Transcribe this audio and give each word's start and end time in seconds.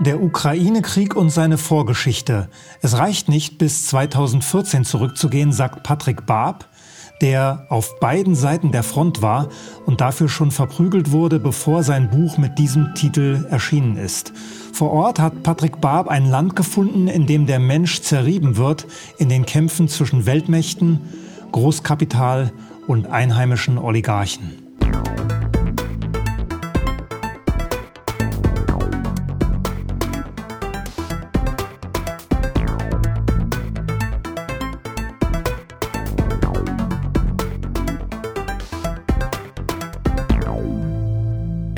Der 0.00 0.22
Ukraine-Krieg 0.22 1.16
und 1.16 1.30
seine 1.30 1.58
Vorgeschichte. 1.58 2.48
Es 2.82 2.98
reicht 2.98 3.28
nicht, 3.28 3.58
bis 3.58 3.86
2014 3.86 4.84
zurückzugehen, 4.84 5.52
sagt 5.52 5.82
Patrick 5.82 6.24
Barb, 6.24 6.68
der 7.20 7.66
auf 7.68 7.98
beiden 7.98 8.36
Seiten 8.36 8.70
der 8.70 8.84
Front 8.84 9.22
war 9.22 9.48
und 9.86 10.00
dafür 10.00 10.28
schon 10.28 10.52
verprügelt 10.52 11.10
wurde, 11.10 11.40
bevor 11.40 11.82
sein 11.82 12.10
Buch 12.10 12.38
mit 12.38 12.58
diesem 12.60 12.94
Titel 12.94 13.44
erschienen 13.50 13.96
ist. 13.96 14.32
Vor 14.72 14.92
Ort 14.92 15.18
hat 15.18 15.42
Patrick 15.42 15.80
Barb 15.80 16.06
ein 16.06 16.30
Land 16.30 16.54
gefunden, 16.54 17.08
in 17.08 17.26
dem 17.26 17.46
der 17.46 17.58
Mensch 17.58 18.00
zerrieben 18.02 18.56
wird 18.56 18.86
in 19.18 19.28
den 19.28 19.46
Kämpfen 19.46 19.88
zwischen 19.88 20.26
Weltmächten, 20.26 21.00
Großkapital 21.50 22.52
und 22.86 23.08
einheimischen 23.08 23.78
Oligarchen. 23.78 24.67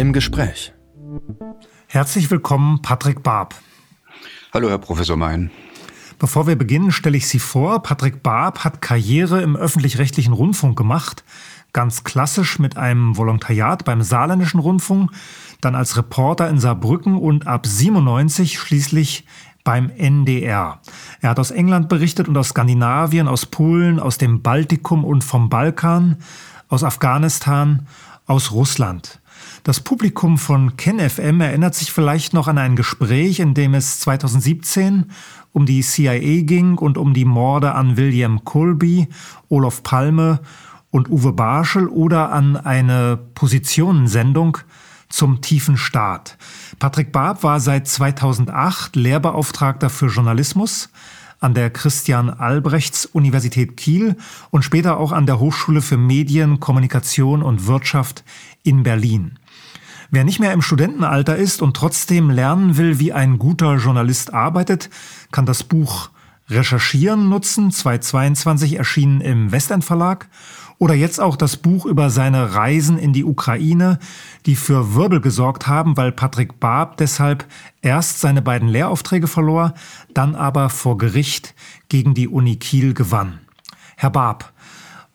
Im 0.01 0.15
Gespräch. 0.15 0.73
Herzlich 1.87 2.31
willkommen, 2.31 2.81
Patrick 2.81 3.23
Barb. 3.23 3.55
Hallo, 4.55 4.71
Herr 4.71 4.79
Professor 4.79 5.15
Mein. 5.15 5.51
Bevor 6.19 6.47
wir 6.47 6.57
beginnen, 6.57 6.91
stelle 6.91 7.19
ich 7.19 7.29
Sie 7.29 7.39
vor. 7.39 7.83
Patrick 7.83 8.23
Barb 8.23 8.65
hat 8.65 8.81
Karriere 8.81 9.43
im 9.43 9.57
öffentlich-rechtlichen 9.57 10.33
Rundfunk 10.33 10.79
gemacht. 10.79 11.23
Ganz 11.75 12.03
klassisch 12.03 12.59
mit 12.59 12.79
einem 12.79 13.19
Volontariat 13.19 13.85
beim 13.85 14.01
Saarländischen 14.01 14.59
Rundfunk, 14.59 15.11
dann 15.61 15.75
als 15.75 15.99
Reporter 15.99 16.49
in 16.49 16.59
Saarbrücken 16.59 17.19
und 17.19 17.47
ab 17.47 17.67
97 17.67 18.59
schließlich 18.59 19.27
beim 19.65 19.91
NDR. 19.91 20.81
Er 21.21 21.29
hat 21.29 21.39
aus 21.39 21.51
England 21.51 21.91
berichtet 21.91 22.27
und 22.27 22.39
aus 22.39 22.49
Skandinavien, 22.49 23.29
aus 23.29 23.45
Polen, 23.45 24.01
aus 24.01 24.17
dem 24.17 24.41
Baltikum 24.41 25.05
und 25.05 25.25
vom 25.25 25.51
Balkan, 25.51 26.17
aus 26.69 26.85
Afghanistan, 26.85 27.87
aus 28.25 28.51
Russland. 28.53 29.20
Das 29.63 29.81
Publikum 29.81 30.39
von 30.39 30.77
KenFM 30.77 31.41
erinnert 31.41 31.75
sich 31.75 31.93
vielleicht 31.93 32.33
noch 32.33 32.49
an 32.49 32.57
ein 32.57 32.77
Gespräch, 32.77 33.41
in 33.41 33.53
dem 33.53 33.75
es 33.75 34.01
2017 34.01 35.07
um 35.53 35.67
die 35.67 35.83
CIA 35.83 36.43
ging 36.43 36.79
und 36.79 36.97
um 36.97 37.13
die 37.13 37.25
Morde 37.25 37.75
an 37.75 37.97
William 37.97 38.45
Colby, 38.45 39.09
Olof 39.49 39.83
Palme 39.83 40.41
und 40.91 41.11
Uwe 41.11 41.33
Barschel 41.33 41.89
oder 41.89 42.33
an 42.33 42.57
eine 42.57 43.19
Positionensendung 43.35 44.59
zum 45.11 45.41
tiefen 45.43 45.77
Staat. 45.77 46.39
Patrick 46.79 47.13
Barb 47.13 47.43
war 47.43 47.61
seit 47.61 47.87
2008 47.87 48.97
Lehrbeauftragter 48.97 49.91
für 49.91 50.07
Journalismus 50.07 50.89
an 51.41 51.55
der 51.55 51.71
Christian 51.71 52.31
Albrechts 52.31 53.07
Universität 53.07 53.77
Kiel 53.77 54.17
und 54.51 54.63
später 54.63 54.99
auch 54.99 55.13
an 55.13 55.27
der 55.27 55.41
Hochschule 55.41 55.83
für 55.83 55.97
Medien, 55.97 56.61
Kommunikation 56.61 57.43
und 57.43 57.67
Wirtschaft 57.67 58.25
in 58.63 58.83
Berlin. 58.83 59.39
Wer 60.13 60.25
nicht 60.25 60.41
mehr 60.41 60.53
im 60.53 60.63
Studentenalter 60.63 61.37
ist 61.37 61.63
und 61.63 61.77
trotzdem 61.77 62.31
lernen 62.31 62.77
will, 62.77 62.99
wie 62.99 63.13
ein 63.13 63.39
guter 63.39 63.77
Journalist 63.77 64.35
arbeitet, 64.35 64.91
kann 65.31 65.47
das 65.47 65.63
Buch 65.63 66.11
Recherchieren 66.49 67.29
nutzen, 67.29 67.71
2022 67.71 68.77
erschienen 68.77 69.21
im 69.21 69.53
Westend 69.53 69.85
Verlag, 69.85 70.29
oder 70.79 70.95
jetzt 70.95 71.21
auch 71.21 71.37
das 71.37 71.59
Buch 71.59 71.87
über 71.87 72.11
seine 72.11 72.55
Reisen 72.55 72.99
in 72.99 73.13
die 73.13 73.25
Ukraine, 73.25 74.01
die 74.47 74.57
für 74.57 74.95
Wirbel 74.97 75.21
gesorgt 75.21 75.69
haben, 75.69 75.97
weil 75.97 76.11
Patrick 76.11 76.59
Barb 76.59 76.97
deshalb 76.97 77.45
erst 77.81 78.19
seine 78.19 78.43
beiden 78.43 78.69
Lehraufträge 78.69 79.29
verlor, 79.29 79.75
dann 80.13 80.35
aber 80.35 80.71
vor 80.71 80.99
Gericht 80.99 81.55
gegen 81.89 82.15
die 82.15 82.27
Uni 82.27 82.57
Kiel 82.57 82.95
gewann. 82.95 83.39
Herr 83.97 84.11
Barb, 84.11 84.53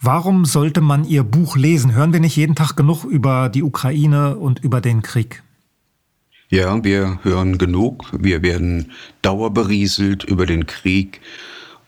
Warum 0.08 0.46
sollte 0.46 0.82
man 0.82 1.04
Ihr 1.04 1.24
Buch 1.24 1.58
lesen? 1.58 1.96
Hören 1.96 2.14
wir 2.14 2.20
nicht 2.20 2.36
jeden 2.36 2.54
Tag 2.54 2.76
genug 2.76 3.06
über 3.06 3.50
die 3.50 3.64
Ukraine 3.64 4.36
und 4.36 4.64
über 4.64 4.80
den 4.80 5.02
Krieg? 5.02 5.42
Ja, 6.48 6.84
wir 6.84 7.18
hören 7.24 7.58
genug. 7.58 8.12
Wir 8.16 8.44
werden 8.44 8.92
dauerberieselt 9.24 10.24
über 10.24 10.46
den 10.46 10.68
Krieg 10.68 11.22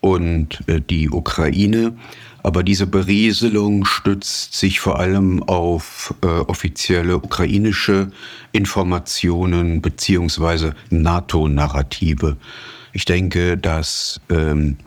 und 0.02 0.68
äh, 0.68 0.82
die 0.82 1.12
Ukraine. 1.12 1.96
Aber 2.42 2.64
diese 2.64 2.88
Berieselung 2.88 3.86
stützt 3.86 4.56
sich 4.56 4.80
vor 4.80 5.00
allem 5.00 5.44
auf 5.44 6.16
äh, 6.24 6.26
offizielle 6.26 7.18
ukrainische 7.18 8.12
Informationen 8.52 9.80
beziehungsweise 9.84 10.74
NATO-Narrative. 10.90 12.38
Ich 12.94 13.06
denke, 13.06 13.60
dass 13.60 14.20
ähm, 14.32 14.78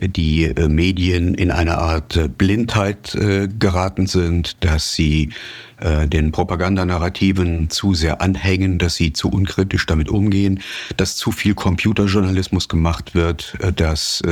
die 0.00 0.44
äh, 0.44 0.68
Medien 0.68 1.34
in 1.34 1.50
eine 1.50 1.78
Art 1.78 2.16
äh, 2.16 2.28
Blindheit 2.28 3.14
äh, 3.14 3.48
geraten 3.48 4.06
sind, 4.06 4.64
dass 4.64 4.94
sie 4.94 5.30
den 5.80 6.32
Propagandanarrativen 6.32 7.70
zu 7.70 7.94
sehr 7.94 8.20
anhängen, 8.20 8.78
dass 8.78 8.96
sie 8.96 9.12
zu 9.12 9.28
unkritisch 9.28 9.86
damit 9.86 10.08
umgehen, 10.08 10.60
dass 10.96 11.16
zu 11.16 11.30
viel 11.30 11.54
Computerjournalismus 11.54 12.68
gemacht 12.68 13.14
wird, 13.14 13.56
dass 13.76 14.22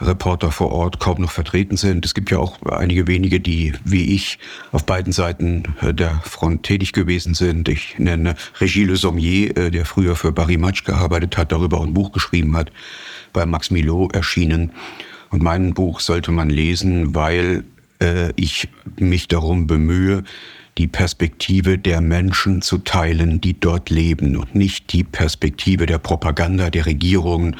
Reporter 0.00 0.50
vor 0.50 0.72
Ort 0.72 1.00
kaum 1.00 1.22
noch 1.22 1.30
vertreten 1.30 1.76
sind. 1.76 2.04
Es 2.04 2.14
gibt 2.14 2.30
ja 2.30 2.38
auch 2.38 2.60
einige 2.62 3.06
wenige, 3.06 3.40
die 3.40 3.74
wie 3.84 4.14
ich 4.14 4.38
auf 4.72 4.84
beiden 4.84 5.12
Seiten 5.12 5.62
der 5.82 6.20
Front 6.24 6.64
tätig 6.64 6.92
gewesen 6.92 7.34
sind. 7.34 7.68
Ich 7.68 7.98
nenne 7.98 8.34
Regie 8.60 8.84
Le 8.84 8.96
Sommier, 8.96 9.70
der 9.70 9.86
früher 9.86 10.16
für 10.16 10.32
Barry 10.32 10.58
Matsch 10.58 10.84
gearbeitet 10.84 11.36
hat, 11.36 11.52
darüber 11.52 11.80
ein 11.80 11.94
Buch 11.94 12.12
geschrieben 12.12 12.56
hat 12.56 12.70
bei 13.32 13.46
Max 13.46 13.70
Milot 13.70 14.14
erschienen. 14.14 14.72
Und 15.30 15.42
mein 15.42 15.74
Buch 15.74 16.00
sollte 16.00 16.30
man 16.30 16.50
lesen, 16.50 17.14
weil 17.14 17.64
äh, 18.00 18.32
ich 18.36 18.68
mich 18.98 19.28
darum 19.28 19.66
bemühe, 19.66 20.24
die 20.78 20.86
Perspektive 20.86 21.76
der 21.76 22.00
Menschen 22.00 22.62
zu 22.62 22.78
teilen, 22.78 23.40
die 23.40 23.58
dort 23.58 23.90
leben 23.90 24.36
und 24.36 24.54
nicht 24.54 24.92
die 24.92 25.04
Perspektive 25.04 25.86
der 25.86 25.98
Propaganda 25.98 26.70
der 26.70 26.86
Regierungen 26.86 27.56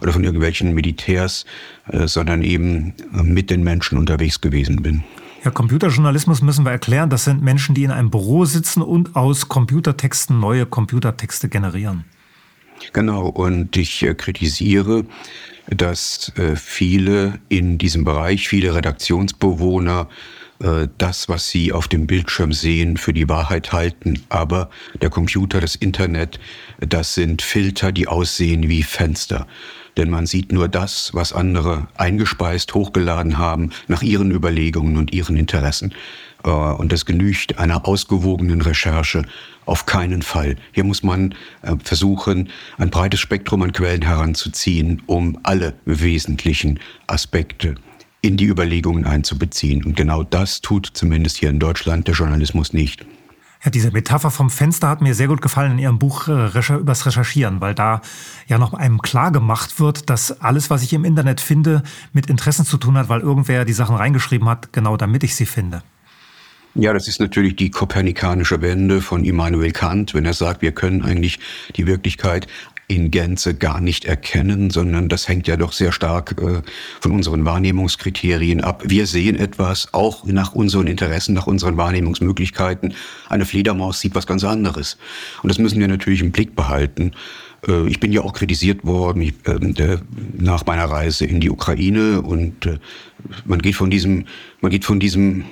oder 0.00 0.12
von 0.12 0.24
irgendwelchen 0.24 0.72
Militärs, 0.72 1.44
äh, 1.88 2.06
sondern 2.06 2.42
eben 2.42 2.94
mit 3.12 3.50
den 3.50 3.64
Menschen 3.64 3.98
unterwegs 3.98 4.40
gewesen 4.40 4.82
bin. 4.82 5.02
Ja, 5.44 5.50
Computerjournalismus 5.50 6.42
müssen 6.42 6.64
wir 6.64 6.70
erklären. 6.70 7.08
Das 7.10 7.24
sind 7.24 7.42
Menschen, 7.42 7.74
die 7.74 7.84
in 7.84 7.90
einem 7.90 8.10
Büro 8.10 8.44
sitzen 8.44 8.82
und 8.82 9.16
aus 9.16 9.48
Computertexten 9.48 10.38
neue 10.38 10.66
Computertexte 10.66 11.48
generieren. 11.48 12.04
Genau, 12.92 13.28
und 13.28 13.76
ich 13.76 14.02
äh, 14.02 14.14
kritisiere, 14.14 15.04
dass 15.68 16.32
äh, 16.36 16.56
viele 16.56 17.40
in 17.48 17.78
diesem 17.78 18.04
Bereich, 18.04 18.48
viele 18.48 18.74
Redaktionsbewohner, 18.74 20.08
äh, 20.62 20.88
das, 20.98 21.28
was 21.28 21.48
sie 21.48 21.72
auf 21.72 21.88
dem 21.88 22.06
Bildschirm 22.06 22.52
sehen, 22.52 22.96
für 22.96 23.12
die 23.12 23.28
Wahrheit 23.28 23.72
halten. 23.72 24.22
Aber 24.28 24.70
der 25.00 25.10
Computer, 25.10 25.60
das 25.60 25.74
Internet, 25.74 26.38
das 26.80 27.14
sind 27.14 27.42
Filter, 27.42 27.92
die 27.92 28.08
aussehen 28.08 28.68
wie 28.68 28.82
Fenster. 28.82 29.46
Denn 29.96 30.10
man 30.10 30.26
sieht 30.26 30.52
nur 30.52 30.68
das, 30.68 31.14
was 31.14 31.32
andere 31.32 31.88
eingespeist, 31.96 32.74
hochgeladen 32.74 33.38
haben, 33.38 33.70
nach 33.88 34.02
ihren 34.02 34.30
Überlegungen 34.30 34.96
und 34.96 35.12
ihren 35.12 35.36
Interessen. 35.36 35.94
Äh, 36.44 36.50
und 36.50 36.92
das 36.92 37.06
genügt 37.06 37.58
einer 37.58 37.86
ausgewogenen 37.86 38.60
Recherche 38.60 39.24
auf 39.66 39.86
keinen 39.86 40.22
Fall. 40.22 40.56
Hier 40.72 40.84
muss 40.84 41.02
man 41.02 41.34
äh, 41.62 41.74
versuchen, 41.82 42.50
ein 42.76 42.90
breites 42.90 43.20
Spektrum 43.20 43.62
an 43.62 43.72
Quellen 43.72 44.02
heranzuziehen, 44.02 45.02
um 45.06 45.38
alle 45.42 45.74
wesentlichen 45.84 46.80
Aspekte 47.06 47.76
in 48.22 48.36
die 48.36 48.46
Überlegungen 48.46 49.04
einzubeziehen. 49.04 49.84
Und 49.84 49.96
genau 49.96 50.22
das 50.22 50.60
tut 50.60 50.90
zumindest 50.92 51.36
hier 51.38 51.50
in 51.50 51.58
Deutschland 51.58 52.06
der 52.06 52.14
Journalismus 52.14 52.72
nicht. 52.72 53.06
Ja, 53.62 53.70
diese 53.70 53.90
Metapher 53.90 54.30
vom 54.30 54.48
Fenster 54.48 54.88
hat 54.88 55.02
mir 55.02 55.14
sehr 55.14 55.28
gut 55.28 55.42
gefallen 55.42 55.72
in 55.72 55.78
Ihrem 55.78 55.98
Buch 55.98 56.28
äh, 56.28 56.74
übers 56.74 57.04
Recherchieren, 57.04 57.60
weil 57.60 57.74
da 57.74 58.00
ja 58.46 58.56
noch 58.56 58.72
einem 58.72 59.02
klar 59.02 59.32
gemacht 59.32 59.78
wird, 59.78 60.08
dass 60.08 60.40
alles, 60.40 60.70
was 60.70 60.82
ich 60.82 60.94
im 60.94 61.04
Internet 61.04 61.42
finde, 61.42 61.82
mit 62.14 62.26
Interessen 62.26 62.64
zu 62.64 62.78
tun 62.78 62.96
hat, 62.96 63.10
weil 63.10 63.20
irgendwer 63.20 63.66
die 63.66 63.74
Sachen 63.74 63.96
reingeschrieben 63.96 64.48
hat, 64.48 64.72
genau 64.72 64.96
damit 64.96 65.24
ich 65.24 65.36
sie 65.36 65.44
finde. 65.44 65.82
Ja, 66.74 66.92
das 66.92 67.08
ist 67.08 67.18
natürlich 67.18 67.56
die 67.56 67.70
kopernikanische 67.70 68.62
Wende 68.62 69.00
von 69.00 69.24
Immanuel 69.24 69.72
Kant, 69.72 70.14
wenn 70.14 70.24
er 70.24 70.34
sagt, 70.34 70.62
wir 70.62 70.70
können 70.70 71.02
eigentlich 71.02 71.40
die 71.74 71.86
Wirklichkeit 71.86 72.46
in 72.90 73.12
Gänze 73.12 73.54
gar 73.54 73.80
nicht 73.80 74.04
erkennen, 74.04 74.70
sondern 74.70 75.08
das 75.08 75.28
hängt 75.28 75.46
ja 75.46 75.56
doch 75.56 75.72
sehr 75.72 75.92
stark 75.92 76.34
äh, 76.42 76.60
von 77.00 77.12
unseren 77.12 77.44
Wahrnehmungskriterien 77.44 78.60
ab. 78.62 78.82
Wir 78.84 79.06
sehen 79.06 79.36
etwas 79.36 79.94
auch 79.94 80.24
nach 80.24 80.54
unseren 80.56 80.88
Interessen, 80.88 81.32
nach 81.32 81.46
unseren 81.46 81.76
Wahrnehmungsmöglichkeiten. 81.76 82.94
Eine 83.28 83.46
Fledermaus 83.46 84.00
sieht 84.00 84.16
was 84.16 84.26
ganz 84.26 84.42
anderes. 84.42 84.98
Und 85.42 85.50
das 85.50 85.58
müssen 85.58 85.78
wir 85.78 85.86
natürlich 85.86 86.20
im 86.20 86.32
Blick 86.32 86.56
behalten. 86.56 87.12
Äh, 87.66 87.88
ich 87.88 88.00
bin 88.00 88.10
ja 88.10 88.22
auch 88.22 88.32
kritisiert 88.32 88.84
worden 88.84 89.22
ich, 89.22 89.34
äh, 89.46 89.98
nach 90.36 90.66
meiner 90.66 90.86
Reise 90.86 91.26
in 91.26 91.40
die 91.40 91.50
Ukraine 91.50 92.22
und 92.22 92.66
äh, 92.66 92.78
man 93.44 93.60
geht 93.60 93.76
von 93.76 93.90
diesem, 93.90 94.24
man 94.60 94.70
geht 94.72 94.84
von 94.84 94.98
diesem 94.98 95.44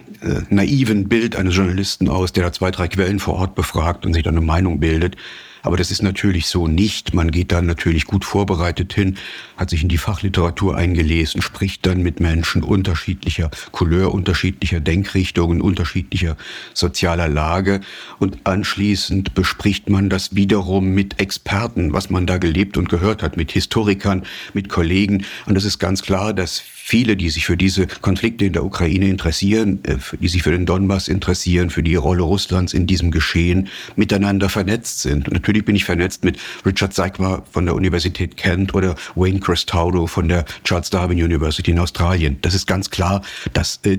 naiven 0.51 1.09
Bild 1.09 1.37
eines 1.37 1.55
Journalisten 1.55 2.09
aus, 2.09 2.33
der 2.33 2.43
da 2.43 2.53
zwei, 2.53 2.73
drei 2.73 2.89
Quellen 2.89 3.21
vor 3.21 3.35
Ort 3.35 3.55
befragt 3.55 4.05
und 4.05 4.15
sich 4.15 4.25
dann 4.25 4.37
eine 4.37 4.45
Meinung 4.45 4.81
bildet. 4.81 5.17
Aber 5.63 5.77
das 5.77 5.91
ist 5.91 6.03
natürlich 6.03 6.47
so 6.47 6.67
nicht. 6.67 7.15
Man 7.15 7.31
geht 7.31 7.53
da 7.53 7.63
natürlich 7.63 8.07
gut 8.07 8.25
vorbereitet 8.25 8.93
hin, 8.93 9.17
hat 9.57 9.71
sich 9.71 9.83
in 9.83 9.89
die 9.89 9.99
Fachliteratur 9.99 10.77
eingelesen, 10.77 11.43
spricht 11.43 11.87
dann 11.87 12.03
mit 12.03 12.21
Menschen 12.21 12.63
unterschiedlicher 12.63 13.51
Couleur, 13.73 14.15
unterschiedlicher 14.15 14.81
Denkrichtungen, 14.81 15.61
unterschiedlicher 15.61 16.37
sozialer 16.75 17.29
Lage 17.29 17.81
und 18.19 18.39
anschließend 18.45 19.35
bespricht 19.35 19.89
man 19.89 20.09
das 20.09 20.35
wiederum 20.35 20.91
mit 20.91 21.21
Experten, 21.21 21.93
was 21.93 22.11
man 22.11 22.27
da 22.27 22.39
gelebt 22.39 22.77
und 22.77 22.89
gehört 22.89 23.23
hat, 23.23 23.37
mit 23.37 23.53
Historikern, 23.53 24.25
mit 24.55 24.69
Kollegen. 24.69 25.25
Und 25.47 25.57
es 25.57 25.65
ist 25.65 25.79
ganz 25.79 26.03
klar, 26.03 26.33
dass 26.33 26.63
viele, 26.89 27.19
die 27.19 27.29
sich 27.29 27.45
für 27.45 27.59
diese 27.59 27.87
Konflikte 27.87 28.47
in 28.47 28.55
der 28.55 28.65
Ukraine 28.65 29.11
interessieren, 29.11 29.81
äh, 29.83 29.97
die 30.19 30.29
sich 30.29 30.43
für 30.43 30.53
den 30.53 30.65
Donbass 30.65 31.09
interessieren, 31.09 31.69
für 31.69 31.83
die 31.83 31.97
Rolle 31.97 32.23
Russlands 32.23 32.73
in 32.73 32.87
diesem 32.87 33.11
Geschehen, 33.11 33.69
miteinander 33.97 34.49
vernetzt 34.49 35.01
sind. 35.01 35.29
Und 35.29 35.35
natürlich 35.35 35.67
bin 35.67 35.77
ich 35.77 35.85
vernetzt 35.85 36.25
mit 36.25 36.39
Richard 36.65 36.95
Seigmar 36.95 37.45
von 37.51 37.67
der 37.67 37.75
Universität 37.75 38.39
Kent 38.39 38.75
oder 38.75 38.97
Wayne 39.17 39.39
Cristaudo 39.39 40.07
von 40.07 40.29
der 40.29 40.47
Charles 40.65 40.89
Darwin 40.89 41.23
University 41.23 41.73
in 41.73 41.79
Australien. 41.79 42.39
Das 42.41 42.55
ist 42.55 42.67
ganz 42.67 42.89
klar, 42.89 43.21
dass 43.53 43.81
äh, 43.85 43.99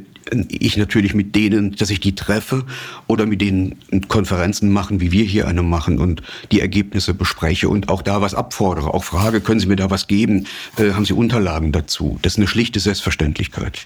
ich 0.50 0.78
natürlich 0.78 1.14
mit 1.14 1.36
denen, 1.36 1.76
dass 1.76 1.90
ich 1.90 2.00
die 2.00 2.16
treffe 2.16 2.66
oder 3.08 3.26
mit 3.26 3.42
denen 3.42 3.78
Konferenzen 4.08 4.72
machen, 4.72 5.00
wie 5.00 5.12
wir 5.12 5.26
hier 5.26 5.48
eine 5.48 5.64
machen 5.64 6.00
und 6.00 6.22
die 6.52 6.60
Ergebnisse 6.60 7.14
bespreche 7.14 7.70
und 7.70 7.90
auch 7.90 8.02
da 8.02 8.22
was 8.22 8.34
abfordere. 8.34 8.94
Auch 8.94 9.04
frage, 9.04 9.42
können 9.42 9.60
Sie 9.60 9.68
mir 9.68 9.76
da 9.76 9.90
was 9.90 10.08
geben? 10.08 10.46
Äh, 10.78 10.92
haben 10.92 11.06
Sie 11.06 11.14
Unterlagen 11.14 11.72
dazu? 11.72 12.20
Das 12.22 12.34
ist 12.34 12.38
eine 12.38 12.48
schlichte 12.48 12.79
Selbstverständlichkeit. 12.80 13.86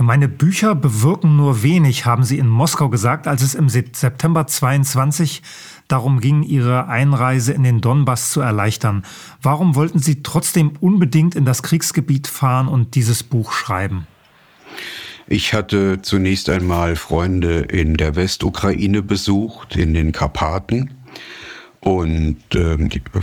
Meine 0.00 0.28
Bücher 0.28 0.76
bewirken 0.76 1.36
nur 1.36 1.64
wenig, 1.64 2.06
haben 2.06 2.22
Sie 2.22 2.38
in 2.38 2.46
Moskau 2.46 2.88
gesagt, 2.88 3.26
als 3.26 3.42
es 3.42 3.56
im 3.56 3.68
September 3.68 4.46
22 4.46 5.42
darum 5.88 6.20
ging, 6.20 6.44
Ihre 6.44 6.86
Einreise 6.86 7.52
in 7.52 7.64
den 7.64 7.80
Donbass 7.80 8.30
zu 8.30 8.40
erleichtern. 8.40 9.04
Warum 9.42 9.74
wollten 9.74 9.98
Sie 9.98 10.22
trotzdem 10.22 10.72
unbedingt 10.80 11.34
in 11.34 11.44
das 11.44 11.64
Kriegsgebiet 11.64 12.28
fahren 12.28 12.68
und 12.68 12.94
dieses 12.94 13.24
Buch 13.24 13.50
schreiben? 13.50 14.06
Ich 15.26 15.52
hatte 15.52 16.00
zunächst 16.00 16.48
einmal 16.48 16.94
Freunde 16.94 17.58
in 17.58 17.96
der 17.96 18.14
Westukraine 18.14 19.02
besucht, 19.02 19.74
in 19.74 19.94
den 19.94 20.12
Karpaten 20.12 20.94
und 21.88 22.36
äh, 22.54 22.76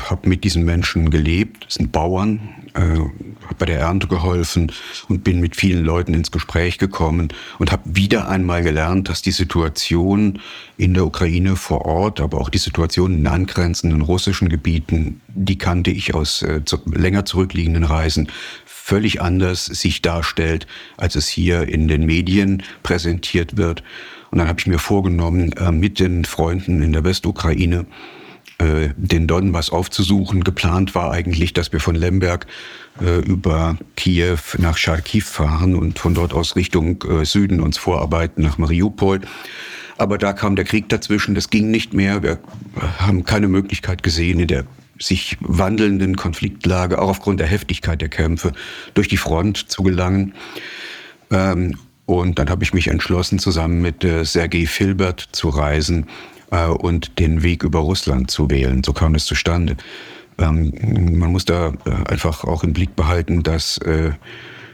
habe 0.09 0.27
mit 0.27 0.43
diesen 0.43 0.65
Menschen 0.65 1.11
gelebt. 1.11 1.65
Das 1.65 1.75
sind 1.75 1.91
Bauern, 1.91 2.39
äh, 2.73 2.79
habe 2.79 3.55
bei 3.59 3.67
der 3.67 3.79
Ernte 3.79 4.07
geholfen 4.07 4.71
und 5.07 5.23
bin 5.23 5.39
mit 5.39 5.55
vielen 5.55 5.85
Leuten 5.85 6.15
ins 6.15 6.31
Gespräch 6.31 6.79
gekommen 6.79 7.27
und 7.59 7.71
habe 7.71 7.83
wieder 7.85 8.27
einmal 8.27 8.63
gelernt, 8.63 9.07
dass 9.07 9.21
die 9.21 9.31
Situation 9.31 10.39
in 10.77 10.95
der 10.95 11.05
Ukraine 11.05 11.55
vor 11.55 11.85
Ort, 11.85 12.19
aber 12.19 12.41
auch 12.41 12.49
die 12.49 12.57
Situation 12.57 13.13
in 13.13 13.27
angrenzenden 13.27 14.01
russischen 14.01 14.49
Gebieten, 14.49 15.21
die 15.27 15.59
kannte 15.59 15.91
ich 15.91 16.15
aus 16.15 16.41
äh, 16.41 16.65
zu, 16.65 16.79
länger 16.91 17.23
zurückliegenden 17.23 17.83
Reisen, 17.83 18.29
völlig 18.65 19.21
anders 19.21 19.65
sich 19.65 20.01
darstellt, 20.01 20.65
als 20.97 21.15
es 21.15 21.27
hier 21.27 21.69
in 21.69 21.87
den 21.87 22.07
Medien 22.07 22.63
präsentiert 22.81 23.57
wird. 23.57 23.83
Und 24.31 24.39
dann 24.39 24.47
habe 24.47 24.59
ich 24.59 24.65
mir 24.65 24.79
vorgenommen, 24.79 25.51
äh, 25.53 25.71
mit 25.71 25.99
den 25.99 26.25
Freunden 26.25 26.81
in 26.81 26.93
der 26.93 27.03
Westukraine 27.03 27.85
äh, 28.57 28.89
den 28.95 29.27
Donbass 29.27 29.69
aufzusuchen. 29.69 30.43
Geplant 30.43 30.95
war 30.95 31.11
eigentlich, 31.11 31.53
dass 31.53 31.71
wir 31.71 31.79
von 31.79 31.95
Lemberg 31.95 32.47
äh, 33.01 33.19
über 33.19 33.77
Kiew 33.95 34.37
nach 34.57 34.77
Charkiw 34.77 35.25
fahren 35.25 35.75
und 35.75 35.99
von 35.99 36.13
dort 36.13 36.33
aus 36.33 36.55
Richtung 36.55 37.03
Süden 37.23 37.59
uns 37.59 37.77
vorarbeiten 37.77 38.43
nach 38.43 38.57
Mariupol. 38.57 39.21
Aber 39.97 40.17
da 40.17 40.33
kam 40.33 40.55
der 40.55 40.65
Krieg 40.65 40.89
dazwischen, 40.89 41.35
das 41.35 41.49
ging 41.49 41.71
nicht 41.71 41.93
mehr. 41.93 42.21
Wir 42.21 42.39
haben 42.97 43.23
keine 43.23 43.47
Möglichkeit 43.47 44.03
gesehen, 44.03 44.39
in 44.39 44.47
der 44.47 44.65
sich 44.99 45.37
wandelnden 45.41 46.15
Konfliktlage, 46.15 46.99
auch 47.01 47.09
aufgrund 47.09 47.39
der 47.39 47.47
Heftigkeit 47.47 48.01
der 48.01 48.09
Kämpfe, 48.09 48.53
durch 48.93 49.07
die 49.07 49.17
Front 49.17 49.69
zu 49.69 49.83
gelangen. 49.83 50.33
Ähm, 51.31 51.77
und 52.05 52.39
dann 52.39 52.49
habe 52.49 52.63
ich 52.63 52.73
mich 52.73 52.87
entschlossen, 52.87 53.39
zusammen 53.39 53.81
mit 53.81 54.03
äh, 54.03 54.23
Sergei 54.23 54.65
Filbert 54.65 55.27
zu 55.31 55.49
reisen 55.49 56.05
äh, 56.51 56.67
und 56.67 57.19
den 57.19 57.43
Weg 57.43 57.63
über 57.63 57.79
Russland 57.79 58.31
zu 58.31 58.49
wählen. 58.49 58.83
So 58.83 58.93
kam 58.93 59.15
es 59.15 59.25
zustande. 59.25 59.77
Ähm, 60.37 60.73
man 61.17 61.31
muss 61.31 61.45
da 61.45 61.73
äh, 61.85 62.09
einfach 62.09 62.43
auch 62.43 62.63
im 62.63 62.73
Blick 62.73 62.95
behalten, 62.95 63.43
dass 63.43 63.77
äh, 63.79 64.11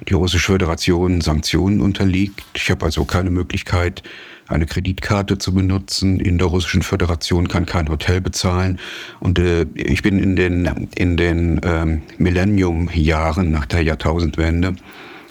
die 0.08 0.14
Russische 0.14 0.52
Föderation 0.52 1.22
Sanktionen 1.22 1.82
unterliegt. 1.82 2.44
Ich 2.56 2.72
habe 2.72 2.86
also 2.86 3.06
keine 3.06 3.30
Möglichkeit, 3.30 4.02
eine 4.48 4.66
Kreditkarte 4.66 5.38
zu 5.38 5.54
benutzen. 5.54 6.20
In 6.20 6.38
der 6.38 6.48
Russischen 6.48 6.82
Föderation 6.82 7.48
kann 7.48 7.66
kein 7.66 7.88
Hotel 7.88 8.22
bezahlen. 8.22 8.80
Und 9.20 9.40
äh, 9.40 9.66
ich 9.76 10.02
bin 10.02 10.20
in 10.20 10.36
den, 10.36 10.90
in 10.96 11.18
den 11.18 11.62
ähm, 11.64 12.02
Millennium-Jahren 12.18 13.52
nach 13.52 13.66
der 13.68 13.84
Jahrtausendwende, 13.84 14.76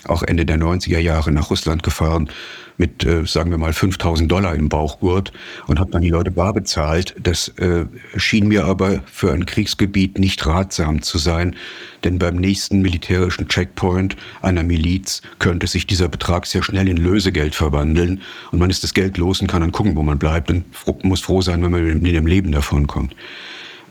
auch 0.07 0.23
Ende 0.23 0.47
der 0.47 0.59
90er 0.59 0.99
Jahre 0.99 1.33
nach 1.33 1.51
Russland 1.51 1.83
gefahren 1.83 2.31
mit, 2.81 3.05
äh, 3.05 3.25
sagen 3.27 3.53
wir 3.53 3.59
mal, 3.59 3.73
5000 3.73 4.31
Dollar 4.31 4.57
im 4.57 4.69
Bauchgurt 4.69 5.33
und 5.69 5.79
habe 5.79 5.93
dann 5.93 6.03
die 6.03 6.09
Leute 6.09 6.33
bar 6.33 6.53
bezahlt. 6.53 7.15
Das 7.23 7.49
äh, 7.59 7.85
schien 8.17 8.49
mir 8.49 8.65
aber 8.65 9.01
für 9.07 9.33
ein 9.33 9.47
Kriegsgebiet 9.47 10.19
nicht 10.19 10.45
ratsam 10.47 11.03
zu 11.03 11.19
sein, 11.19 11.55
denn 12.03 12.19
beim 12.19 12.37
nächsten 12.37 12.81
militärischen 12.81 13.47
Checkpoint 13.47 14.17
einer 14.43 14.65
Miliz 14.65 15.23
könnte 15.39 15.69
sich 15.69 15.87
dieser 15.87 16.09
Betrag 16.09 16.47
sehr 16.47 16.63
schnell 16.65 16.89
in 16.89 16.97
Lösegeld 16.97 17.55
verwandeln 17.55 18.23
und 18.51 18.59
man 18.59 18.71
ist 18.71 18.83
das 18.83 18.95
Geld 18.95 19.19
los 19.19 19.41
und 19.41 19.47
kann 19.47 19.61
dann 19.61 19.73
gucken, 19.73 19.95
wo 19.95 20.03
man 20.03 20.19
bleibt 20.19 20.51
und 20.51 20.65
muss 21.05 21.21
froh 21.21 21.43
sein, 21.43 21.63
wenn 21.63 21.71
man 21.71 21.85
mit 22.01 22.15
dem 22.15 22.27
Leben 22.27 22.51
davonkommt. 22.51 23.15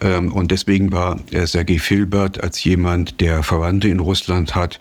Ähm, 0.01 0.31
und 0.31 0.51
deswegen 0.51 0.91
war 0.91 1.19
Sergei 1.31 1.79
Filbert 1.79 2.41
als 2.41 2.63
jemand, 2.63 3.21
der 3.21 3.43
Verwandte 3.43 3.89
in 3.89 3.99
Russland 3.99 4.55
hat, 4.55 4.79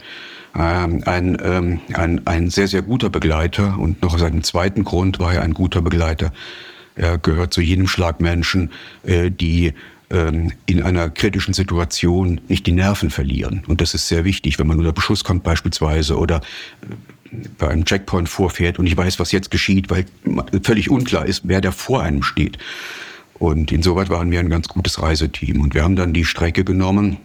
ähm, 0.56 1.02
ein, 1.04 1.38
ähm, 1.42 1.80
ein, 1.94 2.26
ein 2.26 2.50
sehr, 2.50 2.68
sehr 2.68 2.82
guter 2.82 3.10
Begleiter 3.10 3.78
und 3.78 4.02
noch 4.02 4.14
aus 4.14 4.22
einem 4.22 4.42
zweiten 4.42 4.84
Grund 4.84 5.18
war 5.18 5.34
er 5.34 5.42
ein 5.42 5.54
guter 5.54 5.82
Begleiter. 5.82 6.32
Er 6.96 7.18
gehört 7.18 7.54
zu 7.54 7.60
jedem 7.60 7.86
Schlag 7.86 8.20
Menschen, 8.20 8.70
äh, 9.04 9.30
die 9.30 9.72
in 10.10 10.82
einer 10.82 11.10
kritischen 11.10 11.52
Situation 11.52 12.40
nicht 12.48 12.66
die 12.66 12.72
Nerven 12.72 13.10
verlieren. 13.10 13.62
Und 13.66 13.82
das 13.82 13.92
ist 13.92 14.08
sehr 14.08 14.24
wichtig, 14.24 14.58
wenn 14.58 14.66
man 14.66 14.78
unter 14.78 14.94
Beschuss 14.94 15.22
kommt 15.22 15.42
beispielsweise 15.42 16.16
oder 16.16 16.36
äh, 16.36 16.94
bei 17.58 17.68
einem 17.68 17.84
Checkpoint 17.84 18.26
vorfährt 18.26 18.78
und 18.78 18.86
ich 18.86 18.96
weiß, 18.96 19.18
was 19.18 19.32
jetzt 19.32 19.50
geschieht, 19.50 19.90
weil 19.90 20.06
völlig 20.62 20.88
unklar 20.88 21.26
ist, 21.26 21.42
wer 21.44 21.60
da 21.60 21.72
vor 21.72 22.02
einem 22.02 22.22
steht. 22.22 22.56
Und 23.38 23.72
insoweit 23.72 24.10
waren 24.10 24.30
wir 24.30 24.40
ein 24.40 24.50
ganz 24.50 24.68
gutes 24.68 25.00
Reiseteam. 25.00 25.60
Und 25.60 25.74
wir 25.74 25.84
haben 25.84 25.96
dann 25.96 26.12
die 26.12 26.24
Strecke 26.24 26.64
genommen, 26.64 27.18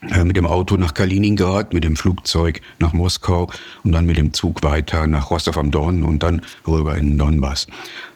äh, 0.00 0.22
mit 0.22 0.36
dem 0.36 0.46
Auto 0.46 0.76
nach 0.76 0.94
Kaliningrad, 0.94 1.74
mit 1.74 1.82
dem 1.82 1.96
Flugzeug 1.96 2.60
nach 2.78 2.92
Moskau 2.92 3.50
und 3.82 3.92
dann 3.92 4.06
mit 4.06 4.16
dem 4.16 4.32
Zug 4.32 4.62
weiter 4.62 5.08
nach 5.08 5.30
Rostov 5.30 5.58
am 5.58 5.72
Don 5.72 6.04
und 6.04 6.22
dann 6.22 6.42
rüber 6.66 6.96
in 6.96 7.18
Donbass. 7.18 7.66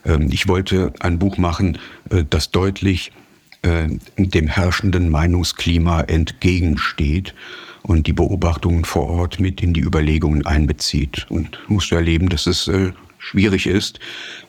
Ähm, 0.04 0.28
ich 0.30 0.46
wollte 0.46 0.92
ein 1.00 1.18
Buch 1.18 1.38
machen, 1.38 1.78
äh, 2.10 2.24
das 2.28 2.52
deutlich 2.52 3.10
äh, 3.62 3.88
dem 4.16 4.46
herrschenden 4.46 5.10
Meinungsklima 5.10 6.02
entgegensteht 6.02 7.34
und 7.82 8.06
die 8.06 8.12
Beobachtungen 8.12 8.84
vor 8.84 9.08
Ort 9.08 9.40
mit 9.40 9.60
in 9.60 9.74
die 9.74 9.80
Überlegungen 9.80 10.46
einbezieht. 10.46 11.26
Und 11.30 11.58
musst 11.66 11.90
du 11.90 11.96
erleben, 11.96 12.28
dass 12.28 12.46
es 12.46 12.70
schwierig 13.22 13.66
ist, 13.66 14.00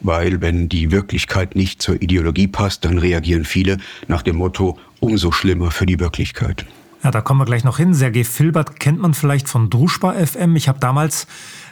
weil 0.01 0.41
wenn 0.41 0.67
die 0.67 0.91
Wirklichkeit 0.91 1.55
nicht 1.55 1.81
zur 1.81 2.01
Ideologie 2.01 2.47
passt, 2.47 2.83
dann 2.85 2.97
reagieren 2.97 3.45
viele 3.45 3.77
nach 4.07 4.23
dem 4.23 4.37
Motto, 4.37 4.77
umso 4.99 5.31
schlimmer 5.31 5.71
für 5.71 5.85
die 5.85 5.99
Wirklichkeit. 5.99 6.65
Ja, 7.03 7.11
da 7.11 7.21
kommen 7.21 7.39
wir 7.41 7.45
gleich 7.45 7.63
noch 7.65 7.77
hin. 7.77 7.93
Sergei 7.93 8.23
Filbert 8.23 8.79
kennt 8.79 8.99
man 8.99 9.13
vielleicht 9.13 9.49
von 9.49 9.69
Druschba 9.69 10.13
FM. 10.13 10.55
Ich 10.55 10.69
habe 10.69 10.79
damals 10.79 11.27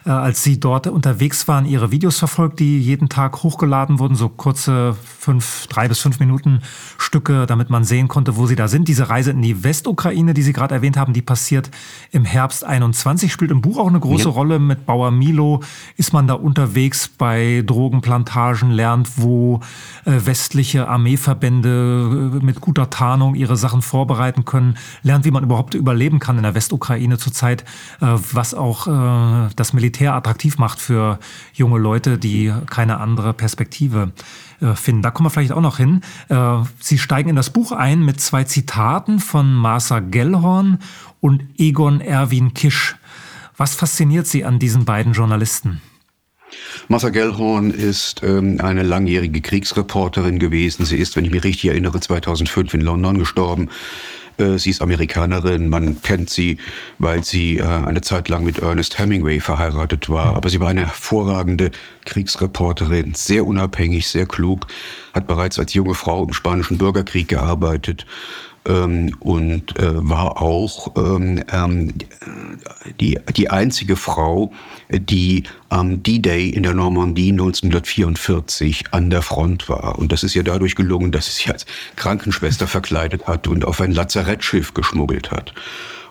als 0.09 0.43
Sie 0.43 0.59
dort 0.59 0.87
unterwegs 0.87 1.47
waren, 1.47 1.65
Ihre 1.65 1.91
Videos 1.91 2.17
verfolgt, 2.17 2.59
die 2.59 2.79
jeden 2.79 3.07
Tag 3.07 3.43
hochgeladen 3.43 3.99
wurden, 3.99 4.15
so 4.15 4.29
kurze 4.29 4.95
fünf, 5.19 5.67
drei 5.67 5.87
bis 5.87 5.99
fünf 5.99 6.19
Minuten 6.19 6.61
Stücke, 6.97 7.45
damit 7.45 7.69
man 7.69 7.83
sehen 7.83 8.07
konnte, 8.07 8.35
wo 8.35 8.47
Sie 8.47 8.55
da 8.55 8.67
sind. 8.67 8.87
Diese 8.87 9.09
Reise 9.09 9.31
in 9.31 9.41
die 9.41 9.63
Westukraine, 9.63 10.33
die 10.33 10.41
Sie 10.41 10.53
gerade 10.53 10.73
erwähnt 10.73 10.97
haben, 10.97 11.13
die 11.13 11.21
passiert 11.21 11.69
im 12.11 12.25
Herbst 12.25 12.63
21, 12.63 13.31
spielt 13.31 13.51
im 13.51 13.61
Buch 13.61 13.77
auch 13.77 13.87
eine 13.87 13.99
große 13.99 14.25
ja. 14.25 14.31
Rolle. 14.31 14.57
Mit 14.57 14.87
Bauer 14.87 15.11
Milo 15.11 15.61
ist 15.97 16.13
man 16.13 16.25
da 16.25 16.33
unterwegs 16.33 17.07
bei 17.07 17.63
Drogenplantagen, 17.65 18.71
lernt, 18.71 19.09
wo 19.17 19.59
äh, 20.05 20.13
westliche 20.25 20.87
Armeeverbände 20.87 22.39
äh, 22.41 22.43
mit 22.43 22.59
guter 22.59 22.89
Tarnung 22.89 23.35
ihre 23.35 23.57
Sachen 23.57 23.83
vorbereiten 23.83 24.45
können, 24.45 24.77
lernt, 25.03 25.25
wie 25.25 25.31
man 25.31 25.43
überhaupt 25.43 25.75
überleben 25.75 26.17
kann 26.19 26.37
in 26.37 26.43
der 26.43 26.55
Westukraine 26.55 27.17
zurzeit, 27.17 27.65
was 27.99 28.53
auch 28.53 28.87
das 29.55 29.73
Militär 29.73 29.90
Militär 29.91 30.13
attraktiv 30.13 30.57
macht 30.57 30.79
für 30.79 31.19
junge 31.53 31.77
Leute, 31.77 32.17
die 32.17 32.53
keine 32.69 33.01
andere 33.01 33.33
Perspektive 33.33 34.13
äh, 34.61 34.73
finden. 34.73 35.01
Da 35.01 35.11
kommen 35.11 35.25
wir 35.25 35.31
vielleicht 35.31 35.51
auch 35.51 35.59
noch 35.59 35.75
hin. 35.75 35.99
Äh, 36.29 36.59
Sie 36.79 36.97
steigen 36.97 37.29
in 37.29 37.35
das 37.35 37.49
Buch 37.49 37.73
ein 37.73 38.05
mit 38.05 38.21
zwei 38.21 38.45
Zitaten 38.45 39.19
von 39.19 39.53
Martha 39.53 39.99
Gellhorn 39.99 40.79
und 41.19 41.43
Egon 41.57 41.99
Erwin 41.99 42.53
Kisch. 42.53 42.95
Was 43.57 43.75
fasziniert 43.75 44.27
Sie 44.27 44.45
an 44.45 44.59
diesen 44.59 44.85
beiden 44.85 45.11
Journalisten? 45.11 45.81
Martha 46.87 47.09
Gellhorn 47.09 47.71
ist 47.71 48.23
ähm, 48.23 48.61
eine 48.61 48.83
langjährige 48.83 49.41
Kriegsreporterin 49.41 50.39
gewesen. 50.39 50.85
Sie 50.85 50.97
ist, 50.97 51.17
wenn 51.17 51.25
ich 51.25 51.31
mich 51.31 51.43
richtig 51.43 51.69
erinnere, 51.69 51.99
2005 51.99 52.75
in 52.75 52.81
London 52.81 53.19
gestorben. 53.19 53.67
Äh, 54.41 54.59
sie 54.59 54.71
ist 54.71 54.81
Amerikanerin, 54.81 55.69
man 55.69 56.01
kennt 56.01 56.29
sie, 56.29 56.57
weil 56.97 57.23
sie 57.23 57.57
äh, 57.57 57.63
eine 57.63 58.01
Zeit 58.01 58.27
lang 58.27 58.43
mit 58.43 58.59
Ernest 58.59 58.99
Hemingway 58.99 59.39
verheiratet 59.39 60.09
war. 60.09 60.35
Aber 60.35 60.49
sie 60.49 60.59
war 60.59 60.69
eine 60.69 60.81
hervorragende 60.81 61.71
Kriegsreporterin, 62.05 63.13
sehr 63.13 63.45
unabhängig, 63.45 64.07
sehr 64.07 64.25
klug, 64.25 64.67
hat 65.13 65.27
bereits 65.27 65.59
als 65.59 65.73
junge 65.73 65.93
Frau 65.93 66.25
im 66.25 66.33
Spanischen 66.33 66.77
Bürgerkrieg 66.77 67.27
gearbeitet 67.27 68.05
ähm, 68.65 69.15
und 69.19 69.77
äh, 69.79 70.09
war 70.09 70.41
auch 70.41 70.95
ähm, 70.95 71.43
ähm, 71.51 71.93
die, 72.99 73.19
die 73.35 73.49
einzige 73.49 73.95
Frau, 73.95 74.51
die 74.89 75.43
am 75.69 76.03
D-Day 76.03 76.49
in 76.49 76.63
der 76.63 76.73
Normandie 76.73 77.31
1944 77.31 78.85
an 78.91 79.09
der 79.09 79.21
Front 79.21 79.69
war. 79.69 79.97
Und 79.97 80.11
das 80.11 80.23
ist 80.23 80.35
ihr 80.35 80.43
dadurch 80.43 80.75
gelungen, 80.75 81.11
dass 81.11 81.25
sie 81.25 81.31
sich 81.31 81.49
als 81.49 81.65
Krankenschwester 81.95 82.67
verkleidet 82.67 83.27
hat 83.27 83.47
und 83.47 83.65
auf 83.65 83.81
ein 83.81 83.91
Lazarettschiff 83.91 84.73
geschmuggelt 84.73 85.31
hat. 85.31 85.53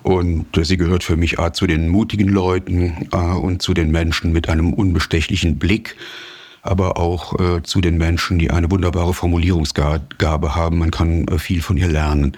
Und 0.02 0.56
äh, 0.56 0.64
sie 0.64 0.76
gehört 0.76 1.04
für 1.04 1.16
mich 1.16 1.38
A, 1.38 1.52
zu 1.52 1.66
den 1.66 1.88
mutigen 1.88 2.28
Leuten 2.28 3.08
äh, 3.12 3.16
und 3.16 3.62
zu 3.62 3.74
den 3.74 3.90
Menschen 3.90 4.32
mit 4.32 4.48
einem 4.48 4.72
unbestechlichen 4.72 5.58
Blick, 5.58 5.96
aber 6.62 6.98
auch 6.98 7.38
äh, 7.38 7.62
zu 7.62 7.80
den 7.80 7.96
Menschen, 7.96 8.38
die 8.38 8.50
eine 8.50 8.70
wunderbare 8.70 9.14
Formulierungsgabe 9.14 10.54
haben. 10.54 10.78
Man 10.78 10.90
kann 10.90 11.26
äh, 11.28 11.38
viel 11.38 11.62
von 11.62 11.76
ihr 11.76 11.88
lernen. 11.88 12.36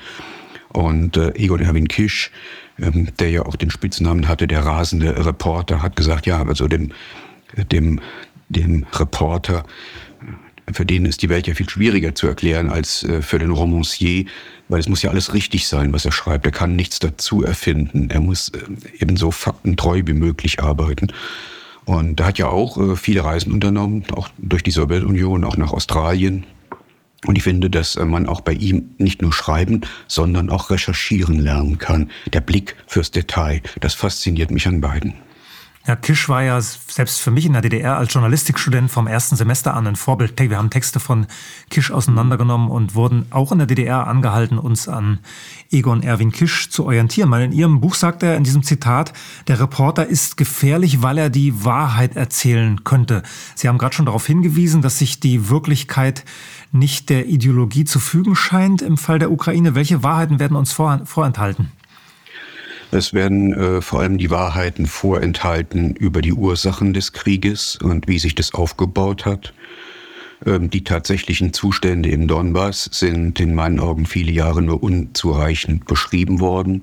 Und 0.69 1.17
äh, 1.17 1.33
Egon 1.35 1.61
Erwin 1.61 1.89
Kisch, 1.89 2.31
ähm, 2.79 3.09
der 3.19 3.31
ja 3.31 3.43
auch 3.45 3.57
den 3.57 3.71
Spitznamen 3.71 4.29
hatte, 4.29 4.47
der 4.47 4.65
rasende 4.65 5.27
Reporter, 5.27 5.83
hat 5.83 5.97
gesagt, 5.97 6.27
ja, 6.27 6.43
also 6.43 6.69
dem, 6.69 6.93
dem, 7.71 8.01
dem 8.49 8.87
Reporter, 8.93 9.65
für 10.73 10.87
den 10.87 11.05
ist 11.05 11.23
die 11.23 11.29
Welt 11.29 11.47
ja 11.47 11.55
viel 11.55 11.69
schwieriger 11.69 12.15
zu 12.15 12.27
erklären 12.27 12.71
als 12.71 13.03
äh, 13.03 13.23
für 13.23 13.39
den 13.39 13.51
Romancier, 13.51 14.27
weil 14.69 14.81
es 14.81 14.89
muss 14.89 15.03
ja 15.03 15.11
alles 15.11 15.35
richtig 15.35 15.67
sein, 15.67 15.93
was 15.93 16.05
er 16.05 16.13
schreibt. 16.13 16.47
Er 16.47 16.53
kann 16.53 16.77
nichts 16.77 16.99
dazu 16.99 17.43
erfinden. 17.43 18.11
Er 18.11 18.21
muss 18.21 18.51
äh, 18.51 18.59
eben 19.01 19.17
so 19.17 19.31
faktentreu 19.31 20.03
wie 20.07 20.15
möglich 20.15 20.63
arbeiten. 20.63 21.09
Und 21.85 22.21
er 22.21 22.27
hat 22.27 22.39
ja 22.39 22.49
auch 22.49 22.79
äh, 22.79 22.97
viele 22.97 23.25
Reisen 23.25 23.53
unternommen, 23.53 24.05
auch 24.15 24.29
durch 24.39 24.63
die 24.63 24.71
Sowjetunion, 24.71 25.45
auch 25.45 25.57
nach 25.57 25.73
Australien. 25.73 26.47
Und 27.27 27.37
ich 27.37 27.45
finde, 27.45 27.71
dass 27.71 27.97
äh, 27.97 28.05
man 28.05 28.27
auch 28.27 28.41
bei 28.41 28.53
ihm 28.53 28.91
nicht 28.99 29.23
nur 29.23 29.33
schreiben, 29.33 29.83
sondern 30.07 30.51
auch 30.51 30.71
recherchieren 30.71 31.39
lernen 31.39 31.79
kann. 31.79 32.11
Der 32.33 32.41
Blick 32.41 32.77
fürs 32.87 33.11
Detail, 33.11 33.63
das 33.81 33.95
fasziniert 33.95 34.51
mich 34.51 34.67
an 34.67 34.81
beiden. 34.81 35.15
Ja, 35.85 35.97
Kisch 35.97 36.29
war 36.29 36.45
ja 36.45 36.61
selbst 36.61 37.21
für 37.21 37.33
mich 37.33 37.45
in 37.45 37.55
der 37.55 37.63
DDR 37.63 37.97
als 37.97 38.15
Journalistikstudent 38.15 38.89
vom 38.89 39.09
ersten 39.09 39.35
Semester 39.35 39.75
an 39.75 39.89
ein 39.89 39.97
Vorbild. 39.97 40.39
Wir 40.39 40.57
haben 40.57 40.71
Texte 40.71 41.01
von 41.01 41.27
Kisch 41.71 41.91
auseinandergenommen 41.91 42.71
und 42.71 42.95
wurden 42.95 43.27
auch 43.31 43.51
in 43.51 43.59
der 43.59 43.67
DDR 43.67 44.07
angehalten, 44.07 44.59
uns 44.59 44.87
an 44.87 45.19
Egon 45.73 46.05
Erwin 46.05 46.31
Kisch 46.31 46.71
zu 46.71 46.85
orientieren. 46.85 47.33
Weil 47.33 47.43
in 47.43 47.53
Ihrem 47.53 47.81
Buch 47.81 47.97
sagt 47.97 48.23
er 48.23 48.37
in 48.37 48.45
diesem 48.45 48.63
Zitat, 48.63 49.13
der 49.49 49.59
Reporter 49.59 50.07
ist 50.07 50.37
gefährlich, 50.37 51.03
weil 51.03 51.19
er 51.19 51.31
die 51.31 51.65
Wahrheit 51.65 52.15
erzählen 52.15 52.85
könnte. 52.85 53.25
Sie 53.57 53.67
haben 53.69 53.79
gerade 53.79 53.97
schon 53.97 54.07
darauf 54.07 54.25
hingewiesen, 54.25 54.83
dass 54.83 55.01
sich 55.01 55.19
die 55.19 55.49
Wirklichkeit 55.49 56.25
nicht 56.71 57.11
der 57.11 57.27
Ideologie 57.27 57.85
zu 57.85 57.99
fügen 57.99 58.37
scheint 58.37 58.83
im 58.83 58.97
Fall 58.97 59.19
der 59.19 59.33
Ukraine. 59.33 59.75
Welche 59.75 60.05
Wahrheiten 60.05 60.39
werden 60.39 60.57
uns 60.57 60.73
vorenthalten? 60.73 61.73
Es 62.93 63.15
werden 63.15 63.55
äh, 63.55 63.81
vor 63.81 64.01
allem 64.01 64.19
die 64.19 64.31
Wahrheiten 64.31 64.85
vorenthalten 64.85 65.97
über 65.97 66.21
die 66.21 66.35
Ursachen 66.35 66.93
des 66.93 67.15
Krieges 67.15 67.77
und 67.77 68.07
wie 68.07 68.19
sich 68.19 68.35
das 68.35 68.53
aufgebaut 68.53 69.25
hat. 69.25 69.55
Ähm, 70.45 70.69
die 70.69 70.85
tatsächlichen 70.85 71.55
Zustände 71.55 72.11
im 72.11 72.29
Donbass 72.29 72.91
sind 72.93 73.41
in 73.41 73.55
meinen 73.55 73.81
Augen 73.81 74.05
viele 74.05 74.31
Jahre 74.31 74.61
nur 74.61 74.83
unzureichend 74.83 75.87
beschrieben 75.87 76.39
worden. 76.41 76.83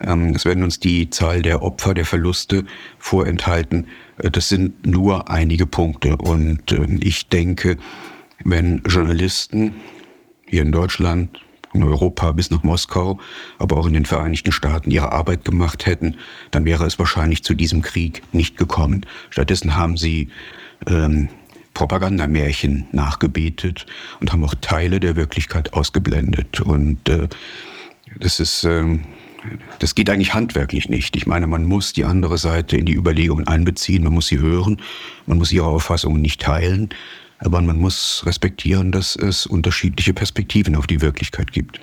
Ähm, 0.00 0.32
es 0.34 0.46
werden 0.46 0.64
uns 0.64 0.80
die 0.80 1.10
Zahl 1.10 1.42
der 1.42 1.62
Opfer, 1.62 1.92
der 1.92 2.06
Verluste 2.06 2.64
vorenthalten. 2.98 3.88
Äh, 4.16 4.30
das 4.30 4.48
sind 4.48 4.86
nur 4.86 5.28
einige 5.30 5.66
Punkte. 5.66 6.16
Und 6.16 6.72
äh, 6.72 6.86
ich 7.00 7.28
denke, 7.28 7.76
wenn 8.42 8.82
Journalisten 8.86 9.74
hier 10.46 10.62
in 10.62 10.72
Deutschland, 10.72 11.40
in 11.76 11.84
Europa 11.84 12.32
bis 12.32 12.50
nach 12.50 12.62
Moskau, 12.62 13.18
aber 13.58 13.76
auch 13.76 13.86
in 13.86 13.92
den 13.92 14.04
Vereinigten 14.04 14.52
Staaten 14.52 14.90
ihre 14.90 15.12
Arbeit 15.12 15.44
gemacht 15.44 15.86
hätten, 15.86 16.16
dann 16.50 16.64
wäre 16.64 16.84
es 16.84 16.98
wahrscheinlich 16.98 17.44
zu 17.44 17.54
diesem 17.54 17.82
Krieg 17.82 18.22
nicht 18.32 18.56
gekommen. 18.56 19.06
Stattdessen 19.30 19.76
haben 19.76 19.96
sie 19.96 20.28
ähm, 20.86 21.28
Propagandamärchen 21.74 22.86
nachgebetet 22.92 23.86
und 24.20 24.32
haben 24.32 24.42
auch 24.44 24.54
Teile 24.60 24.98
der 24.98 25.14
Wirklichkeit 25.14 25.74
ausgeblendet. 25.74 26.60
Und 26.62 27.06
äh, 27.08 27.28
das 28.18 28.40
ist, 28.40 28.64
ähm, 28.64 29.04
das 29.78 29.94
geht 29.94 30.08
eigentlich 30.08 30.32
handwerklich 30.32 30.88
nicht. 30.88 31.16
Ich 31.16 31.26
meine, 31.26 31.46
man 31.46 31.64
muss 31.64 31.92
die 31.92 32.04
andere 32.04 32.38
Seite 32.38 32.78
in 32.78 32.86
die 32.86 32.94
Überlegungen 32.94 33.46
einbeziehen, 33.46 34.04
man 34.04 34.14
muss 34.14 34.28
sie 34.28 34.38
hören, 34.38 34.80
man 35.26 35.36
muss 35.36 35.52
ihre 35.52 35.66
Auffassungen 35.66 36.22
nicht 36.22 36.40
teilen, 36.40 36.88
aber 37.38 37.60
man 37.60 37.78
muss 37.78 38.22
respektieren, 38.26 38.92
dass 38.92 39.16
es 39.16 39.46
unterschiedliche 39.46 40.14
Perspektiven 40.14 40.76
auf 40.76 40.86
die 40.86 41.00
Wirklichkeit 41.00 41.52
gibt. 41.52 41.80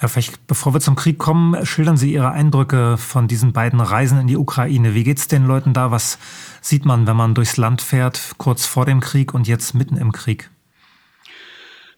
Ja, 0.00 0.06
vielleicht 0.06 0.46
bevor 0.46 0.74
wir 0.74 0.80
zum 0.80 0.94
Krieg 0.94 1.18
kommen, 1.18 1.66
schildern 1.66 1.96
Sie 1.96 2.12
Ihre 2.12 2.30
Eindrücke 2.30 2.96
von 2.98 3.26
diesen 3.26 3.52
beiden 3.52 3.80
Reisen 3.80 4.20
in 4.20 4.28
die 4.28 4.36
Ukraine. 4.36 4.94
Wie 4.94 5.02
geht 5.02 5.18
es 5.18 5.26
den 5.26 5.44
Leuten 5.44 5.72
da? 5.72 5.90
Was 5.90 6.18
sieht 6.60 6.84
man, 6.84 7.08
wenn 7.08 7.16
man 7.16 7.34
durchs 7.34 7.56
Land 7.56 7.82
fährt, 7.82 8.34
kurz 8.38 8.64
vor 8.64 8.86
dem 8.86 9.00
Krieg 9.00 9.34
und 9.34 9.48
jetzt 9.48 9.74
mitten 9.74 9.96
im 9.96 10.12
Krieg? 10.12 10.50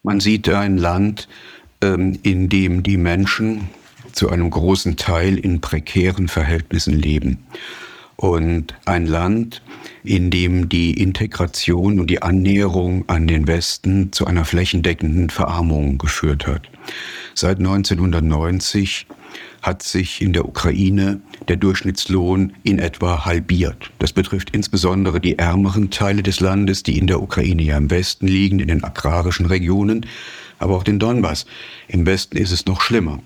Man 0.03 0.21
sieht 0.21 0.49
ein 0.49 0.79
Land, 0.79 1.29
ähm, 1.83 2.19
in 2.23 2.49
dem 2.49 2.83
die 2.83 2.97
Menschen 2.97 3.69
zu 4.13 4.31
einem 4.31 4.49
großen 4.49 4.97
Teil 4.97 5.37
in 5.37 5.61
prekären 5.61 6.29
Verhältnissen 6.29 6.95
leben 6.95 7.39
und 8.21 8.75
ein 8.85 9.07
Land, 9.07 9.63
in 10.05 10.31
dem 10.31 10.69
die 10.69 11.01
Integration 11.01 11.99
und 11.99 12.11
die 12.11 12.21
Annäherung 12.21 13.09
an 13.09 13.27
den 13.27 13.47
Westen 13.47 14.13
zu 14.13 14.27
einer 14.27 14.45
flächendeckenden 14.45 15.31
Verarmung 15.31 15.97
geführt 15.97 16.47
hat. 16.47 16.69
Seit 17.33 17.57
1990 17.61 19.07
hat 19.63 19.83
sich 19.83 20.21
in 20.21 20.35
der 20.35 20.47
Ukraine 20.47 21.23
der 21.49 21.57
Durchschnittslohn 21.57 22.53
in 22.63 22.79
etwa 22.79 23.25
halbiert. 23.25 23.91
Das 23.99 24.13
betrifft 24.13 24.51
insbesondere 24.51 25.19
die 25.19 25.39
ärmeren 25.39 25.91
Teile 25.91 26.23
des 26.23 26.41
Landes, 26.41 26.83
die 26.83 26.99
in 26.99 27.07
der 27.07 27.23
Ukraine 27.23 27.63
ja 27.63 27.79
im 27.79 27.91
Westen 27.91 28.27
liegen, 28.27 28.59
in 28.59 28.69
den 28.69 28.85
agrarischen 28.85 29.47
Regionen, 29.47 30.05
aber 30.59 30.77
auch 30.77 30.85
den 30.85 30.99
Donbass. 30.99 31.47
Im 31.89 32.05
Westen 32.05 32.37
ist 32.37 32.53
es 32.53 32.67
noch 32.67 32.83
schlimmer. 32.83 33.21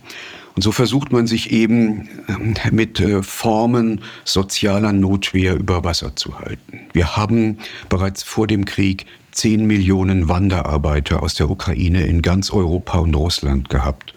Und 0.55 0.63
so 0.63 0.71
versucht 0.71 1.13
man 1.13 1.27
sich 1.27 1.51
eben 1.51 2.09
ähm, 2.29 2.55
mit 2.71 3.01
äh, 3.01 3.23
Formen 3.23 4.03
sozialer 4.25 4.93
Notwehr 4.93 5.57
über 5.57 5.83
Wasser 5.83 6.15
zu 6.15 6.39
halten. 6.39 6.81
Wir 6.93 7.17
haben 7.17 7.59
bereits 7.89 8.23
vor 8.23 8.47
dem 8.47 8.65
Krieg 8.65 9.07
10 9.33 9.67
Millionen 9.67 10.29
Wanderarbeiter 10.29 11.23
aus 11.23 11.35
der 11.35 11.51
Ukraine 11.51 12.07
in 12.07 12.23
ganz 12.23 12.53
Europa 12.53 12.99
und 12.99 13.15
Russland 13.15 13.69
gehabt. 13.69 14.15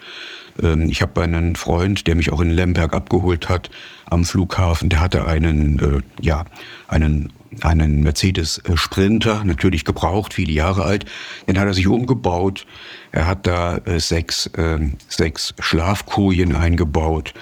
Ähm, 0.61 0.89
ich 0.89 1.01
habe 1.01 1.21
einen 1.21 1.55
Freund, 1.55 2.05
der 2.05 2.15
mich 2.15 2.31
auch 2.31 2.41
in 2.41 2.51
Lemberg 2.51 2.93
abgeholt 2.93 3.49
hat 3.49 3.71
am 4.05 4.23
Flughafen. 4.23 4.89
Der 4.89 4.99
hatte 4.99 5.25
einen, 5.25 5.79
äh, 5.79 6.01
ja, 6.21 6.45
einen 6.87 7.33
einen 7.61 8.01
Mercedes 8.03 8.59
äh, 8.59 8.77
Sprinter, 8.77 9.43
natürlich 9.43 9.85
gebraucht, 9.85 10.33
viele 10.33 10.51
Jahre 10.51 10.83
alt. 10.83 11.05
Den 11.47 11.59
hat 11.59 11.67
er 11.67 11.73
sich 11.73 11.87
umgebaut. 11.87 12.65
Er 13.11 13.27
hat 13.27 13.47
da 13.47 13.77
äh, 13.77 13.99
sechs, 13.99 14.47
äh, 14.47 14.79
sechs 15.07 15.53
Schlafkojen 15.59 16.55
eingebaut. 16.55 17.33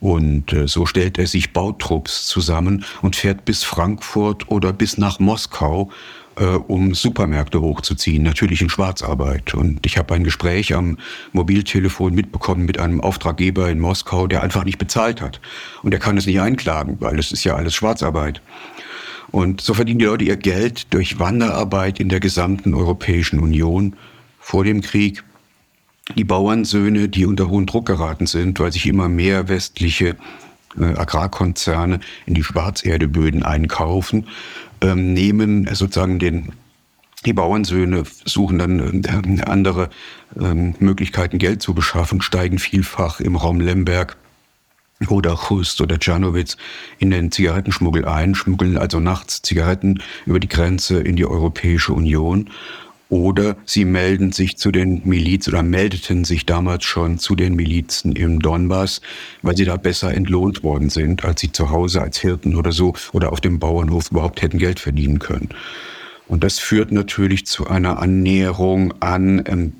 Und 0.00 0.52
äh, 0.52 0.66
so 0.66 0.86
stellt 0.86 1.18
er 1.18 1.26
sich 1.26 1.52
Bautrupps 1.52 2.26
zusammen 2.26 2.84
und 3.02 3.16
fährt 3.16 3.44
bis 3.44 3.64
Frankfurt 3.64 4.50
oder 4.50 4.72
bis 4.72 4.98
nach 4.98 5.18
Moskau, 5.18 5.90
um 6.68 6.94
Supermärkte 6.94 7.60
hochzuziehen, 7.60 8.22
natürlich 8.22 8.62
in 8.62 8.70
Schwarzarbeit. 8.70 9.52
Und 9.52 9.84
ich 9.84 9.98
habe 9.98 10.14
ein 10.14 10.24
Gespräch 10.24 10.74
am 10.74 10.96
Mobiltelefon 11.32 12.14
mitbekommen 12.14 12.64
mit 12.64 12.78
einem 12.78 13.02
Auftraggeber 13.02 13.68
in 13.68 13.78
Moskau, 13.78 14.26
der 14.26 14.42
einfach 14.42 14.64
nicht 14.64 14.78
bezahlt 14.78 15.20
hat. 15.20 15.38
Und 15.82 15.92
er 15.92 16.00
kann 16.00 16.16
es 16.16 16.24
nicht 16.24 16.40
einklagen, 16.40 16.96
weil 17.00 17.18
es 17.18 17.30
ist 17.30 17.44
ja 17.44 17.56
alles 17.56 17.74
Schwarzarbeit. 17.74 18.40
Und 19.30 19.60
so 19.60 19.74
verdienen 19.74 20.00
die 20.00 20.06
Leute 20.06 20.24
ihr 20.24 20.36
Geld 20.36 20.92
durch 20.92 21.18
Wanderarbeit 21.18 22.00
in 22.00 22.08
der 22.08 22.20
gesamten 22.20 22.74
Europäischen 22.74 23.38
Union 23.38 23.94
vor 24.38 24.64
dem 24.64 24.80
Krieg. 24.80 25.22
Die 26.16 26.24
Bauernsöhne, 26.24 27.08
die 27.08 27.26
unter 27.26 27.48
hohen 27.48 27.66
Druck 27.66 27.86
geraten 27.86 28.26
sind, 28.26 28.58
weil 28.58 28.72
sich 28.72 28.86
immer 28.86 29.08
mehr 29.08 29.48
westliche 29.48 30.16
äh, 30.78 30.84
Agrarkonzerne 30.84 32.00
in 32.26 32.34
die 32.34 32.42
Schwarzerdeböden 32.42 33.44
einkaufen, 33.44 34.26
ähm, 34.80 35.12
nehmen 35.12 35.68
sozusagen 35.72 36.18
den 36.18 36.52
die 37.26 37.34
Bauernsöhne 37.34 38.04
suchen 38.24 38.58
dann 38.58 39.04
äh, 39.04 39.42
andere 39.42 39.90
ähm, 40.40 40.74
Möglichkeiten, 40.78 41.38
Geld 41.38 41.60
zu 41.60 41.74
beschaffen, 41.74 42.22
steigen 42.22 42.58
vielfach 42.58 43.20
im 43.20 43.36
Raum 43.36 43.60
Lemberg 43.60 44.16
oder 45.08 45.36
Chust 45.36 45.80
oder 45.80 45.98
Czernowitz 45.98 46.56
in 46.98 47.10
den 47.10 47.30
Zigarettenschmuggel 47.30 48.04
ein, 48.04 48.34
schmuggeln 48.34 48.76
also 48.76 49.00
nachts 49.00 49.42
Zigaretten 49.42 50.02
über 50.26 50.40
die 50.40 50.48
Grenze 50.48 51.00
in 51.00 51.16
die 51.16 51.26
Europäische 51.26 51.92
Union. 51.92 52.50
Oder 53.08 53.56
sie 53.64 53.84
melden 53.84 54.30
sich 54.30 54.56
zu 54.56 54.70
den 54.70 55.02
Milizen 55.04 55.52
oder 55.52 55.64
meldeten 55.64 56.24
sich 56.24 56.46
damals 56.46 56.84
schon 56.84 57.18
zu 57.18 57.34
den 57.34 57.56
Milizen 57.56 58.12
im 58.12 58.38
Donbass, 58.38 59.00
weil 59.42 59.56
sie 59.56 59.64
da 59.64 59.76
besser 59.76 60.14
entlohnt 60.14 60.62
worden 60.62 60.90
sind, 60.90 61.24
als 61.24 61.40
sie 61.40 61.50
zu 61.50 61.70
Hause 61.70 62.02
als 62.02 62.20
Hirten 62.20 62.54
oder 62.54 62.70
so 62.70 62.94
oder 63.12 63.32
auf 63.32 63.40
dem 63.40 63.58
Bauernhof 63.58 64.12
überhaupt 64.12 64.42
hätten 64.42 64.58
Geld 64.58 64.78
verdienen 64.78 65.18
können. 65.18 65.48
Und 66.28 66.44
das 66.44 66.60
führt 66.60 66.92
natürlich 66.92 67.46
zu 67.46 67.66
einer 67.66 67.98
Annäherung 67.98 68.94
an 69.00 69.42
ähm, 69.46 69.72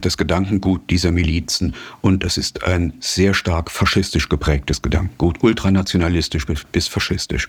das 0.00 0.16
Gedankengut 0.16 0.90
dieser 0.90 1.12
Milizen. 1.12 1.74
Und 2.00 2.24
das 2.24 2.36
ist 2.36 2.64
ein 2.64 2.94
sehr 3.00 3.34
stark 3.34 3.70
faschistisch 3.70 4.28
geprägtes 4.28 4.82
Gedankengut, 4.82 5.42
ultranationalistisch 5.42 6.46
bis 6.72 6.88
faschistisch. 6.88 7.48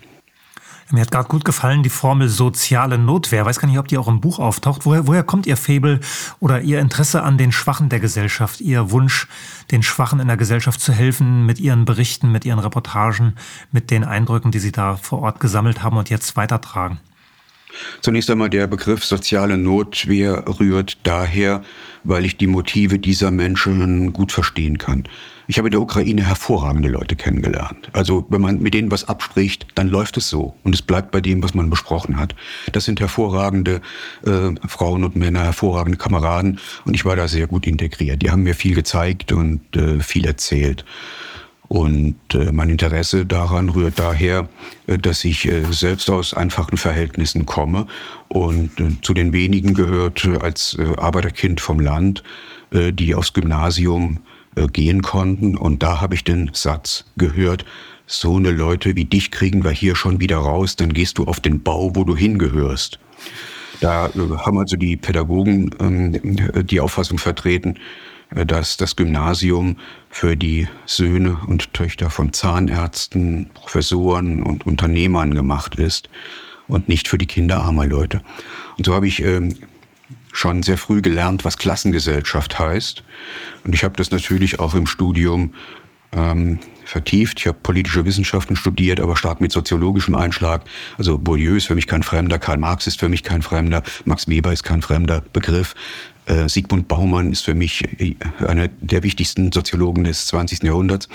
Mir 0.92 1.02
hat 1.02 1.12
gerade 1.12 1.28
gut 1.28 1.44
gefallen 1.44 1.82
die 1.82 1.90
Formel 1.90 2.30
soziale 2.30 3.00
Notwehr. 3.00 3.42
Ich 3.42 3.48
weiß 3.48 3.60
gar 3.60 3.68
nicht, 3.68 3.80
ob 3.80 3.88
die 3.88 3.98
auch 3.98 4.08
im 4.08 4.22
Buch 4.22 4.38
auftaucht. 4.38 4.86
Woher, 4.86 5.08
woher 5.08 5.24
kommt 5.24 5.48
Ihr 5.48 5.58
Febel 5.58 6.00
oder 6.40 6.62
Ihr 6.62 6.80
Interesse 6.80 7.24
an 7.24 7.40
den 7.40 7.52
Schwachen 7.52 7.90
der 7.90 8.00
Gesellschaft? 8.00 8.62
Ihr 8.62 8.92
Wunsch, 8.92 9.28
den 9.72 9.82
Schwachen 9.82 10.20
in 10.20 10.28
der 10.28 10.38
Gesellschaft 10.38 10.80
zu 10.80 10.94
helfen 10.94 11.48
mit 11.48 11.60
Ihren 11.60 11.86
Berichten, 11.86 12.32
mit 12.32 12.46
Ihren 12.46 12.60
Reportagen, 12.60 13.34
mit 13.72 13.90
den 13.90 14.04
Eindrücken, 14.04 14.52
die 14.52 14.60
Sie 14.60 14.72
da 14.72 14.96
vor 14.96 15.24
Ort 15.24 15.40
gesammelt 15.40 15.82
haben 15.82 15.98
und 15.98 16.12
jetzt 16.12 16.36
weitertragen? 16.36 17.00
Zunächst 18.02 18.30
einmal 18.30 18.50
der 18.50 18.68
Begriff 18.68 19.04
soziale 19.04 19.58
Notwehr 19.58 20.44
rührt 20.60 20.98
daher, 21.04 21.64
weil 22.04 22.26
ich 22.26 22.38
die 22.38 22.48
Motive 22.48 23.00
dieser 23.00 23.32
Menschen 23.32 24.14
gut 24.14 24.32
verstehen 24.32 24.78
kann. 24.78 25.08
Ich 25.48 25.58
habe 25.58 25.68
in 25.68 25.74
der 25.74 25.82
Ukraine 25.82 26.26
hervorragende 26.26 26.90
Leute 26.90 27.16
kennengelernt. 27.16 27.90
Also 27.94 28.26
wenn 28.30 28.42
man 28.42 28.62
mit 28.62 28.74
denen 28.74 28.90
was 28.90 29.08
abspricht, 29.08 29.68
dann 29.76 29.90
läuft 29.90 30.18
es 30.18 30.28
so 30.28 30.56
und 30.64 30.74
es 30.74 30.82
bleibt 30.82 31.12
bei 31.12 31.22
dem, 31.22 31.44
was 31.44 31.54
man 31.54 31.70
besprochen 31.70 32.18
hat. 32.18 32.36
Das 32.72 32.86
sind 32.86 33.00
hervorragende 33.00 33.82
äh, 34.26 34.52
Frauen 34.68 35.04
und 35.04 35.16
Männer, 35.16 35.44
hervorragende 35.44 35.98
Kameraden 35.98 36.60
und 36.86 36.96
ich 36.96 37.06
war 37.06 37.16
da 37.16 37.28
sehr 37.28 37.48
gut 37.48 37.68
integriert. 37.68 38.22
Die 38.24 38.32
haben 38.32 38.44
mir 38.44 38.56
viel 38.56 38.74
gezeigt 38.74 39.32
und 39.32 39.76
äh, 39.76 40.00
viel 40.00 40.26
erzählt. 40.26 40.84
Und 41.68 42.16
äh, 42.34 42.52
mein 42.52 42.70
Interesse 42.70 43.26
daran 43.26 43.70
rührt 43.70 43.98
daher, 43.98 44.48
äh, 44.88 44.98
dass 44.98 45.26
ich 45.26 45.46
äh, 45.46 45.64
selbst 45.72 46.10
aus 46.10 46.34
einfachen 46.34 46.78
Verhältnissen 46.78 47.46
komme 47.46 47.88
und 48.28 48.80
äh, 48.80 49.02
zu 49.02 49.14
den 49.14 49.34
wenigen 49.34 49.74
gehört 49.74 50.26
äh, 50.26 50.38
als 50.38 50.78
äh, 50.80 50.96
Arbeiterkind 50.98 51.62
vom 51.62 51.80
Land, 51.80 52.24
die 52.72 53.16
aufs 53.16 53.32
Gymnasium 53.32 54.20
gehen 54.74 55.02
konnten. 55.02 55.56
Und 55.56 55.82
da 55.84 56.02
habe 56.02 56.16
ich 56.16 56.24
den 56.24 56.50
Satz 56.52 57.06
gehört, 57.16 57.64
so 58.08 58.36
eine 58.36 58.52
Leute 58.52 58.96
wie 58.96 59.06
dich 59.06 59.32
kriegen 59.32 59.64
wir 59.64 59.72
hier 59.72 59.96
schon 59.96 60.20
wieder 60.20 60.38
raus, 60.38 60.76
dann 60.76 60.92
gehst 60.92 61.18
du 61.18 61.26
auf 61.26 61.40
den 61.40 61.62
Bau, 61.62 61.96
wo 61.96 62.04
du 62.04 62.18
hingehörst. 62.18 63.00
Da 63.82 64.10
haben 64.16 64.58
also 64.58 64.78
die 64.78 64.98
Pädagogen 64.98 65.72
äh, 66.54 66.64
die 66.64 66.80
Auffassung 66.80 67.18
vertreten, 67.18 67.76
dass 68.32 68.78
das 68.78 68.96
Gymnasium 68.96 69.78
für 70.10 70.36
die 70.36 70.68
Söhne 70.86 71.38
und 71.48 71.74
Töchter 71.74 72.10
von 72.10 72.34
Zahnärzten, 72.34 73.50
Professoren 73.54 74.44
und 74.44 74.66
Unternehmern 74.66 75.34
gemacht 75.34 75.76
ist 75.76 76.10
und 76.68 76.90
nicht 76.90 77.08
für 77.08 77.18
die 77.18 77.28
Kinder 77.28 77.62
armer 77.62 77.86
Leute. 77.86 78.22
Und 78.78 78.86
so 78.86 78.94
habe 78.94 79.08
ich 79.08 79.22
ähm, 79.24 79.56
schon 80.32 80.64
sehr 80.64 80.78
früh 80.78 81.02
gelernt, 81.02 81.46
was 81.46 81.58
Klassengesellschaft 81.58 82.60
heißt. 82.60 83.04
Und 83.64 83.74
ich 83.74 83.84
habe 83.84 83.96
das 83.96 84.12
natürlich 84.12 84.60
auch 84.60 84.76
im 84.76 84.88
Studium 84.88 85.54
ähm, 86.12 86.60
vertieft. 86.86 87.40
Ich 87.40 87.48
habe 87.48 87.58
politische 87.62 88.06
Wissenschaften 88.06 88.56
studiert, 88.56 89.00
aber 89.00 89.16
stark 89.16 89.42
mit 89.42 89.52
soziologischem 89.52 90.16
Einschlag. 90.16 90.64
Also 90.98 91.18
Bourdieu 91.18 91.56
ist 91.56 91.68
für 91.68 91.76
mich 91.76 91.88
kein 91.88 92.04
Fremder, 92.04 92.40
Karl 92.40 92.58
Marx 92.58 92.88
ist 92.88 93.00
für 93.00 93.10
mich 93.10 93.24
kein 93.24 93.42
Fremder, 93.42 93.84
Max 94.06 94.28
Weber 94.28 94.54
ist 94.54 94.64
kein 94.64 94.82
fremder 94.82 95.22
Begriff. 95.34 95.76
Äh, 96.26 96.50
Sigmund 96.50 96.88
Baumann 96.88 97.32
ist 97.32 97.46
für 97.46 97.54
mich 97.54 97.84
äh, 98.00 98.16
einer 98.46 98.68
der 98.68 99.04
wichtigsten 99.04 99.52
Soziologen 99.52 100.04
des 100.04 100.28
20. 100.28 100.64
Jahrhunderts. 100.64 101.08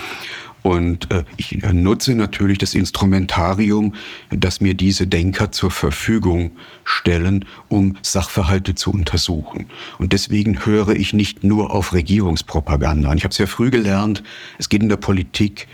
Und 0.62 1.10
äh, 1.10 1.24
ich 1.36 1.62
nutze 1.72 2.14
natürlich 2.14 2.58
das 2.58 2.74
Instrumentarium, 2.74 3.94
das 4.30 4.60
mir 4.60 4.74
diese 4.74 5.06
Denker 5.06 5.52
zur 5.52 5.70
Verfügung 5.70 6.52
stellen, 6.84 7.46
um 7.68 7.96
Sachverhalte 8.02 8.74
zu 8.74 8.92
untersuchen. 8.92 9.66
Und 9.98 10.12
deswegen 10.12 10.66
höre 10.66 10.90
ich 10.90 11.12
nicht 11.14 11.44
nur 11.44 11.72
auf 11.72 11.92
Regierungspropaganda. 11.94 13.10
Und 13.10 13.16
ich 13.16 13.24
habe 13.24 13.34
sehr 13.34 13.48
früh 13.48 13.70
gelernt, 13.70 14.22
es 14.58 14.68
geht 14.68 14.82
in 14.82 14.90
der 14.90 14.96
Politik 14.96 15.66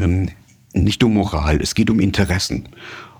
ähm, 0.00 0.30
nicht 0.72 1.04
um 1.04 1.14
Moral, 1.14 1.60
es 1.62 1.76
geht 1.76 1.88
um 1.88 2.00
Interessen 2.00 2.68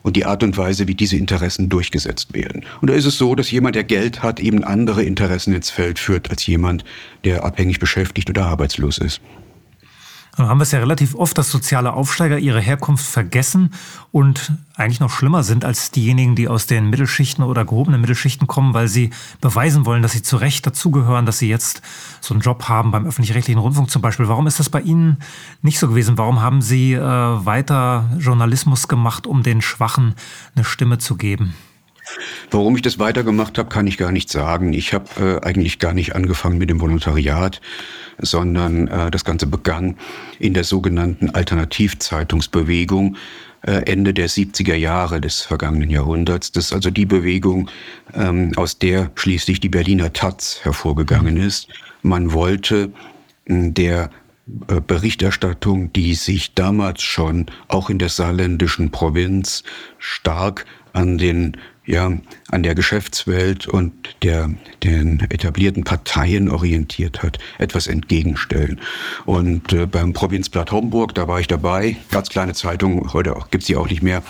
und 0.05 0.15
die 0.17 0.27
Art 0.27 0.45
und 0.45 0.57
Weise, 0.57 0.87
wie 0.87 0.95
diese 0.95 1.17
Interessen 1.17 1.69
durchgesetzt 1.69 2.35
werden. 2.35 2.65
Und 2.81 2.91
da 2.91 2.95
ist 2.95 3.07
es 3.07 3.19
so, 3.19 3.35
dass 3.35 3.51
jemand, 3.51 3.75
der 3.75 3.85
Geld 3.85 4.23
hat, 4.23 4.39
eben 4.39 4.63
andere 4.63 5.03
Interessen 5.03 5.53
ins 5.53 5.71
Feld 5.71 5.99
führt 5.99 6.31
als 6.31 6.47
jemand, 6.47 6.85
der 7.25 7.43
abhängig 7.43 7.81
beschäftigt 7.81 8.31
oder 8.31 8.47
arbeitslos 8.47 8.99
ist. 8.99 9.21
Dann 10.37 10.49
haben 10.49 10.59
wir 10.59 10.63
es 10.63 10.73
ja 10.73 10.81
relativ 10.81 11.15
oft, 11.15 11.39
dass 11.39 11.51
soziale 11.51 11.93
Aufsteiger 11.93 12.39
ihre 12.39 12.61
Herkunft 12.61 13.07
vergessen 13.07 13.71
und 14.11 14.53
eigentlich 14.75 14.99
noch 14.99 15.11
schlimmer 15.11 15.45
sind 15.45 15.65
als 15.65 15.93
diejenigen, 15.93 16.35
die 16.35 16.49
aus 16.49 16.67
den 16.67 16.91
Mittelschichten 16.91 17.45
oder 17.45 17.65
gehobenen 17.65 18.01
Mittelschichten 18.01 18.49
kommen, 18.49 18.75
weil 18.75 18.89
sie 18.89 19.11
beweisen 19.41 19.87
wollen, 19.87 20.03
dass 20.03 20.13
sie 20.13 20.23
zu 20.23 20.37
Recht 20.37 20.67
dazugehören, 20.67 21.27
dass 21.27 21.39
sie 21.39 21.49
jetzt 21.49 21.83
so 22.21 22.35
einen 22.35 22.41
Job 22.41 22.69
haben 22.69 22.91
beim 22.91 23.07
öffentlich-rechtlichen 23.07 23.61
Rundfunk 23.61 23.91
zum 23.91 24.03
Beispiel. 24.03 24.29
Warum 24.29 24.49
ist 24.49 24.59
das 24.59 24.71
bei 24.71 24.81
Ihnen 24.81 25.19
nicht 25.63 25.79
so 25.79 25.89
gewesen? 25.89 26.19
Warum 26.19 26.41
haben 26.43 26.63
Sie 26.63 26.95
äh, 26.95 27.01
weiter 27.01 28.11
Journalismus 28.19 28.89
gemacht, 28.89 29.27
um 29.27 29.45
den 29.45 29.63
Schwachen 29.63 30.15
eine 30.57 30.65
Stimme 30.65 30.99
zu 30.99 31.17
geben? 31.17 31.55
Warum 32.51 32.77
ich 32.77 32.83
das 32.83 32.99
weitergemacht 32.99 33.59
habe, 33.59 33.69
kann 33.69 33.87
ich 33.87 33.97
gar 33.97 34.13
nicht 34.13 34.31
sagen. 34.31 34.73
Ich 34.73 34.93
habe 34.93 35.41
äh, 35.43 35.47
eigentlich 35.47 35.79
gar 35.79 35.95
nicht 35.95 36.15
angefangen 36.15 36.59
mit 36.59 36.71
dem 36.71 36.81
Volontariat, 36.81 37.61
sondern 38.19 38.89
äh, 38.89 39.11
das 39.11 39.25
Ganze 39.25 39.47
begann 39.47 39.97
in 40.39 40.55
der 40.55 40.65
sogenannten 40.65 41.31
Alternativzeitungsbewegung 41.31 43.17
äh, 43.63 43.91
Ende 43.91 44.13
der 44.13 44.29
70er 44.29 44.75
Jahre 44.75 45.21
des 45.21 45.41
vergangenen 45.43 45.91
Jahrhunderts. 45.91 46.53
Das 46.53 46.67
ist 46.67 46.73
also 46.73 46.91
die 46.91 47.07
Bewegung, 47.07 47.71
ähm, 48.13 48.53
aus 48.57 48.79
der 48.79 49.11
schließlich 49.15 49.61
die 49.61 49.71
Berliner 49.71 50.13
Taz 50.13 50.61
hervorgegangen 50.63 51.37
ist. 51.39 51.69
Man 52.03 52.33
wollte 52.33 52.93
der 53.47 54.11
äh, 54.69 54.81
Berichterstattung, 54.81 55.93
die 55.93 56.15
sich 56.15 56.55
damals 56.55 57.03
schon 57.03 57.47
auch 57.69 57.89
in 57.89 57.99
der 57.99 58.11
saarländischen 58.11 58.91
Provinz 58.91 59.63
stark 59.99 60.67
an 60.93 61.19
den 61.19 61.57
ja, 61.87 62.13
an 62.51 62.63
der 62.63 62.75
Geschäftswelt 62.75 63.67
und 63.67 63.93
der, 64.23 64.51
den 64.83 65.21
etablierten 65.31 65.85
Parteien 65.85 66.49
orientiert 66.49 67.23
hat, 67.23 67.39
etwas 67.59 67.87
entgegenstellen. 67.87 68.81
Und 69.27 69.73
äh, 69.73 69.87
beim 69.87 70.13
Provinzblatt 70.13 70.73
Homburg, 70.73 71.15
da 71.15 71.29
war 71.29 71.41
ich 71.41 71.47
dabei, 71.47 71.97
ganz 72.11 72.31
kleine 72.31 72.55
Zeitung, 72.55 73.13
heute 73.13 73.35
gibt's 73.51 73.67
die 73.67 73.77
auch 73.77 73.89
nicht 73.89 74.03
mehr. 74.03 74.23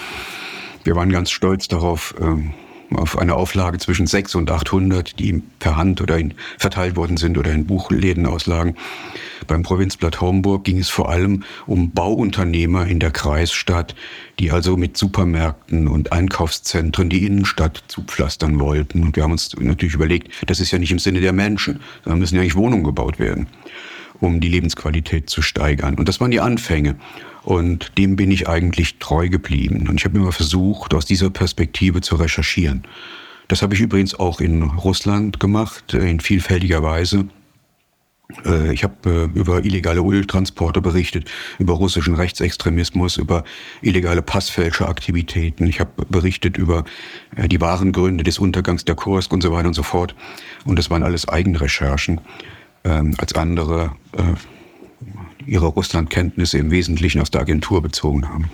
Wir 0.83 0.97
waren 0.97 1.11
ganz 1.11 1.31
stolz 1.31 1.69
darauf, 1.69 2.15
ähm, 2.21 2.53
auf 2.97 3.19
eine 3.19 3.35
Auflage 3.35 3.79
zwischen 3.79 4.07
6 4.07 4.35
und 4.35 4.51
800, 4.51 5.19
die 5.19 5.43
per 5.59 5.77
Hand 5.77 6.01
oder 6.01 6.19
in, 6.19 6.35
verteilt 6.59 6.97
worden 6.97 7.17
sind 7.17 7.39
oder 7.39 7.53
in 7.53 7.67
Buchläden 7.67 8.27
auslagen. 8.27 8.77
Beim 9.47 9.63
Provinzblatt 9.63 10.21
Homburg 10.21 10.65
ging 10.65 10.79
es 10.79 10.89
vor 10.89 11.11
allem 11.11 11.45
um 11.67 11.91
Bauunternehmer 11.91 12.87
in 12.87 13.01
der 13.01 13.11
Kreisstadt, 13.11 13.95
die 14.39 14.51
also 14.51 14.77
mit 14.77 14.97
Supermärkten 14.97 15.89
und 15.89 16.13
Einkaufszentren 16.13 17.11
die 17.11 17.27
Innenstadt 17.27 17.85
zupflastern 17.89 18.59
wollten. 18.59 19.03
Und 19.03 19.17
wir 19.17 19.23
haben 19.23 19.33
uns 19.33 19.55
natürlich 19.59 19.95
überlegt, 19.95 20.29
das 20.47 20.61
ist 20.61 20.71
ja 20.71 20.79
nicht 20.79 20.93
im 20.93 20.99
Sinne 20.99 21.21
der 21.21 21.33
Menschen, 21.33 21.81
sondern 22.05 22.21
müssen 22.21 22.37
ja 22.37 22.41
eigentlich 22.41 22.57
Wohnungen 22.57 22.85
gebaut 22.85 23.19
werden, 23.19 23.49
um 24.21 24.41
die 24.41 24.49
Lebensqualität 24.49 25.29
zu 25.29 25.43
steigern. 25.43 25.95
Und 25.95 26.09
das 26.09 26.21
waren 26.21 26.31
die 26.31 26.41
Anfänge. 26.41 26.97
Und 27.45 27.99
dem 27.99 28.17
bin 28.17 28.31
ich 28.31 28.49
eigentlich 28.49 28.99
treu 28.99 29.29
geblieben. 29.29 29.87
Und 29.89 29.97
ich 29.97 30.05
habe 30.05 30.17
immer 30.17 30.33
versucht, 30.33 30.95
aus 30.95 31.05
dieser 31.05 31.31
Perspektive 31.31 32.01
zu 32.01 32.17
recherchieren. 32.17 32.85
Das 33.49 33.61
habe 33.61 33.75
ich 33.75 33.81
übrigens 33.81 34.15
auch 34.15 34.41
in 34.41 34.63
Russland 34.63 35.39
gemacht, 35.39 35.93
in 35.93 36.21
vielfältiger 36.21 36.83
Weise. 36.83 37.27
Äh, 38.45 38.73
ich 38.73 38.85
habe 38.85 39.31
äh, 39.35 39.39
über 39.39 39.65
illegale 39.65 40.01
Öltransporte 40.01 40.81
berichtet, 40.81 41.31
über 41.59 41.75
russischen 41.75 42.15
Rechtsextremismus, 42.15 43.19
über 43.19 43.45
illegale 43.83 44.23
Passfälscheraktivitäten. 44.23 45.67
Ich 45.67 45.81
habe 45.81 46.07
berichtet 46.09 46.57
über 46.57 46.85
äh, 47.37 47.49
die 47.49 47.61
wahren 47.61 47.93
Gründe 47.93 48.25
des 48.25 48.39
Untergangs 48.39 48.85
der 48.85 48.95
Kursk 48.95 49.33
und 49.33 49.43
so 49.43 49.53
weiter 49.53 49.69
und 49.69 49.75
so 49.75 49.83
fort. 49.83 50.15
Und 50.65 50.79
das 50.79 50.91
waren 50.91 51.03
alles 51.03 51.29
Eigenrecherchen, 51.29 52.21
ähm, 52.85 53.15
als 53.19 53.35
andere 53.35 53.93
ihre 55.47 55.67
Russlandkenntnisse 55.67 56.59
im 56.59 56.71
Wesentlichen 56.71 57.21
aus 57.21 57.31
der 57.31 57.43
Agentur 57.43 57.83
bezogen 57.83 58.29
haben. 58.29 58.51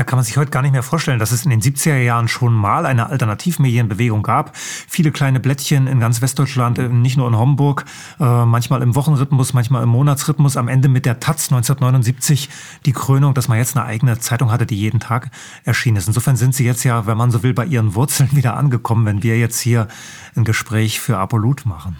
Ja, 0.00 0.04
kann 0.04 0.16
man 0.16 0.24
sich 0.24 0.36
heute 0.36 0.50
gar 0.50 0.62
nicht 0.62 0.72
mehr 0.72 0.82
vorstellen, 0.82 1.18
dass 1.18 1.32
es 1.32 1.44
in 1.44 1.50
den 1.50 1.60
70er 1.60 1.98
Jahren 1.98 2.28
schon 2.28 2.54
mal 2.54 2.86
eine 2.86 3.10
Alternativmedienbewegung 3.10 4.22
gab. 4.22 4.56
Viele 4.56 5.10
kleine 5.10 5.40
Blättchen 5.40 5.86
in 5.86 6.00
ganz 6.00 6.22
Westdeutschland, 6.22 6.78
äh, 6.78 6.88
nicht 6.88 7.16
nur 7.16 7.28
in 7.28 7.36
Homburg, 7.36 7.84
äh, 8.18 8.44
manchmal 8.46 8.80
im 8.82 8.94
Wochenrhythmus, 8.94 9.52
manchmal 9.52 9.82
im 9.82 9.90
Monatsrhythmus. 9.90 10.56
Am 10.56 10.68
Ende 10.68 10.88
mit 10.88 11.06
der 11.06 11.20
Taz 11.20 11.50
1979 11.50 12.48
die 12.86 12.92
Krönung, 12.92 13.34
dass 13.34 13.48
man 13.48 13.58
jetzt 13.58 13.76
eine 13.76 13.84
eigene 13.84 14.18
Zeitung 14.18 14.50
hatte, 14.50 14.64
die 14.64 14.76
jeden 14.76 15.00
Tag 15.00 15.30
erschienen 15.64 15.96
ist. 15.96 16.06
Insofern 16.06 16.36
sind 16.36 16.54
Sie 16.54 16.64
jetzt 16.64 16.84
ja, 16.84 17.06
wenn 17.06 17.18
man 17.18 17.30
so 17.30 17.42
will, 17.42 17.52
bei 17.52 17.66
Ihren 17.66 17.94
Wurzeln 17.94 18.30
wieder 18.36 18.56
angekommen, 18.56 19.04
wenn 19.06 19.22
wir 19.22 19.38
jetzt 19.38 19.60
hier 19.60 19.88
ein 20.36 20.44
Gespräch 20.44 21.00
für 21.00 21.18
Apolut 21.18 21.66
machen. 21.66 21.96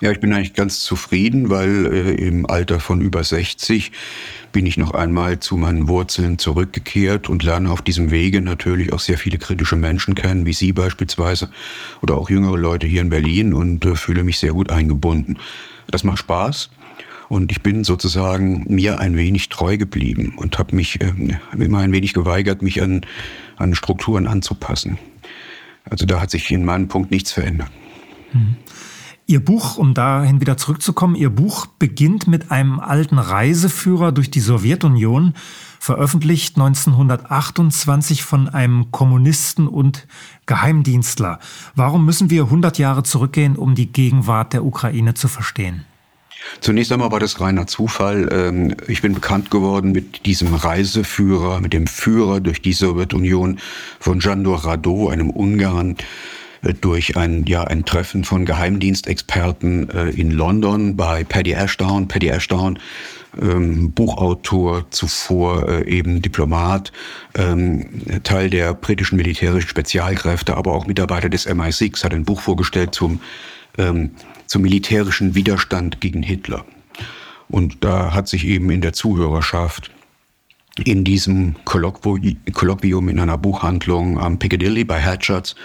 Ja, 0.00 0.12
ich 0.12 0.20
bin 0.20 0.32
eigentlich 0.32 0.54
ganz 0.54 0.80
zufrieden, 0.80 1.50
weil 1.50 1.86
äh, 1.86 2.14
im 2.14 2.48
Alter 2.48 2.78
von 2.78 3.00
über 3.00 3.24
60 3.24 3.90
bin 4.52 4.64
ich 4.64 4.76
noch 4.76 4.92
einmal 4.92 5.40
zu 5.40 5.56
meinen 5.56 5.88
Wurzeln 5.88 6.38
zurückgekehrt 6.38 7.28
und 7.28 7.42
lerne 7.42 7.70
auf 7.70 7.82
diesem 7.82 8.12
Wege 8.12 8.40
natürlich 8.40 8.92
auch 8.92 9.00
sehr 9.00 9.18
viele 9.18 9.38
kritische 9.38 9.74
Menschen 9.74 10.14
kennen, 10.14 10.46
wie 10.46 10.52
Sie 10.52 10.72
beispielsweise 10.72 11.50
oder 12.00 12.16
auch 12.16 12.30
jüngere 12.30 12.56
Leute 12.56 12.86
hier 12.86 13.00
in 13.00 13.10
Berlin 13.10 13.52
und 13.52 13.84
äh, 13.84 13.96
fühle 13.96 14.22
mich 14.22 14.38
sehr 14.38 14.52
gut 14.52 14.70
eingebunden. 14.70 15.38
Das 15.90 16.04
macht 16.04 16.18
Spaß. 16.18 16.70
Und 17.28 17.52
ich 17.52 17.62
bin 17.62 17.84
sozusagen 17.84 18.64
mir 18.68 19.00
ein 19.00 19.16
wenig 19.16 19.50
treu 19.50 19.76
geblieben 19.76 20.34
und 20.36 20.58
habe 20.58 20.74
mich 20.74 21.00
äh, 21.00 21.12
immer 21.58 21.78
ein 21.80 21.92
wenig 21.92 22.14
geweigert, 22.14 22.62
mich 22.62 22.80
an, 22.80 23.02
an 23.56 23.74
Strukturen 23.74 24.26
anzupassen. 24.26 24.96
Also 25.90 26.06
da 26.06 26.20
hat 26.20 26.30
sich 26.30 26.50
in 26.50 26.64
meinem 26.64 26.88
Punkt 26.88 27.10
nichts 27.10 27.32
verändert. 27.32 27.70
Mhm. 28.32 28.56
Ihr 29.30 29.44
Buch, 29.44 29.76
um 29.76 29.92
dahin 29.92 30.40
wieder 30.40 30.56
zurückzukommen, 30.56 31.14
Ihr 31.14 31.28
Buch 31.28 31.66
beginnt 31.66 32.28
mit 32.28 32.50
einem 32.50 32.80
alten 32.80 33.18
Reiseführer 33.18 34.10
durch 34.10 34.30
die 34.30 34.40
Sowjetunion, 34.40 35.34
veröffentlicht 35.78 36.56
1928 36.56 38.22
von 38.22 38.48
einem 38.48 38.90
Kommunisten 38.90 39.68
und 39.68 40.06
Geheimdienstler. 40.46 41.40
Warum 41.74 42.06
müssen 42.06 42.30
wir 42.30 42.44
100 42.44 42.78
Jahre 42.78 43.02
zurückgehen, 43.02 43.56
um 43.56 43.74
die 43.74 43.92
Gegenwart 43.92 44.54
der 44.54 44.64
Ukraine 44.64 45.12
zu 45.12 45.28
verstehen? 45.28 45.84
Zunächst 46.60 46.90
einmal 46.90 47.12
war 47.12 47.20
das 47.20 47.38
reiner 47.38 47.66
Zufall. 47.66 48.30
Ähm, 48.32 48.76
ich 48.86 49.02
bin 49.02 49.12
bekannt 49.12 49.50
geworden 49.50 49.92
mit 49.92 50.24
diesem 50.24 50.54
Reiseführer, 50.54 51.60
mit 51.60 51.74
dem 51.74 51.86
Führer 51.86 52.40
durch 52.40 52.62
die 52.62 52.72
Sowjetunion 52.72 53.58
von 54.00 54.20
Jandor 54.20 54.64
Rado, 54.64 55.10
einem 55.10 55.28
Ungarn, 55.28 55.96
durch 56.80 57.16
ein, 57.16 57.44
ja, 57.46 57.64
ein 57.64 57.84
Treffen 57.84 58.24
von 58.24 58.44
Geheimdienstexperten 58.44 59.90
äh, 59.90 60.10
in 60.10 60.30
London 60.30 60.96
bei 60.96 61.24
Paddy 61.24 61.52
Ashdown. 61.52 62.08
Paddy 62.08 62.28
Ashdown, 62.28 62.78
ähm, 63.40 63.92
Buchautor, 63.92 64.90
zuvor 64.90 65.68
äh, 65.68 65.88
eben 65.88 66.22
Diplomat, 66.22 66.92
ähm, 67.34 67.86
Teil 68.24 68.50
der 68.50 68.74
britischen 68.74 69.16
militärischen 69.16 69.68
Spezialkräfte, 69.68 70.56
aber 70.56 70.72
auch 70.72 70.86
Mitarbeiter 70.86 71.28
des 71.28 71.48
MI6, 71.48 72.04
hat 72.04 72.14
ein 72.14 72.24
Buch 72.24 72.40
vorgestellt 72.40 72.94
zum, 72.94 73.20
ähm, 73.76 74.10
zum 74.46 74.62
militärischen 74.62 75.34
Widerstand 75.34 76.00
gegen 76.00 76.22
Hitler. 76.22 76.64
Und 77.48 77.84
da 77.84 78.12
hat 78.12 78.28
sich 78.28 78.44
eben 78.44 78.70
in 78.70 78.80
der 78.80 78.92
Zuhörerschaft 78.92 79.90
in 80.84 81.02
diesem 81.04 81.56
Kolloquium 81.64 83.08
in 83.08 83.18
einer 83.18 83.38
Buchhandlung 83.38 84.18
am 84.18 84.38
Piccadilly 84.38 84.84
bei 84.84 85.00
Hatchards 85.00 85.56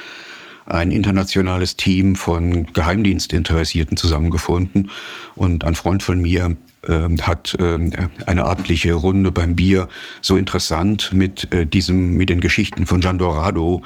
ein 0.65 0.91
internationales 0.91 1.75
Team 1.75 2.15
von 2.15 2.67
Geheimdienstinteressierten 2.73 3.97
zusammengefunden. 3.97 4.89
Und 5.35 5.63
ein 5.63 5.75
Freund 5.75 6.03
von 6.03 6.21
mir 6.21 6.55
äh, 6.87 7.09
hat 7.21 7.55
äh, 7.59 7.91
eine 8.25 8.45
abendliche 8.45 8.93
Runde 8.93 9.31
beim 9.31 9.55
Bier 9.55 9.87
so 10.21 10.37
interessant 10.37 11.11
mit 11.13 11.51
äh, 11.53 11.65
diesem 11.65 12.13
mit 12.13 12.29
den 12.29 12.39
Geschichten 12.39 12.85
von 12.85 13.01
Gian 13.01 13.17
Dorado 13.17 13.83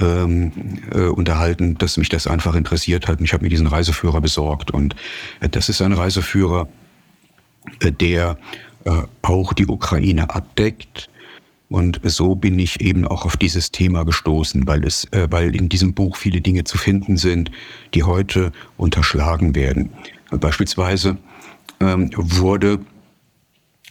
ähm, 0.00 0.52
äh, 0.92 1.06
unterhalten, 1.06 1.76
dass 1.78 1.96
mich 1.96 2.08
das 2.08 2.26
einfach 2.26 2.54
interessiert 2.54 3.08
hat. 3.08 3.18
Und 3.18 3.24
ich 3.24 3.32
habe 3.32 3.44
mir 3.44 3.50
diesen 3.50 3.66
Reiseführer 3.66 4.20
besorgt. 4.20 4.70
Und 4.70 4.94
äh, 5.40 5.48
das 5.48 5.68
ist 5.68 5.82
ein 5.82 5.92
Reiseführer, 5.92 6.68
äh, 7.80 7.92
der 7.92 8.38
auch 9.20 9.52
die 9.52 9.66
Ukraine 9.66 10.30
abdeckt 10.30 11.10
und 11.68 12.00
so 12.02 12.34
bin 12.34 12.58
ich 12.58 12.80
eben 12.80 13.06
auch 13.06 13.24
auf 13.26 13.36
dieses 13.36 13.70
Thema 13.70 14.04
gestoßen, 14.04 14.66
weil 14.66 14.84
es, 14.84 15.04
äh, 15.12 15.28
weil 15.30 15.54
in 15.54 15.68
diesem 15.68 15.94
Buch 15.94 16.16
viele 16.16 16.40
Dinge 16.40 16.64
zu 16.64 16.78
finden 16.78 17.16
sind, 17.16 17.50
die 17.94 18.04
heute 18.04 18.52
unterschlagen 18.76 19.54
werden. 19.54 19.90
Beispielsweise 20.30 21.18
ähm, 21.80 22.10
wurde 22.16 22.80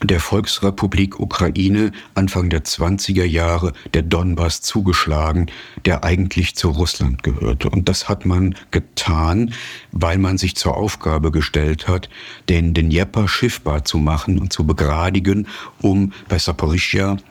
der 0.03 0.19
Volksrepublik 0.19 1.19
Ukraine 1.19 1.91
Anfang 2.13 2.49
der 2.49 2.63
20er 2.63 3.23
Jahre 3.23 3.73
der 3.95 4.03
Donbass 4.03 4.61
zugeschlagen, 4.61 5.47
der 5.85 6.03
eigentlich 6.03 6.55
zu 6.55 6.69
Russland 6.69 7.23
gehörte. 7.23 7.69
Und 7.69 7.89
das 7.89 8.07
hat 8.07 8.25
man 8.25 8.55
getan, 8.69 9.53
weil 9.91 10.19
man 10.19 10.37
sich 10.37 10.55
zur 10.55 10.77
Aufgabe 10.77 11.31
gestellt 11.31 11.87
hat, 11.87 12.09
den 12.47 12.75
Dnieper 12.75 13.27
schiffbar 13.27 13.85
zu 13.85 13.97
machen 13.97 14.37
und 14.37 14.53
zu 14.53 14.67
begradigen, 14.67 15.47
um 15.81 16.13
bei 16.29 16.37
Saporischia 16.37 17.11
ähm, 17.13 17.23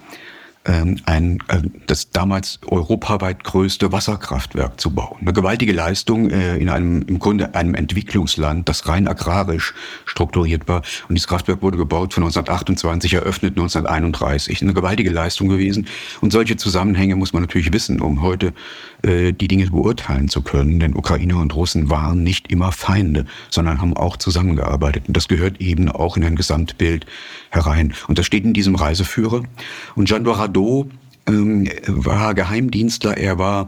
ein, 0.66 1.38
äh, 1.48 1.62
das 1.86 2.10
damals 2.10 2.58
europaweit 2.66 3.44
größte 3.44 3.92
Wasserkraftwerk 3.92 4.80
zu 4.80 4.90
bauen. 4.90 5.18
Eine 5.20 5.32
gewaltige 5.32 5.72
Leistung 5.72 6.30
äh, 6.30 6.56
in 6.56 6.68
einem, 6.68 7.02
im 7.02 7.18
Grunde 7.18 7.54
einem 7.54 7.74
Entwicklungsland, 7.74 8.68
das 8.68 8.88
rein 8.88 9.08
agrarisch 9.08 9.74
strukturiert 10.04 10.68
war. 10.68 10.82
Und 11.08 11.14
dieses 11.14 11.28
Kraftwerk 11.28 11.62
wurde 11.62 11.78
gebaut 11.78 12.14
von 12.14 12.24
1928, 12.24 13.14
eröffnet 13.14 13.52
1931. 13.52 14.62
Eine 14.62 14.74
gewaltige 14.74 15.10
Leistung 15.10 15.48
gewesen. 15.48 15.86
Und 16.20 16.32
solche 16.32 16.56
Zusammenhänge 16.56 17.16
muss 17.16 17.32
man 17.32 17.42
natürlich 17.42 17.72
wissen, 17.72 18.00
um 18.00 18.22
heute 18.22 18.52
die 19.04 19.48
Dinge 19.48 19.70
beurteilen 19.70 20.28
zu 20.28 20.42
können. 20.42 20.80
Denn 20.80 20.96
Ukrainer 20.96 21.38
und 21.38 21.54
Russen 21.54 21.90
waren 21.90 22.22
nicht 22.22 22.50
immer 22.50 22.72
Feinde, 22.72 23.26
sondern 23.50 23.80
haben 23.80 23.96
auch 23.96 24.16
zusammengearbeitet. 24.16 25.04
Und 25.08 25.16
das 25.16 25.28
gehört 25.28 25.60
eben 25.60 25.88
auch 25.88 26.16
in 26.16 26.24
ein 26.24 26.36
Gesamtbild 26.36 27.06
herein. 27.50 27.94
Und 28.08 28.18
das 28.18 28.26
steht 28.26 28.44
in 28.44 28.52
diesem 28.52 28.74
Reiseführer. 28.74 29.42
Und 29.94 30.08
Jean 30.08 30.24
Dorado 30.24 30.88
ähm, 31.26 31.68
war 31.86 32.34
Geheimdienstler, 32.34 33.16
er 33.16 33.38
war 33.38 33.66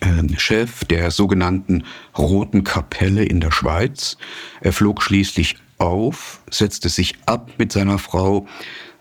ähm, 0.00 0.34
Chef 0.36 0.84
der 0.84 1.10
sogenannten 1.10 1.84
Roten 2.16 2.64
Kapelle 2.64 3.24
in 3.24 3.40
der 3.40 3.52
Schweiz. 3.52 4.16
Er 4.60 4.72
flog 4.72 5.02
schließlich 5.02 5.56
auf, 5.78 6.40
setzte 6.50 6.88
sich 6.88 7.16
ab 7.26 7.50
mit 7.58 7.72
seiner 7.72 7.98
Frau 7.98 8.46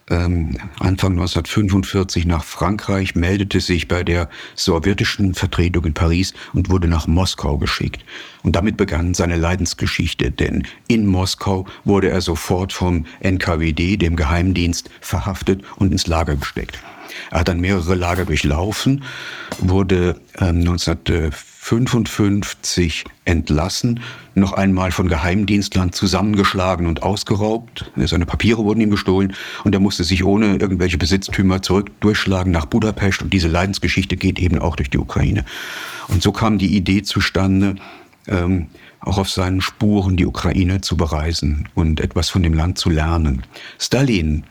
ähm, 0.10 0.58
Anfang 0.80 1.14
1945 1.14 2.26
nach 2.26 2.44
Frankreich, 2.44 3.16
meldete 3.16 3.60
sich 3.60 3.88
bei 3.88 4.04
der 4.04 4.30
sowjetischen 4.56 5.34
Vertretung 5.34 5.86
in 5.86 5.94
Paris 5.94 6.34
und 6.54 6.70
wurde 6.70 6.88
nach 6.88 7.08
Moskau 7.08 7.58
geschickt. 7.58 8.06
Und 8.44 8.56
damit 8.56 8.78
begann 8.78 9.14
seine 9.14 9.38
Leidensgeschichte, 9.38 10.32
denn 10.32 10.68
in 10.88 11.08
Moskau 11.08 11.66
wurde 11.84 12.10
er 12.10 12.22
sofort 12.22 12.74
vom 12.74 13.06
NKWD, 13.22 13.98
dem 13.98 14.16
Geheimdienst, 14.16 14.90
verhaftet 15.02 15.64
und 15.78 15.92
ins 15.92 16.08
Lager 16.08 16.36
gesteckt. 16.36 16.80
Er 17.32 17.40
hat 17.40 17.48
dann 17.48 17.60
mehrere 17.60 17.96
Lager 17.96 18.26
durchlaufen, 18.26 19.04
wurde 19.60 20.20
ähm, 20.40 20.60
1955 21.66 23.06
entlassen, 23.26 24.00
noch 24.36 24.54
einmal 24.54 24.92
von 24.92 25.08
Geheimdienstlern 25.08 25.92
zusammengeschlagen 25.92 26.86
und 26.86 27.02
ausgeraubt. 27.02 27.92
Seine 27.96 28.28
Papiere 28.28 28.64
wurden 28.64 28.82
ihm 28.82 28.92
gestohlen 28.92 29.34
und 29.64 29.74
er 29.74 29.80
musste 29.80 30.04
sich 30.04 30.24
ohne 30.24 30.58
irgendwelche 30.58 31.00
Besitztümer 31.00 31.64
zurück 31.64 31.90
durchschlagen 32.02 32.52
nach 32.52 32.66
Budapest 32.66 33.24
und 33.24 33.34
diese 33.34 33.48
Leidensgeschichte 33.48 34.16
geht 34.16 34.38
eben 34.38 34.60
auch 34.60 34.76
durch 34.76 34.92
die 34.92 35.00
Ukraine. 35.00 35.44
Und 36.08 36.22
so 36.22 36.32
kam 36.32 36.60
die 36.60 36.76
Idee 36.76 37.02
zustande, 37.02 37.78
ähm, 38.28 38.68
auch 39.00 39.18
auf 39.18 39.32
seinen 39.32 39.62
Spuren 39.62 40.18
die 40.18 40.28
Ukraine 40.28 40.82
zu 40.82 40.96
bereisen 40.98 41.68
und 41.74 42.00
etwas 42.00 42.30
von 42.30 42.44
dem 42.44 42.54
Land 42.54 42.78
zu 42.78 42.92
lernen. 42.92 43.42
Stalin 43.80 44.44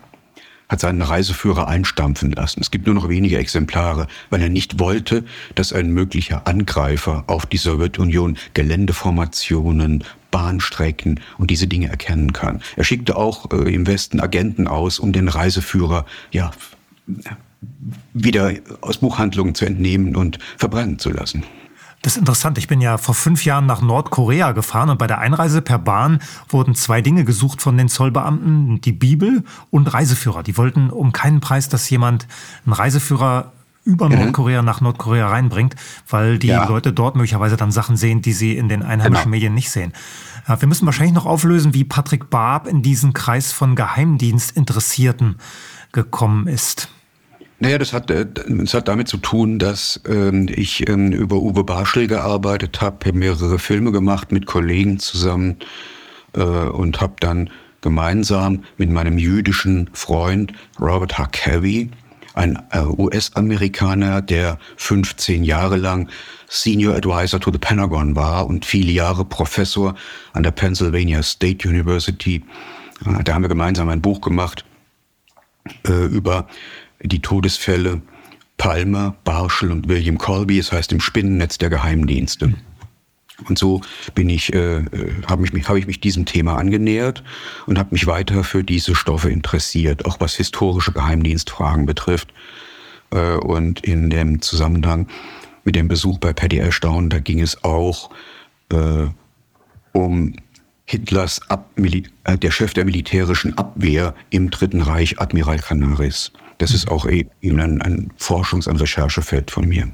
hat 0.69 0.81
seinen 0.81 1.03
Reiseführer 1.03 1.69
einstampfen 1.69 2.33
lassen. 2.33 2.61
Es 2.61 2.71
gibt 2.71 2.87
nur 2.87 2.95
noch 2.95 3.09
wenige 3.09 3.39
Exemplare, 3.39 4.07
weil 4.31 4.43
er 4.43 4.49
nicht 4.49 4.79
wollte, 4.79 5.25
dass 5.55 5.73
ein 5.73 5.91
möglicher 5.91 6.47
Angreifer 6.47 7.25
auf 7.27 7.47
die 7.47 7.59
Sowjetunion 7.59 8.39
Geländeformationen, 8.55 10.05
Bahnstrecken 10.31 11.21
und 11.39 11.51
diese 11.51 11.69
Dinge 11.69 11.89
erkennen 11.89 12.33
kann. 12.33 12.61
Er 12.77 12.85
schickte 12.85 13.17
auch 13.17 13.53
äh, 13.53 13.73
im 13.73 13.87
Westen 13.87 14.21
Agenten 14.21 14.67
aus, 14.67 14.99
um 14.99 15.13
den 15.13 15.29
Reiseführer 15.29 16.07
ja 16.33 16.51
wieder 18.13 18.53
aus 18.81 18.99
Buchhandlungen 18.99 19.55
zu 19.55 19.65
entnehmen 19.65 20.17
und 20.17 20.39
verbrennen 20.57 20.99
zu 20.99 21.11
lassen. 21.11 21.45
Das 22.05 22.13
ist 22.13 22.19
interessant. 22.19 22.59
Ich 22.59 22.69
bin 22.69 22.83
ja 22.83 22.99
vor 22.99 23.15
fünf 23.15 23.47
Jahren 23.47 23.65
nach 23.65 23.81
Nordkorea 23.81 24.53
gefahren 24.53 24.91
und 24.91 24.99
bei 24.99 25.07
der 25.07 25.21
Einreise 25.21 25.63
per 25.63 25.79
Bahn 25.79 26.21
wurden 26.51 26.75
zwei 26.75 27.01
Dinge 27.01 27.25
gesucht 27.25 27.63
von 27.63 27.79
den 27.79 27.89
Zollbeamten, 27.89 28.83
die 28.83 28.93
Bibel 28.93 29.43
und 29.71 29.87
Reiseführer. 29.87 30.43
Die 30.43 30.59
wollten 30.59 30.91
um 30.91 31.13
keinen 31.13 31.41
Preis, 31.41 31.71
dass 31.71 31.89
jemand 31.89 32.27
einen 32.67 32.75
Reiseführer 32.75 33.53
über 33.85 34.11
mhm. 34.11 34.17
Nordkorea 34.17 34.61
nach 34.61 34.83
Nordkorea 34.83 35.29
reinbringt, 35.29 35.77
weil 36.07 36.39
die 36.39 36.49
ja. 36.49 36.69
Leute 36.69 36.93
dort 36.93 37.17
möglicherweise 37.17 37.57
dann 37.57 37.73
Sachen 37.73 37.97
sehen, 37.97 38.21
die 38.21 38.35
sie 38.35 38.55
in 38.55 38.69
den 38.69 38.83
einheimischen 38.83 39.25
genau. 39.25 39.37
Medien 39.37 39.55
nicht 39.55 39.71
sehen. 39.71 39.95
Ja, 40.47 40.61
wir 40.61 40.69
müssen 40.69 40.85
wahrscheinlich 40.85 41.15
noch 41.15 41.25
auflösen, 41.25 41.73
wie 41.73 41.85
Patrick 41.85 42.29
Barb 42.29 42.67
in 42.67 42.83
diesen 42.83 43.15
Kreis 43.15 43.51
von 43.51 43.77
Geheimdienstinteressierten 43.77 45.37
gekommen 45.93 46.49
ist. 46.49 46.91
Naja, 47.61 47.79
das 47.79 47.93
hat, 47.93 48.11
äh, 48.11 48.27
das 48.49 48.75
hat 48.75 48.89
damit 48.89 49.09
zu 49.09 49.17
tun, 49.19 49.59
dass 49.59 50.01
ähm, 50.07 50.49
ich 50.55 50.89
ähm, 50.89 51.13
über 51.13 51.37
Uwe 51.37 51.65
Barschel 51.65 52.07
gearbeitet 52.07 52.81
habe, 52.81 53.13
mehrere 53.13 53.59
Filme 53.59 53.93
gemacht 53.93 54.33
mit 54.33 54.47
Kollegen 54.47 54.99
zusammen 54.99 55.59
äh, 56.35 56.41
und 56.41 57.01
habe 57.01 57.15
dann 57.21 57.51
gemeinsam 57.81 58.65
mit 58.77 58.91
meinem 58.91 59.19
jüdischen 59.19 59.91
Freund 59.93 60.53
Robert 60.81 61.19
Harkavy, 61.19 61.91
ein 62.35 62.59
äh, 62.73 62.81
US-Amerikaner, 62.81 64.21
der 64.21 64.59
15 64.77 65.45
Jahre 65.45 65.77
lang 65.77 66.09
Senior 66.49 66.97
Advisor 66.97 67.41
to 67.41 67.53
the 67.53 67.59
Pentagon 67.59 68.17
war 68.17 68.47
und 68.47 68.65
viele 68.65 68.91
Jahre 68.91 69.25
Professor 69.25 69.95
an 70.33 70.43
der 70.43 70.51
Pennsylvania 70.51 71.23
State 71.23 71.69
University. 71.69 72.43
Äh, 73.07 73.23
da 73.23 73.35
haben 73.35 73.43
wir 73.43 73.49
gemeinsam 73.49 73.89
ein 73.89 74.01
Buch 74.01 74.21
gemacht 74.21 74.65
äh, 75.87 76.07
über 76.07 76.49
die 77.05 77.21
Todesfälle 77.21 78.03
Palmer, 78.57 79.17
Barschel 79.25 79.71
und 79.71 79.89
William 79.89 80.19
Colby, 80.19 80.59
es 80.59 80.73
heißt 80.73 80.93
im 80.93 81.01
Spinnennetz 81.01 81.59
der 81.59 81.71
Geheimdienste. 81.71 82.55
Und 83.49 83.59
so 83.59 83.81
bin 84.15 84.29
ich, 84.29 84.53
äh, 84.55 84.79
äh 84.79 85.13
habe 85.27 85.43
mich, 85.43 85.69
hab 85.69 85.77
ich 85.77 85.87
mich 85.87 86.01
diesem 86.01 86.25
Thema 86.25 86.57
angenähert 86.57 87.25
und 87.67 87.79
habe 87.79 87.91
mich 87.93 88.07
weiter 88.07 88.45
für 88.45 88.63
diese 88.63 88.95
Stoffe 88.95 89.31
interessiert, 89.31 90.07
auch 90.07 90.21
was 90.21 90.35
historische 90.35 90.93
Geheimdienstfragen 90.93 91.85
betrifft. 91.85 92.33
Äh, 93.11 93.37
und 93.37 93.81
in 93.81 94.09
dem 94.11 94.41
Zusammenhang 94.41 95.09
mit 95.65 95.75
dem 95.75 95.89
Besuch 95.89 96.19
bei 96.19 96.33
Paddy 96.33 96.59
Ashdown, 96.59 97.11
da 97.11 97.19
ging 97.19 97.41
es 97.41 97.65
auch 97.65 98.11
äh, 98.71 99.09
um 99.93 100.37
Hitlers 100.85 101.41
Ab 101.51 101.71
äh, 101.77 102.39
der 102.39 102.51
Chef 102.51 102.75
der 102.75 102.85
militärischen 102.85 103.57
Abwehr 103.59 104.15
im 104.31 104.51
Dritten 104.51 104.83
Reich, 104.83 105.21
Admiral 105.21 105.59
Canaris. 105.59 106.31
Das 106.59 106.73
ist 106.73 106.89
auch 106.89 107.07
eben 107.07 107.61
ein, 107.61 107.83
ein 107.83 108.13
Forschungs-, 108.19 108.69
ein 108.69 108.77
Recherchefeld 108.77 109.51
von 109.51 109.69
mir. 109.69 109.89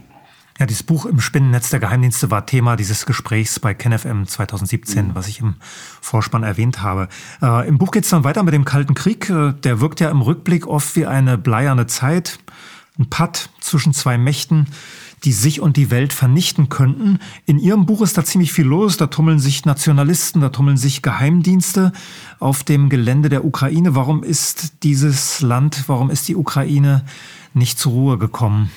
Ja, 0.61 0.67
dieses 0.67 0.83
Buch 0.83 1.07
im 1.07 1.21
Spinnennetz 1.21 1.71
der 1.71 1.81
Geheimdienste 1.81 2.31
war 2.31 2.45
Thema 2.45 2.77
dieses 2.77 3.07
Gesprächs 3.07 3.59
bei 3.59 3.73
KenFM 3.73 4.27
2017, 4.27 5.09
mhm. 5.09 5.15
was 5.15 5.27
ich 5.27 5.41
im 5.41 5.55
Vorspann 6.03 6.43
erwähnt 6.43 6.83
habe. 6.83 7.09
Äh, 7.41 7.67
Im 7.67 7.79
Buch 7.79 7.93
geht 7.93 8.05
es 8.05 8.11
dann 8.11 8.25
weiter 8.25 8.43
mit 8.43 8.53
dem 8.53 8.67
Kalten 8.67 8.93
Krieg. 8.93 9.31
Äh, 9.31 9.55
der 9.55 9.81
wirkt 9.81 10.01
ja 10.01 10.11
im 10.11 10.21
Rückblick 10.21 10.67
oft 10.67 10.97
wie 10.97 11.07
eine 11.07 11.39
bleierne 11.39 11.87
Zeit, 11.87 12.41
ein 12.99 13.09
Patt 13.09 13.49
zwischen 13.61 13.95
zwei 13.95 14.19
Mächten 14.19 14.67
die 15.25 15.33
sich 15.33 15.61
und 15.61 15.77
die 15.77 15.91
Welt 15.91 16.13
vernichten 16.13 16.69
könnten. 16.69 17.19
In 17.47 17.59
Ihrem 17.59 17.87
Buch 17.87 18.03
ist 18.03 18.17
da 18.17 18.25
ziemlich 18.25 18.53
viel 18.53 18.67
los. 18.67 18.97
Da 18.97 19.07
tummeln 19.07 19.39
sich 19.39 19.65
Nationalisten, 19.65 20.41
da 20.41 20.49
tummeln 20.49 20.77
sich 20.77 21.03
Geheimdienste 21.03 21.93
auf 22.39 22.65
dem 22.65 22.89
Gelände 22.89 23.29
der 23.29 23.45
Ukraine. 23.45 23.95
Warum 23.95 24.23
ist 24.23 24.83
dieses 24.83 25.41
Land, 25.41 25.85
warum 25.87 26.11
ist 26.11 26.29
die 26.29 26.37
Ukraine 26.37 27.05
nicht 27.55 27.79
zur 27.79 27.93
Ruhe 27.93 28.19
gekommen? 28.19 28.71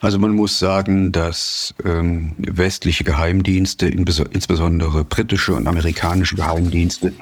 Also 0.00 0.18
man 0.18 0.32
muss 0.32 0.58
sagen, 0.58 1.12
dass 1.12 1.74
ähm, 1.84 2.32
westliche 2.38 3.04
Geheimdienste, 3.04 3.86
insbesondere 3.86 5.04
britische 5.04 5.54
und 5.54 5.66
amerikanische 5.66 6.36
Geheimdienste, 6.36 7.12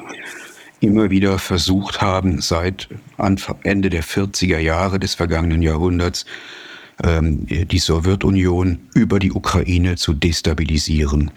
immer 0.81 1.11
wieder 1.11 1.39
versucht 1.39 2.01
haben, 2.01 2.41
seit 2.41 2.89
Ende 3.63 3.91
der 3.91 4.05
40er 4.05 4.59
Jahre 4.59 5.01
des 5.01 5.15
vergangenen 5.15 5.63
Jahrhunderts 5.63 6.27
die 6.99 7.79
Sowjetunion 7.79 8.79
über 8.95 9.19
die 9.19 9.33
Ukraine 9.33 9.97
zu 9.97 10.15
destabilisieren. 10.15 11.31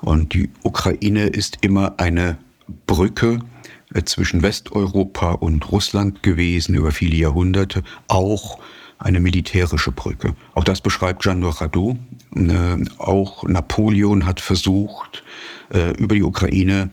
Und 0.00 0.34
die 0.34 0.50
Ukraine 0.64 1.26
ist 1.26 1.58
immer 1.60 1.94
eine 1.98 2.38
Brücke 2.86 3.38
äh, 3.94 4.02
zwischen 4.04 4.42
Westeuropa 4.42 5.32
und 5.32 5.70
Russland 5.70 6.22
gewesen 6.22 6.74
über 6.74 6.92
viele 6.92 7.16
Jahrhunderte, 7.16 7.82
auch 8.08 8.58
eine 8.98 9.20
militärische 9.20 9.92
Brücke. 9.92 10.34
Auch 10.54 10.64
das 10.64 10.80
beschreibt 10.80 11.22
Jean 11.22 11.40
Dorado. 11.40 11.96
Äh, 12.34 12.84
auch 12.98 13.44
Napoleon 13.44 14.26
hat 14.26 14.40
versucht, 14.40 15.22
äh, 15.72 15.90
über 15.96 16.14
die 16.14 16.22
Ukraine 16.22 16.90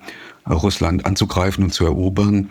Russland 0.49 1.05
anzugreifen 1.05 1.63
und 1.63 1.73
zu 1.73 1.85
erobern. 1.85 2.49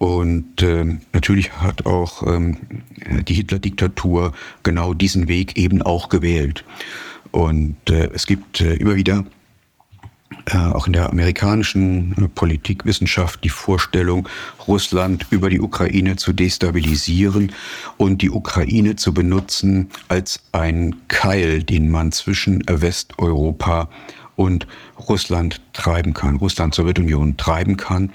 Und 0.00 0.62
äh, 0.62 0.96
natürlich 1.12 1.52
hat 1.52 1.84
auch 1.84 2.26
ähm, 2.26 2.56
die 3.28 3.34
Hitler-Diktatur 3.34 4.32
genau 4.62 4.94
diesen 4.94 5.28
Weg 5.28 5.58
eben 5.58 5.82
auch 5.82 6.08
gewählt. 6.08 6.64
Und 7.32 7.76
äh, 7.90 8.08
es 8.14 8.26
gibt 8.26 8.62
äh, 8.62 8.76
immer 8.76 8.96
wieder 8.96 9.26
äh, 10.46 10.56
auch 10.56 10.86
in 10.86 10.94
der 10.94 11.10
amerikanischen 11.10 12.14
äh, 12.16 12.28
Politikwissenschaft 12.28 13.44
die 13.44 13.50
Vorstellung, 13.50 14.26
Russland 14.66 15.26
über 15.28 15.50
die 15.50 15.60
Ukraine 15.60 16.16
zu 16.16 16.32
destabilisieren 16.32 17.52
und 17.98 18.22
die 18.22 18.30
Ukraine 18.30 18.96
zu 18.96 19.12
benutzen 19.12 19.90
als 20.08 20.40
ein 20.52 20.96
Keil, 21.08 21.62
den 21.62 21.90
man 21.90 22.10
zwischen 22.10 22.62
Westeuropa 22.66 23.90
und 24.40 24.66
Russland 24.98 25.60
treiben 25.74 26.14
kann, 26.14 26.36
Russland 26.36 26.74
Sowjetunion 26.74 27.36
treiben 27.36 27.76
kann. 27.76 28.10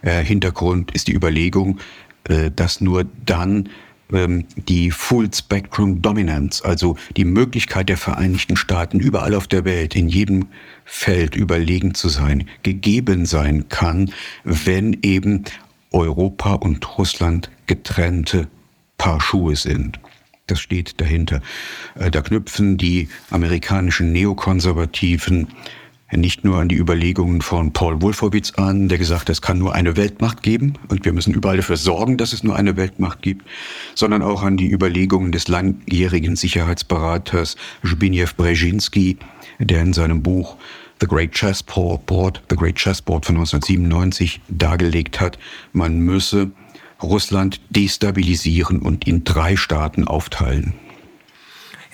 Äh, 0.00 0.24
Hintergrund 0.24 0.90
ist 0.92 1.06
die 1.06 1.12
Überlegung, 1.12 1.80
äh, 2.24 2.50
dass 2.50 2.80
nur 2.80 3.04
dann 3.26 3.68
ähm, 4.10 4.46
die 4.56 4.90
Full 4.90 5.28
Spectrum 5.34 6.00
Dominance, 6.00 6.64
also 6.64 6.96
die 7.18 7.26
Möglichkeit 7.26 7.90
der 7.90 7.98
Vereinigten 7.98 8.56
Staaten 8.56 9.00
überall 9.00 9.34
auf 9.34 9.48
der 9.48 9.66
Welt, 9.66 9.94
in 9.94 10.08
jedem 10.08 10.46
Feld 10.86 11.36
überlegen 11.36 11.92
zu 11.92 12.08
sein, 12.08 12.48
gegeben 12.62 13.26
sein 13.26 13.68
kann, 13.68 14.10
wenn 14.44 14.96
eben 15.02 15.44
Europa 15.92 16.54
und 16.54 16.96
Russland 16.96 17.50
getrennte 17.66 18.48
Paar 18.96 19.20
Schuhe 19.20 19.56
sind. 19.56 20.00
Das 20.46 20.60
steht 20.60 21.00
dahinter. 21.00 21.40
Äh, 21.96 22.10
da 22.10 22.22
knüpfen 22.22 22.76
die 22.76 23.08
amerikanischen 23.30 24.12
Neokonservativen 24.12 25.48
nicht 26.12 26.44
nur 26.44 26.58
an 26.58 26.68
die 26.68 26.76
Überlegungen 26.76 27.40
von 27.40 27.72
Paul 27.72 28.00
Wolfowitz 28.00 28.52
an, 28.52 28.88
der 28.88 28.98
gesagt 28.98 29.22
hat, 29.22 29.30
es 29.30 29.42
kann 29.42 29.58
nur 29.58 29.74
eine 29.74 29.96
Weltmacht 29.96 30.42
geben 30.42 30.74
und 30.88 31.04
wir 31.04 31.12
müssen 31.12 31.34
überall 31.34 31.56
dafür 31.56 31.76
sorgen, 31.76 32.16
dass 32.16 32.32
es 32.32 32.44
nur 32.44 32.54
eine 32.54 32.76
Weltmacht 32.76 33.22
gibt, 33.22 33.44
sondern 33.96 34.22
auch 34.22 34.44
an 34.44 34.56
die 34.56 34.70
Überlegungen 34.70 35.32
des 35.32 35.48
langjährigen 35.48 36.36
Sicherheitsberaters 36.36 37.56
Zbigniew 37.84 38.28
Brzezinski, 38.36 39.16
der 39.58 39.82
in 39.82 39.92
seinem 39.92 40.22
Buch 40.22 40.56
The 41.00 41.08
Great 41.08 41.32
Chessboard, 41.32 42.42
The 42.48 42.56
Great 42.56 42.76
Chessboard 42.76 43.26
von 43.26 43.36
1997 43.36 44.40
dargelegt 44.48 45.20
hat, 45.20 45.38
man 45.72 45.98
müsse 45.98 46.52
Russland 47.02 47.60
destabilisieren 47.70 48.80
und 48.80 49.06
in 49.06 49.24
drei 49.24 49.56
Staaten 49.56 50.06
aufteilen. 50.06 50.74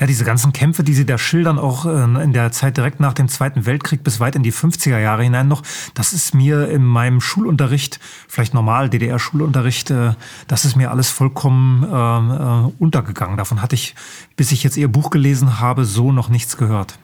Ja, 0.02 0.06
diese 0.08 0.24
ganzen 0.24 0.52
Kämpfe, 0.52 0.82
die 0.82 0.94
Sie 0.94 1.06
da 1.06 1.16
schildern, 1.16 1.60
auch 1.60 1.86
äh, 1.86 2.24
in 2.24 2.32
der 2.32 2.50
Zeit 2.50 2.76
direkt 2.76 2.98
nach 2.98 3.12
dem 3.12 3.28
Zweiten 3.28 3.66
Weltkrieg 3.66 4.02
bis 4.02 4.18
weit 4.18 4.34
in 4.34 4.42
die 4.42 4.52
50er 4.52 4.98
Jahre 4.98 5.22
hinein 5.22 5.46
noch, 5.46 5.62
das 5.94 6.12
ist 6.12 6.34
mir 6.34 6.68
in 6.70 6.84
meinem 6.84 7.20
Schulunterricht, 7.20 8.00
vielleicht 8.26 8.52
normal 8.52 8.90
DDR-Schulunterricht, 8.90 9.90
äh, 9.90 10.14
das 10.48 10.64
ist 10.64 10.74
mir 10.74 10.90
alles 10.90 11.10
vollkommen 11.10 11.84
äh, 11.84 12.82
untergegangen. 12.82 13.36
Davon 13.36 13.62
hatte 13.62 13.76
ich, 13.76 13.94
bis 14.34 14.50
ich 14.50 14.64
jetzt 14.64 14.76
Ihr 14.76 14.88
Buch 14.88 15.10
gelesen 15.10 15.60
habe, 15.60 15.84
so 15.84 16.10
noch 16.10 16.30
nichts 16.30 16.56
gehört. 16.56 16.98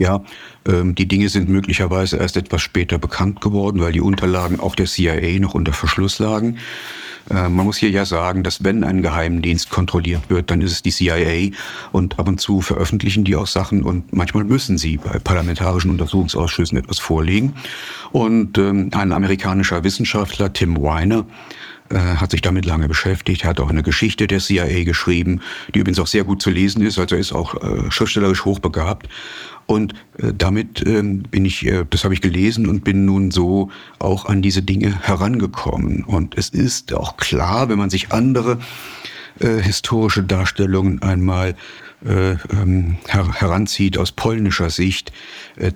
Ja, 0.00 0.22
ähm, 0.66 0.94
die 0.94 1.06
Dinge 1.06 1.28
sind 1.28 1.50
möglicherweise 1.50 2.16
erst 2.16 2.38
etwas 2.38 2.62
später 2.62 2.96
bekannt 2.96 3.42
geworden, 3.42 3.82
weil 3.82 3.92
die 3.92 4.00
Unterlagen 4.00 4.58
auch 4.58 4.74
der 4.74 4.86
CIA 4.86 5.38
noch 5.40 5.52
unter 5.52 5.74
Verschluss 5.74 6.18
lagen. 6.18 6.56
Äh, 7.28 7.50
man 7.50 7.66
muss 7.66 7.76
hier 7.76 7.90
ja 7.90 8.06
sagen, 8.06 8.42
dass 8.42 8.64
wenn 8.64 8.82
ein 8.82 9.02
Geheimdienst 9.02 9.68
kontrolliert 9.68 10.22
wird, 10.30 10.50
dann 10.50 10.62
ist 10.62 10.72
es 10.72 10.82
die 10.82 10.90
CIA 10.90 11.54
und 11.92 12.18
ab 12.18 12.28
und 12.28 12.40
zu 12.40 12.62
veröffentlichen 12.62 13.24
die 13.24 13.36
auch 13.36 13.46
Sachen 13.46 13.82
und 13.82 14.14
manchmal 14.14 14.44
müssen 14.44 14.78
sie 14.78 14.96
bei 14.96 15.18
parlamentarischen 15.18 15.90
Untersuchungsausschüssen 15.90 16.78
etwas 16.78 16.98
vorlegen. 16.98 17.52
Und 18.10 18.56
ähm, 18.56 18.88
ein 18.94 19.12
amerikanischer 19.12 19.84
Wissenschaftler, 19.84 20.50
Tim 20.50 20.80
Weiner, 20.80 21.26
äh, 21.90 21.98
hat 21.98 22.30
sich 22.30 22.40
damit 22.40 22.66
lange 22.66 22.86
beschäftigt, 22.86 23.44
hat 23.44 23.58
auch 23.58 23.68
eine 23.68 23.82
Geschichte 23.82 24.28
der 24.28 24.38
CIA 24.38 24.84
geschrieben, 24.84 25.40
die 25.74 25.80
übrigens 25.80 25.98
auch 25.98 26.06
sehr 26.06 26.22
gut 26.22 26.40
zu 26.40 26.48
lesen 26.48 26.82
ist, 26.82 27.00
also 27.00 27.16
ist 27.16 27.32
auch 27.32 27.60
äh, 27.62 27.90
schriftstellerisch 27.90 28.44
hochbegabt. 28.44 29.08
Und 29.70 29.94
äh, 30.18 30.32
damit 30.36 30.84
ähm, 30.84 31.22
bin 31.22 31.44
ich, 31.44 31.64
äh, 31.64 31.84
das 31.88 32.02
habe 32.02 32.12
ich 32.12 32.20
gelesen 32.20 32.66
und 32.66 32.82
bin 32.82 33.04
nun 33.04 33.30
so 33.30 33.70
auch 34.00 34.24
an 34.24 34.42
diese 34.42 34.62
Dinge 34.62 35.00
herangekommen. 35.00 36.02
Und 36.02 36.36
es 36.36 36.48
ist 36.48 36.92
auch 36.92 37.16
klar, 37.16 37.68
wenn 37.68 37.78
man 37.78 37.88
sich 37.88 38.10
andere 38.10 38.58
äh, 39.38 39.58
historische 39.62 40.24
Darstellungen 40.24 41.02
einmal 41.02 41.54
äh, 42.04 42.32
ähm, 42.50 42.96
her 43.06 43.32
heranzieht 43.32 43.96
aus 43.96 44.10
polnischer 44.10 44.70
Sicht, 44.70 45.12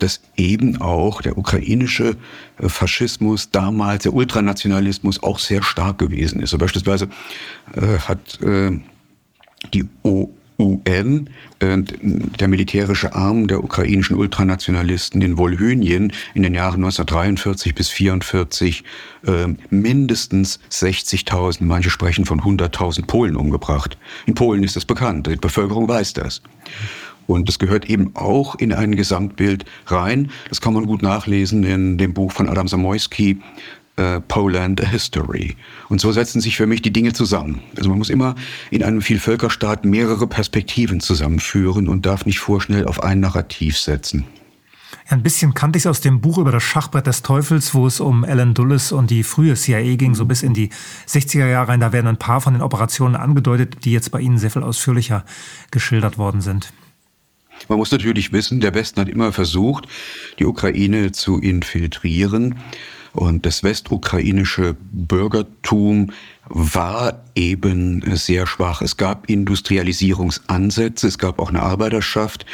dass 0.00 0.22
eben 0.37 0.80
auch 0.80 1.22
der 1.22 1.38
ukrainische 1.38 2.16
Faschismus 2.59 3.52
damals, 3.52 4.02
der 4.02 4.14
Ultranationalismus 4.14 5.22
auch 5.22 5.38
sehr 5.38 5.62
stark 5.62 5.98
gewesen 5.98 6.40
ist. 6.40 6.57
Beispielsweise 6.59 7.09
hat 8.09 8.38
die 9.72 9.85
o 10.02 10.30
UN, 10.58 11.30
der 11.60 12.48
militärische 12.48 13.14
Arm 13.14 13.48
der 13.48 13.64
ukrainischen 13.64 14.16
Ultranationalisten 14.16 15.20
in 15.22 15.36
Wolhynien 15.36 16.12
in 16.34 16.42
den 16.42 16.54
Jahren 16.54 16.84
1943 16.84 17.74
bis 17.74 17.90
1944 17.90 18.84
äh, 19.26 19.46
mindestens 19.70 20.60
60.000, 20.70 21.64
manche 21.64 21.90
sprechen 21.90 22.24
von 22.24 22.40
100.000 22.40 23.06
Polen 23.06 23.36
umgebracht. 23.36 23.98
In 24.26 24.34
Polen 24.34 24.62
ist 24.62 24.76
das 24.76 24.84
bekannt, 24.84 25.26
die 25.26 25.36
Bevölkerung 25.36 25.88
weiß 25.88 26.12
das. 26.12 26.42
Und 27.26 27.48
das 27.48 27.58
gehört 27.58 27.88
eben 27.88 28.14
auch 28.14 28.54
in 28.56 28.72
ein 28.72 28.96
Gesamtbild 28.96 29.64
rein. 29.86 30.30
Das 30.48 30.60
kann 30.60 30.74
man 30.74 30.86
gut 30.86 31.02
nachlesen 31.02 31.64
in 31.64 31.96
dem 31.96 32.12
Buch 32.12 32.32
von 32.32 32.48
Adam 32.48 32.68
Samoyski, 32.68 33.40
äh, 33.96 34.20
Poland 34.20 34.83
a 34.83 34.87
History. 34.87 35.57
Und 35.88 36.00
so 36.00 36.12
setzen 36.12 36.40
sich 36.40 36.57
für 36.57 36.66
mich 36.66 36.83
die 36.83 36.92
Dinge 36.92 37.12
zusammen. 37.12 37.61
Also 37.76 37.88
man 37.88 37.98
muss 37.98 38.11
immer 38.11 38.35
in 38.70 38.83
einem 38.83 39.00
Vielvölkerstaat 39.00 39.85
mehrere 39.85 40.26
Perspektiven 40.26 41.00
zusammenführen 41.00 41.88
und 41.88 42.07
darf 42.07 42.26
nicht 42.26 42.38
vorschnell 42.38 42.87
auf 42.87 43.02
ein 43.02 43.20
Narrativ 43.20 43.78
setzen. 43.78 44.24
Ja, 45.07 45.12
ein 45.12 45.22
bisschen 45.22 45.52
kannte 45.54 45.76
ich 45.76 45.83
es 45.83 45.87
aus 45.87 46.00
dem 46.00 46.20
Buch 46.20 46.38
über 46.38 46.50
das 46.50 46.62
Schachbrett 46.62 47.07
des 47.07 47.22
Teufels, 47.22 47.74
wo 47.74 47.87
es 47.87 48.00
um 48.00 48.24
Alan 48.24 48.54
Dulles 48.54 48.90
und 48.90 49.11
die 49.11 49.22
frühe 49.22 49.54
CIA 49.54 49.96
ging, 49.96 50.14
so 50.14 50.24
bis 50.24 50.42
in 50.42 50.54
die 50.54 50.70
60er 51.07 51.46
Jahre 51.46 51.68
rein. 51.68 51.80
Da 51.80 51.92
werden 51.92 52.07
ein 52.07 52.16
paar 52.16 52.40
von 52.40 52.54
den 52.54 52.62
Operationen 52.62 53.14
angedeutet, 53.14 53.85
die 53.85 53.92
jetzt 53.92 54.11
bei 54.11 54.20
Ihnen 54.20 54.38
sehr 54.38 54.50
viel 54.50 54.62
ausführlicher 54.62 55.24
geschildert 55.70 56.16
worden 56.16 56.40
sind. 56.40 56.72
Man 57.68 57.78
muss 57.78 57.92
natürlich 57.92 58.33
wissen, 58.33 58.61
der 58.61 58.74
Westen 58.74 59.00
hat 59.00 59.09
immer 59.09 59.33
versucht, 59.33 59.87
die 60.38 60.46
Ukraine 60.46 61.12
zu 61.12 61.38
infiltrieren. 61.38 62.57
Und 63.14 63.46
das 63.46 63.62
westukrainische 63.62 64.77
Bürgertum 64.90 66.11
war 66.46 67.22
eben 67.37 68.03
sehr 68.16 68.46
schwach. 68.46 68.83
Es 68.83 68.96
gab 68.96 69.31
Industrialisierungsansätze, 69.31 71.07
es 71.07 71.18
gab 71.18 71.38
auch 71.38 71.48
eine 71.48 71.62
Arbeiterschaft, 71.62 72.44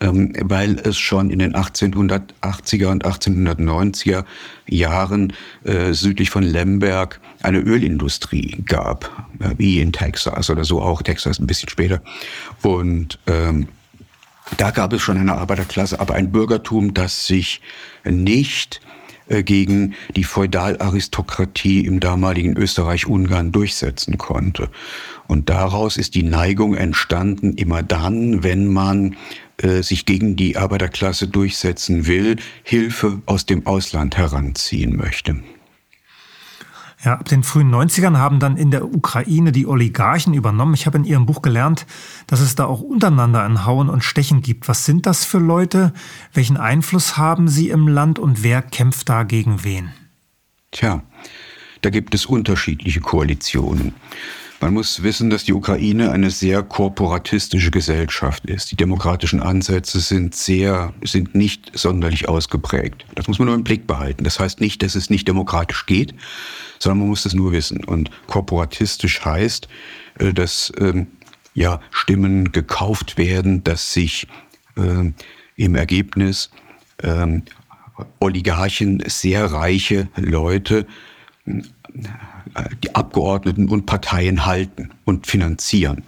ähm, 0.00 0.32
weil 0.40 0.80
es 0.80 0.98
schon 0.98 1.30
in 1.30 1.38
den 1.38 1.54
1880er 1.54 2.86
und 2.86 3.06
1890er 3.06 4.24
Jahren 4.66 5.32
äh, 5.62 5.92
südlich 5.92 6.30
von 6.30 6.42
Lemberg 6.42 7.20
eine 7.42 7.60
Ölindustrie 7.60 8.64
gab, 8.66 9.28
äh, 9.38 9.50
wie 9.58 9.80
in 9.80 9.92
Texas 9.92 10.50
oder 10.50 10.64
so 10.64 10.82
auch, 10.82 11.02
Texas 11.02 11.38
ein 11.38 11.46
bisschen 11.46 11.68
später. 11.68 12.02
Und 12.62 13.20
ähm, 13.28 13.68
da 14.56 14.72
gab 14.72 14.92
es 14.92 15.02
schon 15.02 15.18
eine 15.18 15.34
Arbeiterklasse, 15.34 16.00
aber 16.00 16.14
ein 16.14 16.32
Bürgertum, 16.32 16.94
das 16.94 17.28
sich 17.28 17.60
nicht 18.04 18.80
gegen 19.42 19.94
die 20.16 20.24
Feudalaristokratie 20.24 21.84
im 21.86 22.00
damaligen 22.00 22.56
Österreich-Ungarn 22.56 23.52
durchsetzen 23.52 24.18
konnte. 24.18 24.68
Und 25.26 25.48
daraus 25.48 25.96
ist 25.96 26.14
die 26.14 26.24
Neigung 26.24 26.74
entstanden, 26.74 27.52
immer 27.54 27.82
dann, 27.82 28.42
wenn 28.42 28.66
man 28.66 29.16
äh, 29.58 29.82
sich 29.82 30.04
gegen 30.04 30.36
die 30.36 30.56
Arbeiterklasse 30.56 31.28
durchsetzen 31.28 32.06
will, 32.06 32.36
Hilfe 32.62 33.22
aus 33.26 33.46
dem 33.46 33.66
Ausland 33.66 34.16
heranziehen 34.16 34.96
möchte. 34.96 35.36
Ja, 37.02 37.14
ab 37.14 37.28
den 37.28 37.42
frühen 37.42 37.74
90ern 37.74 38.18
haben 38.18 38.40
dann 38.40 38.58
in 38.58 38.70
der 38.70 38.84
Ukraine 38.84 39.52
die 39.52 39.66
Oligarchen 39.66 40.34
übernommen. 40.34 40.74
Ich 40.74 40.84
habe 40.84 40.98
in 40.98 41.04
Ihrem 41.04 41.24
Buch 41.24 41.40
gelernt, 41.40 41.86
dass 42.26 42.40
es 42.40 42.56
da 42.56 42.66
auch 42.66 42.82
untereinander 42.82 43.42
ein 43.42 43.64
Hauen 43.64 43.88
und 43.88 44.04
Stechen 44.04 44.42
gibt. 44.42 44.68
Was 44.68 44.84
sind 44.84 45.06
das 45.06 45.24
für 45.24 45.38
Leute? 45.38 45.94
Welchen 46.34 46.58
Einfluss 46.58 47.16
haben 47.16 47.48
sie 47.48 47.70
im 47.70 47.88
Land 47.88 48.18
und 48.18 48.42
wer 48.42 48.60
kämpft 48.60 49.08
da 49.08 49.22
gegen 49.22 49.64
wen? 49.64 49.92
Tja, 50.72 51.02
da 51.80 51.88
gibt 51.88 52.14
es 52.14 52.26
unterschiedliche 52.26 53.00
Koalitionen. 53.00 53.94
Man 54.60 54.74
muss 54.74 55.02
wissen, 55.02 55.30
dass 55.30 55.44
die 55.44 55.54
Ukraine 55.54 56.12
eine 56.12 56.30
sehr 56.30 56.62
korporatistische 56.62 57.70
Gesellschaft 57.70 58.44
ist. 58.44 58.70
Die 58.70 58.76
demokratischen 58.76 59.40
Ansätze 59.40 60.00
sind 60.00 60.34
sehr, 60.34 60.92
sind 61.02 61.34
nicht 61.34 61.72
sonderlich 61.72 62.28
ausgeprägt. 62.28 63.06
Das 63.14 63.26
muss 63.26 63.38
man 63.38 63.46
nur 63.46 63.54
im 63.54 63.64
Blick 63.64 63.86
behalten. 63.86 64.22
Das 64.22 64.38
heißt 64.38 64.60
nicht, 64.60 64.82
dass 64.82 64.96
es 64.96 65.08
nicht 65.08 65.26
demokratisch 65.26 65.86
geht, 65.86 66.14
sondern 66.80 67.00
man 67.00 67.08
muss 67.08 67.22
das 67.22 67.34
nur 67.34 67.52
wissen. 67.52 67.84
Und 67.84 68.10
korporatistisch 68.26 69.24
heißt, 69.24 69.68
äh, 70.18 70.32
dass 70.32 70.72
ähm, 70.78 71.06
ja 71.54 71.80
Stimmen 71.90 72.52
gekauft 72.52 73.18
werden, 73.18 73.62
dass 73.62 73.92
sich 73.92 74.26
äh, 74.76 75.12
im 75.56 75.74
Ergebnis 75.74 76.50
ähm, 77.02 77.42
Oligarchen, 78.18 79.02
sehr 79.06 79.52
reiche 79.52 80.08
Leute 80.16 80.86
äh, 81.46 81.62
die 82.82 82.94
Abgeordneten 82.94 83.68
und 83.68 83.86
Parteien 83.86 84.46
halten 84.46 84.90
und 85.04 85.26
finanzieren. 85.26 86.02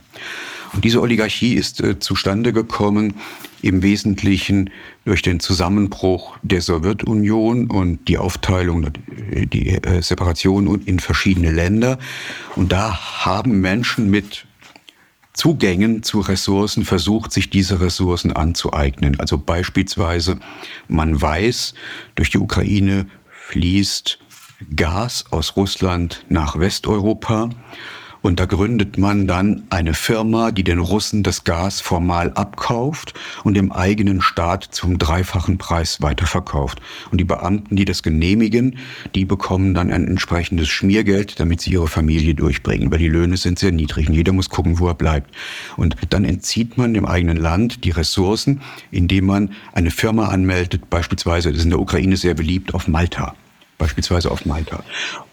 Und 0.73 0.85
diese 0.85 1.01
Oligarchie 1.01 1.55
ist 1.55 1.81
äh, 1.81 1.99
zustande 1.99 2.53
gekommen 2.53 3.15
im 3.61 3.83
Wesentlichen 3.83 4.71
durch 5.05 5.23
den 5.23 5.39
Zusammenbruch 5.39 6.37
der 6.43 6.61
Sowjetunion 6.61 7.71
und 7.71 8.09
die 8.09 8.19
Aufteilung, 8.19 8.91
die 9.53 9.69
äh, 9.69 10.03
Separation 10.03 10.81
in 10.85 10.99
verschiedene 10.99 11.53
Länder. 11.53 11.99
Und 12.57 12.73
da 12.73 13.25
haben 13.25 13.61
Menschen 13.61 14.11
mit 14.11 14.47
Zugängen 15.35 16.03
zu 16.03 16.21
Ressourcen 16.21 16.85
versucht, 16.85 17.33
sich 17.33 17.49
diese 17.49 17.81
Ressourcen 17.81 18.33
anzueignen. 18.33 19.19
Also 19.19 19.39
beispielsweise, 19.39 20.39
man 20.89 21.21
weiß, 21.21 21.75
durch 22.15 22.31
die 22.31 22.39
Ukraine 22.39 23.07
fließt 23.49 24.19
Gas 24.77 25.25
aus 25.31 25.57
Russland 25.57 26.25
nach 26.29 26.59
Westeuropa. 26.59 27.51
Und 28.23 28.39
da 28.39 28.47
gründet 28.47 28.99
man 28.99 29.27
dann 29.27 29.65
eine 29.69 29.95
Firma, 29.95 30.53
die 30.53 30.63
den 30.63 30.79
Russen 30.79 31.25
das 31.25 31.43
Gas 31.45 31.81
formal 31.81 32.33
abkauft 32.33 33.15
und 33.43 33.55
dem 33.55 33.73
eigenen 33.73 34.23
Staat 34.23 34.69
zum 34.71 34.99
dreifachen 34.99 35.59
Preis 35.59 36.01
weiterverkauft. 36.01 36.81
Und 37.11 37.19
die 37.19 37.25
Beamten, 37.25 37.75
die 37.75 37.85
das 37.85 38.03
genehmigen, 38.03 38.79
die 39.17 39.25
bekommen 39.25 39.75
dann 39.75 39.91
ein 39.91 40.07
entsprechendes 40.07 40.69
Schmiergeld, 40.69 41.41
damit 41.41 41.61
sie 41.61 41.73
ihre 41.73 41.89
Familie 41.89 42.35
durchbringen, 42.35 42.91
weil 42.93 42.99
die 42.99 43.09
Löhne 43.09 43.37
sind 43.37 43.59
sehr 43.59 43.73
niedrig 43.73 44.09
und 44.09 44.15
jeder 44.15 44.33
muss 44.33 44.49
gucken, 44.51 44.79
wo 44.79 44.87
er 44.87 44.95
bleibt. 44.95 45.35
Und 45.77 45.97
dann 46.11 46.25
entzieht 46.25 46.79
man 46.79 46.95
dem 46.95 47.07
eigenen 47.07 47.37
Land 47.37 47.85
die 47.85 47.91
Ressourcen, 47.91 48.61
indem 48.93 49.27
man 49.27 49.51
eine 49.73 49.91
Firma 49.91 50.29
anmeldet, 50.29 50.89
beispielsweise, 50.91 51.51
das 51.51 51.59
ist 51.59 51.65
in 51.65 51.71
der 51.71 51.81
Ukraine 51.81 52.17
sehr 52.17 52.35
beliebt, 52.35 52.73
auf 52.73 52.87
Malta 52.87 53.35
beispielsweise 53.83 54.31
auf 54.31 54.47
Malta. 54.47 54.85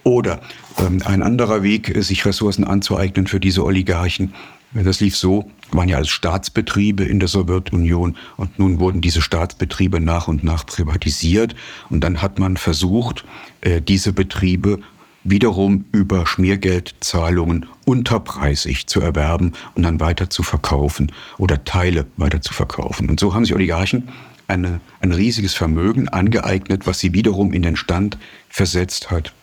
Oder 0.03 0.41
ähm, 0.79 1.03
ein 1.05 1.21
anderer 1.21 1.61
Weg, 1.61 1.95
äh, 1.95 2.01
sich 2.01 2.25
Ressourcen 2.25 2.63
anzueignen 2.63 3.27
für 3.27 3.39
diese 3.39 3.63
Oligarchen. 3.63 4.33
Das 4.73 4.99
lief 4.99 5.15
so, 5.15 5.51
waren 5.71 5.87
ja 5.87 5.97
als 5.97 6.09
Staatsbetriebe 6.09 7.03
in 7.03 7.19
der 7.19 7.27
Sowjetunion 7.27 8.17
und 8.37 8.57
nun 8.57 8.79
wurden 8.79 9.01
diese 9.01 9.21
Staatsbetriebe 9.21 9.99
nach 9.99 10.27
und 10.27 10.43
nach 10.43 10.65
privatisiert 10.65 11.55
und 11.89 12.03
dann 12.03 12.23
hat 12.23 12.39
man 12.39 12.57
versucht, 12.57 13.23
äh, 13.61 13.81
diese 13.81 14.13
Betriebe 14.13 14.79
wiederum 15.23 15.85
über 15.91 16.25
Schmiergeldzahlungen 16.25 17.67
unterpreisig 17.85 18.87
zu 18.87 18.99
erwerben 18.99 19.53
und 19.75 19.83
dann 19.83 19.99
weiter 19.99 20.29
zu 20.31 20.41
verkaufen 20.41 21.11
oder 21.37 21.63
Teile 21.65 22.07
weiter 22.17 22.41
zu 22.41 22.53
verkaufen. 22.53 23.09
Und 23.09 23.19
so 23.19 23.33
haben 23.33 23.45
sich 23.45 23.53
Oligarchen 23.53 24.09
eine, 24.49 24.81
ein 25.01 25.11
riesiges 25.11 25.53
Vermögen 25.53 26.09
angeeignet, 26.09 26.87
was 26.87 26.99
sie 26.99 27.13
wiederum 27.13 27.53
in 27.53 27.61
den 27.61 27.75
Stand 27.75 28.17
versetzt 28.49 29.11
hat, 29.11 29.33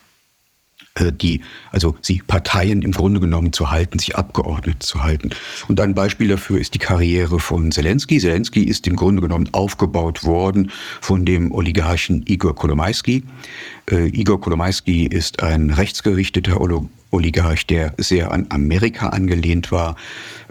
äh, 0.95 1.11
die, 1.11 1.41
also 1.71 1.95
sie 2.01 2.21
Parteien 2.25 2.81
im 2.81 2.91
Grunde 2.91 3.19
genommen 3.19 3.53
zu 3.53 3.71
halten, 3.71 3.99
sich 3.99 4.15
Abgeordnete 4.15 4.79
zu 4.79 5.03
halten. 5.03 5.31
Und 5.67 5.79
ein 5.79 5.93
Beispiel 5.93 6.27
dafür 6.27 6.59
ist 6.59 6.73
die 6.73 6.79
Karriere 6.79 7.39
von 7.39 7.71
Zelensky. 7.71 8.19
Zelensky 8.19 8.63
ist 8.63 8.87
im 8.87 8.95
Grunde 8.95 9.21
genommen 9.21 9.49
aufgebaut 9.53 10.23
worden 10.23 10.71
von 11.01 11.25
dem 11.25 11.51
Oligarchen 11.51 12.25
Igor 12.27 12.55
Kolomaisky. 12.55 13.23
Äh, 13.89 14.07
Igor 14.09 14.41
Kolomaisky 14.41 15.05
ist 15.05 15.41
ein 15.41 15.69
rechtsgerichteter 15.69 16.59
Oligarch, 17.11 17.65
der 17.65 17.93
sehr 17.97 18.31
an 18.31 18.47
Amerika 18.49 19.09
angelehnt 19.09 19.71
war. 19.71 19.95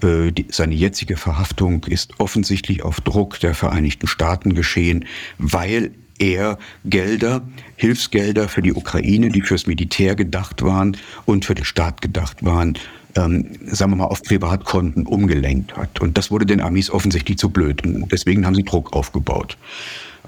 Äh, 0.02 0.32
die, 0.32 0.46
seine 0.50 0.74
jetzige 0.74 1.16
Verhaftung 1.16 1.84
ist 1.84 2.18
offensichtlich 2.18 2.82
auf 2.82 3.00
Druck 3.00 3.40
der 3.40 3.54
Vereinigten 3.54 4.06
Staaten 4.06 4.54
geschehen, 4.54 5.04
weil 5.38 5.92
er 6.18 6.58
Gelder, 6.84 7.42
Hilfsgelder 7.76 8.48
für 8.48 8.62
die 8.62 8.72
Ukraine, 8.72 9.28
die 9.28 9.42
fürs 9.42 9.66
Militär 9.66 10.14
gedacht 10.14 10.62
waren 10.62 10.96
und 11.26 11.44
für 11.44 11.54
den 11.54 11.64
Staat 11.64 12.00
gedacht 12.00 12.44
waren, 12.44 12.78
ähm, 13.16 13.50
sagen 13.66 13.92
wir 13.92 13.96
mal, 13.96 14.04
auf 14.04 14.22
Privatkonten 14.22 15.06
umgelenkt 15.06 15.76
hat. 15.76 16.00
Und 16.00 16.16
das 16.16 16.30
wurde 16.30 16.46
den 16.46 16.60
Amis 16.60 16.90
offensichtlich 16.90 17.38
zu 17.38 17.50
blöd. 17.50 17.84
Und 17.84 18.10
deswegen 18.12 18.46
haben 18.46 18.54
sie 18.54 18.64
Druck 18.64 18.92
aufgebaut. 18.92 19.56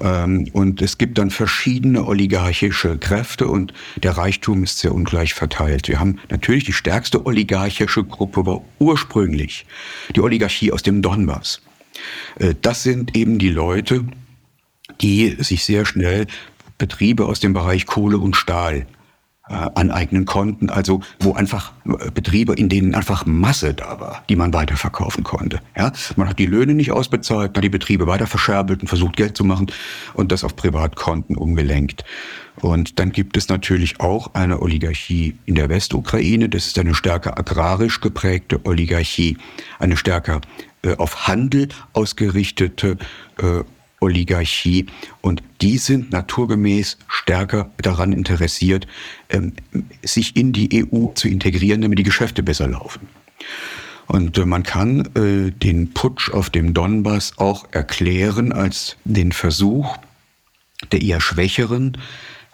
Ähm, 0.00 0.48
und 0.52 0.82
es 0.82 0.98
gibt 0.98 1.18
dann 1.18 1.30
verschiedene 1.30 2.06
oligarchische 2.06 2.98
Kräfte 2.98 3.48
und 3.48 3.72
der 4.02 4.16
Reichtum 4.16 4.62
ist 4.64 4.78
sehr 4.78 4.94
ungleich 4.94 5.34
verteilt. 5.34 5.88
Wir 5.88 6.00
haben 6.00 6.18
natürlich 6.30 6.64
die 6.64 6.72
stärkste 6.72 7.26
oligarchische 7.26 8.04
Gruppe 8.04 8.46
war 8.46 8.62
ursprünglich 8.78 9.66
die 10.14 10.20
Oligarchie 10.20 10.72
aus 10.72 10.82
dem 10.82 11.02
Donbass. 11.02 11.60
Äh, 12.38 12.54
das 12.60 12.82
sind 12.82 13.16
eben 13.16 13.38
die 13.38 13.50
Leute, 13.50 14.04
die 15.00 15.36
sich 15.38 15.64
sehr 15.64 15.84
schnell 15.84 16.26
Betriebe 16.78 17.26
aus 17.26 17.40
dem 17.40 17.52
Bereich 17.52 17.86
Kohle 17.86 18.18
und 18.18 18.36
Stahl 18.36 18.86
äh, 19.48 19.70
aneignen 19.74 20.24
konnten, 20.24 20.70
also 20.70 21.00
wo 21.20 21.32
einfach 21.32 21.72
äh, 21.86 22.10
Betriebe, 22.10 22.54
in 22.54 22.68
denen 22.68 22.94
einfach 22.94 23.26
Masse 23.26 23.74
da 23.74 24.00
war, 24.00 24.22
die 24.28 24.36
man 24.36 24.52
weiterverkaufen 24.52 25.24
konnte. 25.24 25.60
Ja? 25.76 25.92
Man 26.16 26.28
hat 26.28 26.38
die 26.38 26.46
Löhne 26.46 26.74
nicht 26.74 26.92
ausbezahlt, 26.92 27.56
hat 27.56 27.64
die 27.64 27.68
Betriebe 27.68 28.06
weiter 28.06 28.26
verscherbelt 28.26 28.80
und 28.80 28.88
versucht 28.88 29.16
Geld 29.16 29.36
zu 29.36 29.44
machen 29.44 29.70
und 30.14 30.32
das 30.32 30.44
auf 30.44 30.56
Privatkonten 30.56 31.36
umgelenkt. 31.36 32.04
Und 32.60 32.98
dann 32.98 33.12
gibt 33.12 33.36
es 33.36 33.48
natürlich 33.48 34.00
auch 34.00 34.34
eine 34.34 34.60
Oligarchie 34.60 35.38
in 35.46 35.54
der 35.54 35.68
Westukraine. 35.68 36.48
Das 36.48 36.66
ist 36.66 36.78
eine 36.78 36.94
stärker 36.94 37.38
agrarisch 37.38 38.00
geprägte 38.00 38.60
Oligarchie, 38.64 39.38
eine 39.78 39.96
stärker 39.96 40.40
äh, 40.82 40.96
auf 40.96 41.28
Handel 41.28 41.68
ausgerichtete 41.92 42.98
äh, 43.38 43.62
Oligarchie. 44.00 44.86
Und 45.20 45.42
die 45.60 45.78
sind 45.78 46.12
naturgemäß 46.12 46.98
stärker 47.08 47.70
daran 47.78 48.12
interessiert, 48.12 48.86
ähm, 49.28 49.54
sich 50.02 50.36
in 50.36 50.52
die 50.52 50.86
EU 50.92 51.08
zu 51.14 51.28
integrieren, 51.28 51.82
damit 51.82 51.98
die 51.98 52.04
Geschäfte 52.04 52.42
besser 52.42 52.68
laufen. 52.68 53.08
Und 54.06 54.38
äh, 54.38 54.46
man 54.46 54.62
kann 54.62 55.08
äh, 55.14 55.50
den 55.50 55.92
Putsch 55.92 56.30
auf 56.30 56.50
dem 56.50 56.74
Donbass 56.74 57.34
auch 57.36 57.66
erklären 57.72 58.52
als 58.52 58.96
den 59.04 59.32
Versuch 59.32 59.96
der 60.92 61.02
eher 61.02 61.20
schwächeren 61.20 61.98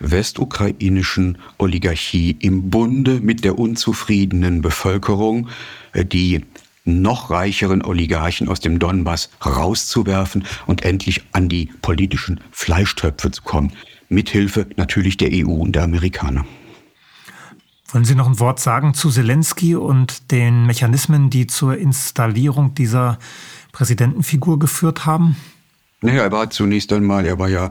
westukrainischen 0.01 1.39
Oligarchie 1.59 2.37
im 2.41 2.71
Bunde 2.71 3.21
mit 3.21 3.45
der 3.45 3.59
unzufriedenen 3.59 4.63
Bevölkerung, 4.63 5.49
äh, 5.93 6.05
die 6.05 6.45
noch 6.85 7.31
reicheren 7.31 7.83
Oligarchen 7.83 8.49
aus 8.49 8.61
dem 8.61 8.79
Donbass 8.79 9.31
rauszuwerfen 9.45 10.45
und 10.67 10.85
endlich 10.85 11.23
an 11.33 11.49
die 11.49 11.67
politischen 11.83 12.41
Fleischtöpfe 12.51 13.31
zu 13.31 13.43
kommen. 13.43 13.73
Mithilfe 14.09 14.67
natürlich 14.77 15.17
der 15.17 15.31
EU 15.33 15.53
und 15.53 15.73
der 15.73 15.85
Amerikaner. 15.85 16.45
Wollen 17.89 18.05
Sie 18.05 18.15
noch 18.15 18.27
ein 18.27 18.41
Wort 18.41 18.61
sagen 18.61 18.93
zu 18.93 19.11
Zelensky 19.11 19.77
und 19.77 20.31
den 20.33 20.67
Mechanismen, 20.67 21.31
die 21.31 21.47
zur 21.47 21.79
Installierung 21.79 22.75
dieser 22.75 23.19
Präsidentenfigur 23.73 24.59
geführt 24.59 25.07
haben? 25.07 25.37
Naja, 26.01 26.23
er 26.23 26.33
war 26.33 26.51
zunächst 26.51 26.93
einmal, 26.93 27.25
er 27.25 27.39
war 27.39 27.49
ja 27.49 27.71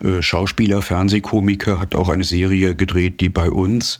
äh, 0.00 0.22
Schauspieler, 0.22 0.82
Fernsehkomiker, 0.82 1.80
hat 1.80 1.94
auch 1.94 2.08
eine 2.08 2.24
Serie 2.24 2.74
gedreht, 2.74 3.20
die 3.20 3.28
bei 3.28 3.50
uns 3.50 3.98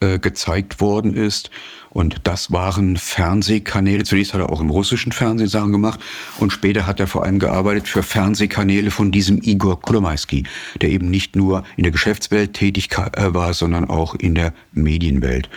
äh, 0.00 0.18
gezeigt 0.18 0.80
worden 0.80 1.14
ist. 1.14 1.50
Und 1.96 2.16
das 2.24 2.52
waren 2.52 2.98
Fernsehkanäle. 2.98 4.04
Zunächst 4.04 4.34
hat 4.34 4.40
er 4.42 4.52
auch 4.52 4.60
im 4.60 4.68
russischen 4.68 5.12
Fernsehen 5.12 5.48
Sachen 5.48 5.72
gemacht 5.72 5.98
und 6.38 6.52
später 6.52 6.86
hat 6.86 7.00
er 7.00 7.06
vor 7.06 7.24
allem 7.24 7.38
gearbeitet 7.38 7.88
für 7.88 8.02
Fernsehkanäle 8.02 8.90
von 8.90 9.10
diesem 9.10 9.40
Igor 9.42 9.80
Kolomaisky, 9.80 10.44
der 10.82 10.90
eben 10.90 11.08
nicht 11.08 11.36
nur 11.36 11.64
in 11.78 11.84
der 11.84 11.92
Geschäftswelt 11.92 12.52
tätig 12.52 12.90
äh, 12.92 13.32
war, 13.32 13.54
sondern 13.54 13.88
auch 13.88 14.14
in 14.14 14.34
der 14.34 14.52
Medienwelt. 14.72 15.48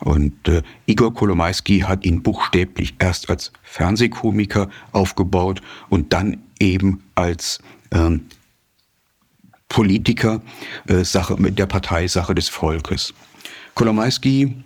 Und 0.00 0.46
äh, 0.48 0.60
Igor 0.84 1.14
Kolomaisky 1.14 1.80
hat 1.80 2.04
ihn 2.04 2.22
buchstäblich 2.22 2.96
erst 2.98 3.30
als 3.30 3.50
Fernsehkomiker 3.62 4.68
aufgebaut 4.92 5.62
und 5.88 6.12
dann 6.12 6.42
eben 6.60 7.04
als 7.14 7.60
ähm, 7.90 8.26
Politiker 9.70 10.42
äh, 10.88 11.04
Sache 11.04 11.36
mit 11.38 11.58
der 11.58 11.64
Partei 11.64 12.06
Sache 12.06 12.34
des 12.34 12.50
Volkes. 12.50 13.14
Kolomaisky 13.74 14.56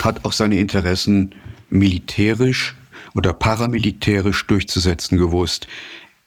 hat 0.00 0.24
auch 0.24 0.32
seine 0.32 0.58
Interessen 0.58 1.34
militärisch 1.70 2.74
oder 3.14 3.32
paramilitärisch 3.32 4.46
durchzusetzen 4.46 5.18
gewusst. 5.18 5.66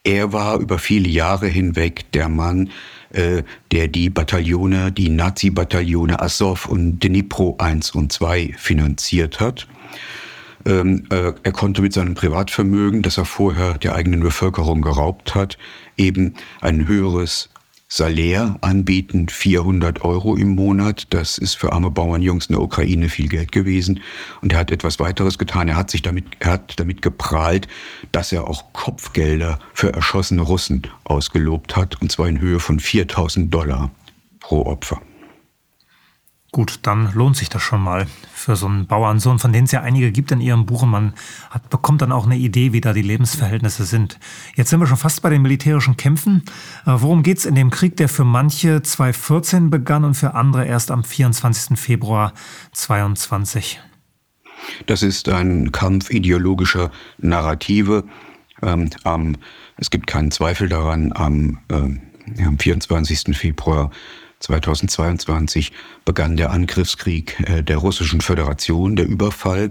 Er 0.04 0.32
war 0.32 0.58
über 0.58 0.78
viele 0.78 1.08
Jahre 1.08 1.48
hinweg 1.48 2.10
der 2.12 2.28
Mann, 2.28 2.70
äh, 3.10 3.42
der 3.72 3.88
die 3.88 4.10
Bataillone, 4.10 4.92
die 4.92 5.10
Nazi-Bataillone 5.10 6.20
Azov 6.20 6.66
und 6.66 7.00
Dnipro 7.00 7.56
1 7.58 7.90
und 7.90 8.12
2 8.12 8.54
finanziert 8.56 9.40
hat. 9.40 9.66
Ähm, 10.66 11.04
äh, 11.10 11.32
er 11.42 11.52
konnte 11.52 11.82
mit 11.82 11.92
seinem 11.92 12.14
Privatvermögen, 12.14 13.02
das 13.02 13.18
er 13.18 13.24
vorher 13.24 13.74
der 13.74 13.94
eigenen 13.94 14.20
Bevölkerung 14.20 14.82
geraubt 14.82 15.34
hat, 15.34 15.58
eben 15.96 16.34
ein 16.60 16.86
höheres 16.86 17.50
Salär 17.90 18.58
anbieten, 18.60 19.30
400 19.30 20.04
Euro 20.04 20.36
im 20.36 20.54
Monat. 20.54 21.06
Das 21.08 21.38
ist 21.38 21.54
für 21.54 21.72
arme 21.72 21.90
Bauernjungs 21.90 22.46
in 22.46 22.52
der 22.52 22.62
Ukraine 22.62 23.08
viel 23.08 23.28
Geld 23.28 23.50
gewesen. 23.50 24.00
Und 24.42 24.52
er 24.52 24.58
hat 24.58 24.70
etwas 24.70 25.00
weiteres 25.00 25.38
getan. 25.38 25.68
Er 25.68 25.76
hat 25.76 25.90
sich 25.90 26.02
damit, 26.02 26.26
er 26.38 26.52
hat 26.52 26.78
damit 26.78 27.00
geprahlt, 27.00 27.66
dass 28.12 28.30
er 28.30 28.46
auch 28.46 28.74
Kopfgelder 28.74 29.58
für 29.72 29.94
erschossene 29.94 30.42
Russen 30.42 30.82
ausgelobt 31.04 31.76
hat. 31.76 32.00
Und 32.02 32.12
zwar 32.12 32.28
in 32.28 32.40
Höhe 32.40 32.60
von 32.60 32.78
4000 32.78 33.52
Dollar 33.52 33.90
pro 34.38 34.66
Opfer. 34.66 35.00
Gut, 36.50 36.80
dann 36.82 37.12
lohnt 37.12 37.36
sich 37.36 37.50
das 37.50 37.60
schon 37.60 37.82
mal 37.82 38.06
für 38.32 38.56
so 38.56 38.66
einen 38.66 38.86
Bauernsohn, 38.86 39.38
von 39.38 39.52
denen 39.52 39.66
es 39.66 39.72
ja 39.72 39.82
einige 39.82 40.10
gibt 40.10 40.30
in 40.30 40.40
Ihrem 40.40 40.64
Buch. 40.64 40.82
Und 40.82 40.88
man 40.88 41.12
hat, 41.50 41.68
bekommt 41.68 42.00
dann 42.00 42.10
auch 42.10 42.24
eine 42.24 42.38
Idee, 42.38 42.72
wie 42.72 42.80
da 42.80 42.94
die 42.94 43.02
Lebensverhältnisse 43.02 43.84
sind. 43.84 44.18
Jetzt 44.56 44.70
sind 44.70 44.80
wir 44.80 44.86
schon 44.86 44.96
fast 44.96 45.20
bei 45.20 45.28
den 45.28 45.42
militärischen 45.42 45.98
Kämpfen. 45.98 46.42
Äh, 46.86 46.92
worum 46.96 47.22
geht 47.22 47.38
es 47.38 47.44
in 47.44 47.54
dem 47.54 47.70
Krieg, 47.70 47.98
der 47.98 48.08
für 48.08 48.24
manche 48.24 48.82
2014 48.82 49.68
begann 49.68 50.04
und 50.04 50.14
für 50.14 50.34
andere 50.34 50.64
erst 50.64 50.90
am 50.90 51.04
24. 51.04 51.78
Februar 51.78 52.32
22? 52.72 53.80
Das 54.86 55.02
ist 55.02 55.28
ein 55.28 55.70
Kampf 55.70 56.10
ideologischer 56.10 56.90
Narrative. 57.18 58.04
Ähm, 58.62 58.88
ähm, 59.04 59.36
es 59.76 59.90
gibt 59.90 60.06
keinen 60.06 60.30
Zweifel 60.30 60.70
daran, 60.70 61.12
am, 61.14 61.58
äh, 61.68 62.42
am 62.42 62.58
24. 62.58 63.36
Februar 63.36 63.90
2022 64.40 65.72
begann 66.04 66.36
der 66.36 66.50
Angriffskrieg 66.50 67.40
äh, 67.48 67.62
der 67.62 67.78
Russischen 67.78 68.20
Föderation, 68.20 68.96
der 68.96 69.06
Überfall. 69.06 69.70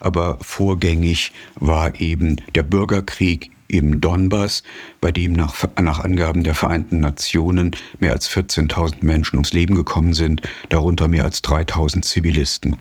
Aber 0.00 0.38
vorgängig 0.40 1.32
war 1.54 2.00
eben 2.00 2.36
der 2.54 2.62
Bürgerkrieg 2.62 3.50
im 3.68 4.00
Donbass, 4.00 4.62
bei 5.00 5.10
dem 5.10 5.32
nach, 5.32 5.54
nach 5.80 6.00
Angaben 6.00 6.44
der 6.44 6.54
Vereinten 6.54 7.00
Nationen 7.00 7.72
mehr 7.98 8.12
als 8.12 8.28
14.000 8.30 8.96
Menschen 9.00 9.36
ums 9.36 9.52
Leben 9.52 9.74
gekommen 9.74 10.12
sind, 10.12 10.42
darunter 10.68 11.08
mehr 11.08 11.24
als 11.24 11.42
3.000 11.42 12.02
Zivilisten. 12.02 12.76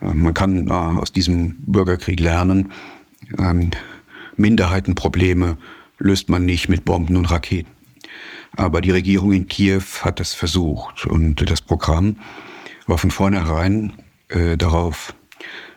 Äh, 0.00 0.12
man 0.14 0.34
kann 0.34 0.68
äh, 0.68 0.72
aus 0.72 1.12
diesem 1.12 1.56
Bürgerkrieg 1.60 2.20
lernen, 2.20 2.72
ähm, 3.38 3.70
Minderheitenprobleme 4.36 5.58
löst 5.98 6.28
man 6.28 6.44
nicht 6.44 6.68
mit 6.68 6.84
Bomben 6.84 7.16
und 7.16 7.26
Raketen. 7.26 7.71
Aber 8.56 8.80
die 8.80 8.90
Regierung 8.90 9.32
in 9.32 9.48
Kiew 9.48 9.82
hat 10.02 10.20
das 10.20 10.34
versucht 10.34 11.06
und 11.06 11.50
das 11.50 11.62
Programm 11.62 12.16
war 12.86 12.98
von 12.98 13.10
vornherein 13.10 13.94
äh, 14.28 14.56
darauf 14.56 15.14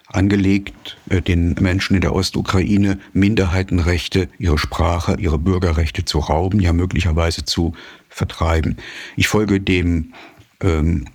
angelegt, 0.08 0.98
äh, 1.10 1.22
den 1.22 1.56
Menschen 1.60 1.96
in 1.96 2.02
der 2.02 2.14
Ostukraine 2.14 3.00
Minderheitenrechte, 3.14 4.30
ihre 4.38 4.58
Sprache, 4.58 5.16
ihre 5.20 5.40
Bürgerrechte 5.40 6.06
zu 6.06 6.20
rauben, 6.20 6.60
ja 6.60 6.74
möglicherweise 6.74 7.46
zu 7.46 7.74
vertreiben. 8.10 8.78
Ich 9.16 9.28
folge 9.28 9.60
dem 9.60 10.14
ähm, 10.62 11.06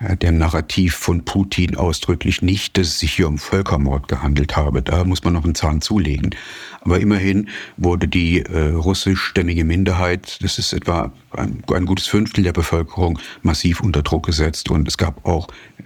dem 0.00 0.38
Narrativ 0.38 0.94
von 0.94 1.24
Putin 1.24 1.76
ausdrücklich 1.76 2.40
nicht, 2.40 2.78
dass 2.78 2.88
es 2.88 3.00
sich 3.00 3.12
hier 3.12 3.28
um 3.28 3.36
Völkermord 3.36 4.08
gehandelt 4.08 4.56
habe. 4.56 4.80
Da 4.82 5.04
muss 5.04 5.24
man 5.24 5.34
noch 5.34 5.44
einen 5.44 5.54
Zahn 5.54 5.82
zulegen. 5.82 6.34
Aber 6.80 7.00
immerhin 7.00 7.50
wurde 7.76 8.08
die 8.08 8.40
äh, 8.40 8.70
russischstämmige 8.70 9.64
Minderheit, 9.64 10.42
das 10.42 10.58
ist 10.58 10.72
etwa 10.72 11.12
ein, 11.32 11.62
ein, 11.70 11.84
gutes 11.84 12.06
Fünftel 12.06 12.44
der 12.44 12.52
Bevölkerung, 12.52 13.18
massiv 13.42 13.80
unter 13.80 14.02
Druck 14.02 14.24
gesetzt. 14.24 14.70
Und 14.70 14.88
es 14.88 14.96
gab 14.96 15.26
auch 15.26 15.48
äh, 15.78 15.82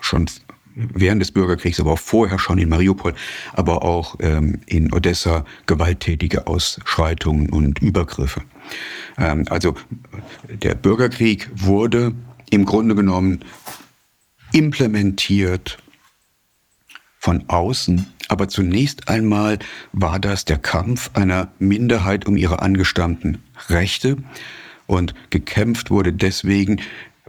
schon 0.00 0.26
während 0.74 1.20
des 1.20 1.32
Bürgerkriegs, 1.32 1.78
aber 1.80 1.92
auch 1.92 1.98
vorher 1.98 2.38
schon 2.38 2.56
in 2.56 2.70
Mariupol, 2.70 3.14
aber 3.52 3.82
auch 3.82 4.16
ähm, 4.20 4.60
in 4.64 4.92
Odessa 4.92 5.44
gewalttätige 5.66 6.46
Ausschreitungen 6.46 7.50
und 7.50 7.80
Übergriffe. 7.80 8.40
Ähm, 9.18 9.44
also 9.50 9.74
der 10.48 10.74
Bürgerkrieg 10.74 11.50
wurde 11.54 12.14
im 12.52 12.66
Grunde 12.66 12.94
genommen 12.94 13.40
implementiert 14.52 15.78
von 17.18 17.48
außen. 17.48 18.06
Aber 18.28 18.48
zunächst 18.48 19.08
einmal 19.08 19.58
war 19.92 20.20
das 20.20 20.44
der 20.44 20.58
Kampf 20.58 21.10
einer 21.14 21.48
Minderheit 21.58 22.26
um 22.26 22.36
ihre 22.36 22.60
angestammten 22.60 23.42
Rechte 23.68 24.18
und 24.86 25.14
gekämpft 25.30 25.90
wurde 25.90 26.12
deswegen 26.12 26.80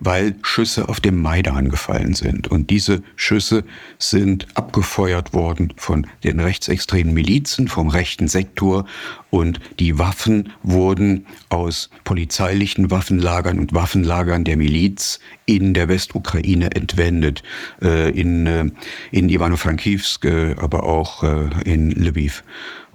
weil 0.05 0.35
Schüsse 0.41 0.89
auf 0.89 0.99
dem 0.99 1.21
Maidan 1.21 1.69
gefallen 1.69 2.13
sind. 2.13 2.47
Und 2.47 2.69
diese 2.69 3.01
Schüsse 3.15 3.63
sind 3.97 4.47
abgefeuert 4.55 5.33
worden 5.33 5.73
von 5.77 6.07
den 6.23 6.39
rechtsextremen 6.39 7.13
Milizen, 7.13 7.67
vom 7.67 7.87
rechten 7.87 8.27
Sektor. 8.27 8.85
Und 9.29 9.59
die 9.79 9.97
Waffen 9.97 10.51
wurden 10.61 11.25
aus 11.49 11.89
polizeilichen 12.03 12.91
Waffenlagern 12.91 13.59
und 13.59 13.73
Waffenlagern 13.73 14.43
der 14.43 14.57
Miliz 14.57 15.19
in 15.45 15.73
der 15.73 15.87
Westukraine 15.87 16.75
entwendet. 16.75 17.43
Äh, 17.81 18.11
in, 18.11 18.45
äh, 18.45 18.65
in 19.11 19.29
Ivano-Frankivsk, 19.29 20.25
äh, 20.25 20.55
aber 20.57 20.83
auch 20.83 21.23
in 21.65 21.91
Lviv. 21.91 22.43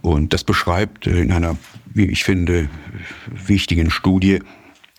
Und 0.00 0.32
das 0.32 0.44
beschreibt 0.44 1.06
in 1.06 1.32
einer, 1.32 1.56
wie 1.92 2.06
ich 2.06 2.24
finde, 2.24 2.68
wichtigen 3.26 3.90
Studie 3.90 4.40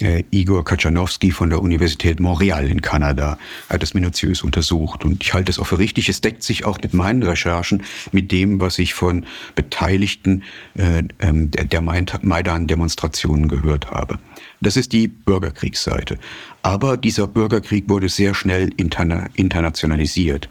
äh, 0.01 0.23
Igor 0.31 0.63
Kaczanowski 0.63 1.31
von 1.31 1.49
der 1.49 1.61
Universität 1.61 2.19
Montreal 2.19 2.67
in 2.67 2.81
Kanada 2.81 3.37
hat 3.69 3.81
das 3.81 3.93
minutiös 3.93 4.41
untersucht. 4.41 5.05
Und 5.05 5.23
ich 5.23 5.33
halte 5.33 5.51
es 5.51 5.59
auch 5.59 5.67
für 5.67 5.79
richtig. 5.79 6.09
Es 6.09 6.21
deckt 6.21 6.43
sich 6.43 6.65
auch 6.65 6.77
mit 6.81 6.93
meinen 6.93 7.23
Recherchen, 7.23 7.83
mit 8.11 8.31
dem, 8.31 8.59
was 8.59 8.79
ich 8.79 8.93
von 8.93 9.25
Beteiligten 9.55 10.43
äh, 10.75 11.03
ähm, 11.19 11.51
der 11.51 11.81
Maidan-Demonstrationen 11.81 13.47
gehört 13.47 13.91
habe. 13.91 14.19
Das 14.61 14.77
ist 14.77 14.93
die 14.93 15.07
Bürgerkriegsseite. 15.07 16.17
Aber 16.61 16.97
dieser 16.97 17.27
Bürgerkrieg 17.27 17.87
wurde 17.87 18.09
sehr 18.09 18.33
schnell 18.33 18.69
interna 18.77 19.27
internationalisiert. 19.35 20.49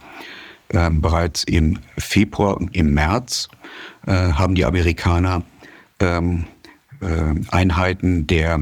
Ähm, 0.70 1.00
bereits 1.00 1.44
im 1.44 1.78
Februar 1.96 2.60
im 2.72 2.92
März 2.92 3.48
äh, 4.06 4.12
haben 4.12 4.54
die 4.54 4.66
Amerikaner 4.66 5.42
ähm, 6.00 6.44
äh, 7.00 7.34
Einheiten 7.50 8.26
der 8.26 8.60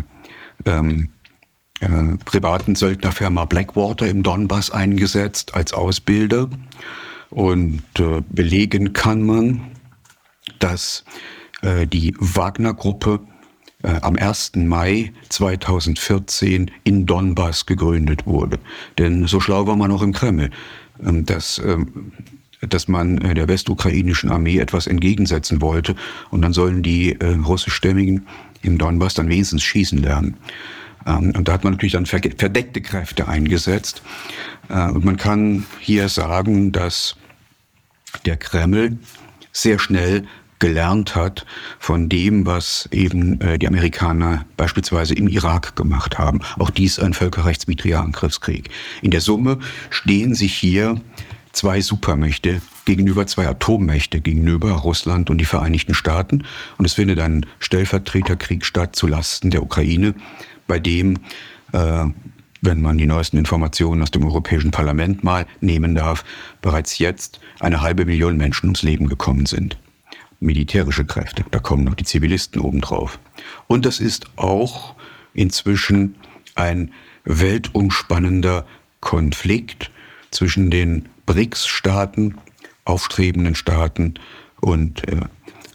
ähm, 0.64 1.10
äh, 1.80 2.16
privaten 2.24 2.74
Söldnerfirma 2.74 3.44
Blackwater 3.44 4.08
im 4.08 4.22
Donbass 4.22 4.70
eingesetzt 4.70 5.54
als 5.54 5.72
Ausbilder. 5.72 6.48
Und 7.30 7.82
äh, 7.98 8.22
belegen 8.28 8.92
kann 8.92 9.22
man, 9.22 9.72
dass 10.58 11.04
äh, 11.62 11.86
die 11.86 12.14
Wagner-Gruppe 12.18 13.20
äh, 13.82 14.00
am 14.00 14.16
1. 14.16 14.52
Mai 14.56 15.12
2014 15.28 16.70
in 16.84 17.06
Donbass 17.06 17.66
gegründet 17.66 18.26
wurde. 18.26 18.58
Denn 18.98 19.26
so 19.26 19.40
schlau 19.40 19.66
war 19.66 19.76
man 19.76 19.90
auch 19.92 20.02
im 20.02 20.12
Kreml, 20.12 20.50
ähm, 21.04 21.26
dass, 21.26 21.58
ähm, 21.58 22.12
dass 22.60 22.88
man 22.88 23.18
äh, 23.18 23.34
der 23.34 23.48
westukrainischen 23.48 24.30
Armee 24.30 24.58
etwas 24.58 24.86
entgegensetzen 24.86 25.60
wollte. 25.60 25.94
Und 26.30 26.42
dann 26.42 26.52
sollen 26.52 26.82
die 26.82 27.20
äh, 27.20 27.34
russischstämmigen 27.34 28.26
im 28.66 28.78
Donbass 28.78 29.14
dann 29.14 29.28
wenigstens 29.28 29.62
schießen 29.62 29.98
lernen. 29.98 30.36
Ähm, 31.06 31.32
und 31.36 31.48
da 31.48 31.52
hat 31.52 31.64
man 31.64 31.74
natürlich 31.74 31.92
dann 31.92 32.06
verdeckte 32.06 32.80
Kräfte 32.80 33.28
eingesetzt. 33.28 34.02
Äh, 34.68 34.90
und 34.90 35.04
man 35.04 35.16
kann 35.16 35.66
hier 35.80 36.08
sagen, 36.08 36.72
dass 36.72 37.16
der 38.24 38.36
Kreml 38.36 38.98
sehr 39.52 39.78
schnell 39.78 40.26
gelernt 40.58 41.14
hat 41.14 41.44
von 41.78 42.08
dem, 42.08 42.46
was 42.46 42.88
eben 42.90 43.40
äh, 43.40 43.58
die 43.58 43.68
Amerikaner 43.68 44.46
beispielsweise 44.56 45.14
im 45.14 45.28
Irak 45.28 45.76
gemacht 45.76 46.18
haben. 46.18 46.40
Auch 46.58 46.70
dies 46.70 46.98
ein 46.98 47.12
völkerrechtswidriger 47.12 48.00
Angriffskrieg. 48.00 48.70
In 49.02 49.10
der 49.10 49.20
Summe 49.20 49.58
stehen 49.90 50.34
sich 50.34 50.54
hier 50.54 51.00
zwei 51.56 51.80
Supermächte 51.80 52.60
gegenüber 52.84 53.26
zwei 53.26 53.48
Atommächte, 53.48 54.20
gegenüber 54.20 54.72
Russland 54.72 55.30
und 55.30 55.38
die 55.38 55.46
Vereinigten 55.46 55.94
Staaten. 55.94 56.44
Und 56.76 56.84
es 56.84 56.92
findet 56.92 57.18
ein 57.18 57.46
Stellvertreterkrieg 57.58 58.64
statt 58.64 58.94
zulasten 58.94 59.50
der 59.50 59.62
Ukraine, 59.62 60.14
bei 60.66 60.78
dem, 60.78 61.18
äh, 61.72 62.04
wenn 62.60 62.82
man 62.82 62.98
die 62.98 63.06
neuesten 63.06 63.38
Informationen 63.38 64.02
aus 64.02 64.10
dem 64.10 64.24
Europäischen 64.24 64.70
Parlament 64.70 65.24
mal 65.24 65.46
nehmen 65.60 65.94
darf, 65.94 66.24
bereits 66.60 66.98
jetzt 66.98 67.40
eine 67.58 67.80
halbe 67.80 68.04
Million 68.04 68.36
Menschen 68.36 68.66
ums 68.66 68.82
Leben 68.82 69.08
gekommen 69.08 69.46
sind. 69.46 69.78
Militärische 70.40 71.06
Kräfte, 71.06 71.44
da 71.50 71.58
kommen 71.58 71.84
noch 71.84 71.94
die 71.94 72.04
Zivilisten 72.04 72.60
obendrauf. 72.60 73.18
Und 73.66 73.86
das 73.86 73.98
ist 74.00 74.26
auch 74.36 74.94
inzwischen 75.32 76.16
ein 76.54 76.92
weltumspannender 77.24 78.66
Konflikt 79.00 79.90
zwischen 80.30 80.70
den 80.70 81.08
BRICS-Staaten, 81.26 82.36
aufstrebenden 82.84 83.54
Staaten 83.54 84.14
und 84.60 85.06
äh, 85.08 85.20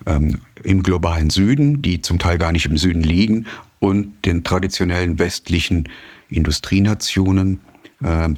ähm, 0.06 0.41
im 0.64 0.84
globalen 0.84 1.30
Süden, 1.30 1.82
die 1.82 2.02
zum 2.02 2.20
Teil 2.20 2.38
gar 2.38 2.52
nicht 2.52 2.66
im 2.66 2.78
Süden 2.78 3.04
liegen, 3.04 3.45
und 3.80 4.26
den 4.26 4.43
traditionellen 4.43 5.18
westlichen 5.18 5.89
Industrienationen. 6.30 7.60
Ähm, 8.04 8.38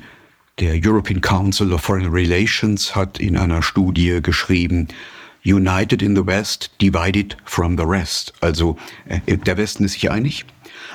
der 0.59 0.76
European 0.82 1.20
Council 1.20 1.74
of 1.74 1.82
Foreign 1.82 2.09
Relations 2.09 2.95
hat 2.95 3.20
in 3.20 3.38
einer 3.38 3.61
Studie 3.61 4.22
geschrieben, 4.22 4.88
United 5.45 6.01
in 6.01 6.16
the 6.16 6.26
West, 6.26 6.72
divided 6.80 7.36
from 7.43 7.78
the 7.78 7.84
rest. 7.84 8.34
Also 8.39 8.78
äh, 9.07 9.38
der 9.38 9.57
Westen 9.57 9.84
ist 9.84 9.93
sich 9.93 10.09
einig, 10.09 10.45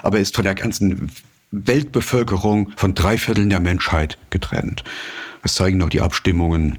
aber 0.02 0.18
ist 0.18 0.34
von 0.34 0.44
der 0.44 0.54
ganzen 0.54 1.10
Weltbevölkerung 1.50 2.72
von 2.76 2.94
drei 2.94 3.18
Vierteln 3.18 3.50
der 3.50 3.60
Menschheit 3.60 4.18
getrennt. 4.30 4.84
Das 5.42 5.54
zeigen 5.54 5.82
auch 5.82 5.88
die 5.88 6.00
Abstimmungen 6.00 6.78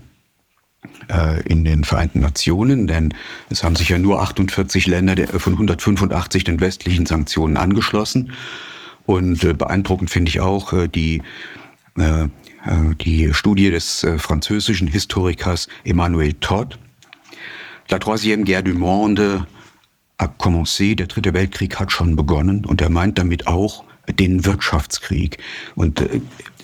äh, 1.10 1.42
in 1.44 1.66
den 1.66 1.84
Vereinten 1.84 2.20
Nationen, 2.20 2.88
denn 2.88 3.14
es 3.50 3.64
haben 3.64 3.76
sich 3.76 3.90
ja 3.90 3.98
nur 3.98 4.22
48 4.22 4.88
Länder 4.88 5.16
von 5.40 5.54
185 5.54 6.44
den 6.44 6.60
westlichen 6.60 7.06
Sanktionen 7.06 7.58
angeschlossen. 7.58 8.32
Und 9.06 9.44
äh, 9.44 9.54
beeindruckend 9.54 10.10
finde 10.10 10.30
ich 10.30 10.40
auch 10.40 10.74
äh, 10.74 10.88
die, 10.88 11.22
die 13.04 13.34
Studie 13.34 13.72
des 13.72 14.08
französischen 14.20 14.88
Historikers 14.88 15.68
Emmanuel 15.84 16.34
Todd. 16.34 16.80
La 17.90 17.98
troisième 17.98 18.46
guerre 18.46 18.64
du 18.64 18.74
monde 18.74 19.46
a 20.18 20.28
commencé, 20.28 20.96
der 20.96 21.08
dritte 21.08 21.34
Weltkrieg 21.34 21.80
hat 21.80 21.92
schon 21.92 22.16
begonnen 22.16 22.64
und 22.66 22.82
er 22.82 22.90
meint 22.90 23.18
damit 23.18 23.48
auch 23.48 23.84
den 24.08 24.46
Wirtschaftskrieg. 24.46 25.40
Und 25.76 26.04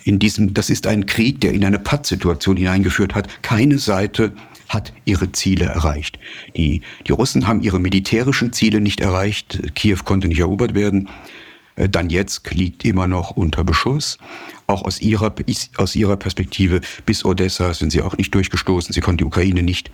in 0.06 0.20
diesem, 0.20 0.54
das 0.54 0.70
ist 0.70 0.86
ein 0.88 1.08
Krieg, 1.08 1.42
der 1.42 1.54
in 1.54 1.66
eine 1.66 1.80
Pattsituation 1.80 2.58
hineingeführt 2.58 3.16
hat. 3.16 3.42
Keine 3.42 3.80
Seite 3.80 4.34
hat 4.70 4.94
ihre 5.04 5.32
Ziele 5.32 5.66
erreicht. 5.66 6.20
Die, 6.56 6.82
die 7.08 7.12
Russen 7.12 7.48
haben 7.48 7.62
ihre 7.62 7.80
militärischen 7.80 8.54
Ziele 8.54 8.82
nicht 8.82 9.02
erreicht. 9.02 9.74
Kiew 9.74 9.98
konnte 10.06 10.28
nicht 10.28 10.40
erobert 10.40 10.76
werden. 10.76 11.10
Äh, 11.76 11.90
dann 11.90 12.12
jetzt 12.12 12.50
liegt 12.54 12.86
immer 12.86 13.08
noch 13.08 13.32
unter 13.32 13.64
Beschuss. 13.64 14.20
Auch 14.68 14.84
aus 14.84 15.02
ihrer, 15.02 15.34
aus 15.78 15.96
ihrer 15.96 16.18
Perspektive 16.18 16.82
bis 17.08 17.26
Odessa 17.26 17.74
sind 17.74 17.92
sie 17.92 18.04
auch 18.04 18.16
nicht 18.16 18.34
durchgestoßen. 18.34 18.94
Sie 18.94 19.02
konnten 19.02 19.18
die 19.18 19.26
Ukraine 19.26 19.64
nicht 19.64 19.90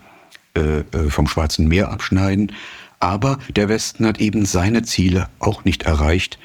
äh, 0.58 0.80
äh 0.80 1.10
vom 1.10 1.28
Schwarzen 1.28 1.70
Meer 1.70 1.90
abschneiden. 1.90 2.52
Aber 3.00 3.40
der 3.56 3.70
Westen 3.70 4.06
hat 4.06 4.20
eben 4.20 4.46
seine 4.46 4.84
Ziele 4.84 5.30
auch 5.40 5.64
nicht 5.64 5.84
erreicht. 5.84 6.38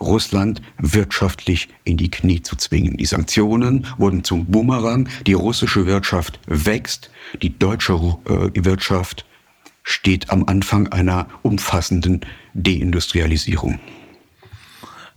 Russland 0.00 0.62
wirtschaftlich 0.78 1.68
in 1.84 1.96
die 1.96 2.10
Knie 2.10 2.42
zu 2.42 2.56
zwingen. 2.56 2.96
Die 2.96 3.06
Sanktionen 3.06 3.86
wurden 3.96 4.24
zum 4.24 4.46
Bumerang. 4.46 5.08
Die 5.26 5.32
russische 5.32 5.86
Wirtschaft 5.86 6.40
wächst. 6.46 7.10
Die 7.42 7.58
deutsche 7.58 7.94
äh, 7.94 8.64
Wirtschaft 8.64 9.26
steht 9.82 10.30
am 10.30 10.44
Anfang 10.44 10.88
einer 10.88 11.28
umfassenden 11.42 12.20
Deindustrialisierung. 12.54 13.80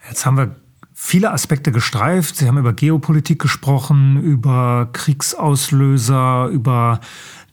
Jetzt 0.07 0.25
haben 0.25 0.37
wir 0.37 0.55
viele 1.03 1.31
Aspekte 1.31 1.71
gestreift. 1.71 2.37
Sie 2.37 2.47
haben 2.47 2.59
über 2.59 2.73
Geopolitik 2.73 3.39
gesprochen, 3.39 4.21
über 4.21 4.87
Kriegsauslöser, 4.93 6.45
über 6.45 7.01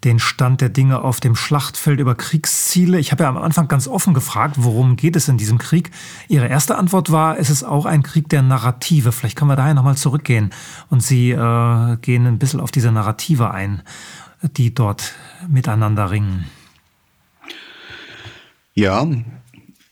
den 0.04 0.18
Stand 0.18 0.60
der 0.60 0.68
Dinge 0.68 1.00
auf 1.00 1.18
dem 1.18 1.34
Schlachtfeld 1.34 1.98
über 1.98 2.14
Kriegsziele. 2.14 2.98
Ich 3.00 3.10
habe 3.10 3.22
ja 3.22 3.28
am 3.30 3.38
Anfang 3.38 3.66
ganz 3.66 3.88
offen 3.88 4.12
gefragt, 4.12 4.56
worum 4.58 4.96
geht 4.96 5.16
es 5.16 5.28
in 5.28 5.38
diesem 5.38 5.56
Krieg? 5.56 5.90
Ihre 6.28 6.46
erste 6.46 6.76
Antwort 6.76 7.10
war, 7.10 7.38
es 7.38 7.48
ist 7.48 7.64
auch 7.64 7.86
ein 7.86 8.02
Krieg 8.02 8.28
der 8.28 8.42
Narrative. 8.42 9.12
Vielleicht 9.12 9.36
können 9.36 9.50
wir 9.50 9.56
daher 9.56 9.74
nochmal 9.74 9.96
zurückgehen 9.96 10.50
und 10.90 11.02
Sie 11.02 11.30
äh, 11.30 11.96
gehen 12.02 12.26
ein 12.26 12.38
bisschen 12.38 12.60
auf 12.60 12.70
diese 12.70 12.92
Narrative 12.92 13.50
ein, 13.50 13.82
die 14.42 14.74
dort 14.74 15.14
miteinander 15.48 16.10
ringen. 16.10 16.44
Ja, 18.74 19.06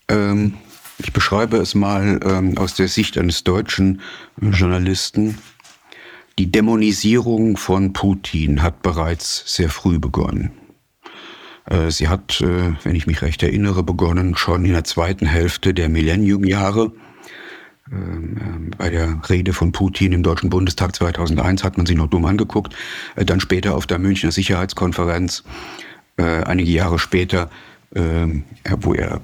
ähm, 0.09 0.53
ich 0.99 1.13
beschreibe 1.13 1.57
es 1.57 1.75
mal 1.75 2.19
ähm, 2.23 2.57
aus 2.57 2.73
der 2.73 2.87
Sicht 2.87 3.17
eines 3.17 3.43
deutschen 3.43 4.01
Journalisten. 4.41 5.37
Die 6.39 6.51
Dämonisierung 6.51 7.57
von 7.57 7.93
Putin 7.93 8.61
hat 8.61 8.81
bereits 8.81 9.43
sehr 9.45 9.69
früh 9.69 9.99
begonnen. 9.99 10.51
Äh, 11.65 11.91
sie 11.91 12.07
hat, 12.07 12.41
äh, 12.41 12.73
wenn 12.83 12.95
ich 12.95 13.07
mich 13.07 13.21
recht 13.21 13.43
erinnere, 13.43 13.83
begonnen 13.83 14.35
schon 14.35 14.65
in 14.65 14.73
der 14.73 14.83
zweiten 14.83 15.25
Hälfte 15.25 15.73
der 15.73 15.89
Millenniumjahre. 15.89 16.91
Ähm, 17.91 18.37
ähm, 18.39 18.71
bei 18.77 18.89
der 18.89 19.21
Rede 19.29 19.53
von 19.53 19.71
Putin 19.71 20.13
im 20.13 20.23
Deutschen 20.23 20.49
Bundestag 20.49 20.95
2001 20.95 21.63
hat 21.63 21.77
man 21.77 21.85
sich 21.85 21.95
noch 21.95 22.07
dumm 22.07 22.25
angeguckt. 22.25 22.75
Äh, 23.15 23.25
dann 23.25 23.39
später 23.39 23.75
auf 23.75 23.85
der 23.87 23.99
Münchner 23.99 24.31
Sicherheitskonferenz, 24.31 25.43
einige 26.19 26.71
Jahre 26.71 26.97
später, 26.97 27.51
ähm, 27.93 28.43
wo 28.79 28.95
er 28.95 29.21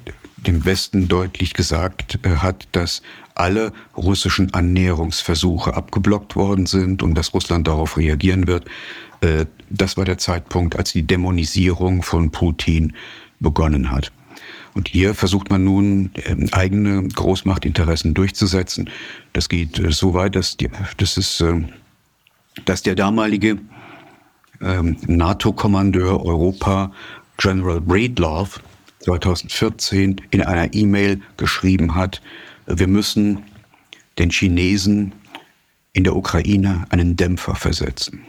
dem 0.48 0.66
Westen 0.66 1.08
deutlich 1.08 1.54
gesagt 1.54 2.20
hat, 2.24 2.68
dass 2.72 3.02
alle 3.36 3.74
russischen 3.98 4.54
Annäherungsversuche 4.54 5.74
abgeblockt 5.74 6.36
worden 6.36 6.66
sind 6.66 7.02
und 7.02 7.16
dass 7.16 7.34
Russland 7.34 7.68
darauf 7.68 7.98
reagieren 7.98 8.48
wird. 8.48 8.66
Äh, 9.22 9.46
das 9.70 9.98
war 9.98 10.06
der 10.06 10.18
Zeitpunkt, 10.18 10.76
als 10.76 10.92
die 10.92 11.04
Dämonisierung 11.04 12.04
von 12.04 12.32
Putin 12.32 12.94
begonnen 13.40 13.92
hat. 13.92 14.12
Und 14.76 14.88
hier 14.88 15.14
versucht 15.14 15.50
man 15.50 15.64
nun 15.64 16.12
ähm, 16.26 16.50
eigene 16.52 17.08
Großmachtinteressen 17.08 18.14
durchzusetzen. 18.14 18.90
Das 19.32 19.50
geht 19.50 19.80
äh, 19.80 19.92
so 19.92 20.14
weit, 20.14 20.36
dass, 20.36 20.58
die, 20.58 20.70
das 20.98 21.18
ist, 21.18 21.42
ähm, 21.42 21.70
dass 22.66 22.82
der 22.82 22.96
damalige 22.96 23.60
ähm, 24.62 24.98
NATO-Kommandeur 25.06 26.26
Europa, 26.26 26.92
General 27.38 27.82
Breedlove, 27.82 28.60
2014 29.04 30.22
in 30.32 30.42
einer 30.42 30.74
E-Mail 30.74 31.22
geschrieben 31.38 31.96
hat, 31.96 32.22
wir 32.66 32.88
müssen 32.88 33.44
den 34.18 34.30
Chinesen 34.30 35.14
in 35.94 36.04
der 36.04 36.16
Ukraine 36.16 36.86
einen 36.90 37.16
Dämpfer 37.16 37.56
versetzen. 37.56 38.24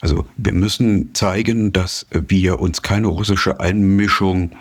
Also 0.00 0.26
wir 0.36 0.52
müssen 0.52 1.14
zeigen, 1.14 1.72
dass 1.72 2.06
wir 2.10 2.60
uns 2.60 2.82
keine 2.82 3.08
russische 3.08 3.60
Einmischung 3.60 4.52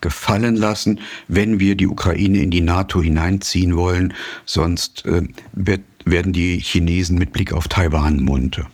gefallen 0.00 0.56
lassen, 0.56 1.00
wenn 1.28 1.60
wir 1.60 1.76
die 1.76 1.86
Ukraine 1.86 2.38
in 2.38 2.50
die 2.50 2.60
NATO 2.60 3.02
hineinziehen 3.02 3.76
wollen, 3.76 4.12
sonst 4.44 5.04
äh, 5.06 5.22
wird, 5.52 5.82
werden 6.04 6.32
die 6.32 6.58
Chinesen 6.58 7.18
mit 7.18 7.32
Blick 7.32 7.52
auf 7.52 7.68
Taiwan 7.68 8.22
munter. 8.22 8.68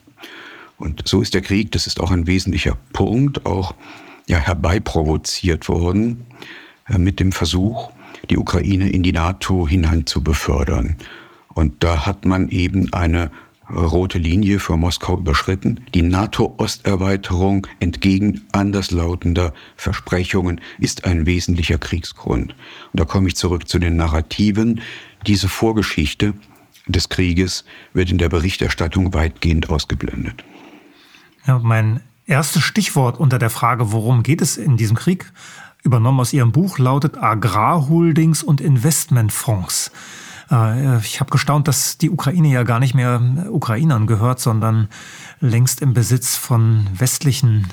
Und 0.77 1.03
so 1.07 1.21
ist 1.21 1.35
der 1.35 1.43
Krieg, 1.43 1.71
das 1.73 1.87
ist 1.87 2.01
auch 2.01 2.11
ein 2.11 2.27
wesentlicher 2.27 2.77
Punkt, 2.93 3.47
auch 3.47 3.75
ja, 4.31 4.39
herbeiprovoziert 4.39 5.69
worden 5.69 6.25
äh, 6.89 6.99
mit 6.99 7.19
dem 7.19 7.33
Versuch, 7.33 7.91
die 8.31 8.39
Ukraine 8.39 8.89
in 8.89 9.03
die 9.03 9.13
NATO 9.13 9.67
hinein 9.67 10.07
zu 10.07 10.23
befördern. 10.23 10.97
Und 11.49 11.83
da 11.83 12.07
hat 12.07 12.25
man 12.25 12.49
eben 12.49 12.93
eine 12.93 13.33
rote 13.69 14.19
Linie 14.19 14.61
vor 14.61 14.77
Moskau 14.77 15.19
überschritten. 15.19 15.81
Die 15.95 16.03
NATO-Osterweiterung 16.03 17.67
entgegen 17.81 18.43
anderslautender 18.53 19.53
Versprechungen 19.77 20.61
ist 20.79 21.05
ein 21.05 21.27
wesentlicher 21.27 21.79
Kriegsgrund. 21.79 22.55
Und 22.93 23.01
da 23.01 23.05
komme 23.05 23.29
ich 23.29 23.37
zurück 23.37 23.69
zu 23.69 23.81
den 23.81 23.97
Narrativen. 23.97 24.81
Diese 25.27 25.49
Vorgeschichte 25.49 26.35
des 26.87 27.09
Krieges 27.09 27.65
wird 27.95 28.11
in 28.11 28.19
der 28.19 28.29
Berichterstattung 28.29 29.13
weitgehend 29.13 29.71
ausgeblendet. 29.71 30.45
Ja, 31.47 31.59
mein 31.59 32.01
erstes 32.31 32.63
Stichwort 32.63 33.19
unter 33.19 33.39
der 33.39 33.51
Frage, 33.51 33.93
worum 33.93 34.23
geht 34.23 34.41
es 34.41 34.57
in 34.57 34.77
diesem 34.77 34.97
Krieg, 34.97 35.31
übernommen 35.83 36.21
aus 36.21 36.33
Ihrem 36.33 36.53
Buch, 36.53 36.79
lautet 36.79 37.19
Agrarholdings 37.19 38.43
und 38.43 38.61
Investmentfonds. 38.61 39.91
Äh, 40.51 40.99
ich 40.99 41.21
habe 41.21 41.31
gestaunt, 41.31 41.69
dass 41.69 41.99
die 41.99 42.11
Ukraine 42.11 42.49
ja 42.49 42.63
gar 42.63 42.79
nicht 42.79 42.95
mehr 42.95 43.21
Ukrainern 43.51 44.07
gehört, 44.07 44.41
sondern 44.41 44.89
längst 45.41 45.83
im 45.83 45.93
Besitz 45.93 46.37
von 46.37 46.87
westlichen 46.95 47.67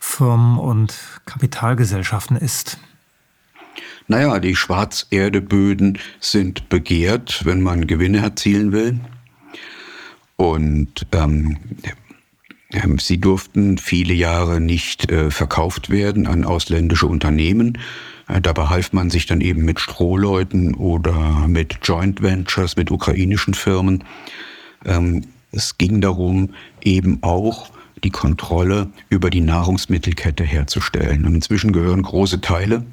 Firmen 0.00 0.58
und 0.58 0.94
Kapitalgesellschaften 1.26 2.36
ist. 2.36 2.78
Naja, 4.08 4.40
die 4.40 4.56
Schwarzerdeböden 4.56 5.98
sind 6.18 6.68
begehrt, 6.68 7.44
wenn 7.44 7.60
man 7.60 7.86
Gewinne 7.86 8.18
erzielen 8.18 8.72
will. 8.72 9.00
Und 10.36 11.06
ähm 11.12 11.58
sie 12.98 13.18
durften 13.18 13.78
viele 13.78 14.14
Jahre 14.14 14.60
nicht 14.60 15.10
äh, 15.10 15.30
verkauft 15.30 15.90
werden 15.90 16.26
an 16.26 16.44
ausländische 16.44 17.06
Unternehmen. 17.06 17.78
Äh, 18.28 18.40
Dabei 18.40 18.66
half 18.66 18.92
man 18.92 19.10
sich 19.10 19.26
dann 19.26 19.40
eben 19.40 19.64
mit 19.64 19.80
Strohleuten 19.80 20.74
oder 20.74 21.46
mit 21.48 21.78
Joint 21.82 22.22
Ventures, 22.22 22.76
mit 22.76 22.90
ukrainischen 22.90 23.54
Firmen. 23.54 24.04
Ähm, 24.84 25.24
es 25.52 25.76
ging 25.78 26.00
darum, 26.00 26.50
eben 26.82 27.18
auch 27.22 27.70
die 28.04 28.10
Kontrolle 28.10 28.90
über 29.10 29.30
die 29.30 29.42
Nahrungsmittelkette 29.42 30.44
herzustellen. 30.44 31.24
Und 31.24 31.34
inzwischen 31.34 31.72
gehören 31.72 32.02
große 32.02 32.40
Teile 32.40 32.84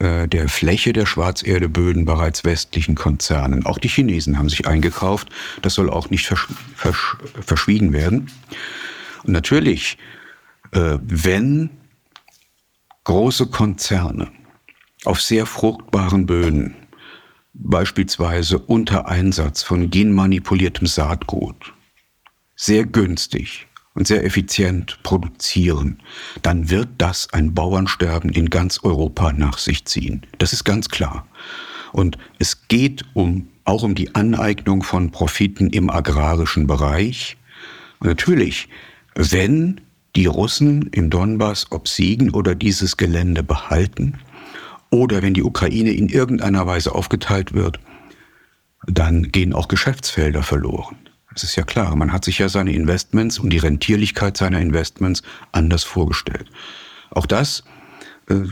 der 0.00 0.48
Fläche 0.48 0.92
der 0.92 1.06
Schwarzerdeböden 1.06 2.04
bereits 2.04 2.44
westlichen 2.44 2.94
Konzernen. 2.94 3.64
Auch 3.64 3.78
die 3.78 3.88
Chinesen 3.88 4.38
haben 4.38 4.48
sich 4.48 4.66
eingekauft. 4.66 5.28
Das 5.62 5.74
soll 5.74 5.88
auch 5.88 6.10
nicht 6.10 6.26
versch 6.26 6.48
versch 6.74 7.16
verschwiegen 7.40 7.92
werden. 7.92 8.30
Und 9.22 9.32
natürlich, 9.32 9.98
äh, 10.72 10.98
wenn 11.00 11.70
große 13.04 13.46
Konzerne 13.46 14.30
auf 15.04 15.20
sehr 15.20 15.46
fruchtbaren 15.46 16.26
Böden, 16.26 16.74
beispielsweise 17.52 18.58
unter 18.58 19.06
Einsatz 19.06 19.62
von 19.62 19.90
genmanipuliertem 19.90 20.86
Saatgut, 20.86 21.72
sehr 22.56 22.84
günstig 22.84 23.66
und 23.94 24.06
sehr 24.06 24.24
effizient 24.24 24.98
produzieren, 25.02 26.00
dann 26.42 26.70
wird 26.70 26.88
das 26.98 27.32
ein 27.32 27.54
Bauernsterben 27.54 28.30
in 28.30 28.50
ganz 28.50 28.80
Europa 28.82 29.32
nach 29.32 29.58
sich 29.58 29.84
ziehen. 29.84 30.22
Das 30.38 30.52
ist 30.52 30.64
ganz 30.64 30.88
klar. 30.88 31.26
Und 31.92 32.18
es 32.38 32.66
geht 32.68 33.04
um, 33.14 33.48
auch 33.64 33.82
um 33.82 33.94
die 33.94 34.14
Aneignung 34.14 34.82
von 34.82 35.10
Profiten 35.10 35.70
im 35.70 35.90
agrarischen 35.90 36.66
Bereich. 36.66 37.36
Und 38.00 38.08
natürlich, 38.08 38.68
wenn 39.14 39.80
die 40.16 40.26
Russen 40.26 40.88
im 40.92 41.10
Donbass 41.10 41.70
obsiegen 41.70 42.30
oder 42.30 42.54
dieses 42.54 42.96
Gelände 42.96 43.42
behalten, 43.42 44.18
oder 44.94 45.22
wenn 45.22 45.34
die 45.34 45.42
Ukraine 45.42 45.90
in 45.90 46.08
irgendeiner 46.08 46.66
Weise 46.66 46.94
aufgeteilt 46.94 47.52
wird, 47.52 47.80
dann 48.86 49.32
gehen 49.32 49.52
auch 49.52 49.66
Geschäftsfelder 49.66 50.42
verloren. 50.44 50.96
Das 51.34 51.42
ist 51.42 51.56
ja 51.56 51.64
klar. 51.64 51.94
Man 51.96 52.12
hat 52.12 52.24
sich 52.24 52.38
ja 52.38 52.48
seine 52.48 52.72
Investments 52.72 53.38
und 53.38 53.50
die 53.50 53.58
Rentierlichkeit 53.58 54.36
seiner 54.36 54.60
Investments 54.60 55.22
anders 55.52 55.84
vorgestellt. 55.84 56.46
Auch 57.10 57.26
das 57.26 57.64
äh, 58.28 58.44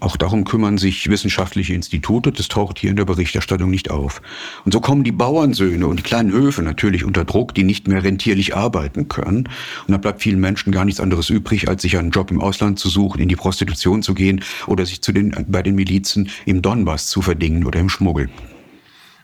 auch 0.00 0.16
darum 0.16 0.44
kümmern 0.44 0.76
sich 0.76 1.08
wissenschaftliche 1.08 1.74
Institute. 1.74 2.32
Das 2.32 2.48
taucht 2.48 2.78
hier 2.80 2.90
in 2.90 2.96
der 2.96 3.04
Berichterstattung 3.04 3.70
nicht 3.70 3.90
auf. 3.90 4.20
Und 4.64 4.72
so 4.72 4.80
kommen 4.80 5.04
die 5.04 5.12
Bauernsöhne 5.12 5.86
und 5.86 6.00
die 6.00 6.02
kleinen 6.02 6.32
Höfe 6.32 6.62
natürlich 6.62 7.04
unter 7.04 7.24
Druck, 7.24 7.54
die 7.54 7.62
nicht 7.62 7.86
mehr 7.86 8.02
rentierlich 8.02 8.56
arbeiten 8.56 9.06
können. 9.08 9.48
Und 9.86 9.92
da 9.92 9.98
bleibt 9.98 10.22
vielen 10.22 10.40
Menschen 10.40 10.72
gar 10.72 10.84
nichts 10.84 11.00
anderes 11.00 11.30
übrig, 11.30 11.68
als 11.68 11.82
sich 11.82 11.96
einen 11.96 12.10
Job 12.10 12.32
im 12.32 12.40
Ausland 12.40 12.80
zu 12.80 12.88
suchen, 12.88 13.20
in 13.20 13.28
die 13.28 13.36
Prostitution 13.36 14.02
zu 14.02 14.14
gehen 14.14 14.42
oder 14.66 14.84
sich 14.84 15.00
zu 15.00 15.12
den, 15.12 15.32
bei 15.48 15.62
den 15.62 15.76
Milizen 15.76 16.28
im 16.44 16.60
Donbass 16.60 17.06
zu 17.06 17.22
verdingen 17.22 17.64
oder 17.64 17.78
im 17.78 17.88
Schmuggel. 17.88 18.28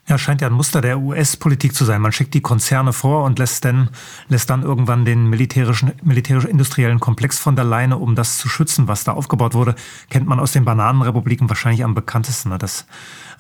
Ja, 0.09 0.17
scheint 0.17 0.41
ja 0.41 0.47
ein 0.47 0.55
Muster 0.55 0.81
der 0.81 0.99
US-Politik 1.01 1.75
zu 1.75 1.85
sein. 1.85 2.01
Man 2.01 2.13
schickt 2.13 2.33
die 2.33 2.41
Konzerne 2.41 2.95
vor 2.95 3.25
und 3.25 3.39
lässt 3.39 3.67
dann, 3.67 3.91
lässt 4.29 4.49
dann 4.49 4.63
irgendwann 4.63 5.05
den 5.05 5.29
militärischen, 5.29 5.93
militärisch-industriellen 6.03 6.99
Komplex 6.99 7.39
von 7.39 7.57
der 7.57 7.67
Leine, 7.67 7.99
um 7.99 8.15
das 8.15 8.39
zu 8.39 8.49
schützen, 8.49 8.89
was 8.89 9.05
da 9.05 9.13
aufgebaut 9.13 9.53
wurde. 9.53 9.75
Kennt 10.09 10.27
man 10.27 10.41
aus 10.41 10.53
den 10.53 10.65
Bananenrepubliken 10.65 11.51
wahrscheinlich 11.51 11.85
am 11.85 11.95
bekanntesten, 11.95 12.49
ne? 12.49 12.57
dass 12.57 12.87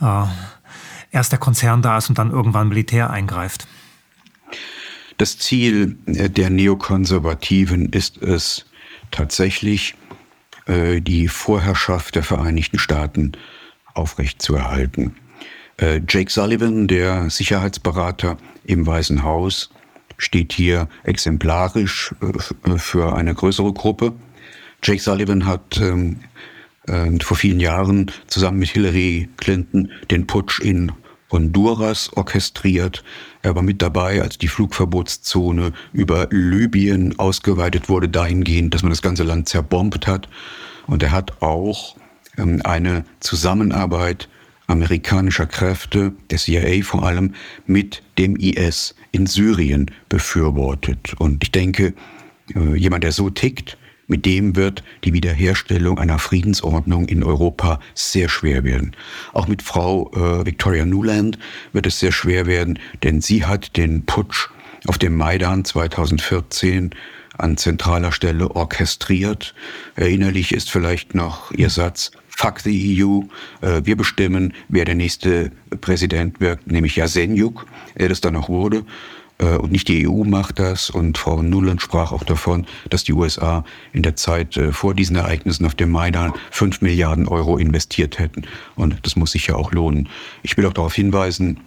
äh, 0.02 0.24
erst 1.10 1.32
der 1.32 1.38
Konzern 1.38 1.80
da 1.80 1.96
ist 1.96 2.10
und 2.10 2.18
dann 2.18 2.30
irgendwann 2.30 2.68
Militär 2.68 3.08
eingreift. 3.08 3.66
Das 5.16 5.38
Ziel 5.38 5.96
äh, 6.04 6.28
der 6.28 6.50
Neokonservativen 6.50 7.88
ist 7.88 8.18
es 8.18 8.66
tatsächlich, 9.10 9.94
äh, 10.66 11.00
die 11.00 11.28
Vorherrschaft 11.28 12.14
der 12.14 12.22
Vereinigten 12.22 12.78
Staaten 12.78 13.32
aufrechtzuerhalten. 13.94 15.16
Äh, 15.78 16.00
Jake 16.08 16.30
Sullivan, 16.30 16.88
der 16.88 17.30
Sicherheitsberater 17.30 18.36
im 18.64 18.86
Weißen 18.86 19.22
Haus, 19.22 19.70
steht 20.16 20.52
hier 20.52 20.88
exemplarisch 21.04 22.14
äh, 22.20 22.78
für 22.78 23.14
eine 23.14 23.34
größere 23.34 23.72
Gruppe. 23.72 24.12
Jake 24.82 25.00
Sullivan 25.00 25.46
hat 25.46 25.80
ähm, 25.80 26.20
äh, 26.86 27.10
vor 27.22 27.36
vielen 27.36 27.60
Jahren 27.60 28.10
zusammen 28.26 28.58
mit 28.58 28.70
Hillary 28.70 29.28
Clinton 29.36 29.90
den 30.10 30.26
Putsch 30.26 30.60
in 30.60 30.92
Honduras 31.30 32.10
orchestriert. 32.14 33.04
Er 33.42 33.54
war 33.54 33.62
mit 33.62 33.80
dabei, 33.80 34.22
als 34.22 34.38
die 34.38 34.48
Flugverbotszone 34.48 35.72
über 35.92 36.26
Libyen 36.30 37.18
ausgeweitet 37.18 37.88
wurde, 37.88 38.08
dahingehend, 38.08 38.74
dass 38.74 38.82
man 38.82 38.90
das 38.90 39.02
ganze 39.02 39.22
Land 39.22 39.48
zerbombt 39.48 40.06
hat. 40.06 40.28
Und 40.86 41.02
er 41.02 41.12
hat 41.12 41.40
auch 41.42 41.96
ähm, 42.36 42.62
eine 42.64 43.04
Zusammenarbeit 43.20 44.28
amerikanischer 44.68 45.46
Kräfte, 45.46 46.12
der 46.30 46.38
CIA 46.38 46.82
vor 46.84 47.02
allem, 47.02 47.34
mit 47.66 48.02
dem 48.18 48.36
IS 48.36 48.94
in 49.10 49.26
Syrien 49.26 49.90
befürwortet. 50.08 51.14
Und 51.18 51.42
ich 51.42 51.50
denke, 51.50 51.94
äh, 52.54 52.76
jemand, 52.76 53.02
der 53.02 53.12
so 53.12 53.30
tickt, 53.30 53.76
mit 54.06 54.24
dem 54.24 54.56
wird 54.56 54.82
die 55.04 55.12
Wiederherstellung 55.12 55.98
einer 55.98 56.18
Friedensordnung 56.18 57.08
in 57.08 57.22
Europa 57.22 57.78
sehr 57.94 58.28
schwer 58.28 58.64
werden. 58.64 58.96
Auch 59.34 59.48
mit 59.48 59.62
Frau 59.62 60.10
äh, 60.14 60.46
Victoria 60.46 60.86
Nuland 60.86 61.38
wird 61.72 61.86
es 61.86 61.98
sehr 61.98 62.12
schwer 62.12 62.46
werden, 62.46 62.78
denn 63.02 63.20
sie 63.20 63.44
hat 63.44 63.76
den 63.76 64.06
Putsch 64.06 64.48
auf 64.86 64.96
dem 64.96 65.14
Maidan 65.14 65.64
2014 65.64 66.90
an 67.36 67.56
zentraler 67.56 68.12
Stelle 68.12 68.50
orchestriert. 68.50 69.54
Erinnerlich 69.94 70.52
ist 70.52 70.70
vielleicht 70.70 71.14
noch 71.14 71.52
ihr 71.52 71.70
Satz, 71.70 72.10
Fuck 72.40 72.60
the 72.60 73.02
EU, 73.02 73.22
wir 73.60 73.96
bestimmen, 73.96 74.54
wer 74.68 74.84
der 74.84 74.94
nächste 74.94 75.50
Präsident 75.80 76.40
wird, 76.40 76.68
nämlich 76.68 76.94
Jasenjuk, 76.94 77.66
er 77.96 78.08
das 78.08 78.20
dann 78.20 78.36
auch 78.36 78.48
wurde. 78.48 78.84
Äh, 79.38 79.56
und 79.56 79.72
nicht 79.72 79.88
die 79.88 80.06
EU 80.06 80.24
macht 80.24 80.58
das. 80.58 80.90
Und 80.90 81.16
Frau 81.16 81.42
Nuland 81.42 81.80
sprach 81.80 82.12
auch 82.12 82.24
davon, 82.24 82.66
dass 82.90 83.04
die 83.04 83.12
USA 83.12 83.64
in 83.92 84.02
der 84.02 84.16
Zeit 84.16 84.56
äh, 84.56 84.72
vor 84.72 84.94
diesen 84.94 85.16
Ereignissen 85.16 85.64
auf 85.64 85.74
dem 85.74 85.90
Maidan 85.90 86.32
fünf 86.50 86.80
Milliarden 86.80 87.26
Euro 87.28 87.56
investiert 87.56 88.18
hätten. 88.18 88.42
Und 88.74 88.98
das 89.02 89.16
muss 89.16 89.32
sich 89.32 89.46
ja 89.46 89.54
auch 89.54 89.72
lohnen. 89.72 90.08
Ich 90.42 90.56
will 90.56 90.66
auch 90.66 90.72
darauf 90.72 90.94
hinweisen, 90.94 91.60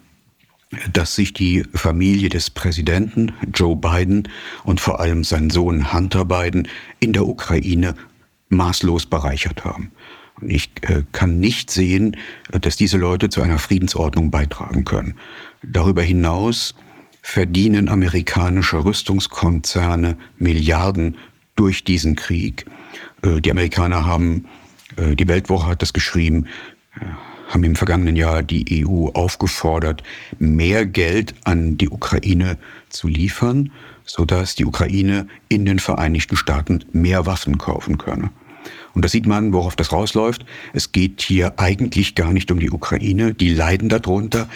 dass 0.93 1.15
sich 1.15 1.33
die 1.33 1.65
Familie 1.73 2.29
des 2.29 2.49
Präsidenten 2.49 3.33
Joe 3.53 3.75
Biden 3.75 4.29
und 4.63 4.79
vor 4.79 5.01
allem 5.01 5.25
sein 5.25 5.49
Sohn 5.49 5.91
Hunter 5.91 6.23
Biden 6.23 6.67
in 7.01 7.11
der 7.11 7.27
Ukraine 7.27 7.95
maßlos 8.47 9.05
bereichert 9.05 9.65
haben. 9.65 9.91
Ich 10.41 10.71
äh, 10.81 11.03
kann 11.11 11.39
nicht 11.39 11.69
sehen, 11.69 12.17
dass 12.49 12.75
diese 12.75 12.97
Leute 12.97 13.29
zu 13.29 13.41
einer 13.41 13.59
Friedensordnung 13.59 14.31
beitragen 14.31 14.85
können. 14.85 15.15
Darüber 15.63 16.01
hinaus 16.01 16.75
verdienen 17.21 17.89
amerikanische 17.89 18.83
Rüstungskonzerne 18.83 20.17
Milliarden 20.37 21.17
durch 21.55 21.83
diesen 21.83 22.15
Krieg. 22.15 22.65
Äh, 23.21 23.41
die 23.41 23.51
Amerikaner 23.51 24.05
haben, 24.05 24.45
äh, 24.97 25.15
die 25.15 25.27
Weltwoche 25.27 25.67
hat 25.67 25.81
das 25.81 25.93
geschrieben, 25.93 26.47
haben 27.47 27.63
im 27.63 27.75
vergangenen 27.75 28.15
Jahr 28.15 28.43
die 28.43 28.85
EU 28.85 29.07
aufgefordert, 29.09 30.03
mehr 30.39 30.85
Geld 30.85 31.35
an 31.43 31.77
die 31.77 31.89
Ukraine 31.89 32.57
zu 32.89 33.07
liefern, 33.07 33.71
sodass 34.05 34.55
die 34.55 34.65
Ukraine 34.65 35.27
in 35.49 35.65
den 35.65 35.79
Vereinigten 35.79 36.35
Staaten 36.35 36.83
mehr 36.91 37.25
Waffen 37.25 37.57
kaufen 37.57 37.97
könne. 37.97 38.31
Und 38.93 39.03
da 39.05 39.09
sieht 39.09 39.25
man, 39.25 39.53
worauf 39.53 39.75
das 39.75 39.91
rausläuft. 39.91 40.45
Es 40.73 40.91
geht 40.91 41.21
hier 41.21 41.59
eigentlich 41.59 42.15
gar 42.15 42.33
nicht 42.33 42.51
um 42.51 42.59
die 42.59 42.71
Ukraine. 42.71 43.33
Die 43.33 43.53
leiden 43.53 43.89
darunter 43.89 44.47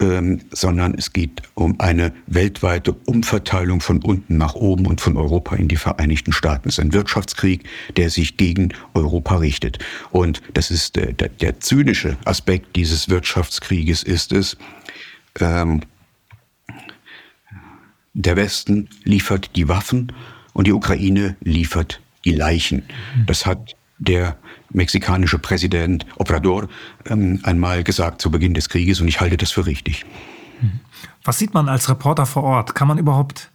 ähm, 0.00 0.40
sondern 0.50 0.94
es 0.94 1.12
geht 1.12 1.42
um 1.54 1.78
eine 1.78 2.12
weltweite 2.26 2.92
Umverteilung 2.92 3.80
von 3.80 4.02
unten 4.02 4.38
nach 4.38 4.54
oben 4.54 4.86
und 4.86 5.00
von 5.00 5.16
Europa 5.16 5.56
in 5.56 5.68
die 5.68 5.76
Vereinigten 5.76 6.32
Staaten. 6.32 6.68
Es 6.68 6.78
ist 6.78 6.84
ein 6.84 6.94
Wirtschaftskrieg, 6.94 7.68
der 7.96 8.08
sich 8.08 8.36
gegen 8.38 8.72
Europa 8.94 9.36
richtet. 9.36 9.78
Und 10.10 10.40
das 10.54 10.70
ist 10.70 10.96
der, 10.96 11.12
der, 11.12 11.28
der 11.28 11.60
zynische 11.60 12.16
Aspekt 12.24 12.76
dieses 12.76 13.10
Wirtschaftskrieges 13.10 14.02
ist 14.02 14.32
es, 14.32 14.56
ähm, 15.38 15.82
der 18.14 18.36
Westen 18.36 18.88
liefert 19.04 19.54
die 19.54 19.68
Waffen 19.68 20.12
und 20.52 20.66
die 20.66 20.72
Ukraine 20.72 21.36
liefert 21.40 22.00
die 22.24 22.32
Leichen. 22.32 22.82
Das 23.26 23.46
hat 23.46 23.76
der 24.00 24.36
mexikanische 24.70 25.38
Präsident 25.38 26.06
Obrador 26.16 26.68
ähm, 27.06 27.38
einmal 27.44 27.84
gesagt 27.84 28.20
zu 28.20 28.30
Beginn 28.30 28.54
des 28.54 28.68
Krieges 28.68 29.00
und 29.00 29.08
ich 29.08 29.20
halte 29.20 29.36
das 29.36 29.52
für 29.52 29.66
richtig. 29.66 30.04
Was 31.24 31.38
sieht 31.38 31.54
man 31.54 31.68
als 31.68 31.88
Reporter 31.88 32.26
vor 32.26 32.42
Ort? 32.42 32.74
Kann 32.74 32.88
man 32.88 32.98
überhaupt 32.98 33.50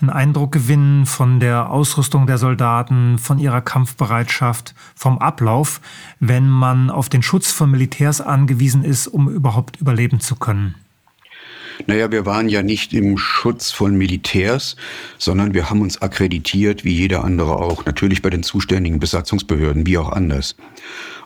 einen 0.00 0.10
Eindruck 0.10 0.52
gewinnen 0.52 1.06
von 1.06 1.40
der 1.40 1.70
Ausrüstung 1.70 2.26
der 2.26 2.38
Soldaten, 2.38 3.18
von 3.18 3.38
ihrer 3.38 3.60
Kampfbereitschaft, 3.60 4.74
vom 4.94 5.18
Ablauf, 5.18 5.80
wenn 6.20 6.48
man 6.48 6.90
auf 6.90 7.08
den 7.08 7.22
Schutz 7.22 7.50
von 7.50 7.70
Militärs 7.70 8.20
angewiesen 8.20 8.84
ist, 8.84 9.08
um 9.08 9.28
überhaupt 9.28 9.80
überleben 9.80 10.20
zu 10.20 10.36
können? 10.36 10.76
Naja, 11.86 12.10
wir 12.10 12.26
waren 12.26 12.48
ja 12.48 12.62
nicht 12.62 12.92
im 12.92 13.18
Schutz 13.18 13.70
von 13.70 13.96
Militärs, 13.96 14.76
sondern 15.16 15.54
wir 15.54 15.70
haben 15.70 15.80
uns 15.80 16.02
akkreditiert, 16.02 16.84
wie 16.84 16.92
jeder 16.92 17.24
andere 17.24 17.56
auch, 17.56 17.84
natürlich 17.84 18.20
bei 18.20 18.30
den 18.30 18.42
zuständigen 18.42 18.98
Besatzungsbehörden, 18.98 19.86
wie 19.86 19.98
auch 19.98 20.10
anders. 20.10 20.56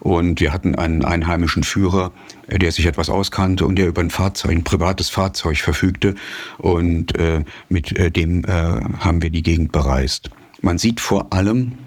Und 0.00 0.40
wir 0.40 0.52
hatten 0.52 0.74
einen 0.74 1.04
einheimischen 1.04 1.62
Führer, 1.62 2.12
der 2.48 2.72
sich 2.72 2.86
etwas 2.86 3.08
auskannte 3.08 3.66
und 3.66 3.76
der 3.76 3.88
über 3.88 4.02
ein 4.02 4.10
Fahrzeug, 4.10 4.50
ein 4.50 4.64
privates 4.64 5.08
Fahrzeug 5.08 5.58
verfügte. 5.58 6.16
Und 6.58 7.16
äh, 7.18 7.44
mit 7.68 7.96
äh, 7.96 8.10
dem 8.10 8.44
äh, 8.44 8.48
haben 8.50 9.22
wir 9.22 9.30
die 9.30 9.42
Gegend 9.42 9.72
bereist. 9.72 10.30
Man 10.60 10.78
sieht 10.78 11.00
vor 11.00 11.32
allem, 11.32 11.78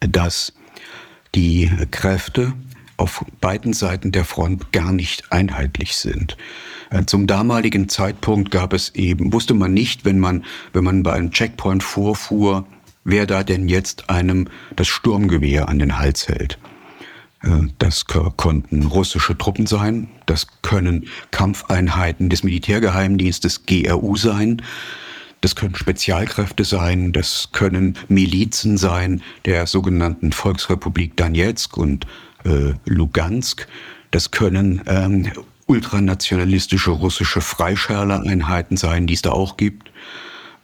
dass 0.00 0.52
die 1.34 1.70
Kräfte 1.90 2.52
auf 2.96 3.24
beiden 3.40 3.72
Seiten 3.72 4.12
der 4.12 4.24
Front 4.24 4.72
gar 4.72 4.92
nicht 4.92 5.32
einheitlich 5.32 5.96
sind. 5.96 6.36
Äh, 6.92 7.06
zum 7.06 7.26
damaligen 7.26 7.88
Zeitpunkt 7.88 8.50
gab 8.50 8.72
es 8.72 8.94
eben, 8.94 9.32
wusste 9.32 9.54
man 9.54 9.72
nicht, 9.72 10.04
wenn 10.04 10.18
man, 10.18 10.44
wenn 10.72 10.84
man 10.84 11.02
bei 11.02 11.12
einem 11.12 11.30
Checkpoint 11.30 11.82
vorfuhr, 11.82 12.66
wer 13.04 13.26
da 13.26 13.42
denn 13.42 13.68
jetzt 13.68 14.10
einem 14.10 14.48
das 14.76 14.88
Sturmgewehr 14.88 15.68
an 15.68 15.78
den 15.78 15.98
Hals 15.98 16.28
hält. 16.28 16.58
Äh, 17.42 17.68
das 17.78 18.04
konnten 18.04 18.84
russische 18.84 19.36
Truppen 19.36 19.66
sein, 19.66 20.08
das 20.26 20.46
können 20.60 21.06
Kampfeinheiten 21.30 22.28
des 22.28 22.44
Militärgeheimdienstes 22.44 23.64
GRU 23.64 24.16
sein, 24.16 24.60
das 25.40 25.56
können 25.56 25.74
Spezialkräfte 25.74 26.64
sein, 26.64 27.12
das 27.12 27.48
können 27.52 27.96
Milizen 28.08 28.76
sein 28.76 29.22
der 29.44 29.66
sogenannten 29.66 30.30
Volksrepublik 30.30 31.16
Donetsk 31.16 31.76
und 31.76 32.06
äh, 32.44 32.74
Lugansk, 32.84 33.66
das 34.12 34.30
können 34.30 34.82
ähm, 34.86 35.32
ultranationalistische 35.66 36.90
russische 36.90 37.40
Freischärler-Einheiten 37.40 38.76
sein, 38.76 39.06
die 39.06 39.14
es 39.14 39.22
da 39.22 39.30
auch 39.32 39.56
gibt. 39.56 39.90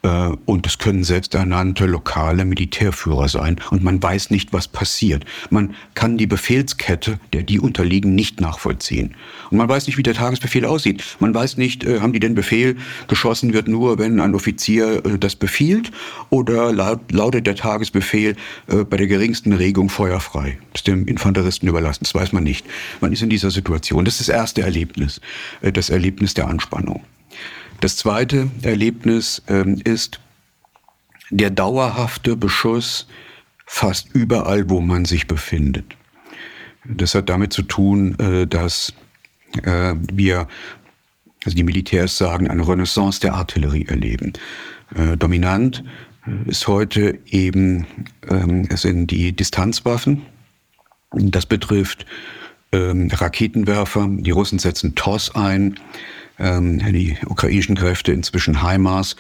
Äh, 0.03 0.31
und 0.45 0.67
es 0.67 0.79
können 0.79 1.05
selbsternannte 1.05 1.87
lokale 1.87 2.45
Militärführer 2.45 3.29
sein. 3.29 3.57
Und 3.71 3.83
man 3.83 4.03
weiß 4.03 4.31
nicht, 4.31 4.53
was 4.53 4.69
passiert. 4.69 5.25
Man 5.51 5.75
kann 5.95 6.19
die 6.19 6.27
Befehlskette, 6.27 7.19
der 7.33 7.43
die 7.43 7.61
unterliegen, 7.61 8.15
nicht 8.15 8.41
nachvollziehen. 8.41 9.15
Und 9.51 9.59
man 9.59 9.69
weiß 9.69 9.87
nicht, 9.87 9.97
wie 9.97 10.03
der 10.03 10.15
Tagesbefehl 10.15 10.65
aussieht. 10.65 11.03
Man 11.21 11.35
weiß 11.35 11.57
nicht, 11.57 11.85
äh, 11.85 12.01
haben 12.01 12.13
die 12.13 12.21
den 12.21 12.35
Befehl, 12.35 12.77
geschossen 13.09 13.53
wird 13.53 13.69
nur, 13.69 13.99
wenn 13.99 14.21
ein 14.21 14.35
Offizier 14.35 15.05
äh, 15.05 15.19
das 15.19 15.37
befiehlt, 15.37 15.91
oder 16.31 16.73
lautet 16.73 17.47
der 17.47 17.57
Tagesbefehl 17.57 18.37
bei 18.67 18.97
der 18.97 19.07
geringsten 19.07 19.53
Regung 19.53 19.89
feuerfrei. 19.89 20.59
Das 20.73 20.81
ist 20.81 20.87
dem 20.87 21.07
Infanteristen 21.07 21.69
überlassen. 21.69 22.01
Das 22.05 22.15
weiß 22.15 22.33
man 22.33 22.45
nicht. 22.45 22.67
Man 23.01 23.13
ist 23.13 23.23
in 23.23 23.31
dieser 23.31 23.51
Situation. 23.51 24.05
Das 24.05 24.21
ist 24.21 24.29
das 24.29 24.37
erste 24.37 24.63
Erlebnis. 24.63 25.21
Das 25.63 25.91
Erlebnis 25.91 26.35
der 26.35 26.49
Anspannung. 26.49 27.03
Das 27.81 27.97
zweite 27.97 28.51
Erlebnis 28.63 29.43
ähm, 29.49 29.81
ist 29.85 30.21
der 31.31 31.51
dauerhafte 31.51 32.37
Beschuss 32.37 33.07
fast 33.67 34.15
überall, 34.15 34.69
wo 34.69 34.81
man 34.81 35.05
sich 35.05 35.27
befindet. 35.27 35.97
Das 36.85 37.15
hat 37.15 37.29
damit 37.29 37.53
zu 37.53 37.63
tun, 37.63 38.19
äh, 38.19 38.47
dass 38.47 38.95
äh, 39.63 39.95
wir, 40.13 40.49
also 41.45 41.57
die 41.57 41.63
Militärs 41.63 42.17
sagen, 42.17 42.49
eine 42.49 42.67
Renaissance 42.67 43.21
der 43.21 43.35
Artillerie 43.35 43.87
erleben. 43.87 44.33
Äh, 44.95 45.17
dominant 45.17 45.85
ist 46.47 46.67
heute 46.67 47.19
eben, 47.27 47.87
ähm, 48.29 48.69
sind 48.75 49.11
die 49.11 49.33
Distanzwaffen. 49.33 50.23
Das 51.13 51.47
betrifft 51.47 52.07
ähm, 52.73 53.09
Raketenwerfer. 53.11 54.09
Die 54.11 54.31
Russen 54.31 54.59
setzen 54.59 54.95
TOS 54.95 55.35
ein 55.35 55.79
ähm, 56.39 56.79
die 56.93 57.17
ukrainischen 57.27 57.77
Kräfte 57.77 58.13
inzwischen 58.13 58.63
HIMARS 58.63 59.17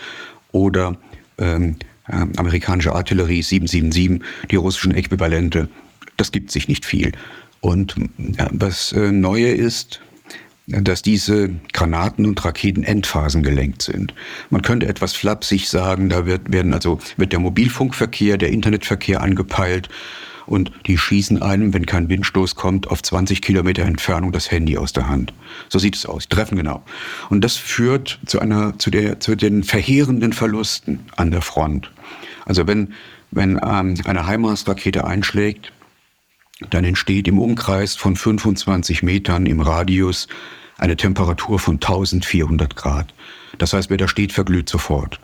oder 0.52 0.96
ähm, 1.38 1.76
äh, 2.08 2.26
amerikanische 2.36 2.94
Artillerie 2.94 3.42
777, 3.42 4.22
die 4.50 4.56
russischen 4.56 4.94
Äquivalente. 4.94 5.68
Das 6.16 6.32
gibt 6.32 6.50
sich 6.50 6.68
nicht 6.68 6.84
viel. 6.84 7.12
Und 7.60 7.94
was 8.52 8.92
äh, 8.92 9.12
Neue 9.12 9.48
ist, 9.48 10.00
dass 10.66 11.02
diese 11.02 11.50
Granaten 11.72 12.26
und 12.26 12.44
Raketen 12.44 12.82
endphasengelenkt 12.82 13.80
sind. 13.82 14.12
Man 14.50 14.60
könnte 14.60 14.86
etwas 14.86 15.14
flapsig 15.14 15.68
sagen, 15.68 16.10
da 16.10 16.26
wird, 16.26 16.52
werden 16.52 16.74
also, 16.74 16.98
wird 17.16 17.32
der 17.32 17.40
Mobilfunkverkehr, 17.40 18.36
der 18.36 18.50
Internetverkehr 18.50 19.22
angepeilt 19.22 19.88
und 20.49 20.72
die 20.86 20.99
schießen 20.99 21.42
einem, 21.42 21.74
wenn 21.74 21.86
kein 21.86 22.09
Windstoß 22.09 22.55
kommt, 22.55 22.88
auf 22.88 23.03
20 23.03 23.42
Kilometer 23.42 23.84
Entfernung 23.84 24.32
das 24.32 24.51
Handy 24.51 24.78
aus 24.78 24.92
der 24.92 25.09
Hand. 25.09 25.32
So 25.68 25.78
sieht 25.78 25.94
es 25.94 26.07
aus. 26.07 26.28
Treffen 26.28 26.57
genau. 26.57 26.82
Und 27.28 27.42
das 27.42 27.57
führt 27.57 28.18
zu 28.26 28.40
einer, 28.40 28.78
zu 28.78 28.90
der, 28.90 29.20
zu 29.20 29.36
den 29.36 29.62
verheerenden 29.62 30.32
Verlusten 30.32 31.01
an 31.16 31.30
der 31.30 31.42
Front. 31.42 31.90
Also 32.46 32.66
wenn, 32.66 32.94
wenn 33.30 33.61
ähm, 33.62 33.94
eine 34.05 34.26
HIMARS-Rakete 34.26 35.05
einschlägt, 35.07 35.72
dann 36.70 36.84
entsteht 36.84 37.28
im 37.28 37.38
Umkreis 37.38 37.94
von 37.94 38.16
25 38.16 39.03
Metern 39.03 39.46
im 39.46 39.61
Radius 39.61 40.28
eine 40.78 40.96
Temperatur 40.96 41.59
von 41.59 41.74
1400 41.74 42.74
Grad. 42.74 43.14
Das 43.59 43.72
heißt, 43.72 43.90
wer 43.90 43.96
da 43.96 44.09
steht, 44.09 44.32
verglüht 44.32 44.68
sofort. 44.68 45.20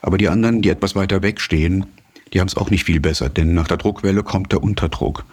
Aber 0.00 0.16
die 0.16 0.28
anderen, 0.28 0.62
die 0.62 0.70
etwas 0.70 0.94
weiter 0.94 1.22
weg 1.22 1.40
stehen, 1.40 1.86
die 2.32 2.40
haben 2.40 2.48
es 2.48 2.56
auch 2.56 2.70
nicht 2.70 2.84
viel 2.84 3.00
besser, 3.00 3.28
denn 3.28 3.54
nach 3.54 3.68
der 3.68 3.76
Druckwelle 3.76 4.22
kommt 4.22 4.52
der 4.52 4.62
Unterdruck. 4.62 5.24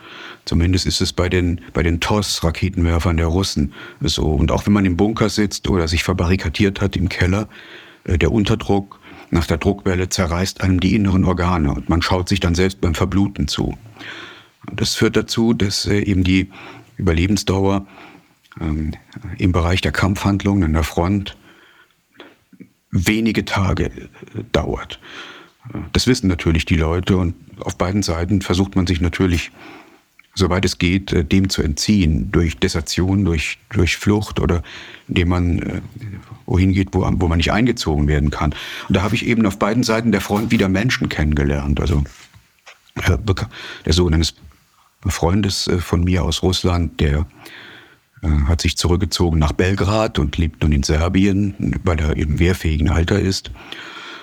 Zumindest 0.45 0.85
ist 0.85 1.01
es 1.01 1.13
bei 1.13 1.29
den, 1.29 1.61
bei 1.73 1.83
den 1.83 1.99
TOS-Raketenwerfern 1.99 3.17
der 3.17 3.27
Russen 3.27 3.73
so. 4.01 4.25
Und 4.25 4.51
auch 4.51 4.65
wenn 4.65 4.73
man 4.73 4.85
im 4.85 4.97
Bunker 4.97 5.29
sitzt 5.29 5.69
oder 5.69 5.87
sich 5.87 6.03
verbarrikadiert 6.03 6.81
hat 6.81 6.95
im 6.95 7.09
Keller, 7.09 7.47
äh, 8.05 8.17
der 8.17 8.31
Unterdruck 8.31 8.99
nach 9.29 9.45
der 9.45 9.57
Druckwelle 9.57 10.09
zerreißt 10.09 10.61
einem 10.61 10.79
die 10.79 10.95
inneren 10.95 11.25
Organe 11.25 11.71
und 11.71 11.89
man 11.89 12.01
schaut 12.01 12.29
sich 12.29 12.39
dann 12.39 12.55
selbst 12.55 12.81
beim 12.81 12.95
Verbluten 12.95 13.47
zu. 13.47 13.77
Das 14.71 14.95
führt 14.95 15.15
dazu, 15.15 15.53
dass 15.53 15.85
äh, 15.85 15.99
eben 15.99 16.23
die 16.23 16.49
Überlebensdauer 16.97 17.85
ähm, 18.59 18.93
im 19.37 19.51
Bereich 19.51 19.81
der 19.81 19.91
Kampfhandlungen 19.91 20.63
an 20.63 20.73
der 20.73 20.83
Front 20.83 21.37
wenige 22.89 23.45
Tage 23.45 23.85
äh, 23.85 24.09
dauert. 24.51 24.99
Das 25.93 26.07
wissen 26.07 26.27
natürlich 26.27 26.65
die 26.65 26.75
Leute 26.75 27.17
und 27.17 27.35
auf 27.59 27.77
beiden 27.77 28.03
Seiten 28.03 28.41
versucht 28.41 28.75
man 28.75 28.87
sich 28.87 29.01
natürlich, 29.01 29.51
soweit 30.35 30.65
es 30.65 30.77
geht, 30.77 31.13
äh, 31.13 31.25
dem 31.25 31.49
zu 31.49 31.61
entziehen, 31.61 32.31
durch 32.31 32.57
Desertion, 32.57 33.25
durch, 33.25 33.57
durch 33.71 33.97
Flucht 33.97 34.39
oder 34.39 34.63
indem 35.07 35.29
man 35.29 35.59
äh, 35.59 35.81
wohin 36.45 36.73
geht, 36.73 36.89
wo, 36.93 37.01
wo 37.01 37.27
man 37.27 37.37
nicht 37.37 37.51
eingezogen 37.51 38.07
werden 38.07 38.29
kann. 38.29 38.53
Und 38.87 38.95
da 38.95 39.01
habe 39.01 39.15
ich 39.15 39.25
eben 39.25 39.45
auf 39.45 39.59
beiden 39.59 39.83
Seiten 39.83 40.11
der 40.11 40.21
Front 40.21 40.51
wieder 40.51 40.69
Menschen 40.69 41.09
kennengelernt. 41.09 41.79
Also 41.79 42.03
äh, 42.95 43.17
der 43.85 43.93
Sohn 43.93 44.13
eines 44.13 44.35
Freundes 45.05 45.69
von 45.79 46.03
mir 46.03 46.23
aus 46.23 46.41
Russland, 46.41 46.99
der 46.99 47.27
hat 48.47 48.61
sich 48.61 48.75
zurückgezogen 48.77 49.37
nach 49.37 49.53
Belgrad 49.53 50.17
und 50.17 50.37
lebt 50.37 50.63
nun 50.63 50.71
in 50.71 50.81
Serbien, 50.81 51.79
weil 51.83 51.99
er 51.99 52.17
im 52.17 52.39
wehrfähigen 52.39 52.89
Alter 52.89 53.19
ist. 53.19 53.51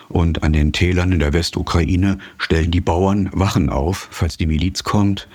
Und 0.08 0.42
an 0.42 0.52
den 0.52 0.72
Tälern 0.72 1.12
in 1.12 1.18
der 1.18 1.32
Westukraine 1.32 2.18
stellen 2.38 2.70
die 2.70 2.80
Bauern 2.80 3.30
Wachen 3.32 3.70
auf, 3.70 4.08
falls 4.10 4.36
die 4.36 4.46
Miliz 4.46 4.84
kommt. 4.84 5.28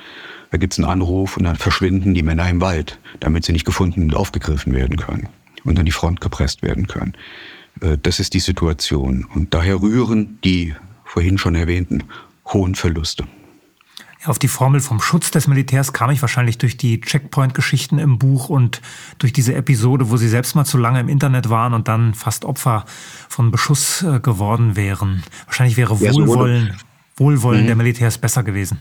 Da 0.51 0.57
gibt's 0.57 0.79
einen 0.79 0.89
Anruf 0.89 1.37
und 1.37 1.43
dann 1.43 1.55
verschwinden 1.55 2.13
die 2.13 2.23
Männer 2.23 2.49
im 2.49 2.61
Wald, 2.61 2.99
damit 3.19 3.45
sie 3.45 3.53
nicht 3.53 3.65
gefunden 3.65 4.03
und 4.03 4.15
aufgegriffen 4.15 4.73
werden 4.73 4.97
können 4.97 5.29
und 5.63 5.77
an 5.77 5.85
die 5.85 5.91
Front 5.91 6.21
gepresst 6.21 6.63
werden 6.63 6.87
können. 6.87 7.13
Äh, 7.81 7.97
das 8.01 8.19
ist 8.19 8.33
die 8.33 8.39
Situation. 8.39 9.25
Und 9.33 9.53
daher 9.53 9.81
rühren 9.81 10.39
die 10.43 10.73
vorhin 11.03 11.37
schon 11.37 11.55
erwähnten 11.55 12.03
hohen 12.47 12.75
Verluste. 12.75 13.25
Auf 14.25 14.37
die 14.37 14.49
Formel 14.49 14.81
vom 14.81 14.99
Schutz 14.99 15.31
des 15.31 15.47
Militärs 15.47 15.93
kam 15.93 16.09
ich 16.09 16.21
wahrscheinlich 16.21 16.57
durch 16.57 16.75
die 16.75 16.99
Checkpoint-Geschichten 16.99 17.99
im 17.99 18.19
Buch 18.19 18.49
und 18.49 18.81
durch 19.17 19.31
diese 19.31 19.55
Episode, 19.55 20.09
wo 20.09 20.17
Sie 20.17 20.27
selbst 20.27 20.55
mal 20.55 20.65
zu 20.65 20.77
lange 20.77 20.99
im 20.99 21.07
Internet 21.07 21.49
waren 21.49 21.73
und 21.73 21.87
dann 21.87 22.13
fast 22.13 22.43
Opfer 22.43 22.83
von 23.29 23.49
Beschuss 23.49 24.01
äh, 24.03 24.19
geworden 24.19 24.75
wären. 24.75 25.23
Wahrscheinlich 25.45 25.77
wäre 25.77 25.95
ja, 25.95 26.13
Wohlwollen, 26.13 26.73
so 27.17 27.23
Wohlwollen 27.23 27.63
mhm. 27.63 27.67
der 27.67 27.75
Militärs 27.77 28.17
besser 28.17 28.43
gewesen. 28.43 28.79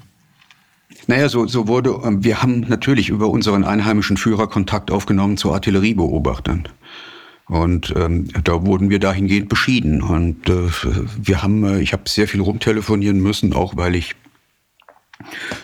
Naja, 1.06 1.28
so, 1.28 1.46
so 1.46 1.68
wurde, 1.68 2.00
ähm, 2.04 2.24
wir 2.24 2.42
haben 2.42 2.60
natürlich 2.60 3.08
über 3.08 3.28
unseren 3.28 3.62
einheimischen 3.62 4.16
Führer 4.16 4.48
Kontakt 4.48 4.90
aufgenommen 4.90 5.36
zu 5.36 5.52
Artilleriebeobachtern. 5.52 6.68
Und 7.46 7.94
ähm, 7.96 8.28
da 8.42 8.66
wurden 8.66 8.90
wir 8.90 8.98
dahingehend 8.98 9.48
beschieden. 9.48 10.02
Und 10.02 10.48
äh, 10.48 10.68
wir 11.16 11.42
haben, 11.42 11.64
äh, 11.64 11.80
ich 11.80 11.92
habe 11.92 12.02
sehr 12.08 12.26
viel 12.26 12.40
rumtelefonieren 12.40 13.20
müssen, 13.20 13.52
auch 13.52 13.76
weil 13.76 13.94
ich 13.94 14.16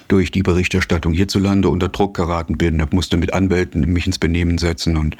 durch 0.08 0.30
die 0.30 0.42
Berichterstattung 0.42 1.12
hierzulande 1.12 1.68
unter 1.68 1.88
Druck 1.88 2.14
geraten 2.14 2.58
bin. 2.58 2.82
Musste 2.90 3.16
mit 3.16 3.32
Anwälten 3.32 3.92
mich 3.92 4.06
ins 4.06 4.18
Benehmen 4.18 4.58
setzen 4.58 4.96
und 4.96 5.16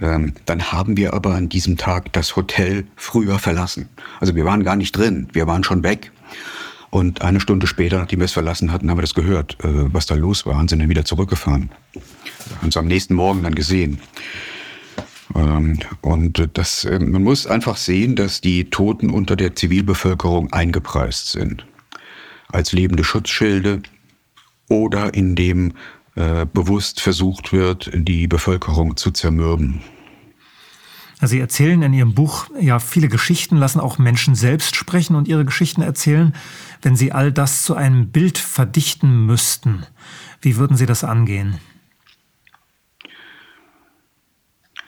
ähm, 0.00 0.34
dann 0.46 0.72
haben 0.72 0.96
wir 0.96 1.14
aber 1.14 1.34
an 1.34 1.48
diesem 1.48 1.76
Tag 1.76 2.12
das 2.12 2.36
Hotel 2.36 2.86
früher 2.96 3.38
verlassen. 3.38 3.88
Also 4.20 4.34
wir 4.34 4.44
waren 4.44 4.64
gar 4.64 4.76
nicht 4.76 4.96
drin, 4.96 5.28
wir 5.32 5.46
waren 5.46 5.64
schon 5.64 5.82
weg. 5.82 6.10
Und 6.90 7.22
eine 7.22 7.40
Stunde 7.40 7.66
später, 7.66 7.98
nachdem 7.98 8.20
wir 8.20 8.26
es 8.26 8.32
verlassen 8.32 8.70
hatten, 8.70 8.88
haben 8.88 8.98
wir 8.98 9.02
das 9.02 9.14
gehört, 9.14 9.56
äh, 9.64 9.92
was 9.92 10.06
da 10.06 10.14
los 10.14 10.46
war 10.46 10.58
und 10.58 10.70
sind 10.70 10.78
dann 10.78 10.88
wieder 10.88 11.04
zurückgefahren. 11.04 11.70
Haben 12.56 12.66
uns 12.66 12.76
am 12.76 12.86
nächsten 12.86 13.14
Morgen 13.14 13.42
dann 13.42 13.54
gesehen. 13.54 14.00
Ähm, 15.34 15.80
und 16.02 16.48
das, 16.52 16.84
äh, 16.84 16.98
man 17.00 17.22
muss 17.22 17.46
einfach 17.46 17.76
sehen, 17.76 18.14
dass 18.14 18.40
die 18.40 18.70
Toten 18.70 19.10
unter 19.10 19.34
der 19.34 19.56
Zivilbevölkerung 19.56 20.52
eingepreist 20.52 21.32
sind. 21.32 21.66
Als 22.48 22.72
lebende 22.72 23.04
Schutzschilde 23.04 23.82
oder 24.68 25.14
indem 25.14 25.72
äh, 26.14 26.46
bewusst 26.46 27.00
versucht 27.00 27.52
wird, 27.52 27.90
die 27.92 28.26
Bevölkerung 28.26 28.96
zu 28.96 29.10
zermürben. 29.10 29.82
Sie 31.20 31.40
erzählen 31.40 31.82
in 31.82 31.92
Ihrem 31.92 32.14
Buch 32.14 32.48
ja 32.60 32.78
viele 32.78 33.08
Geschichten, 33.08 33.56
lassen 33.56 33.80
auch 33.80 33.98
Menschen 33.98 34.34
selbst 34.34 34.76
sprechen 34.76 35.16
und 35.16 35.28
ihre 35.28 35.44
Geschichten 35.44 35.82
erzählen. 35.82 36.34
Wenn 36.82 36.96
Sie 36.96 37.12
all 37.12 37.32
das 37.32 37.64
zu 37.64 37.74
einem 37.74 38.10
Bild 38.10 38.38
verdichten 38.38 39.24
müssten, 39.26 39.86
wie 40.40 40.56
würden 40.56 40.76
Sie 40.76 40.86
das 40.86 41.04
angehen? 41.04 41.58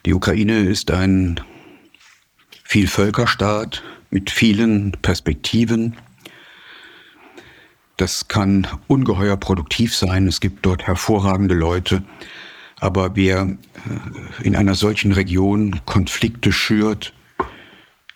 Die 0.05 0.15
Ukraine 0.15 0.61
ist 0.61 0.91
ein 0.91 1.41
Vielvölkerstaat 2.65 3.83
mit 4.11 4.31
vielen 4.31 4.93
Perspektiven. 5.03 5.97
Das 7.97 8.29
kann 8.29 8.67
ungeheuer 8.89 9.37
produktiv 9.37 9.95
sein. 9.95 10.27
Es 10.27 10.41
gibt 10.41 10.67
dort 10.67 10.87
hervorragende 10.87 11.55
Leute. 11.55 12.03
Aber 12.79 13.17
wer 13.17 13.43
äh, 13.43 14.43
in 14.43 14.55
einer 14.55 14.75
solchen 14.75 15.13
Region 15.13 15.81
Konflikte 15.87 16.53
schürt, 16.53 17.15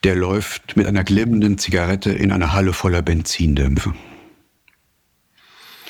der 0.05 0.16
läuft 0.16 0.76
mit 0.76 0.87
einer 0.87 1.05
glimmenden 1.05 1.59
Zigarette 1.59 2.12
in 2.12 2.33
eine 2.33 2.53
Halle 2.53 2.72
voller 2.72 3.03
Benzindämpfe. 3.03 3.95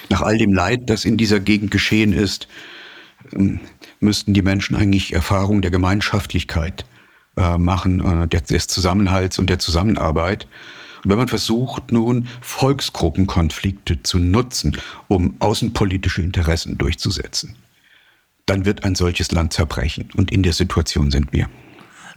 Nach 0.08 0.22
all 0.22 0.38
dem 0.38 0.52
Leid, 0.52 0.90
das 0.90 1.04
in 1.04 1.16
dieser 1.16 1.38
Gegend 1.38 1.70
geschehen 1.70 2.12
ist, 2.12 2.48
ähm, 3.32 3.60
müssten 4.00 4.34
die 4.34 4.42
Menschen 4.42 4.76
eigentlich 4.76 5.12
Erfahrung 5.12 5.62
der 5.62 5.70
Gemeinschaftlichkeit 5.70 6.84
äh, 7.36 7.58
machen, 7.58 8.00
äh, 8.22 8.28
des 8.28 8.66
Zusammenhalts 8.66 9.38
und 9.38 9.50
der 9.50 9.58
Zusammenarbeit. 9.58 10.46
Und 11.02 11.10
wenn 11.10 11.18
man 11.18 11.28
versucht, 11.28 11.92
nun 11.92 12.28
Volksgruppenkonflikte 12.40 14.02
zu 14.02 14.18
nutzen, 14.18 14.76
um 15.08 15.34
außenpolitische 15.38 16.22
Interessen 16.22 16.76
durchzusetzen, 16.76 17.56
dann 18.46 18.64
wird 18.64 18.84
ein 18.84 18.94
solches 18.94 19.32
Land 19.32 19.52
zerbrechen. 19.52 20.10
Und 20.16 20.30
in 20.30 20.42
der 20.42 20.52
Situation 20.52 21.10
sind 21.10 21.32
wir. 21.32 21.48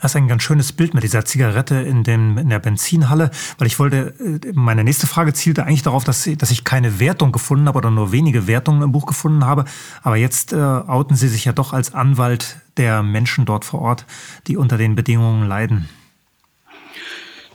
Das 0.04 0.12
ist 0.12 0.16
ein 0.18 0.28
ganz 0.28 0.44
schönes 0.44 0.74
Bild 0.74 0.94
mit 0.94 1.04
dieser 1.04 1.24
Zigarette 1.24 1.76
in, 1.76 2.04
dem, 2.04 2.38
in 2.38 2.50
der 2.50 2.60
Benzinhalle, 2.60 3.32
weil 3.58 3.68
ich 3.68 3.80
wollte, 3.80 4.14
äh, 4.20 4.52
meine 4.52 4.84
nächste 4.84 5.08
Frage 5.08 5.32
zielte 5.32 5.66
eigentlich 5.66 5.82
darauf, 5.82 6.04
dass, 6.04 6.30
dass 6.38 6.52
ich 6.52 6.66
keine 6.66 7.00
Wertung 7.00 7.32
gefunden 7.32 7.70
habe 7.70 7.78
oder 7.78 7.90
nur 7.90 8.12
wenige 8.12 8.46
Wertungen 8.46 8.82
im 8.82 8.92
Buch 8.92 9.06
gefunden 9.06 9.46
habe. 9.46 9.64
Aber 10.02 10.18
jetzt 10.18 10.52
äh, 10.52 10.58
outen 10.58 11.16
Sie 11.16 11.30
sich 11.30 11.46
ja 11.46 11.54
doch 11.54 11.72
als 11.72 11.94
Anwalt 11.94 12.58
der 12.76 13.02
Menschen 13.02 13.46
dort 13.46 13.64
vor 13.64 13.82
Ort, 13.82 14.06
die 14.48 14.58
unter 14.58 14.78
den 14.78 14.96
Bedingungen 14.96 15.48
leiden. 15.48 15.88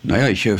Naja, 0.02 0.28
ich 0.28 0.46
äh, 0.46 0.56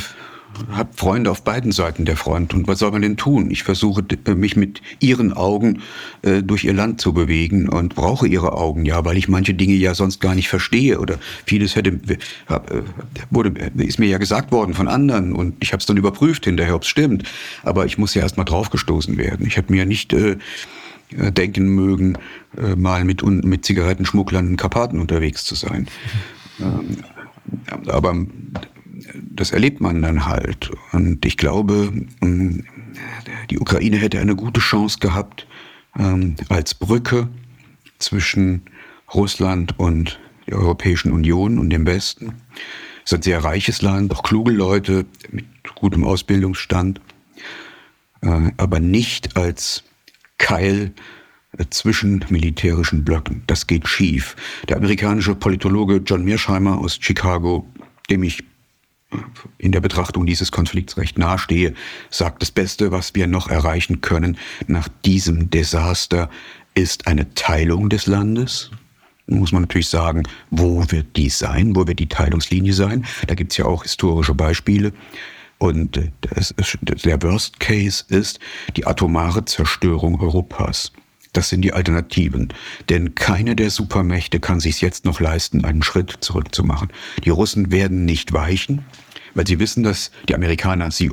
habe 0.71 0.89
Freunde 0.95 1.31
auf 1.31 1.43
beiden 1.43 1.71
Seiten 1.71 2.05
der 2.05 2.17
Front. 2.17 2.53
Und 2.53 2.67
was 2.67 2.79
soll 2.79 2.91
man 2.91 3.01
denn 3.01 3.17
tun? 3.17 3.49
Ich 3.51 3.63
versuche 3.63 4.03
äh, 4.25 4.35
mich 4.35 4.55
mit 4.55 4.81
ihren 4.99 5.33
Augen 5.33 5.81
äh, 6.21 6.43
durch 6.43 6.63
ihr 6.63 6.73
Land 6.73 7.01
zu 7.01 7.13
bewegen 7.13 7.69
und 7.69 7.95
brauche 7.95 8.27
ihre 8.27 8.53
Augen 8.53 8.85
ja, 8.85 9.05
weil 9.05 9.17
ich 9.17 9.27
manche 9.27 9.53
Dinge 9.53 9.73
ja 9.73 9.95
sonst 9.95 10.19
gar 10.19 10.35
nicht 10.35 10.49
verstehe 10.49 10.99
oder 10.99 11.17
vieles 11.45 11.75
hätte 11.75 11.91
äh, 11.91 12.17
wurde 13.29 13.53
ist 13.77 13.99
mir 13.99 14.07
ja 14.07 14.17
gesagt 14.17 14.51
worden 14.51 14.73
von 14.73 14.87
anderen 14.87 15.33
und 15.33 15.55
ich 15.61 15.71
habe 15.71 15.79
es 15.79 15.85
dann 15.85 15.97
überprüft 15.97 16.45
hinterher, 16.45 16.75
ob 16.75 16.83
es 16.83 16.87
stimmt. 16.87 17.23
Aber 17.63 17.85
ich 17.85 17.97
muss 17.97 18.13
ja 18.13 18.21
erst 18.21 18.37
mal 18.37 18.43
draufgestoßen 18.43 19.17
werden. 19.17 19.45
Ich 19.45 19.57
habe 19.57 19.71
mir 19.71 19.85
nicht 19.85 20.13
äh, 20.13 20.37
äh, 21.17 21.31
denken 21.31 21.69
mögen, 21.69 22.17
äh, 22.57 22.75
mal 22.75 23.03
mit, 23.03 23.23
mit 23.23 23.65
Zigarettenschmugglern 23.65 24.47
in 24.47 24.57
Karpaten 24.57 24.99
unterwegs 24.99 25.43
zu 25.43 25.55
sein. 25.55 25.87
Ähm, 26.59 26.97
aber 27.87 28.15
das 29.13 29.51
erlebt 29.51 29.81
man 29.81 30.01
dann 30.01 30.25
halt. 30.25 30.71
Und 30.91 31.25
ich 31.25 31.37
glaube, 31.37 31.91
ähm, 32.21 32.65
die 33.49 33.59
Ukraine 33.59 33.97
hätte 33.97 34.19
eine 34.19 34.35
gute 34.35 34.59
Chance 34.59 34.99
gehabt, 34.99 35.47
ähm, 35.97 36.35
als 36.49 36.73
Brücke 36.73 37.27
zwischen 37.99 38.63
Russland 39.13 39.77
und 39.77 40.19
der 40.47 40.57
Europäischen 40.57 41.11
Union 41.11 41.59
und 41.59 41.69
dem 41.69 41.85
Westen. 41.85 42.33
Es 43.03 43.11
ist 43.11 43.19
ein 43.19 43.21
sehr 43.21 43.43
reiches 43.43 43.81
Land, 43.81 44.13
auch 44.13 44.23
kluge 44.23 44.51
Leute 44.51 45.05
mit 45.31 45.45
gutem 45.75 46.03
Ausbildungsstand, 46.03 47.01
äh, 48.21 48.51
aber 48.57 48.79
nicht 48.79 49.37
als 49.37 49.83
Keil 50.37 50.93
äh, 51.57 51.65
zwischen 51.69 52.25
militärischen 52.29 53.03
Blöcken. 53.03 53.43
Das 53.47 53.67
geht 53.67 53.87
schief. 53.87 54.35
Der 54.67 54.77
amerikanische 54.77 55.35
Politologe 55.35 56.01
John 56.05 56.23
Mearsheimer 56.23 56.77
aus 56.77 56.97
Chicago, 56.99 57.67
dem 58.09 58.23
ich 58.23 58.43
in 59.57 59.71
der 59.71 59.81
Betrachtung 59.81 60.25
dieses 60.25 60.51
Konflikts 60.51 60.97
recht 60.97 61.17
nahestehe, 61.17 61.73
sagt, 62.09 62.41
das 62.41 62.51
Beste, 62.51 62.91
was 62.91 63.15
wir 63.15 63.27
noch 63.27 63.49
erreichen 63.49 64.01
können 64.01 64.37
nach 64.67 64.87
diesem 65.05 65.49
Desaster, 65.49 66.29
ist 66.75 67.07
eine 67.07 67.33
Teilung 67.33 67.89
des 67.89 68.05
Landes. 68.05 68.71
Muss 69.27 69.51
man 69.51 69.63
natürlich 69.63 69.89
sagen, 69.89 70.23
wo 70.49 70.83
wird 70.89 71.15
die 71.15 71.29
sein? 71.29 71.75
Wo 71.75 71.87
wird 71.87 71.99
die 71.99 72.09
Teilungslinie 72.09 72.73
sein? 72.73 73.05
Da 73.27 73.35
gibt 73.35 73.51
es 73.51 73.57
ja 73.57 73.65
auch 73.65 73.83
historische 73.83 74.33
Beispiele. 74.33 74.93
Und 75.57 75.97
äh, 75.97 76.11
das, 76.21 76.53
der 76.81 77.21
Worst 77.21 77.59
Case 77.59 78.05
ist 78.07 78.39
die 78.75 78.87
atomare 78.87 79.45
Zerstörung 79.45 80.19
Europas. 80.19 80.91
Das 81.33 81.49
sind 81.49 81.61
die 81.61 81.73
Alternativen. 81.73 82.49
Denn 82.89 83.15
keine 83.15 83.55
der 83.55 83.69
Supermächte 83.69 84.39
kann 84.39 84.59
sich 84.59 84.81
jetzt 84.81 85.05
noch 85.05 85.19
leisten, 85.19 85.63
einen 85.63 85.83
Schritt 85.83 86.17
zurückzumachen. 86.21 86.89
Die 87.23 87.29
Russen 87.29 87.71
werden 87.71 88.05
nicht 88.05 88.33
weichen, 88.33 88.85
weil 89.35 89.45
sie 89.45 89.59
wissen, 89.59 89.83
dass 89.83 90.11
die 90.27 90.35
Amerikaner 90.35 90.91
sie 90.91 91.11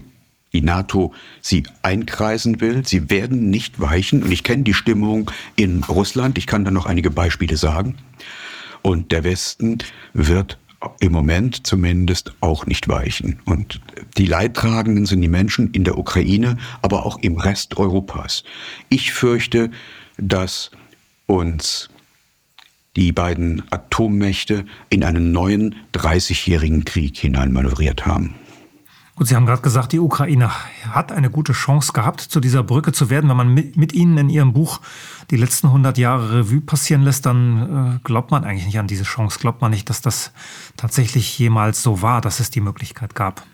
die 0.52 0.62
NATO 0.62 1.12
sie 1.42 1.64
einkreisen 1.82 2.62
will. 2.62 2.86
Sie 2.86 3.10
werden 3.10 3.50
nicht 3.50 3.78
weichen. 3.78 4.22
Und 4.22 4.32
ich 4.32 4.42
kenne 4.42 4.62
die 4.62 4.72
Stimmung 4.72 5.30
in 5.54 5.84
Russland. 5.84 6.38
Ich 6.38 6.46
kann 6.46 6.64
da 6.64 6.70
noch 6.70 6.86
einige 6.86 7.10
Beispiele 7.10 7.58
sagen. 7.58 7.96
Und 8.80 9.12
der 9.12 9.22
Westen 9.24 9.78
wird 10.14 10.58
im 11.00 11.12
Moment 11.12 11.66
zumindest 11.66 12.32
auch 12.40 12.66
nicht 12.66 12.88
weichen. 12.88 13.40
Und 13.44 13.80
die 14.16 14.26
Leidtragenden 14.26 15.04
sind 15.04 15.20
die 15.20 15.28
Menschen 15.28 15.72
in 15.72 15.84
der 15.84 15.98
Ukraine, 15.98 16.56
aber 16.80 17.04
auch 17.04 17.18
im 17.20 17.36
Rest 17.36 17.76
Europas. 17.76 18.44
Ich 18.88 19.12
fürchte, 19.12 19.70
dass 20.18 20.70
uns 21.26 21.88
die 22.96 23.12
beiden 23.12 23.62
Atommächte 23.70 24.64
in 24.88 25.04
einen 25.04 25.32
neuen 25.32 25.74
30-jährigen 25.92 26.84
Krieg 26.84 27.16
hineinmanövriert 27.16 28.06
haben. 28.06 28.34
Gut, 29.16 29.28
Sie 29.28 29.34
haben 29.34 29.46
gerade 29.46 29.62
gesagt, 29.62 29.92
die 29.92 29.98
Ukraine 29.98 30.50
hat 30.90 31.10
eine 31.10 31.30
gute 31.30 31.54
Chance 31.54 31.92
gehabt, 31.94 32.20
zu 32.20 32.38
dieser 32.38 32.62
Brücke 32.62 32.92
zu 32.92 33.08
werden. 33.08 33.30
Wenn 33.30 33.36
man 33.36 33.54
mit, 33.54 33.94
Ihnen 33.94 34.18
in 34.18 34.28
Ihrem 34.28 34.52
Buch 34.52 34.80
die 35.30 35.38
letzten 35.38 35.68
100 35.68 35.96
Jahre 35.96 36.40
Revue 36.40 36.60
passieren 36.60 37.00
lässt, 37.00 37.24
dann 37.24 37.96
äh, 37.96 37.98
glaubt 38.04 38.30
man 38.30 38.44
eigentlich 38.44 38.66
nicht 38.66 38.78
an 38.78 38.88
diese 38.88 39.04
Chance. 39.04 39.38
Glaubt 39.38 39.62
man 39.62 39.70
nicht, 39.70 39.88
dass 39.88 40.02
das 40.02 40.32
tatsächlich 40.76 41.38
jemals 41.38 41.82
so 41.82 42.02
war, 42.02 42.20
dass 42.20 42.40
es 42.40 42.50
die 42.50 42.60
Möglichkeit 42.60 43.14
gab. 43.14 43.46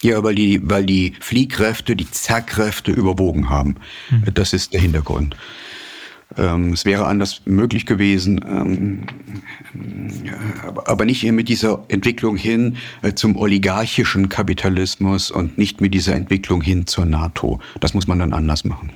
Ja, 0.00 0.22
weil 0.22 0.34
die, 0.34 0.60
weil 0.62 0.86
die 0.86 1.14
Fliehkräfte, 1.20 1.94
die 1.94 2.10
Zerrkräfte 2.10 2.90
überwogen 2.90 3.50
haben. 3.50 3.76
Mhm. 4.08 4.32
Das 4.32 4.54
ist 4.54 4.72
der 4.72 4.80
Hintergrund. 4.80 5.36
Ähm, 6.36 6.74
es 6.74 6.84
wäre 6.84 7.06
anders 7.06 7.42
möglich 7.46 7.86
gewesen, 7.86 8.44
ähm, 8.46 9.02
aber 10.84 11.04
nicht 11.06 11.24
mit 11.32 11.48
dieser 11.48 11.84
Entwicklung 11.88 12.36
hin 12.36 12.76
äh, 13.02 13.14
zum 13.14 13.36
oligarchischen 13.36 14.28
Kapitalismus 14.28 15.30
und 15.30 15.56
nicht 15.56 15.80
mit 15.80 15.94
dieser 15.94 16.14
Entwicklung 16.14 16.60
hin 16.60 16.86
zur 16.86 17.06
NATO. 17.06 17.60
Das 17.80 17.94
muss 17.94 18.06
man 18.06 18.18
dann 18.18 18.34
anders 18.34 18.64
machen. 18.64 18.92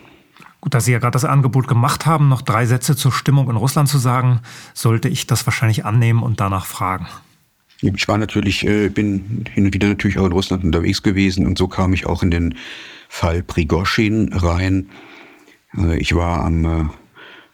Gut, 0.60 0.74
da 0.74 0.80
Sie 0.80 0.92
ja 0.92 0.98
gerade 0.98 1.12
das 1.12 1.24
Angebot 1.24 1.66
gemacht 1.66 2.06
haben, 2.06 2.28
noch 2.28 2.42
drei 2.42 2.66
Sätze 2.66 2.96
zur 2.96 3.12
Stimmung 3.12 3.48
in 3.50 3.56
Russland 3.56 3.88
zu 3.88 3.98
sagen, 3.98 4.40
sollte 4.74 5.08
ich 5.08 5.26
das 5.26 5.46
wahrscheinlich 5.46 5.84
annehmen 5.86 6.22
und 6.22 6.38
danach 6.38 6.66
fragen. 6.66 7.06
Ich 7.80 8.06
war 8.06 8.18
natürlich, 8.18 8.64
äh, 8.64 8.88
bin 8.88 9.44
hin 9.52 9.64
und 9.64 9.74
wieder 9.74 9.88
natürlich 9.88 10.18
auch 10.18 10.26
in 10.26 10.32
Russland 10.32 10.62
unterwegs 10.64 11.02
gewesen 11.02 11.46
und 11.46 11.58
so 11.58 11.66
kam 11.66 11.94
ich 11.94 12.06
auch 12.06 12.22
in 12.22 12.30
den 12.30 12.54
Fall 13.08 13.42
Prigoschin 13.42 14.32
rein. 14.34 14.90
Äh, 15.76 15.96
ich 15.98 16.14
war 16.14 16.44
am 16.44 16.90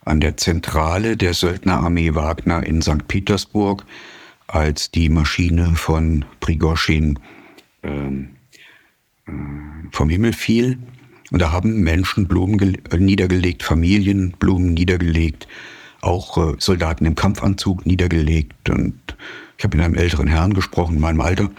an 0.08 0.20
der 0.20 0.36
Zentrale 0.36 1.16
der 1.16 1.34
Söldnerarmee 1.34 2.14
Wagner 2.14 2.66
in 2.66 2.82
St. 2.82 3.06
Petersburg, 3.06 3.84
als 4.46 4.90
die 4.90 5.08
Maschine 5.08 5.74
von 5.76 6.24
Prigoschin 6.40 7.18
ähm, 7.82 8.30
äh, 9.26 9.32
vom 9.92 10.08
Himmel 10.08 10.32
fiel. 10.32 10.78
Und 11.30 11.42
da 11.42 11.52
haben 11.52 11.82
Menschen 11.82 12.26
Blumen 12.26 12.78
äh, 12.90 12.96
niedergelegt, 12.96 13.62
Familien 13.62 14.32
Blumen 14.38 14.74
niedergelegt, 14.74 15.46
auch 16.00 16.38
äh, 16.38 16.56
Soldaten 16.58 17.04
im 17.04 17.14
Kampfanzug 17.14 17.84
niedergelegt. 17.84 18.70
Und 18.70 18.98
ich 19.58 19.64
habe 19.64 19.76
mit 19.76 19.84
einem 19.84 19.94
älteren 19.94 20.26
Herrn 20.26 20.54
gesprochen, 20.54 20.96
in 20.96 21.00
meinem 21.00 21.20
Alter. 21.20 21.50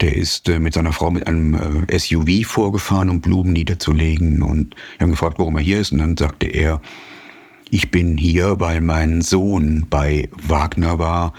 Der 0.00 0.14
ist 0.16 0.48
äh, 0.48 0.58
mit 0.58 0.74
seiner 0.74 0.92
Frau 0.92 1.10
mit 1.10 1.26
einem 1.28 1.86
äh, 1.88 1.98
SUV 1.98 2.44
vorgefahren, 2.44 3.08
um 3.08 3.20
Blumen 3.20 3.52
niederzulegen. 3.52 4.42
Und 4.42 4.74
ich 4.94 5.00
habe 5.00 5.12
gefragt, 5.12 5.38
warum 5.38 5.56
er 5.56 5.62
hier 5.62 5.80
ist. 5.80 5.92
Und 5.92 5.98
dann 5.98 6.16
sagte 6.16 6.46
er, 6.48 6.82
ich 7.70 7.90
bin 7.90 8.16
hier, 8.16 8.60
weil 8.60 8.80
mein 8.80 9.22
Sohn 9.22 9.86
bei 9.88 10.28
Wagner 10.32 10.98
war 10.98 11.32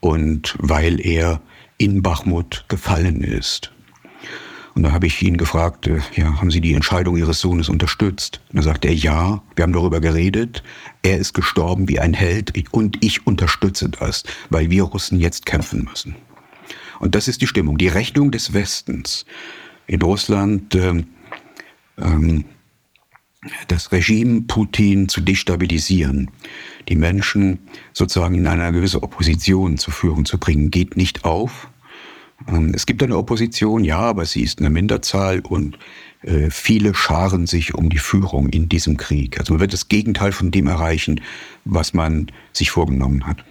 und 0.00 0.56
weil 0.58 1.00
er 1.00 1.40
in 1.78 2.02
Bachmut 2.02 2.64
gefallen 2.68 3.22
ist. 3.22 3.72
Und 4.74 4.82
da 4.82 4.92
habe 4.92 5.06
ich 5.06 5.22
ihn 5.22 5.36
gefragt, 5.36 5.86
äh, 5.86 6.00
ja, 6.16 6.40
haben 6.40 6.50
Sie 6.50 6.60
die 6.60 6.74
Entscheidung 6.74 7.16
Ihres 7.16 7.40
Sohnes 7.40 7.68
unterstützt? 7.68 8.40
Und 8.50 8.56
da 8.56 8.62
sagt 8.62 8.84
er, 8.84 8.92
ja, 8.92 9.42
wir 9.54 9.62
haben 9.62 9.72
darüber 9.72 10.00
geredet. 10.00 10.64
Er 11.02 11.18
ist 11.18 11.32
gestorben 11.32 11.88
wie 11.88 12.00
ein 12.00 12.12
Held 12.12 12.52
und 12.72 13.04
ich 13.04 13.26
unterstütze 13.26 13.88
das, 13.88 14.24
weil 14.50 14.70
wir 14.70 14.82
Russen 14.82 15.20
jetzt 15.20 15.46
kämpfen 15.46 15.84
müssen. 15.84 16.16
Und 16.98 17.14
das 17.14 17.28
ist 17.28 17.40
die 17.40 17.46
Stimmung, 17.46 17.78
die 17.78 17.88
Rechnung 17.88 18.30
des 18.30 18.52
Westens. 18.52 19.26
In 19.86 20.02
Russland 20.02 20.74
ähm, 20.74 21.06
ähm, 21.98 22.44
das 23.68 23.92
Regime 23.92 24.42
Putin 24.42 25.08
zu 25.08 25.20
destabilisieren, 25.20 26.30
die 26.88 26.96
Menschen 26.96 27.58
sozusagen 27.92 28.34
in 28.34 28.46
eine 28.46 28.72
gewisse 28.72 29.02
Opposition 29.02 29.78
zu 29.78 29.90
führen 29.90 30.24
zu 30.24 30.38
bringen, 30.38 30.70
geht 30.70 30.96
nicht 30.96 31.24
auf. 31.24 31.68
Ähm, 32.48 32.72
es 32.74 32.86
gibt 32.86 33.02
eine 33.02 33.16
Opposition, 33.16 33.84
ja, 33.84 33.98
aber 33.98 34.24
sie 34.24 34.42
ist 34.42 34.60
eine 34.60 34.70
Minderzahl 34.70 35.40
und 35.40 35.78
äh, 36.22 36.50
viele 36.50 36.94
scharen 36.94 37.46
sich 37.46 37.74
um 37.74 37.90
die 37.90 37.98
Führung 37.98 38.48
in 38.48 38.68
diesem 38.68 38.96
Krieg. 38.96 39.38
Also 39.38 39.54
man 39.54 39.60
wird 39.60 39.72
das 39.72 39.88
Gegenteil 39.88 40.32
von 40.32 40.50
dem 40.50 40.66
erreichen, 40.66 41.20
was 41.64 41.94
man 41.94 42.28
sich 42.52 42.70
vorgenommen 42.70 43.26
hat. 43.26 43.44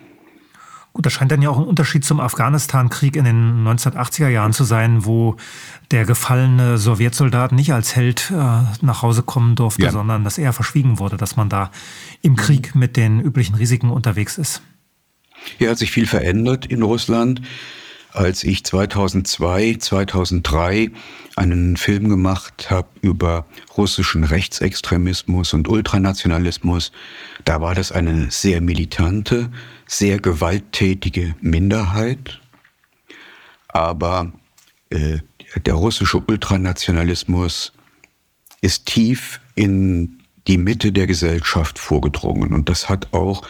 Gut, 0.94 1.08
das 1.08 1.14
scheint 1.14 1.32
dann 1.32 1.42
ja 1.42 1.50
auch 1.50 1.58
ein 1.58 1.66
Unterschied 1.66 2.06
zum 2.06 2.20
Afghanistan-Krieg 2.20 3.16
in 3.16 3.26
den 3.26 3.68
1980er 3.68 4.28
Jahren 4.28 4.54
zu 4.54 4.64
sein, 4.64 5.06
wo 5.06 5.38
der 5.90 6.06
gefallene 6.06 6.78
Sowjetsoldat 6.78 7.52
nicht 7.52 7.74
als 7.74 7.96
Held 7.96 8.30
äh, 8.30 8.36
nach 8.82 9.02
Hause 9.02 9.24
kommen 9.24 9.56
durfte, 9.56 9.86
ja. 9.86 9.92
sondern 9.92 10.24
dass 10.24 10.38
er 10.38 10.54
verschwiegen 10.54 11.00
wurde, 11.00 11.18
dass 11.18 11.36
man 11.36 11.50
da 11.50 11.72
im 12.22 12.36
Krieg 12.36 12.76
mit 12.76 12.96
den 12.96 13.20
üblichen 13.20 13.56
Risiken 13.56 13.90
unterwegs 13.90 14.38
ist. 14.38 14.62
Hier 15.58 15.72
hat 15.72 15.80
sich 15.80 15.92
viel 15.92 16.06
verändert 16.06 16.68
in 16.68 16.84
Russland 16.84 17.42
als 18.14 18.44
ich 18.44 18.64
2002, 18.64 19.76
2003 19.80 20.92
einen 21.36 21.78
Film 21.78 22.10
gemacht 22.10 22.70
habe 22.70 22.88
über 23.02 23.46
russischen 23.76 24.24
Rechtsextremismus 24.24 25.54
und 25.54 25.68
Ultranationalismus. 25.68 26.92
Da 27.46 27.62
war 27.62 27.76
das 27.76 27.92
eine 27.92 28.32
sehr 28.32 28.62
militante, 28.62 29.52
sehr 29.88 30.20
gewalttätige 30.20 31.36
Minderheit. 31.42 32.40
Aber 33.68 34.32
äh, 34.90 35.20
der 35.66 35.74
russische 35.74 36.20
Ultranationalismus 36.20 37.74
ist 38.62 38.86
tief 38.86 39.42
in 39.56 40.23
die 40.48 40.58
Mitte 40.58 40.92
der 40.92 41.08
Gesellschaft 41.08 41.80
vorgedrungen. 41.80 42.54
Und 42.54 42.70
das 42.70 42.90
hat 42.90 43.14
auch 43.14 43.44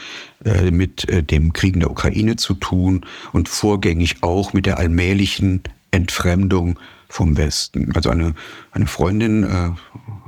äh, 0.45 0.71
mit 0.71 1.09
äh, 1.09 1.23
dem 1.23 1.53
Krieg 1.53 1.73
in 1.73 1.79
der 1.79 1.91
Ukraine 1.91 2.35
zu 2.35 2.53
tun 2.53 3.05
und 3.31 3.49
vorgängig 3.49 4.17
auch 4.21 4.53
mit 4.53 4.65
der 4.65 4.77
allmählichen 4.77 5.63
Entfremdung 5.91 6.79
vom 7.09 7.37
Westen. 7.37 7.91
Also 7.95 8.09
eine, 8.09 8.33
eine 8.71 8.87
Freundin 8.87 9.43
äh, 9.43 9.71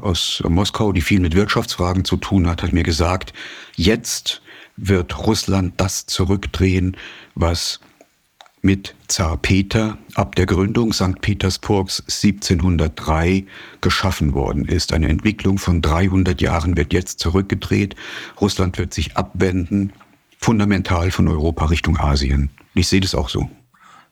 aus 0.01 0.43
Moskau, 0.47 0.91
die 0.91 1.01
viel 1.01 1.19
mit 1.19 1.35
Wirtschaftsfragen 1.35 2.05
zu 2.05 2.17
tun 2.17 2.47
hat, 2.47 2.63
hat 2.63 2.73
mir 2.73 2.83
gesagt, 2.83 3.33
jetzt 3.75 4.41
wird 4.77 5.25
Russland 5.25 5.73
das 5.77 6.05
zurückdrehen, 6.05 6.97
was 7.33 7.79
mit 8.65 8.95
Zar 9.07 9.37
Peter 9.37 9.97
ab 10.15 10.35
der 10.35 10.47
Gründung 10.47 10.91
St. 10.91 11.21
Petersburgs 11.21 11.99
1703 12.01 13.45
geschaffen 13.79 14.33
worden 14.33 14.65
ist. 14.65 14.91
Eine 14.91 15.07
Entwicklung 15.07 15.59
von 15.59 15.83
300 15.83 16.41
Jahren 16.41 16.75
wird 16.75 16.91
jetzt 16.91 17.19
zurückgedreht. 17.19 17.95
Russland 18.41 18.79
wird 18.79 18.91
sich 18.93 19.15
abwenden, 19.15 19.93
fundamental 20.39 21.11
von 21.11 21.27
Europa 21.27 21.65
Richtung 21.65 21.97
Asien. 21.97 22.49
Ich 22.73 22.87
sehe 22.87 23.01
das 23.01 23.13
auch 23.13 23.29
so. 23.29 23.49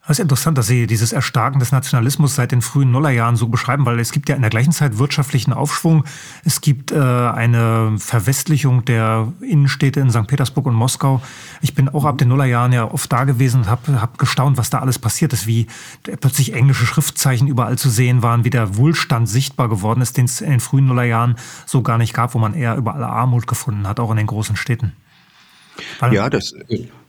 Es 0.06 0.20
ist 0.20 0.24
interessant, 0.24 0.58
dass 0.58 0.68
Sie 0.68 0.86
dieses 0.86 1.14
Erstarken 1.14 1.60
des 1.60 1.72
Nationalismus 1.72 2.36
seit 2.36 2.52
den 2.52 2.62
frühen 2.62 2.92
Nullerjahren 2.92 3.38
so 3.38 3.48
beschreiben, 3.48 3.86
weil 3.86 4.00
es 4.02 4.12
gibt 4.12 4.28
ja 4.28 4.36
in 4.36 4.42
der 4.42 4.50
gleichen 4.50 4.74
Zeit 4.74 4.98
wirtschaftlichen 4.98 5.54
Aufschwung. 5.54 6.04
Es 6.44 6.60
gibt 6.60 6.92
äh, 6.92 6.98
eine 6.98 7.96
Verwestlichung 8.00 8.84
der 8.84 9.32
Innenstädte 9.40 10.02
in 10.02 10.12
St. 10.12 10.28
Petersburg 10.28 10.66
und 10.66 10.74
Moskau. 10.74 11.22
Ich 11.62 11.74
bin 11.74 11.88
auch 11.88 12.04
ab 12.04 12.18
den 12.18 12.28
Nullerjahren 12.28 12.74
ja 12.74 12.92
oft 12.92 13.10
da 13.14 13.24
gewesen 13.24 13.62
und 13.62 13.70
habe 13.70 14.02
hab 14.02 14.18
gestaunt, 14.18 14.58
was 14.58 14.70
da 14.70 14.80
alles 14.80 15.00
passiert 15.00 15.32
ist, 15.32 15.48
wie 15.48 15.68
plötzlich 16.04 16.54
englische 16.54 16.86
Schriftzeichen 16.86 17.48
überall 17.48 17.78
zu 17.78 17.90
sehen 17.90 18.22
waren, 18.22 18.44
wie 18.44 18.50
der 18.50 18.76
Wohlstand 18.76 19.30
sichtbar 19.30 19.70
geworden 19.70 20.02
ist, 20.02 20.18
den 20.18 20.26
es 20.26 20.42
in 20.42 20.50
den 20.50 20.60
frühen 20.60 20.88
Nullerjahren 20.88 21.38
so 21.66 21.82
gar 21.82 21.98
nicht 21.98 22.14
gab, 22.14 22.34
wo 22.34 22.40
man 22.40 22.56
eher 22.56 22.76
überall 22.76 23.06
Armut 23.06 23.48
gefunden 23.48 23.88
hat, 23.88 24.02
auch 24.02 24.12
in 24.12 24.18
den 24.18 24.28
großen 24.28 24.58
Städten. 24.58 24.92
Weil 26.02 26.14
ja, 26.14 26.30
das, 26.30 26.54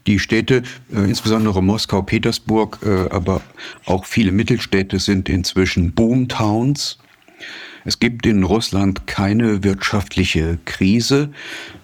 die 0.07 0.19
Städte, 0.19 0.63
äh, 0.93 0.99
insbesondere 0.99 1.61
Moskau, 1.63 2.01
Petersburg, 2.01 2.79
äh, 2.83 3.09
aber 3.09 3.41
auch 3.85 4.05
viele 4.05 4.31
Mittelstädte 4.31 4.99
sind 4.99 5.29
inzwischen 5.29 5.93
Boomtowns. 5.93 6.97
Es 7.87 7.99
gibt 7.99 8.25
in 8.25 8.43
Russland 8.43 9.05
keine 9.05 9.63
wirtschaftliche 9.63 10.57
Krise, 10.65 11.29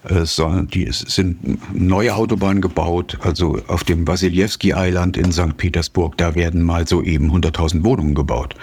äh, 0.02 0.24
sondern 0.24 0.66
die, 0.66 0.84
es 0.86 0.98
sind 1.00 1.58
neue 1.72 2.14
Autobahnen 2.16 2.60
gebaut. 2.60 3.18
Also 3.22 3.60
auf 3.68 3.84
dem 3.84 4.06
Wasilewski 4.08 4.72
Island 4.76 5.16
in 5.16 5.30
St. 5.30 5.56
Petersburg, 5.56 6.16
da 6.16 6.34
werden 6.34 6.62
mal 6.62 6.88
so 6.88 7.02
eben 7.02 7.30
100.000 7.30 7.84
Wohnungen 7.84 8.14
gebaut. 8.14 8.56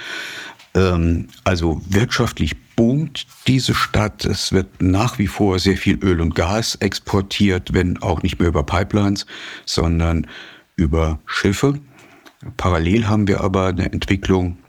Ähm, 0.75 1.27
also 1.45 1.81
wirtschaftlich 1.87 2.57
boomt 2.79 3.27
diese 3.45 3.75
Stadt. 3.75 4.23
Es 4.23 4.53
wird 4.53 4.81
nach 4.81 5.19
wie 5.19 5.27
vor 5.27 5.59
sehr 5.59 5.75
viel 5.75 6.01
Öl 6.01 6.21
und 6.21 6.33
Gas 6.33 6.75
exportiert, 6.75 7.73
wenn 7.73 8.01
auch 8.01 8.23
nicht 8.23 8.39
mehr 8.39 8.47
über 8.47 8.63
Pipelines, 8.63 9.25
sondern 9.65 10.27
über 10.77 11.19
Schiffe. 11.25 11.77
Parallel 12.55 13.09
haben 13.09 13.27
wir 13.27 13.41
aber 13.41 13.67
eine 13.67 13.91
Entwicklung, 13.91 14.59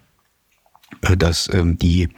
äh, 1.02 1.16
dass 1.16 1.48
ähm, 1.54 1.78
die, 1.78 2.08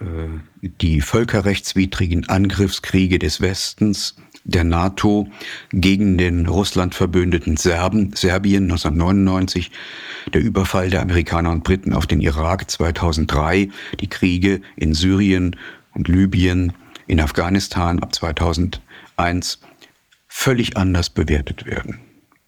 äh, 0.00 0.28
die 0.60 1.00
völkerrechtswidrigen 1.00 2.28
Angriffskriege 2.28 3.20
des 3.20 3.40
Westens 3.40 4.16
der 4.48 4.64
NATO 4.64 5.28
gegen 5.70 6.18
den 6.18 6.46
Russland 6.46 6.94
verbündeten 6.94 7.56
Serben, 7.56 8.12
Serbien 8.14 8.64
1999, 8.64 9.70
der 10.32 10.40
Überfall 10.40 10.90
der 10.90 11.02
Amerikaner 11.02 11.50
und 11.50 11.64
Briten 11.64 11.92
auf 11.92 12.06
den 12.06 12.20
Irak 12.20 12.68
2003, 12.68 13.68
die 14.00 14.08
Kriege 14.08 14.60
in 14.74 14.94
Syrien 14.94 15.54
und 15.94 16.08
Libyen, 16.08 16.72
in 17.06 17.20
Afghanistan 17.20 18.00
ab 18.00 18.14
2001 18.14 19.60
völlig 20.26 20.76
anders 20.76 21.10
bewertet 21.10 21.66
werden. 21.66 22.00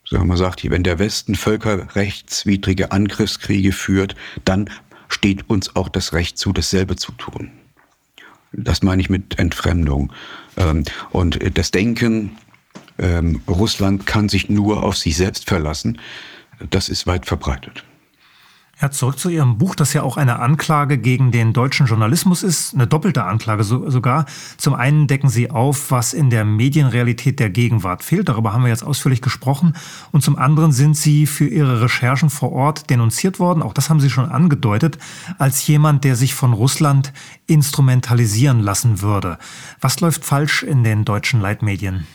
So 0.04 0.18
man 0.24 0.36
sagt, 0.36 0.68
wenn 0.68 0.82
der 0.82 0.98
Westen 0.98 1.34
völkerrechtswidrige 1.34 2.92
Angriffskriege 2.92 3.72
führt, 3.72 4.16
dann 4.44 4.70
steht 5.08 5.48
uns 5.50 5.76
auch 5.76 5.88
das 5.88 6.12
Recht 6.14 6.38
zu, 6.38 6.52
dasselbe 6.52 6.96
zu 6.96 7.12
tun. 7.12 7.59
Das 8.52 8.82
meine 8.82 9.00
ich 9.00 9.10
mit 9.10 9.38
Entfremdung. 9.38 10.12
Ähm, 10.56 10.84
und 11.10 11.38
das 11.56 11.70
Denken, 11.70 12.36
ähm, 12.98 13.40
Russland 13.48 14.06
kann 14.06 14.28
sich 14.28 14.48
nur 14.48 14.82
auf 14.82 14.96
sich 14.96 15.16
selbst 15.16 15.48
verlassen, 15.48 15.98
das 16.68 16.88
ist 16.88 17.06
weit 17.06 17.26
verbreitet. 17.26 17.84
Ja, 18.80 18.90
zurück 18.90 19.18
zu 19.18 19.28
Ihrem 19.28 19.58
Buch, 19.58 19.74
das 19.74 19.92
ja 19.92 20.02
auch 20.02 20.16
eine 20.16 20.38
Anklage 20.38 20.96
gegen 20.96 21.32
den 21.32 21.52
deutschen 21.52 21.84
Journalismus 21.84 22.42
ist, 22.42 22.72
eine 22.72 22.86
doppelte 22.86 23.24
Anklage 23.24 23.62
so, 23.62 23.90
sogar. 23.90 24.24
Zum 24.56 24.72
einen 24.74 25.06
decken 25.06 25.28
Sie 25.28 25.50
auf, 25.50 25.90
was 25.90 26.14
in 26.14 26.30
der 26.30 26.46
Medienrealität 26.46 27.40
der 27.40 27.50
Gegenwart 27.50 28.02
fehlt, 28.02 28.30
darüber 28.30 28.54
haben 28.54 28.62
wir 28.62 28.70
jetzt 28.70 28.82
ausführlich 28.82 29.20
gesprochen. 29.20 29.74
Und 30.12 30.22
zum 30.22 30.38
anderen 30.38 30.72
sind 30.72 30.96
Sie 30.96 31.26
für 31.26 31.46
Ihre 31.46 31.82
Recherchen 31.82 32.30
vor 32.30 32.52
Ort 32.52 32.88
denunziert 32.88 33.38
worden, 33.38 33.62
auch 33.62 33.74
das 33.74 33.90
haben 33.90 34.00
Sie 34.00 34.08
schon 34.08 34.30
angedeutet, 34.30 34.96
als 35.36 35.66
jemand, 35.66 36.04
der 36.04 36.16
sich 36.16 36.34
von 36.34 36.54
Russland 36.54 37.12
instrumentalisieren 37.46 38.60
lassen 38.60 39.02
würde. 39.02 39.36
Was 39.82 40.00
läuft 40.00 40.24
falsch 40.24 40.62
in 40.62 40.84
den 40.84 41.04
deutschen 41.04 41.42
Leitmedien? 41.42 42.06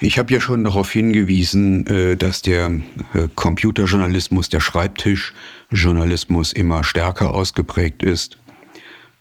Ich 0.00 0.18
habe 0.18 0.32
ja 0.32 0.40
schon 0.40 0.64
darauf 0.64 0.90
hingewiesen, 0.90 1.86
äh, 1.86 2.16
dass 2.16 2.42
der 2.42 2.66
äh, 3.14 3.28
Computerjournalismus, 3.34 4.48
der 4.48 4.60
Schreibtischjournalismus 4.60 6.52
immer 6.52 6.82
stärker 6.84 7.32
ausgeprägt 7.32 8.02
ist. 8.02 8.38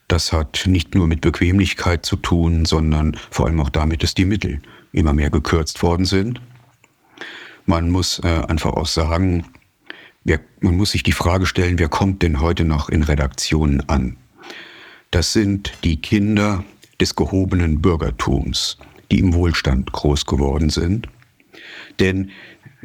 Das 0.07 0.33
hat 0.33 0.63
nicht 0.65 0.95
nur 0.95 1.07
mit 1.07 1.21
Bequemlichkeit 1.21 2.05
zu 2.05 2.15
tun, 2.15 2.65
sondern 2.65 3.15
vor 3.29 3.45
allem 3.45 3.59
auch 3.59 3.69
damit, 3.69 4.03
dass 4.03 4.13
die 4.13 4.25
Mittel 4.25 4.61
immer 4.91 5.13
mehr 5.13 5.29
gekürzt 5.29 5.81
worden 5.83 6.05
sind. 6.05 6.41
Man 7.65 7.89
muss 7.89 8.19
äh, 8.19 8.27
einfach 8.27 8.73
auch 8.73 8.87
sagen, 8.87 9.45
man 10.59 10.77
muss 10.77 10.91
sich 10.91 11.03
die 11.03 11.11
Frage 11.11 11.45
stellen, 11.45 11.77
wer 11.79 11.89
kommt 11.89 12.21
denn 12.21 12.39
heute 12.39 12.63
noch 12.63 12.89
in 12.89 13.03
Redaktionen 13.03 13.87
an? 13.89 14.15
Das 15.11 15.33
sind 15.33 15.73
die 15.83 15.99
Kinder 15.99 16.63
des 16.99 17.15
gehobenen 17.15 17.81
Bürgertums 17.81 18.77
die 19.13 19.19
im 19.19 19.33
Wohlstand 19.33 19.91
groß 19.91 20.25
geworden 20.25 20.69
sind. 20.69 21.07
Denn 21.99 22.31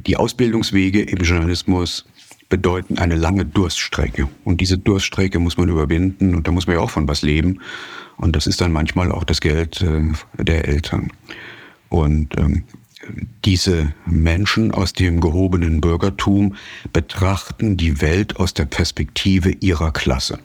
die 0.07 0.17
Ausbildungswege 0.17 1.03
im 1.03 1.19
Journalismus 1.19 2.05
bedeuten 2.51 2.99
eine 2.99 3.15
lange 3.15 3.45
Durststrecke. 3.47 4.29
Und 4.45 4.61
diese 4.61 4.79
Durststrecke 4.79 5.39
muss 5.39 5.57
man 5.57 5.69
überwinden 5.69 6.35
und 6.35 6.47
da 6.47 6.53
muss 6.53 6.67
man 6.67 6.77
ja 6.77 6.83
auch 6.83 6.91
von 6.91 7.09
was 7.09 7.23
leben. 7.23 7.61
Und 8.19 8.37
das 8.37 8.47
ist 8.47 8.61
dann 8.61 8.73
manchmal 8.73 9.11
auch 9.11 9.25
das 9.25 9.41
Geld 9.41 9.81
äh, 9.81 10.13
der 10.43 10.69
Eltern. 10.69 11.11
Und 11.89 12.37
ähm, 12.39 12.65
diese 13.45 13.95
Menschen 14.05 14.73
aus 14.73 14.93
dem 14.93 15.21
gehobenen 15.21 15.81
Bürgertum 15.81 16.57
betrachten 16.93 17.79
die 17.79 18.03
Welt 18.03 18.37
aus 18.37 18.53
der 18.53 18.67
Perspektive 18.67 19.51
ihrer 19.51 19.93
Klasse. 19.93 20.39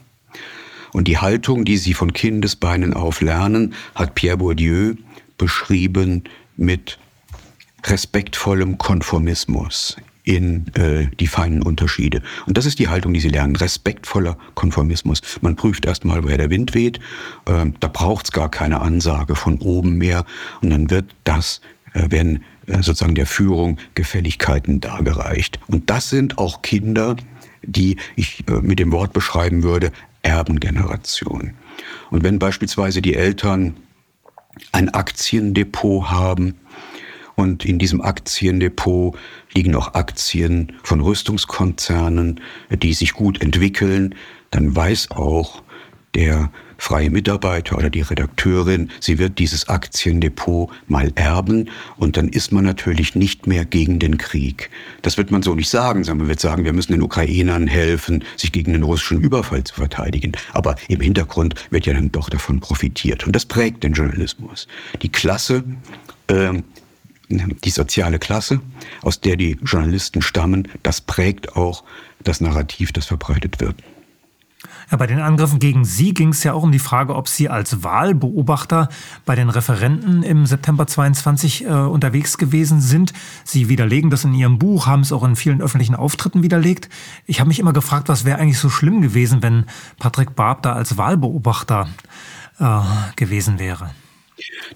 Und 0.93 1.07
die 1.07 1.17
Haltung, 1.17 1.65
die 1.65 1.77
sie 1.77 1.93
von 1.93 2.13
Kindesbeinen 2.13 2.93
auf 2.93 3.19
lernen, 3.19 3.73
hat 3.95 4.15
Pierre 4.15 4.38
Bourdieu 4.38 4.95
beschrieben 5.44 6.24
mit 6.56 7.00
respektvollem 7.86 8.78
Konformismus 8.78 9.98
in 10.24 10.74
äh, 10.76 11.08
die 11.20 11.28
feinen 11.28 11.62
Unterschiede. 11.62 12.22
Und 12.46 12.58
das 12.58 12.66
ist 12.66 12.80
die 12.80 12.88
Haltung, 12.88 13.14
die 13.14 13.20
sie 13.20 13.28
lernen. 13.28 13.58
Respektvoller 13.58 14.38
Konformismus. 14.54 15.22
Man 15.41 15.58
prüft 15.58 15.86
erstmal, 15.86 16.24
woher 16.24 16.38
der 16.38 16.50
Wind 16.50 16.74
weht. 16.74 17.02
Ähm, 17.46 17.74
da 17.82 17.89
braucht's 17.89 18.32
gar 18.32 18.50
keine 18.50 18.80
Ansage 18.80 19.36
von 19.36 19.58
oben 19.58 19.98
mehr. 19.98 20.24
Und 20.62 20.70
dann 20.70 20.89
wird 20.89 21.14
das, 21.26 21.60
äh, 21.94 22.10
werden 22.10 22.46
äh, 22.68 22.82
sozusagen 22.82 23.16
der 23.16 23.28
Führung 23.28 23.80
Gefälligkeiten 23.96 24.80
dargereicht. 24.80 25.60
Und 25.68 25.89
das 25.89 26.10
sind 26.10 26.38
auch 26.38 26.62
Kinder, 26.62 27.18
die 27.64 27.98
ich 28.16 28.48
äh, 28.48 28.62
mit 28.62 28.80
dem 28.80 28.94
Wort 28.94 29.12
beschreiben 29.12 29.62
würde, 29.62 29.91
Erbengeneration. 30.22 31.52
Und 32.12 32.24
wenn 32.24 32.39
beispielsweise 32.39 33.02
die 33.02 33.16
Eltern 33.16 33.76
ein 34.72 34.89
Aktiendepot 34.89 36.10
haben. 36.10 36.56
Und 37.36 37.66
in 37.66 37.80
diesem 37.80 38.01
Aktiendepot 38.01 39.18
liegen 39.54 39.76
auch 39.76 39.95
Aktien 39.95 40.74
von 40.84 41.01
Rüstungskonzernen, 41.01 42.39
die 42.70 42.93
sich 42.93 43.14
gut 43.14 43.41
entwickeln. 43.41 44.16
Dann 44.51 44.76
weiß 44.76 45.12
auch 45.12 45.64
der 46.14 46.51
freie 46.84 47.09
Mitarbeiter 47.09 47.77
oder 47.77 47.89
die 47.89 48.01
Redakteurin, 48.01 48.91
sie 48.99 49.17
wird 49.17 49.39
dieses 49.39 49.69
Aktiendepot 49.69 50.69
mal 50.88 51.13
erben 51.15 51.69
und 51.95 52.17
dann 52.17 52.27
ist 52.27 52.51
man 52.51 52.65
natürlich 52.65 53.15
nicht 53.15 53.47
mehr 53.47 53.63
gegen 53.63 53.99
den 53.99 54.17
Krieg. 54.17 54.69
Das 55.01 55.17
wird 55.17 55.31
man 55.31 55.43
so 55.43 55.55
nicht 55.55 55.69
sagen, 55.69 56.03
sondern 56.03 56.17
man 56.25 56.27
wird 56.27 56.41
sagen, 56.41 56.65
wir 56.65 56.73
müssen 56.73 56.91
den 56.91 57.01
Ukrainern 57.01 57.67
helfen, 57.67 58.25
sich 58.36 58.51
gegen 58.51 58.73
den 58.73 58.84
russischen 58.84 59.21
Überfall 59.21 59.63
zu 59.63 59.75
verteidigen. 59.75 60.34
Aber 60.51 60.75
im 60.89 60.99
Hintergrund 60.99 61.55
wird 61.69 61.86
ja 61.86 61.93
dann 61.93 62.11
doch 62.11 62.29
davon 62.29 62.59
profitiert. 62.59 63.25
Und 63.25 63.34
das 63.34 63.45
prägt 63.45 63.84
den 63.84 63.93
Journalismus. 63.93 64.67
Die 65.01 65.09
Klasse, 65.09 65.63
äh, 66.27 66.51
die 67.29 67.69
soziale 67.69 68.19
Klasse, 68.19 68.59
aus 69.01 69.21
der 69.21 69.38
die 69.38 69.57
Journalisten 69.63 70.21
stammen, 70.21 70.67
das 70.84 70.99
prägt 70.99 71.55
auch 71.55 71.86
das 72.23 72.41
Narrativ, 72.41 72.91
das 72.91 73.05
verbreitet 73.05 73.61
wird. 73.61 73.75
Bei 74.98 75.08
den 75.08 75.20
Angriffen 75.20 75.58
gegen 75.58 75.86
Sie 75.86 76.14
ging 76.14 76.30
es 76.30 76.44
ja 76.44 76.54
auch 76.54 76.62
um 76.62 76.72
die 76.72 76.80
Frage, 76.80 77.16
ob 77.16 77.28
Sie 77.28 77.50
als 77.50 77.84
Wahlbeobachter 77.84 78.89
bei 79.26 79.36
den 79.36 79.50
Referenten 79.50 80.22
im 80.22 80.46
September 80.46 80.86
22 80.86 81.66
äh, 81.66 81.70
unterwegs 81.70 82.38
gewesen 82.38 82.80
sind. 82.80 83.12
Sie 83.44 83.70
widerlegen 83.70 84.12
das 84.12 84.24
in 84.24 84.36
Ihrem 84.36 84.60
Buch, 84.60 84.86
haben 84.86 85.02
es 85.02 85.12
auch 85.12 85.24
in 85.24 85.36
vielen 85.36 85.62
öffentlichen 85.62 85.96
Auftritten 85.96 86.44
widerlegt. 86.44 86.89
Ich 87.26 87.39
habe 87.39 87.48
mich 87.48 87.60
immer 87.60 87.74
gefragt, 87.74 88.08
was 88.08 88.24
wäre 88.24 88.38
eigentlich 88.38 88.60
so 88.60 88.70
schlimm 88.70 89.02
gewesen, 89.02 89.41
wenn 89.41 89.66
Patrick 89.98 90.36
Barb 90.36 90.62
da 90.62 90.74
als 90.74 90.96
Wahlbeobachter 90.96 91.88
äh, 92.60 92.80
gewesen 93.16 93.58
wäre. 93.58 93.89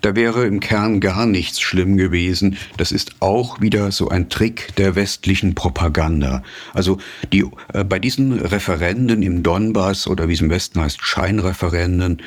Da 0.01 0.15
wäre 0.15 0.45
im 0.45 0.59
Kern 0.59 0.99
gar 0.99 1.25
nichts 1.25 1.59
schlimm 1.59 1.97
gewesen. 1.97 2.57
Das 2.77 2.91
ist 2.91 3.15
auch 3.19 3.59
wieder 3.61 3.91
so 3.91 4.09
ein 4.09 4.29
Trick 4.29 4.75
der 4.75 4.95
westlichen 4.95 5.55
Propaganda. 5.55 6.43
Also 6.73 6.99
die, 7.33 7.45
äh, 7.73 7.83
bei 7.83 7.99
diesen 7.99 8.33
Referenden 8.33 9.23
im 9.23 9.43
Donbass 9.43 10.07
oder 10.07 10.29
wie 10.29 10.33
es 10.33 10.41
im 10.41 10.49
Westen 10.49 10.79
heißt, 10.81 11.01
Scheinreferenden, 11.01 12.21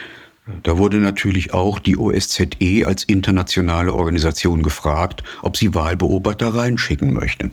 da 0.62 0.78
wurde 0.78 0.96
natürlich 0.96 1.54
auch 1.54 1.78
die 1.78 1.96
OSZE 1.96 2.84
als 2.84 3.04
internationale 3.04 3.94
Organisation 3.94 4.62
gefragt, 4.62 5.22
ob 5.42 5.56
sie 5.56 5.74
Wahlbeobachter 5.74 6.54
reinschicken 6.54 7.12
möchte. 7.12 7.50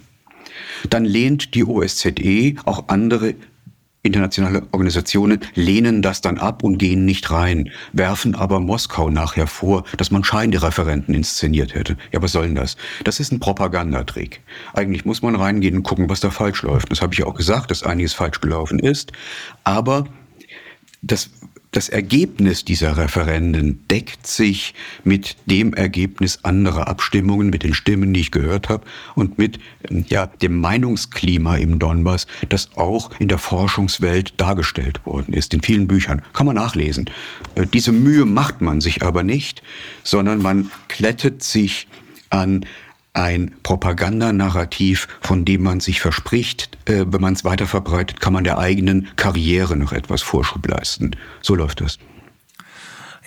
Dann 0.89 1.05
lehnt 1.05 1.53
die 1.53 1.65
OSZE 1.65 2.55
auch 2.65 2.87
andere 2.87 3.35
Internationale 4.07 4.63
Organisationen 4.71 5.39
lehnen 5.53 6.01
das 6.01 6.21
dann 6.21 6.37
ab 6.37 6.63
und 6.63 6.77
gehen 6.77 7.05
nicht 7.05 7.29
rein, 7.31 7.69
werfen 7.93 8.35
aber 8.35 8.59
Moskau 8.59 9.09
nachher 9.09 9.47
vor, 9.47 9.83
dass 9.97 10.11
man 10.11 10.23
Scheinreferenten 10.23 11.13
inszeniert 11.13 11.75
hätte. 11.75 11.97
Ja, 12.11 12.21
was 12.21 12.31
soll 12.31 12.45
denn 12.45 12.55
das? 12.55 12.77
Das 13.03 13.19
ist 13.19 13.31
ein 13.31 13.39
Propagandatrick. 13.39 14.41
Eigentlich 14.73 15.05
muss 15.05 15.21
man 15.21 15.35
reingehen 15.35 15.75
und 15.75 15.83
gucken, 15.83 16.09
was 16.09 16.19
da 16.19 16.31
falsch 16.31 16.63
läuft. 16.63 16.91
Das 16.91 17.01
habe 17.01 17.13
ich 17.13 17.19
ja 17.19 17.25
auch 17.25 17.35
gesagt, 17.35 17.71
dass 17.71 17.83
einiges 17.83 18.13
falsch 18.13 18.41
gelaufen 18.41 18.79
ist. 18.79 19.11
Aber 19.63 20.05
das 21.01 21.29
das 21.71 21.89
Ergebnis 21.89 22.65
dieser 22.65 22.97
Referenden 22.97 23.85
deckt 23.87 24.25
sich 24.25 24.73
mit 25.03 25.35
dem 25.45 25.73
Ergebnis 25.73 26.39
anderer 26.43 26.87
Abstimmungen, 26.87 27.49
mit 27.49 27.63
den 27.63 27.73
Stimmen, 27.73 28.13
die 28.13 28.21
ich 28.21 28.31
gehört 28.31 28.69
habe 28.69 28.85
und 29.15 29.37
mit 29.37 29.59
ja, 30.07 30.27
dem 30.27 30.59
Meinungsklima 30.59 31.57
im 31.57 31.77
Donbass, 31.77 32.25
das 32.49 32.75
auch 32.77 33.11
in 33.19 33.27
der 33.27 33.37
Forschungswelt 33.37 34.33
dargestellt 34.37 35.05
worden 35.05 35.33
ist, 35.33 35.53
in 35.53 35.61
vielen 35.61 35.87
Büchern. 35.87 36.21
Kann 36.33 36.45
man 36.45 36.55
nachlesen. 36.55 37.09
Äh, 37.55 37.65
diese 37.71 37.91
Mühe 37.91 38.25
macht 38.25 38.61
man 38.61 38.81
sich 38.81 39.03
aber 39.03 39.23
nicht, 39.23 39.61
sondern 40.03 40.41
man 40.41 40.71
klettet 40.87 41.43
sich 41.43 41.87
an 42.29 42.65
ein 43.17 43.55
Propagandanarrativ, 43.63 45.07
von 45.21 45.43
dem 45.43 45.63
man 45.63 45.79
sich 45.79 45.99
verspricht, 45.99 46.77
äh, 46.85 47.05
wenn 47.07 47.21
man 47.21 47.33
es 47.33 47.43
weiter 47.43 47.67
verbreitet, 47.67 48.21
kann 48.21 48.33
man 48.33 48.43
der 48.43 48.59
eigenen 48.59 49.07
Karriere 49.15 49.75
noch 49.75 49.91
etwas 49.91 50.21
Vorschub 50.21 50.67
leisten. 50.67 51.11
So 51.41 51.55
läuft 51.55 51.81
das. 51.81 51.97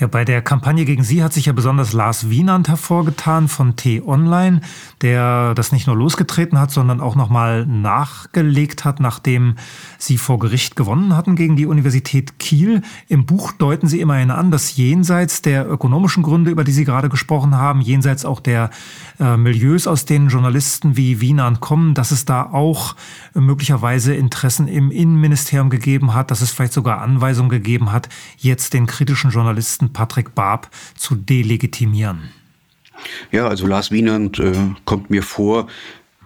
Ja, 0.01 0.07
bei 0.07 0.25
der 0.25 0.41
Kampagne 0.41 0.87
gegen 0.87 1.05
Sie 1.05 1.23
hat 1.23 1.35
sich 1.35 1.45
ja 1.45 1.53
besonders 1.53 1.93
Lars 1.93 2.31
Wienand 2.31 2.69
hervorgetan 2.69 3.49
von 3.49 3.77
T-Online, 3.77 4.63
der 5.03 5.53
das 5.53 5.73
nicht 5.73 5.87
nur 5.87 5.95
losgetreten 5.95 6.59
hat, 6.59 6.71
sondern 6.71 7.03
auch 7.03 7.17
nochmal 7.17 7.67
nachgelegt 7.67 8.87
hat, 8.87 8.99
nachdem 8.99 9.57
Sie 9.99 10.17
vor 10.17 10.39
Gericht 10.39 10.75
gewonnen 10.75 11.15
hatten 11.15 11.37
gegen 11.37 11.55
die 11.55 11.67
Universität 11.67 12.39
Kiel. 12.39 12.81
Im 13.09 13.27
Buch 13.27 13.53
deuten 13.53 13.89
Sie 13.89 14.01
immerhin 14.01 14.31
an, 14.31 14.51
dass 14.51 14.75
jenseits 14.75 15.43
der 15.43 15.71
ökonomischen 15.71 16.23
Gründe, 16.23 16.51
über 16.51 16.65
die 16.65 16.73
Sie 16.73 16.87
gerade 16.87 17.11
gesprochen 17.11 17.59
haben, 17.59 17.83
jenseits 17.83 18.25
auch 18.25 18.41
der 18.41 18.71
äh, 19.19 19.37
Milieus, 19.37 19.87
aus 19.87 20.07
denen 20.07 20.31
Journalisten 20.31 20.97
wie 20.97 21.21
Wienand 21.21 21.61
kommen, 21.61 21.93
dass 21.93 22.11
es 22.11 22.25
da 22.25 22.45
auch 22.45 22.97
möglicherweise 23.35 24.15
Interessen 24.15 24.67
im 24.67 24.91
Innenministerium 24.91 25.69
gegeben 25.69 26.15
hat, 26.15 26.31
dass 26.31 26.41
es 26.41 26.53
vielleicht 26.53 26.73
sogar 26.73 27.03
Anweisungen 27.03 27.51
gegeben 27.51 27.93
hat, 27.93 28.09
jetzt 28.39 28.73
den 28.73 28.87
kritischen 28.87 29.31
Journalisten 29.31 29.90
Patrick 29.93 30.35
Barb 30.35 30.71
zu 30.97 31.15
delegitimieren? 31.15 32.31
Ja, 33.31 33.49
also 33.49 33.67
Lars 33.67 33.91
Wienand 33.91 34.39
äh, 34.39 34.53
kommt 34.85 35.11
mir 35.11 35.23
vor 35.23 35.67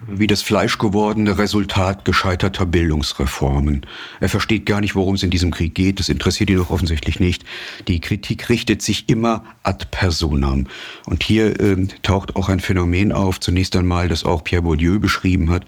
wie 0.08 0.26
das 0.26 0.42
fleischgewordene 0.42 1.38
Resultat 1.38 2.04
gescheiterter 2.04 2.66
Bildungsreformen. 2.66 3.86
Er 4.20 4.28
versteht 4.28 4.66
gar 4.66 4.80
nicht, 4.80 4.94
worum 4.94 5.14
es 5.14 5.22
in 5.22 5.30
diesem 5.30 5.50
Krieg 5.50 5.74
geht. 5.74 6.00
Das 6.00 6.08
interessiert 6.08 6.50
ihn 6.50 6.58
doch 6.58 6.70
offensichtlich 6.70 7.20
nicht. 7.20 7.44
Die 7.88 8.00
Kritik 8.00 8.48
richtet 8.48 8.82
sich 8.82 9.08
immer 9.08 9.44
ad 9.62 9.86
personam. 9.90 10.66
Und 11.06 11.22
hier 11.22 11.58
äh, 11.60 11.86
taucht 12.02 12.36
auch 12.36 12.48
ein 12.48 12.60
Phänomen 12.60 13.12
auf, 13.12 13.40
zunächst 13.40 13.76
einmal, 13.76 14.08
das 14.08 14.24
auch 14.24 14.44
Pierre 14.44 14.62
Bourdieu 14.62 14.98
beschrieben 14.98 15.50
hat. 15.50 15.64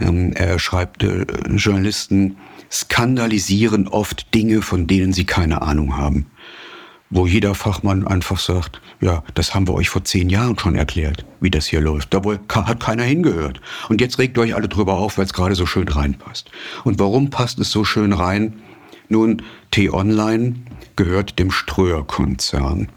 Ähm, 0.00 0.32
er 0.34 0.58
schreibt, 0.58 1.02
äh, 1.02 1.24
Journalisten 1.54 2.36
skandalisieren 2.70 3.88
oft 3.88 4.34
Dinge, 4.34 4.62
von 4.62 4.86
denen 4.86 5.12
sie 5.12 5.24
keine 5.24 5.62
Ahnung 5.62 5.96
haben 5.96 6.26
wo 7.14 7.28
jeder 7.28 7.54
Fachmann 7.54 8.06
einfach 8.06 8.40
sagt, 8.40 8.80
ja, 9.00 9.22
das 9.34 9.54
haben 9.54 9.68
wir 9.68 9.74
euch 9.74 9.88
vor 9.88 10.02
zehn 10.02 10.28
Jahren 10.28 10.58
schon 10.58 10.74
erklärt, 10.74 11.24
wie 11.40 11.50
das 11.50 11.66
hier 11.66 11.80
läuft. 11.80 12.12
Da 12.12 12.20
hat 12.66 12.80
keiner 12.80 13.04
hingehört. 13.04 13.60
Und 13.88 14.00
jetzt 14.00 14.18
regt 14.18 14.36
euch 14.36 14.56
alle 14.56 14.68
drüber 14.68 14.94
auf, 14.94 15.16
weil 15.16 15.24
es 15.24 15.32
gerade 15.32 15.54
so 15.54 15.64
schön 15.64 15.86
reinpasst. 15.86 16.50
Und 16.82 16.98
warum 16.98 17.30
passt 17.30 17.60
es 17.60 17.70
so 17.70 17.84
schön 17.84 18.12
rein? 18.12 18.54
Nun, 19.08 19.42
T-Online 19.70 20.56
gehört 20.96 21.38
dem 21.38 21.52
Ströer-Konzern. 21.52 22.88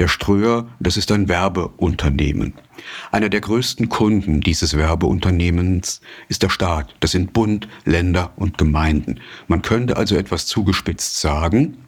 Der 0.00 0.08
Ströer, 0.08 0.66
das 0.80 0.96
ist 0.96 1.12
ein 1.12 1.28
Werbeunternehmen. 1.28 2.54
Einer 3.12 3.28
der 3.28 3.40
größten 3.40 3.88
Kunden 3.88 4.40
dieses 4.40 4.76
Werbeunternehmens 4.76 6.00
ist 6.28 6.42
der 6.42 6.48
Staat. 6.50 6.92
Das 6.98 7.12
sind 7.12 7.32
Bund, 7.32 7.68
Länder 7.84 8.32
und 8.34 8.58
Gemeinden. 8.58 9.20
Man 9.46 9.62
könnte 9.62 9.96
also 9.96 10.16
etwas 10.16 10.46
zugespitzt 10.46 11.20
sagen, 11.20 11.83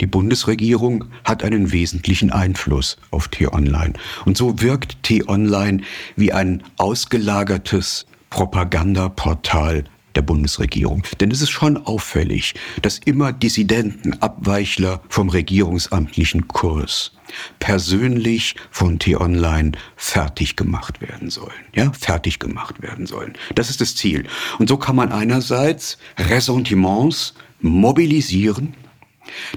die 0.00 0.06
Bundesregierung 0.06 1.04
hat 1.24 1.44
einen 1.44 1.72
wesentlichen 1.72 2.30
Einfluss 2.30 2.96
auf 3.10 3.28
T-Online. 3.28 3.94
Und 4.24 4.36
so 4.36 4.60
wirkt 4.60 5.02
T-Online 5.02 5.82
wie 6.16 6.32
ein 6.32 6.62
ausgelagertes 6.76 8.06
Propagandaportal 8.30 9.84
der 10.14 10.22
Bundesregierung. 10.22 11.04
Denn 11.20 11.30
es 11.30 11.42
ist 11.42 11.50
schon 11.50 11.76
auffällig, 11.76 12.54
dass 12.82 12.98
immer 12.98 13.32
Dissidenten, 13.32 14.14
Abweichler 14.20 15.00
vom 15.08 15.28
regierungsamtlichen 15.28 16.48
Kurs 16.48 17.12
persönlich 17.60 18.56
von 18.70 18.98
T-Online 18.98 19.72
fertig 19.96 20.56
gemacht 20.56 21.00
werden 21.00 21.30
sollen. 21.30 21.52
Ja, 21.72 21.92
fertig 21.92 22.40
gemacht 22.40 22.82
werden 22.82 23.06
sollen. 23.06 23.34
Das 23.54 23.70
ist 23.70 23.80
das 23.80 23.94
Ziel. 23.94 24.26
Und 24.58 24.68
so 24.68 24.76
kann 24.76 24.96
man 24.96 25.12
einerseits 25.12 25.98
Ressentiments 26.18 27.34
mobilisieren, 27.60 28.74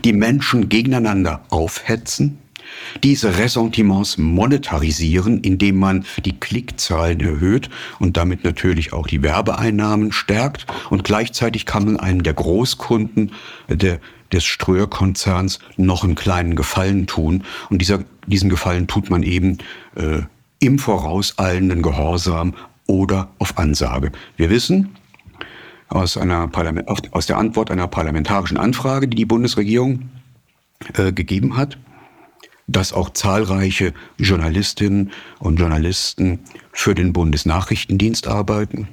die 0.04 0.14
Menschen 0.14 0.70
gegeneinander 0.70 1.44
aufhetzen, 1.50 2.38
diese 3.04 3.38
Ressentiments 3.38 4.18
monetarisieren, 4.18 5.42
indem 5.42 5.78
man 5.78 6.06
die 6.26 6.40
Klickzahlen 6.40 7.20
erhöht 7.20 7.70
und 8.00 8.18
damit 8.18 8.44
natürlich 8.44 8.94
auch 8.94 9.08
die 9.08 9.24
Werbeeinnahmen 9.24 10.12
stärkt. 10.12 10.66
Und 10.90 11.04
gleichzeitig 11.04 11.66
kann 11.66 11.86
man 11.86 11.98
einem 11.98 12.24
der 12.24 12.34
Großkunden 12.34 13.32
der, 13.68 14.00
des 14.32 14.46
Ströer-Konzerns 14.46 15.60
noch 15.78 16.04
einen 16.04 16.16
kleinen 16.16 16.56
Gefallen 16.56 17.08
tun. 17.08 17.44
Und 17.70 17.80
dieser, 17.80 18.04
diesen 18.28 18.50
Gefallen 18.50 18.88
tut 18.88 19.10
man 19.10 19.24
eben 19.24 19.58
äh, 19.96 20.22
im 20.60 20.80
vorauseilenden 20.80 21.82
Gehorsam 21.82 22.54
oder 22.88 23.30
auf 23.40 23.58
Ansage. 23.58 24.12
Wir 24.38 24.50
wissen, 24.50 24.96
aus, 25.92 26.18
einer 26.18 26.48
Parlament, 26.48 26.88
aus 26.88 27.26
der 27.26 27.38
Antwort 27.38 27.70
einer 27.70 27.88
parlamentarischen 27.88 28.58
Anfrage, 28.58 29.08
die 29.08 29.18
die 29.18 29.26
Bundesregierung 29.26 30.10
äh, 30.96 31.12
gegeben 31.12 31.58
hat, 31.58 31.78
dass 32.68 32.94
auch 32.94 33.10
zahlreiche 33.10 33.94
Journalistinnen 34.18 35.12
und 35.40 35.60
Journalisten 35.60 36.40
für 36.72 36.96
den 36.96 37.12
Bundesnachrichtendienst 37.12 38.28
arbeiten. 38.28 38.88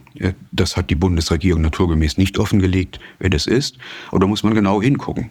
Das 0.51 0.77
hat 0.77 0.91
die 0.91 0.97
Bundesregierung 0.97 1.63
naturgemäß 1.63 2.19
nicht 2.19 2.39
offengelegt, 2.39 2.99
wer 3.21 3.31
das 3.31 3.47
ist. 3.47 3.79
Oder 4.11 4.27
muss 4.27 4.43
man 4.43 4.55
genau 4.55 4.83
hingucken 4.83 5.31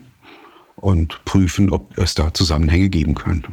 und 0.77 1.19
prüfen, 1.26 1.72
ob 1.72 1.98
es 1.98 2.15
da 2.15 2.34
Zusammenhänge 2.34 2.89
geben 2.89 3.15
könnte. 3.15 3.49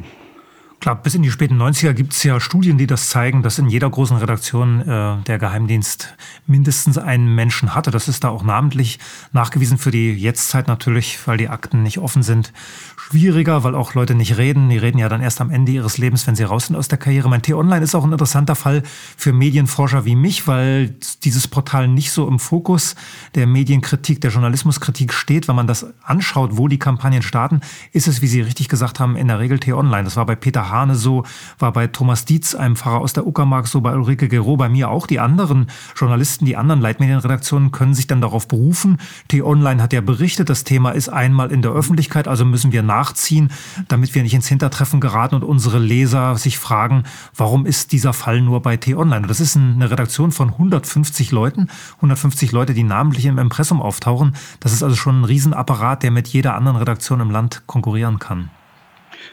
Klar, 0.79 1.01
bis 1.01 1.15
in 1.15 1.23
die 1.23 1.31
späten 1.31 1.59
90er 1.59 1.93
gibt 1.93 2.13
es 2.13 2.21
ja 2.23 2.39
Studien, 2.39 2.77
die 2.77 2.85
das 2.85 3.09
zeigen, 3.09 3.41
dass 3.41 3.57
in 3.57 3.69
jeder 3.69 3.89
großen 3.89 4.17
Redaktion 4.17 4.81
äh, 4.81 5.17
der 5.23 5.39
Geheimdienst 5.39 6.15
mindestens 6.45 6.97
einen 6.97 7.33
Menschen 7.33 7.73
hatte. 7.73 7.89
Das 7.89 8.07
ist 8.07 8.23
da 8.23 8.29
auch 8.29 8.43
namentlich 8.43 8.99
nachgewiesen 9.31 9.77
für 9.77 9.89
die 9.89 10.13
Jetztzeit 10.13 10.67
natürlich, 10.67 11.17
weil 11.25 11.37
die 11.37 11.49
Akten 11.49 11.81
nicht 11.81 11.97
offen 11.97 12.21
sind. 12.21 12.53
Schwieriger, 12.97 13.63
weil 13.63 13.73
auch 13.73 13.93
Leute 13.93 14.15
nicht 14.15 14.37
reden. 14.37 14.69
Die 14.69 14.77
reden 14.77 14.97
ja 14.97 15.09
dann 15.09 15.21
erst 15.21 15.41
am 15.41 15.49
Ende 15.49 15.71
ihres 15.71 15.97
Lebens, 15.97 16.27
wenn 16.27 16.35
sie 16.35 16.43
raus 16.43 16.67
sind 16.67 16.75
aus 16.75 16.87
der 16.87 16.97
Karriere. 16.97 17.29
Mein 17.29 17.41
T-Online 17.41 17.83
ist 17.83 17.95
auch 17.95 18.03
ein 18.03 18.11
interessanter 18.11 18.55
Fall 18.55 18.83
für 19.17 19.33
Medienforscher 19.33 20.05
wie 20.05 20.15
mich, 20.15 20.47
weil 20.47 20.95
dieses 21.23 21.47
Portal 21.47 21.87
nicht 21.87 22.11
so 22.11 22.27
im 22.27 22.37
Fokus 22.37 22.95
der 23.33 23.47
Medienkritik, 23.47 24.21
der 24.21 24.31
Journalismuskritik 24.31 25.13
steht. 25.13 25.47
Wenn 25.47 25.55
man 25.55 25.67
das 25.67 25.87
anschaut, 26.03 26.57
wo 26.57 26.67
die 26.67 26.79
Kampagnen 26.79 27.21
starten, 27.21 27.61
ist 27.91 28.07
es, 28.07 28.21
wie 28.21 28.27
Sie 28.27 28.41
richtig 28.41 28.69
gesagt 28.69 28.99
haben, 28.99 29.15
in 29.15 29.27
der 29.27 29.39
Regel 29.39 29.59
T-Online. 29.59 30.03
Das 30.03 30.15
war 30.15 30.25
bei 30.25 30.35
Peter 30.35 30.64
Hane 30.69 30.95
so, 30.95 31.23
war 31.59 31.71
bei 31.71 31.87
Thomas 31.87 32.25
Dietz, 32.25 32.55
einem 32.55 32.75
Pfarrer 32.75 32.99
aus 32.99 33.13
der 33.13 33.25
Uckermark, 33.25 33.67
so 33.67 33.81
bei 33.81 33.95
Ulrike 33.95 34.27
Gero, 34.27 34.57
bei 34.57 34.69
mir 34.69 34.89
auch. 34.89 35.07
Die 35.07 35.19
anderen 35.19 35.67
Journalisten, 35.95 36.45
die 36.45 36.57
anderen 36.57 36.81
Leitmedienredaktionen 36.81 37.71
können 37.71 37.93
sich 37.93 38.07
dann 38.07 38.21
darauf 38.21 38.47
berufen. 38.47 38.97
T-Online 39.27 39.81
hat 39.81 39.93
ja 39.93 40.01
berichtet, 40.01 40.49
das 40.49 40.63
Thema 40.63 40.91
ist 40.91 41.09
einmal 41.09 41.51
in 41.51 41.61
der 41.61 41.71
Öffentlichkeit, 41.71 42.27
also 42.27 42.45
müssen 42.45 42.71
wir 42.71 42.83
nachziehen, 42.83 43.51
damit 43.87 44.15
wir 44.15 44.23
nicht 44.23 44.33
ins 44.33 44.47
Hintertreffen 44.47 44.99
geraten 44.99 45.35
und 45.35 45.43
unsere 45.43 45.79
Leser 45.79 46.37
sich 46.37 46.57
fragen, 46.57 47.03
warum 47.35 47.65
ist 47.65 47.91
dieser 47.91 48.13
Fall 48.13 48.41
nur 48.41 48.61
bei 48.61 48.77
T-Online? 48.77 49.27
Das 49.27 49.39
ist 49.39 49.55
eine 49.55 49.89
Redaktion 49.89 50.31
von 50.31 50.49
150 50.49 51.31
Leuten, 51.31 51.67
150 51.97 52.51
Leute, 52.51 52.73
die 52.73 52.83
namentlich 52.83 53.25
im 53.25 53.37
Impressum 53.37 53.81
auftauchen. 53.81 54.35
Das 54.59 54.73
ist 54.73 54.83
also 54.83 54.95
schon 54.95 55.21
ein 55.21 55.25
Riesenapparat, 55.25 56.03
der 56.03 56.11
mit 56.11 56.27
jeder 56.27 56.55
anderen 56.55 56.77
Redaktion 56.77 57.19
im 57.19 57.31
Land 57.31 57.63
konkurrieren 57.67 58.19
kann. 58.19 58.49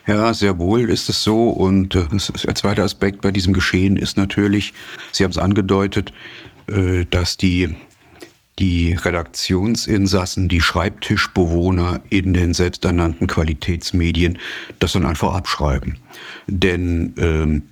Ja, 0.06 0.34
sehr 0.34 0.58
wohl 0.58 0.90
ist 0.90 1.08
es 1.08 1.22
so. 1.22 1.50
Und 1.50 1.94
äh, 1.94 2.06
der 2.44 2.54
zweite 2.54 2.82
Aspekt 2.82 3.20
bei 3.20 3.30
diesem 3.30 3.52
Geschehen 3.52 3.96
ist 3.96 4.16
natürlich, 4.16 4.72
Sie 5.12 5.24
haben 5.24 5.30
es 5.30 5.38
angedeutet, 5.38 6.12
äh, 6.66 7.04
dass 7.08 7.36
die, 7.36 7.76
die 8.58 8.94
Redaktionsinsassen, 8.94 10.48
die 10.48 10.60
Schreibtischbewohner 10.60 12.00
in 12.10 12.34
den 12.34 12.52
selbsternannten 12.52 13.28
Qualitätsmedien 13.28 14.38
das 14.80 14.92
dann 14.92 15.06
einfach 15.06 15.34
abschreiben. 15.34 15.98
Denn 16.48 17.14
ähm, 17.18 17.62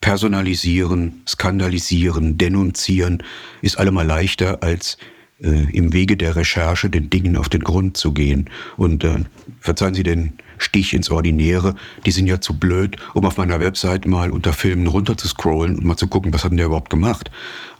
personalisieren, 0.00 1.22
skandalisieren, 1.26 2.36
denunzieren 2.36 3.22
ist 3.62 3.78
allemal 3.78 4.06
leichter 4.06 4.62
als 4.62 4.98
äh, 5.40 5.70
im 5.72 5.92
Wege 5.92 6.16
der 6.16 6.34
Recherche 6.34 6.90
den 6.90 7.10
Dingen 7.10 7.36
auf 7.36 7.48
den 7.48 7.62
Grund 7.62 7.96
zu 7.96 8.12
gehen. 8.12 8.50
Und 8.76 9.04
äh, 9.04 9.20
verzeihen 9.60 9.94
Sie 9.94 10.02
den 10.02 10.34
Stich 10.58 10.94
ins 10.94 11.10
Ordinäre, 11.10 11.74
die 12.04 12.10
sind 12.10 12.26
ja 12.26 12.40
zu 12.40 12.58
blöd, 12.58 12.96
um 13.14 13.24
auf 13.26 13.36
meiner 13.36 13.60
Website 13.60 14.06
mal 14.06 14.30
unter 14.30 14.52
Filmen 14.52 14.86
runter 14.86 15.16
zu 15.16 15.28
scrollen 15.28 15.76
und 15.76 15.84
mal 15.84 15.96
zu 15.96 16.08
gucken, 16.08 16.32
was 16.32 16.44
hat 16.44 16.50
denn 16.50 16.56
der 16.56 16.66
überhaupt 16.66 16.90
gemacht. 16.90 17.30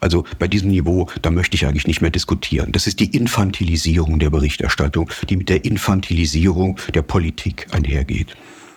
Also 0.00 0.24
bei 0.38 0.48
diesem 0.48 0.70
Niveau, 0.70 1.08
da 1.22 1.30
möchte 1.30 1.54
ich 1.54 1.66
eigentlich 1.66 1.86
nicht 1.86 2.00
mehr 2.00 2.10
diskutieren. 2.10 2.72
Das 2.72 2.86
ist 2.86 3.00
die 3.00 3.16
Infantilisierung 3.16 4.18
der 4.18 4.30
Berichterstattung, 4.30 5.10
die 5.28 5.36
mit 5.36 5.48
der 5.48 5.64
Infantilisierung 5.64 6.78
der 6.94 7.02
Politik 7.02 7.66
einhergeht. 7.72 8.36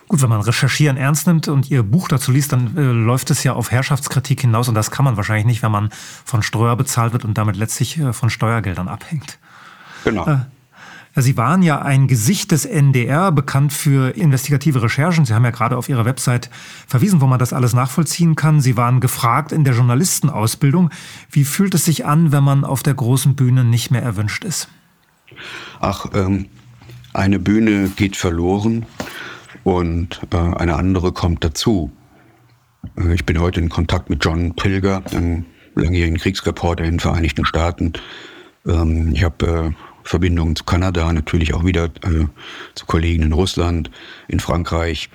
Gut, 0.10 0.24
wenn 0.24 0.30
man 0.30 0.42
Recherchieren 0.42 0.98
ernst 0.98 1.28
nimmt 1.28 1.48
und 1.48 1.70
Ihr 1.70 1.84
Buch 1.84 2.08
dazu 2.08 2.32
liest, 2.32 2.52
dann 2.52 2.76
äh, 2.76 2.82
läuft 2.82 3.30
es 3.30 3.44
ja 3.44 3.54
auf 3.54 3.70
Herrschaftskritik 3.70 4.42
hinaus 4.42 4.68
und 4.68 4.74
das 4.74 4.90
kann 4.90 5.06
man 5.06 5.18
wahrscheinlich 5.18 5.46
nicht, 5.46 5.62
wenn 5.62 5.72
man 5.72 5.90
von 6.26 6.42
Steuer 6.42 6.76
bezahlt 6.76 7.14
wird 7.14 7.26
und 7.26 7.38
damit 7.38 7.58
letztlich 7.58 8.00
äh, 8.00 8.12
von 8.12 8.32
Steuergeldern 8.32 8.88
abhängt. 8.88 9.38
Genau. 10.04 10.26
Äh, 10.26 10.38
Sie 11.16 11.38
waren 11.38 11.64
ja 11.64 11.82
ein 11.82 12.08
Gesicht 12.08 12.52
des 12.52 12.66
NDR, 12.66 13.32
bekannt 13.32 13.74
für 13.74 14.16
investigative 14.16 14.82
Recherchen. 14.82 15.26
Sie 15.26 15.34
haben 15.34 15.44
ja 15.44 15.52
gerade 15.52 15.76
auf 15.76 15.90
Ihrer 15.90 16.06
Website 16.06 16.50
verwiesen, 16.88 17.20
wo 17.20 17.28
man 17.28 17.40
das 17.40 17.52
alles 17.52 17.74
nachvollziehen 17.74 18.36
kann. 18.36 18.62
Sie 18.62 18.78
waren 18.78 19.00
gefragt 19.00 19.52
in 19.52 19.64
der 19.64 19.74
Journalistenausbildung. 19.74 20.92
Wie 21.32 21.46
fühlt 21.46 21.74
es 21.74 21.86
sich 21.86 22.06
an, 22.06 22.32
wenn 22.32 22.44
man 22.44 22.64
auf 22.64 22.84
der 22.84 22.94
großen 22.94 23.36
Bühne 23.36 23.64
nicht 23.64 23.92
mehr 23.92 24.04
erwünscht 24.04 24.44
ist? 24.44 24.70
Ach, 25.80 26.06
ähm, 26.14 26.48
eine 27.14 27.40
Bühne 27.40 27.90
geht 27.90 28.16
verloren 28.16 28.86
und 29.64 30.22
äh, 30.32 30.38
eine 30.38 30.76
andere 30.76 31.12
kommt 31.12 31.44
dazu. 31.44 31.92
Äh, 32.98 33.14
ich 33.14 33.26
bin 33.26 33.40
heute 33.40 33.60
in 33.60 33.70
Kontakt 33.70 34.10
mit 34.10 34.24
John 34.24 34.56
Pilger, 34.56 35.04
einem 35.12 35.46
langjährigen 35.76 36.18
Kriegsreporter 36.18 36.84
in 36.84 36.92
den 36.92 37.00
Vereinigten 37.00 37.46
Staaten. 37.46 37.94
Ähm, 38.68 39.12
ich 39.14 39.24
habe 39.24 39.74
äh, 39.76 39.89
Verbindungen 40.10 40.56
zu 40.56 40.64
Kanada, 40.64 41.14
natürlich 41.14 41.54
auch 41.54 41.64
wieder 41.64 41.86
äh, 41.86 42.26
zu 42.74 42.86
Kollegen 42.88 43.22
in 43.22 43.32
Russland, 43.32 43.92
in 44.28 44.40
Frankreich. 44.40 45.08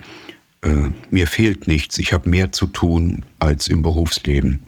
Äh, 0.61 0.89
mir 1.11 1.27
fehlt 1.27 1.67
nichts. 1.67 1.97
Ich 1.97 2.13
habe 2.13 2.29
mehr 2.29 2.53
zu 2.53 2.65
tun 2.65 3.25
als 3.39 3.67
im 3.67 3.81
Berufsleben. 3.81 4.61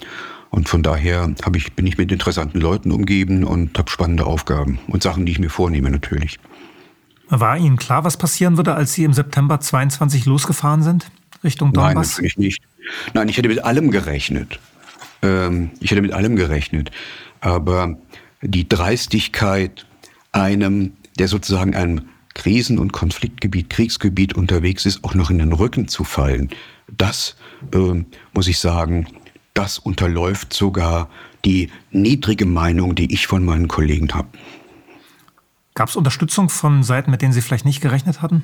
Und 0.49 0.67
von 0.67 0.83
daher 0.83 1.33
ich, 1.55 1.73
bin 1.73 1.87
ich 1.87 1.97
mit 1.97 2.11
interessanten 2.11 2.59
Leuten 2.59 2.91
umgeben 2.91 3.45
und 3.45 3.77
habe 3.77 3.89
spannende 3.89 4.25
Aufgaben 4.25 4.79
und 4.87 5.01
Sachen, 5.01 5.25
die 5.25 5.31
ich 5.31 5.39
mir 5.39 5.49
vornehme 5.49 5.89
natürlich. 5.89 6.39
War 7.29 7.57
Ihnen 7.57 7.77
klar, 7.77 8.03
was 8.03 8.17
passieren 8.17 8.57
würde, 8.57 8.75
als 8.75 8.93
Sie 8.93 9.05
im 9.05 9.13
September 9.13 9.61
22 9.61 10.25
losgefahren 10.25 10.83
sind 10.83 11.09
Richtung 11.41 11.71
Donbass? 11.71 11.93
Nein, 11.93 12.05
natürlich 12.05 12.37
nicht. 12.37 12.63
Nein, 13.13 13.29
ich 13.29 13.37
hätte 13.37 13.47
mit 13.47 13.63
allem 13.63 13.91
gerechnet. 13.91 14.59
Ähm, 15.21 15.71
ich 15.79 15.91
hätte 15.91 16.01
mit 16.01 16.11
allem 16.11 16.35
gerechnet. 16.35 16.91
Aber 17.39 17.97
die 18.41 18.67
Dreistigkeit 18.67 19.86
einem, 20.31 20.93
der 21.19 21.27
sozusagen 21.27 21.75
einem 21.75 22.09
Krisen- 22.33 22.77
und 22.77 22.93
Konfliktgebiet, 22.93 23.69
Kriegsgebiet 23.69 24.35
unterwegs 24.35 24.85
ist, 24.85 25.03
auch 25.03 25.15
noch 25.15 25.29
in 25.29 25.39
den 25.39 25.53
Rücken 25.53 25.87
zu 25.87 26.03
fallen, 26.03 26.49
das, 26.95 27.35
äh, 27.73 28.03
muss 28.33 28.47
ich 28.47 28.59
sagen, 28.59 29.07
das 29.53 29.79
unterläuft 29.79 30.53
sogar 30.53 31.09
die 31.43 31.69
niedrige 31.91 32.45
Meinung, 32.45 32.93
die 32.95 33.11
ich 33.11 33.27
von 33.27 33.43
meinen 33.43 33.67
Kollegen 33.67 34.13
habe. 34.13 34.27
Gab 35.73 35.89
es 35.89 35.95
Unterstützung 35.95 36.49
von 36.49 36.83
Seiten, 36.83 37.11
mit 37.11 37.21
denen 37.21 37.33
Sie 37.33 37.41
vielleicht 37.41 37.65
nicht 37.65 37.81
gerechnet 37.81 38.21
hatten? 38.21 38.43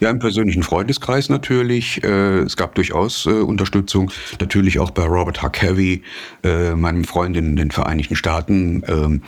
Ja, 0.00 0.10
im 0.10 0.18
persönlichen 0.18 0.62
Freundeskreis 0.62 1.28
natürlich. 1.28 2.02
Äh, 2.02 2.40
es 2.40 2.56
gab 2.56 2.74
durchaus 2.74 3.26
äh, 3.26 3.30
Unterstützung. 3.30 4.10
Natürlich 4.40 4.78
auch 4.78 4.90
bei 4.90 5.04
Robert 5.04 5.42
Huckabee, 5.42 6.02
äh, 6.42 6.74
meinem 6.74 7.04
Freund 7.04 7.36
in 7.36 7.56
den 7.56 7.70
Vereinigten 7.70 8.16
Staaten. 8.16 9.22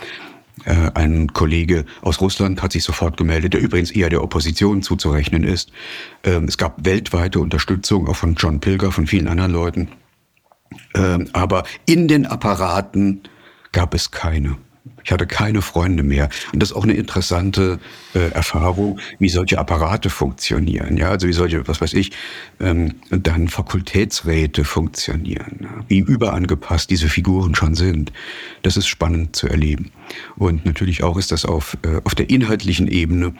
Ähm, 0.65 0.91
ein 0.93 1.33
Kollege 1.33 1.85
aus 2.01 2.21
Russland 2.21 2.61
hat 2.61 2.71
sich 2.71 2.83
sofort 2.83 3.17
gemeldet, 3.17 3.53
der 3.53 3.61
übrigens 3.61 3.91
eher 3.91 4.09
der 4.09 4.23
Opposition 4.23 4.81
zuzurechnen 4.81 5.43
ist. 5.43 5.71
Ähm, 6.23 6.45
es 6.45 6.57
gab 6.57 6.85
weltweite 6.85 7.39
Unterstützung, 7.39 8.07
auch 8.07 8.15
von 8.15 8.35
John 8.35 8.59
Pilger, 8.59 8.91
von 8.91 9.07
vielen 9.07 9.27
anderen 9.27 9.51
Leuten. 9.51 9.89
Ähm, 10.95 11.29
aber 11.33 11.63
in 11.85 12.07
den 12.07 12.25
Apparaten 12.25 13.21
gab 13.71 13.93
es 13.93 14.11
keine. 14.11 14.57
Ich 15.03 15.11
hatte 15.11 15.27
keine 15.27 15.61
Freunde 15.61 16.03
mehr. 16.03 16.29
Und 16.53 16.61
das 16.61 16.71
ist 16.71 16.75
auch 16.75 16.83
eine 16.83 16.93
interessante 16.93 17.79
äh, 18.13 18.29
Erfahrung, 18.31 18.99
wie 19.19 19.29
solche 19.29 19.59
Apparate 19.59 20.09
funktionieren. 20.09 20.97
Ja, 20.97 21.09
also 21.09 21.27
wie 21.27 21.33
solche, 21.33 21.67
was 21.67 21.81
weiß 21.81 21.93
ich, 21.93 22.11
ähm, 22.59 22.95
dann 23.09 23.47
Fakultätsräte 23.47 24.63
funktionieren. 24.63 25.67
Wie 25.87 25.99
überangepasst 25.99 26.89
diese 26.89 27.09
Figuren 27.09 27.55
schon 27.55 27.75
sind. 27.75 28.13
Das 28.61 28.77
ist 28.77 28.87
spannend 28.87 29.35
zu 29.35 29.47
erleben. 29.47 29.91
Und 30.35 30.65
natürlich 30.65 31.03
auch 31.03 31.17
ist 31.17 31.31
das 31.31 31.45
auf, 31.45 31.77
äh, 31.83 32.01
auf 32.03 32.15
der 32.15 32.29
inhaltlichen 32.29 32.87
Ebene 32.87 33.33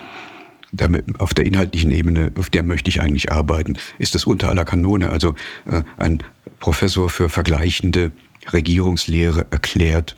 damit, 0.74 1.20
auf 1.20 1.34
der 1.34 1.46
inhaltlichen 1.46 1.92
Ebene, 1.92 2.32
auf 2.38 2.50
der 2.50 2.64
möchte 2.64 2.90
ich 2.90 3.00
eigentlich 3.00 3.32
arbeiten, 3.32 3.78
ist 4.00 4.16
das 4.16 4.26
unter 4.26 4.50
aller 4.50 4.66
Kanone. 4.66 5.12
Also 5.12 5.36
äh, 5.70 5.84
ein 5.98 6.24
Professor 6.60 7.10
für 7.10 7.30
vergleichende 7.30 8.12
Regierungslehre 8.52 9.46
erklärt, 9.52 10.16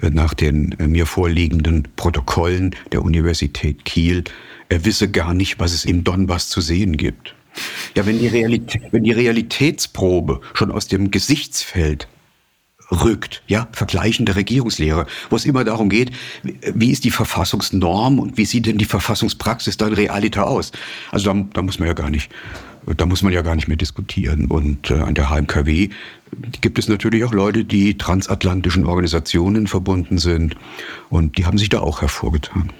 nach 0.00 0.34
den 0.34 0.72
äh, 0.78 0.86
mir 0.86 1.06
vorliegenden 1.06 1.88
Protokollen 1.96 2.74
der 2.92 3.02
Universität 3.02 3.84
Kiel, 3.84 4.24
er 4.68 4.84
wisse 4.84 5.10
gar 5.10 5.34
nicht, 5.34 5.58
was 5.58 5.72
es 5.72 5.84
im 5.84 6.04
Donbass 6.04 6.48
zu 6.48 6.60
sehen 6.60 6.96
gibt. 6.96 7.34
Ja, 7.94 8.06
wenn 8.06 8.18
die, 8.18 8.28
Realität, 8.28 8.82
wenn 8.92 9.04
die 9.04 9.12
Realitätsprobe 9.12 10.40
schon 10.54 10.72
aus 10.72 10.88
dem 10.88 11.10
Gesichtsfeld 11.10 12.08
rückt, 12.92 13.42
ja, 13.46 13.68
vergleichende 13.72 14.36
Regierungslehre, 14.36 15.06
wo 15.30 15.36
es 15.36 15.44
immer 15.44 15.64
darum 15.64 15.88
geht, 15.88 16.12
wie 16.74 16.90
ist 16.90 17.04
die 17.04 17.10
Verfassungsnorm 17.10 18.18
und 18.18 18.36
wie 18.36 18.44
sieht 18.44 18.66
denn 18.66 18.78
die 18.78 18.84
Verfassungspraxis 18.84 19.76
dann 19.76 19.94
realiter 19.94 20.46
aus? 20.46 20.72
Also 21.10 21.32
da, 21.32 21.44
da 21.54 21.62
muss 21.62 21.78
man 21.78 21.88
ja 21.88 21.94
gar 21.94 22.10
nicht, 22.10 22.30
da 22.96 23.06
muss 23.06 23.22
man 23.22 23.32
ja 23.32 23.42
gar 23.42 23.56
nicht 23.56 23.68
mehr 23.68 23.76
diskutieren. 23.76 24.46
Und 24.46 24.90
äh, 24.90 24.94
an 24.94 25.14
der 25.14 25.30
HMKW 25.30 25.88
gibt 26.60 26.78
es 26.78 26.88
natürlich 26.88 27.24
auch 27.24 27.32
Leute, 27.32 27.64
die 27.64 27.96
transatlantischen 27.96 28.86
Organisationen 28.86 29.66
verbunden 29.66 30.18
sind 30.18 30.56
und 31.10 31.38
die 31.38 31.46
haben 31.46 31.58
sich 31.58 31.68
da 31.68 31.80
auch 31.80 32.00
hervorgetan. 32.00 32.70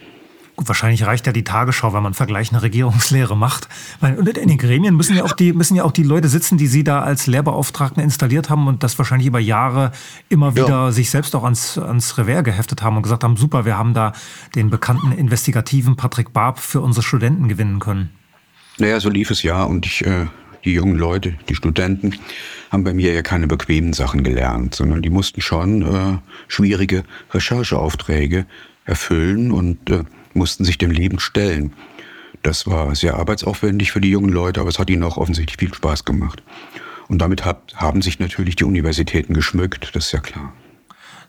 Gut, 0.54 0.68
wahrscheinlich 0.68 1.06
reicht 1.06 1.26
ja 1.26 1.32
die 1.32 1.44
Tagesschau, 1.44 1.94
wenn 1.94 2.02
man 2.02 2.12
vergleichende 2.12 2.62
Regierungslehre 2.62 3.36
macht. 3.36 3.68
Und 4.00 4.28
in 4.36 4.48
den 4.48 4.58
Gremien 4.58 4.94
müssen 4.94 5.16
ja 5.16 5.24
auch 5.24 5.32
die, 5.32 5.54
müssen 5.54 5.76
ja 5.76 5.84
auch 5.84 5.92
die 5.92 6.02
Leute 6.02 6.28
sitzen, 6.28 6.58
die 6.58 6.66
Sie 6.66 6.84
da 6.84 7.00
als 7.00 7.26
Lehrbeauftragten 7.26 8.02
installiert 8.02 8.50
haben 8.50 8.66
und 8.66 8.82
das 8.82 8.98
wahrscheinlich 8.98 9.26
über 9.26 9.40
Jahre 9.40 9.92
immer 10.28 10.54
wieder 10.54 10.68
ja. 10.68 10.92
sich 10.92 11.08
selbst 11.08 11.34
auch 11.34 11.44
ans, 11.44 11.78
ans 11.78 12.18
Revers 12.18 12.44
geheftet 12.44 12.82
haben 12.82 12.96
und 12.96 13.02
gesagt 13.02 13.24
haben, 13.24 13.36
super, 13.36 13.64
wir 13.64 13.78
haben 13.78 13.94
da 13.94 14.12
den 14.54 14.68
bekannten 14.68 15.12
investigativen 15.12 15.96
Patrick 15.96 16.34
Barb 16.34 16.58
für 16.58 16.82
unsere 16.82 17.02
Studenten 17.02 17.48
gewinnen 17.48 17.78
können. 17.78 18.10
Naja, 18.78 19.00
so 19.00 19.08
lief 19.08 19.30
es 19.30 19.42
ja 19.42 19.64
und 19.64 19.86
ich, 19.86 20.04
äh, 20.04 20.26
die 20.64 20.74
jungen 20.74 20.96
Leute, 20.96 21.34
die 21.48 21.54
Studenten, 21.54 22.14
haben 22.70 22.84
bei 22.84 22.92
mir 22.92 23.12
ja 23.12 23.22
keine 23.22 23.46
bequemen 23.46 23.92
Sachen 23.92 24.22
gelernt, 24.22 24.74
sondern 24.74 25.02
die 25.02 25.10
mussten 25.10 25.40
schon 25.40 25.82
äh, 25.82 26.18
schwierige 26.48 27.04
Rechercheaufträge 27.32 28.46
erfüllen 28.84 29.52
und 29.52 29.90
äh, 29.90 30.04
mussten 30.34 30.64
sich 30.64 30.78
dem 30.78 30.90
Leben 30.90 31.18
stellen. 31.18 31.72
Das 32.42 32.66
war 32.66 32.94
sehr 32.94 33.16
arbeitsaufwendig 33.16 33.92
für 33.92 34.00
die 34.00 34.10
jungen 34.10 34.30
Leute, 34.30 34.60
aber 34.60 34.70
es 34.70 34.78
hat 34.78 34.90
ihnen 34.90 35.04
auch 35.04 35.16
offensichtlich 35.16 35.58
viel 35.58 35.74
Spaß 35.74 36.04
gemacht. 36.04 36.42
Und 37.08 37.18
damit 37.18 37.44
hab, 37.44 37.72
haben 37.74 38.02
sich 38.02 38.18
natürlich 38.18 38.56
die 38.56 38.64
Universitäten 38.64 39.34
geschmückt, 39.34 39.90
das 39.94 40.06
ist 40.06 40.12
ja 40.12 40.20
klar. 40.20 40.52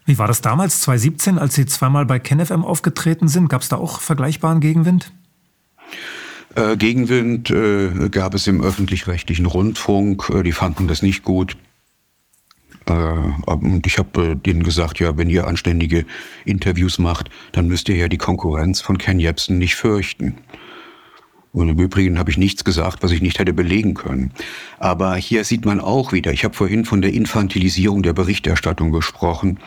Wie 0.06 0.18
war 0.18 0.26
das 0.26 0.42
damals, 0.42 0.80
2017, 0.82 1.38
als 1.38 1.54
Sie 1.54 1.66
zweimal 1.66 2.04
bei 2.04 2.18
KenFM 2.18 2.64
aufgetreten 2.64 3.28
sind? 3.28 3.48
Gab 3.48 3.62
es 3.62 3.68
da 3.68 3.76
auch 3.76 4.00
vergleichbaren 4.00 4.60
Gegenwind? 4.60 5.12
Äh, 6.54 6.76
Gegenwind 6.76 7.50
äh, 7.50 8.08
gab 8.10 8.34
es 8.34 8.46
im 8.46 8.62
öffentlich-rechtlichen 8.62 9.46
Rundfunk. 9.46 10.30
Äh, 10.30 10.42
die 10.42 10.52
fanden 10.52 10.88
das 10.88 11.02
nicht 11.02 11.22
gut. 11.24 11.56
Äh, 12.86 12.92
und 12.92 13.86
ich 13.86 13.98
habe 13.98 14.32
äh, 14.32 14.34
denen 14.34 14.62
gesagt, 14.62 15.00
ja, 15.00 15.16
wenn 15.16 15.30
ihr 15.30 15.46
anständige 15.46 16.04
Interviews 16.44 16.98
macht, 16.98 17.30
dann 17.52 17.68
müsst 17.68 17.88
ihr 17.88 17.96
ja 17.96 18.08
die 18.08 18.18
Konkurrenz 18.18 18.80
von 18.80 18.98
Ken 18.98 19.18
Jebsen 19.18 19.58
nicht 19.58 19.74
fürchten. 19.74 20.36
Und 21.52 21.68
im 21.68 21.78
Übrigen 21.78 22.18
habe 22.18 22.32
ich 22.32 22.36
nichts 22.36 22.64
gesagt, 22.64 23.04
was 23.04 23.12
ich 23.12 23.22
nicht 23.22 23.38
hätte 23.38 23.52
belegen 23.52 23.94
können. 23.94 24.32
Aber 24.80 25.14
hier 25.14 25.44
sieht 25.44 25.64
man 25.64 25.78
auch 25.78 26.12
wieder, 26.12 26.32
ich 26.32 26.44
habe 26.44 26.54
vorhin 26.54 26.84
von 26.84 27.00
der 27.00 27.12
Infantilisierung 27.12 28.02
der 28.02 28.12
Berichterstattung 28.12 28.90
gesprochen 28.90 29.60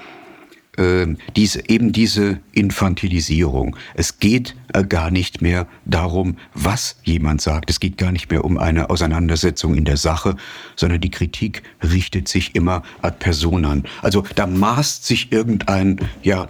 äh, 0.77 1.07
diese, 1.35 1.67
eben 1.69 1.91
diese 1.91 2.39
Infantilisierung. 2.53 3.75
Es 3.93 4.19
geht 4.19 4.55
äh, 4.73 4.83
gar 4.83 5.11
nicht 5.11 5.41
mehr 5.41 5.67
darum, 5.85 6.37
was 6.53 6.99
jemand 7.03 7.41
sagt. 7.41 7.69
Es 7.69 7.79
geht 7.79 7.97
gar 7.97 8.11
nicht 8.11 8.31
mehr 8.31 8.45
um 8.45 8.57
eine 8.57 8.89
Auseinandersetzung 8.89 9.75
in 9.75 9.85
der 9.85 9.97
Sache, 9.97 10.35
sondern 10.75 11.01
die 11.01 11.11
Kritik 11.11 11.63
richtet 11.83 12.27
sich 12.27 12.55
immer 12.55 12.83
ad 13.01 13.17
personam. 13.19 13.83
Also 14.01 14.23
da 14.35 14.47
maßt 14.47 15.05
sich 15.05 15.31
irgendein, 15.31 15.99
ja, 16.23 16.47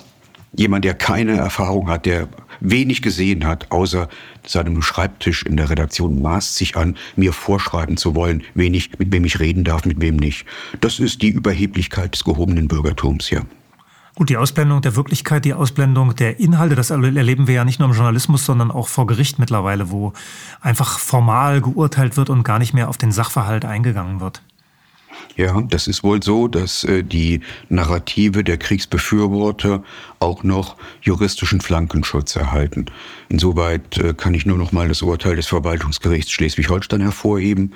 jemand, 0.56 0.86
der 0.86 0.94
keine 0.94 1.38
Erfahrung 1.38 1.90
hat, 1.90 2.06
der 2.06 2.28
wenig 2.60 3.02
gesehen 3.02 3.46
hat, 3.46 3.72
außer 3.72 4.10
seinem 4.46 4.82
Schreibtisch 4.82 5.44
in 5.44 5.58
der 5.58 5.70
Redaktion, 5.70 6.22
maßt 6.22 6.56
sich 6.56 6.76
an, 6.76 6.98
mir 7.16 7.34
vorschreiben 7.34 7.98
zu 7.98 8.16
wollen, 8.16 8.44
wen 8.56 8.74
ich, 8.74 8.98
mit 8.98 9.12
wem 9.12 9.26
ich 9.26 9.40
reden 9.40 9.64
darf, 9.64 9.86
mit 9.86 10.02
wem 10.02 10.16
nicht. 10.16 10.46
Das 10.82 11.00
ist 11.00 11.22
die 11.22 11.30
Überheblichkeit 11.30 12.14
des 12.14 12.24
gehobenen 12.24 12.68
Bürgertums 12.68 13.28
hier. 13.28 13.46
Gut, 14.18 14.30
die 14.30 14.38
Ausblendung 14.38 14.82
der 14.82 14.96
Wirklichkeit, 14.96 15.46
die 15.46 15.54
Ausblendung 15.54 16.16
der 16.16 16.40
Inhalte, 16.40 16.74
das 16.74 16.90
erleben 16.90 17.46
wir 17.46 17.54
ja 17.54 17.64
nicht 17.64 17.78
nur 17.78 17.88
im 17.88 17.94
Journalismus, 17.94 18.46
sondern 18.46 18.72
auch 18.72 18.88
vor 18.88 19.06
Gericht 19.06 19.38
mittlerweile, 19.38 19.92
wo 19.92 20.12
einfach 20.60 20.98
formal 20.98 21.62
geurteilt 21.62 22.18
wird 22.18 22.32
und 22.32 22.42
gar 22.42 22.58
nicht 22.58 22.74
mehr 22.74 22.90
auf 22.90 22.98
den 22.98 23.12
Sachverhalt 23.12 23.64
eingegangen 23.64 24.20
wird. 24.20 24.42
Ja, 25.36 25.62
das 25.62 25.86
ist 25.86 26.04
wohl 26.04 26.24
so, 26.24 26.48
dass 26.48 26.84
äh, 26.84 27.04
die 27.04 27.42
Narrative 27.70 28.44
der 28.44 28.58
Kriegsbefürworter 28.58 29.84
auch 30.18 30.42
noch 30.42 30.78
juristischen 31.04 31.62
Flankenschutz 31.62 32.36
erhalten. 32.36 32.88
Insoweit 33.30 34.00
äh, 34.00 34.16
kann 34.16 34.34
ich 34.34 34.48
nur 34.48 34.58
noch 34.58 34.72
mal 34.72 34.88
das 34.88 35.04
Urteil 35.04 35.36
des 35.36 35.46
Verwaltungsgerichts 35.46 36.32
Schleswig-Holstein 36.32 37.02
hervorheben. 37.02 37.76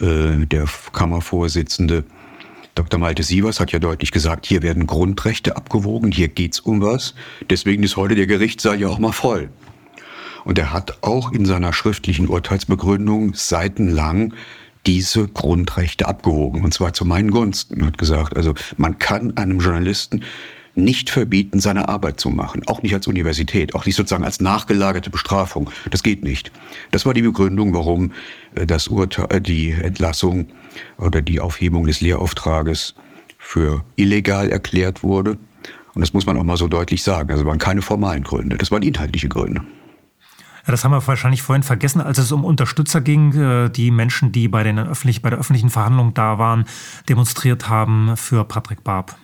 Äh, 0.00 0.46
der 0.46 0.64
Kammervorsitzende 0.94 2.04
Dr. 2.74 2.98
Malte 2.98 3.22
Sievers 3.22 3.60
hat 3.60 3.70
ja 3.70 3.78
deutlich 3.78 4.10
gesagt, 4.10 4.46
hier 4.46 4.62
werden 4.62 4.86
Grundrechte 4.86 5.56
abgewogen, 5.56 6.10
hier 6.10 6.28
geht's 6.28 6.58
um 6.58 6.82
was. 6.82 7.14
Deswegen 7.48 7.84
ist 7.84 7.96
heute 7.96 8.16
der 8.16 8.26
Gerichtssaal 8.26 8.80
ja 8.80 8.88
auch 8.88 8.98
mal 8.98 9.12
voll. 9.12 9.50
Und 10.44 10.58
er 10.58 10.72
hat 10.72 10.98
auch 11.02 11.32
in 11.32 11.46
seiner 11.46 11.72
schriftlichen 11.72 12.28
Urteilsbegründung 12.28 13.34
seitenlang 13.34 14.34
diese 14.86 15.28
Grundrechte 15.28 16.06
abgewogen. 16.06 16.64
Und 16.64 16.74
zwar 16.74 16.92
zu 16.92 17.04
meinen 17.04 17.30
Gunsten. 17.30 17.80
Er 17.80 17.86
hat 17.86 17.98
gesagt, 17.98 18.36
also 18.36 18.54
man 18.76 18.98
kann 18.98 19.36
einem 19.36 19.60
Journalisten 19.60 20.22
nicht 20.76 21.10
verbieten, 21.10 21.60
seine 21.60 21.88
Arbeit 21.88 22.20
zu 22.20 22.30
machen. 22.30 22.62
Auch 22.66 22.82
nicht 22.82 22.94
als 22.94 23.06
Universität, 23.06 23.74
auch 23.74 23.86
nicht 23.86 23.94
sozusagen 23.94 24.24
als 24.24 24.40
nachgelagerte 24.40 25.10
Bestrafung. 25.10 25.70
Das 25.90 26.02
geht 26.02 26.22
nicht. 26.22 26.50
Das 26.90 27.06
war 27.06 27.14
die 27.14 27.22
Begründung, 27.22 27.74
warum 27.74 28.12
äh, 28.54 28.66
das 28.66 28.88
Urteil, 28.88 29.26
äh, 29.30 29.40
die 29.40 29.70
Entlassung 29.70 30.48
oder 30.98 31.22
die 31.22 31.40
Aufhebung 31.40 31.86
des 31.86 32.00
Lehrauftrages 32.00 32.94
für 33.38 33.84
illegal 33.96 34.50
erklärt 34.50 35.02
wurde. 35.02 35.38
Und 35.94 36.00
das 36.00 36.12
muss 36.12 36.26
man 36.26 36.36
auch 36.36 36.44
mal 36.44 36.56
so 36.56 36.66
deutlich 36.66 37.02
sagen. 37.02 37.30
Also 37.30 37.46
waren 37.46 37.58
keine 37.58 37.82
formalen 37.82 38.24
Gründe, 38.24 38.56
das 38.56 38.70
waren 38.70 38.82
inhaltliche 38.82 39.28
Gründe. 39.28 39.62
Ja, 40.66 40.70
das 40.70 40.82
haben 40.82 40.92
wir 40.92 41.06
wahrscheinlich 41.06 41.42
vorhin 41.42 41.62
vergessen, 41.62 42.00
als 42.00 42.16
es 42.16 42.32
um 42.32 42.42
Unterstützer 42.42 43.02
ging, 43.02 43.34
äh, 43.34 43.68
die 43.68 43.90
Menschen, 43.90 44.32
die 44.32 44.48
bei, 44.48 44.62
den 44.62 44.78
öffentlich, 44.78 45.20
bei 45.20 45.28
der 45.28 45.38
öffentlichen 45.38 45.68
Verhandlung 45.68 46.14
da 46.14 46.38
waren, 46.38 46.64
demonstriert 47.08 47.68
haben 47.68 48.16
für 48.16 48.44
Patrick 48.44 48.82
Barb. 48.82 49.14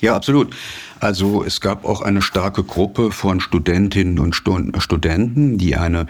Ja, 0.00 0.14
absolut. 0.14 0.54
Also 1.00 1.42
es 1.44 1.60
gab 1.60 1.84
auch 1.84 2.02
eine 2.02 2.22
starke 2.22 2.62
Gruppe 2.62 3.10
von 3.10 3.40
Studentinnen 3.40 4.18
und 4.18 4.34
Studenten, 4.34 5.58
die 5.58 5.76
eine 5.76 6.06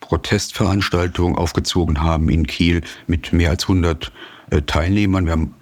Protestveranstaltung 0.00 1.36
aufgezogen 1.36 2.02
haben 2.02 2.28
in 2.28 2.46
Kiel 2.46 2.82
mit 3.06 3.32
mehr 3.32 3.50
als 3.50 3.64
100 3.64 4.12
äh, 4.50 4.62
Teilnehmern. 4.62 5.24
Wir 5.26 5.32
haben 5.32 5.54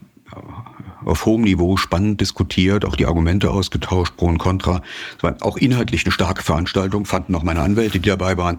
auf 1.04 1.26
hohem 1.26 1.42
Niveau 1.42 1.76
spannend 1.76 2.20
diskutiert, 2.20 2.84
auch 2.84 2.96
die 2.96 3.06
Argumente 3.06 3.50
ausgetauscht, 3.50 4.16
pro 4.16 4.26
und 4.26 4.38
contra. 4.38 4.82
Es 5.16 5.22
war 5.22 5.36
auch 5.40 5.56
inhaltlich 5.56 6.04
eine 6.04 6.12
starke 6.12 6.42
Veranstaltung, 6.42 7.06
fanden 7.06 7.34
auch 7.34 7.42
meine 7.42 7.62
Anwälte, 7.62 8.00
die 8.00 8.08
dabei 8.08 8.36
waren. 8.36 8.58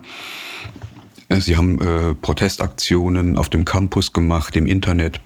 Äh, 1.30 1.42
sie 1.42 1.58
haben 1.58 1.80
äh, 1.82 2.16
Protestaktionen 2.16 3.38
auf 3.38 3.50
dem 3.50 3.66
Campus 3.66 4.14
gemacht, 4.14 4.56
im 4.56 4.66
Internet. 4.66 5.22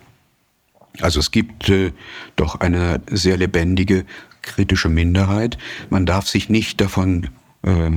Also 1.02 1.20
es 1.20 1.32
gibt 1.32 1.70
äh, 1.70 1.92
doch 2.36 2.60
eine 2.60 3.02
sehr 3.10 3.38
lebendige 3.38 4.06
kritische 4.42 4.90
Minderheit. 4.90 5.58
Man 5.90 6.06
darf 6.06 6.28
sich 6.28 6.50
nicht 6.50 6.80
davon 6.82 7.30
äh, 7.64 7.92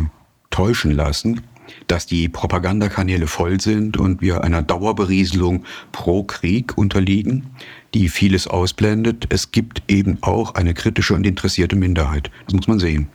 täuschen 0.50 0.92
lassen, 0.92 1.42
dass 1.86 2.06
die 2.06 2.28
Propagandakanäle 2.28 3.26
voll 3.26 3.60
sind 3.60 3.96
und 3.96 4.20
wir 4.20 4.42
einer 4.44 4.62
Dauerberieselung 4.62 5.64
pro 5.92 6.22
Krieg 6.24 6.76
unterliegen, 6.76 7.50
die 7.94 8.08
vieles 8.08 8.46
ausblendet. 8.46 9.26
Es 9.28 9.52
gibt 9.52 9.82
eben 9.88 10.18
auch 10.22 10.54
eine 10.54 10.74
kritische 10.74 11.14
und 11.14 11.26
interessierte 11.26 11.76
Minderheit. 11.76 12.30
Das 12.46 12.54
muss 12.54 12.68
man 12.68 12.78
sehen. 12.78 13.08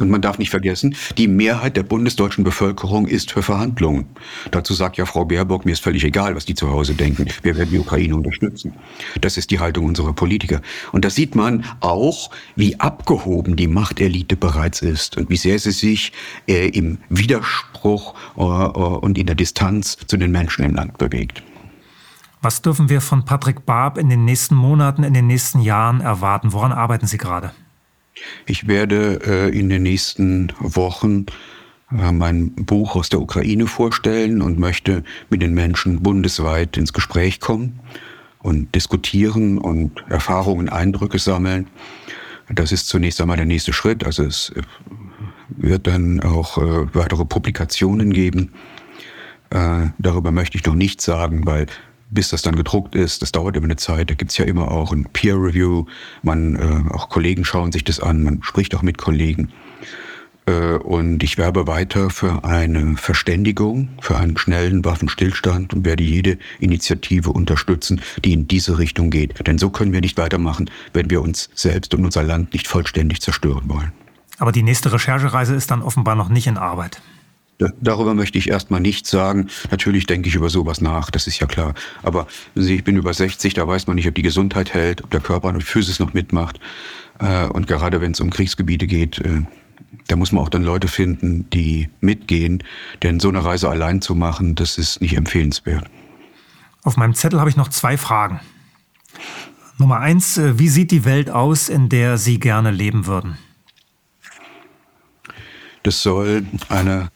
Und 0.00 0.10
man 0.10 0.22
darf 0.22 0.38
nicht 0.38 0.50
vergessen, 0.50 0.94
die 1.18 1.28
Mehrheit 1.28 1.76
der 1.76 1.82
bundesdeutschen 1.82 2.44
Bevölkerung 2.44 3.06
ist 3.06 3.30
für 3.32 3.42
Verhandlungen. 3.42 4.06
Dazu 4.50 4.74
sagt 4.74 4.96
ja 4.96 5.06
Frau 5.06 5.24
Baerbock, 5.24 5.64
mir 5.64 5.72
ist 5.72 5.82
völlig 5.82 6.04
egal, 6.04 6.34
was 6.34 6.44
die 6.44 6.54
zu 6.54 6.70
Hause 6.70 6.94
denken. 6.94 7.26
Wir 7.42 7.56
werden 7.56 7.70
die 7.70 7.78
Ukraine 7.78 8.16
unterstützen. 8.16 8.74
Das 9.20 9.36
ist 9.36 9.50
die 9.50 9.60
Haltung 9.60 9.86
unserer 9.86 10.12
Politiker. 10.12 10.60
Und 10.92 11.04
da 11.04 11.10
sieht 11.10 11.34
man 11.34 11.64
auch, 11.80 12.30
wie 12.56 12.78
abgehoben 12.80 13.56
die 13.56 13.68
Machtelite 13.68 14.36
bereits 14.36 14.82
ist 14.82 15.16
und 15.16 15.30
wie 15.30 15.36
sehr 15.36 15.58
sie 15.58 15.72
sich 15.72 16.12
äh, 16.46 16.68
im 16.68 16.98
Widerspruch 17.08 18.14
äh, 18.36 18.40
und 18.40 19.18
in 19.18 19.26
der 19.26 19.34
Distanz 19.34 19.98
zu 20.06 20.16
den 20.16 20.30
Menschen 20.30 20.64
im 20.64 20.74
Land 20.74 20.98
bewegt. 20.98 21.42
Was 22.42 22.62
dürfen 22.62 22.88
wir 22.88 23.02
von 23.02 23.26
Patrick 23.26 23.66
Barb 23.66 23.98
in 23.98 24.08
den 24.08 24.24
nächsten 24.24 24.54
Monaten, 24.54 25.02
in 25.02 25.12
den 25.12 25.26
nächsten 25.26 25.60
Jahren 25.60 26.00
erwarten? 26.00 26.54
Woran 26.54 26.72
arbeiten 26.72 27.06
Sie 27.06 27.18
gerade? 27.18 27.52
Ich 28.46 28.68
werde 28.68 29.20
äh, 29.24 29.58
in 29.58 29.68
den 29.68 29.82
nächsten 29.82 30.52
Wochen 30.58 31.26
äh, 31.92 32.12
mein 32.12 32.52
Buch 32.54 32.96
aus 32.96 33.08
der 33.08 33.20
Ukraine 33.20 33.66
vorstellen 33.66 34.42
und 34.42 34.58
möchte 34.58 35.02
mit 35.28 35.42
den 35.42 35.54
Menschen 35.54 36.02
bundesweit 36.02 36.76
ins 36.76 36.92
Gespräch 36.92 37.40
kommen 37.40 37.80
und 38.38 38.74
diskutieren 38.74 39.58
und 39.58 40.04
Erfahrungen, 40.08 40.68
Eindrücke 40.68 41.18
sammeln. 41.18 41.68
Das 42.52 42.72
ist 42.72 42.88
zunächst 42.88 43.20
einmal 43.20 43.36
der 43.36 43.46
nächste 43.46 43.72
Schritt. 43.72 44.04
Also 44.04 44.24
es 44.24 44.50
äh, 44.50 44.62
wird 45.48 45.86
dann 45.86 46.20
auch 46.20 46.58
äh, 46.58 46.94
weitere 46.94 47.24
Publikationen 47.24 48.12
geben. 48.12 48.52
Äh, 49.50 49.88
darüber 49.98 50.32
möchte 50.32 50.56
ich 50.56 50.64
noch 50.64 50.74
nichts 50.74 51.04
sagen, 51.04 51.46
weil 51.46 51.66
bis 52.10 52.30
das 52.30 52.42
dann 52.42 52.56
gedruckt 52.56 52.94
ist. 52.94 53.22
Das 53.22 53.32
dauert 53.32 53.56
immer 53.56 53.66
eine 53.66 53.76
Zeit. 53.76 54.10
Da 54.10 54.14
gibt's 54.14 54.36
ja 54.38 54.44
immer 54.44 54.70
auch 54.70 54.92
ein 54.92 55.04
Peer 55.12 55.36
Review. 55.36 55.86
Man, 56.22 56.56
äh, 56.56 56.92
auch 56.92 57.08
Kollegen 57.08 57.44
schauen 57.44 57.72
sich 57.72 57.84
das 57.84 58.00
an. 58.00 58.22
Man 58.22 58.42
spricht 58.42 58.74
auch 58.74 58.82
mit 58.82 58.98
Kollegen. 58.98 59.52
Äh, 60.46 60.74
und 60.76 61.22
ich 61.22 61.38
werbe 61.38 61.66
weiter 61.66 62.10
für 62.10 62.44
eine 62.44 62.96
Verständigung, 62.96 63.90
für 64.00 64.16
einen 64.16 64.36
schnellen 64.36 64.84
Waffenstillstand 64.84 65.74
und 65.74 65.84
werde 65.84 66.02
jede 66.02 66.38
Initiative 66.58 67.30
unterstützen, 67.30 68.00
die 68.24 68.32
in 68.32 68.48
diese 68.48 68.78
Richtung 68.78 69.10
geht. 69.10 69.46
Denn 69.46 69.58
so 69.58 69.70
können 69.70 69.92
wir 69.92 70.00
nicht 70.00 70.18
weitermachen, 70.18 70.70
wenn 70.92 71.10
wir 71.10 71.22
uns 71.22 71.50
selbst 71.54 71.94
und 71.94 72.04
unser 72.04 72.22
Land 72.22 72.52
nicht 72.52 72.66
vollständig 72.66 73.20
zerstören 73.20 73.68
wollen. 73.68 73.92
Aber 74.38 74.52
die 74.52 74.62
nächste 74.62 74.92
Recherchereise 74.92 75.54
ist 75.54 75.70
dann 75.70 75.82
offenbar 75.82 76.14
noch 76.14 76.30
nicht 76.30 76.46
in 76.46 76.56
Arbeit. 76.56 77.02
Darüber 77.80 78.14
möchte 78.14 78.38
ich 78.38 78.48
erstmal 78.48 78.80
nichts 78.80 79.10
sagen. 79.10 79.48
Natürlich 79.70 80.06
denke 80.06 80.28
ich 80.28 80.34
über 80.34 80.48
sowas 80.48 80.80
nach, 80.80 81.10
das 81.10 81.26
ist 81.26 81.38
ja 81.40 81.46
klar. 81.46 81.74
Aber 82.02 82.26
ich 82.54 82.84
bin 82.84 82.96
über 82.96 83.12
60, 83.12 83.54
da 83.54 83.66
weiß 83.66 83.86
man 83.86 83.96
nicht, 83.96 84.08
ob 84.08 84.14
die 84.14 84.22
Gesundheit 84.22 84.72
hält, 84.74 85.04
ob 85.04 85.10
der 85.10 85.20
Körper 85.20 85.48
und 85.48 85.58
die 85.58 85.64
Physis 85.64 85.98
noch 85.98 86.14
mitmacht. 86.14 86.60
Äh, 87.18 87.46
und 87.46 87.66
gerade 87.66 88.00
wenn 88.00 88.12
es 88.12 88.20
um 88.20 88.30
Kriegsgebiete 88.30 88.86
geht, 88.86 89.18
äh, 89.18 89.42
da 90.06 90.16
muss 90.16 90.32
man 90.32 90.42
auch 90.42 90.48
dann 90.48 90.64
Leute 90.64 90.88
finden, 90.88 91.48
die 91.50 91.88
mitgehen. 92.00 92.62
Denn 93.02 93.20
so 93.20 93.28
eine 93.28 93.44
Reise 93.44 93.68
allein 93.68 94.00
zu 94.00 94.14
machen, 94.14 94.54
das 94.54 94.78
ist 94.78 95.00
nicht 95.00 95.16
empfehlenswert. 95.16 95.84
Auf 96.82 96.96
meinem 96.96 97.14
Zettel 97.14 97.40
habe 97.40 97.50
ich 97.50 97.56
noch 97.56 97.68
zwei 97.68 97.96
Fragen. 97.96 98.40
Nummer 99.78 100.00
eins, 100.00 100.36
äh, 100.38 100.58
wie 100.58 100.68
sieht 100.68 100.90
die 100.90 101.04
Welt 101.04 101.30
aus, 101.30 101.68
in 101.68 101.88
der 101.88 102.18
Sie 102.18 102.38
gerne 102.38 102.70
leben 102.70 103.06
würden? 103.06 103.38
Das 105.82 106.02
soll 106.02 106.44
eine 106.68 107.08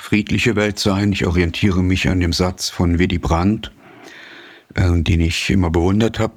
friedliche 0.00 0.56
Welt 0.56 0.78
sein. 0.78 1.12
Ich 1.12 1.26
orientiere 1.26 1.82
mich 1.82 2.08
an 2.08 2.20
dem 2.20 2.32
Satz 2.32 2.70
von 2.70 2.98
Willy 2.98 3.18
Brandt, 3.18 3.70
äh, 4.74 5.02
den 5.02 5.20
ich 5.20 5.50
immer 5.50 5.70
bewundert 5.70 6.18
habe. 6.18 6.34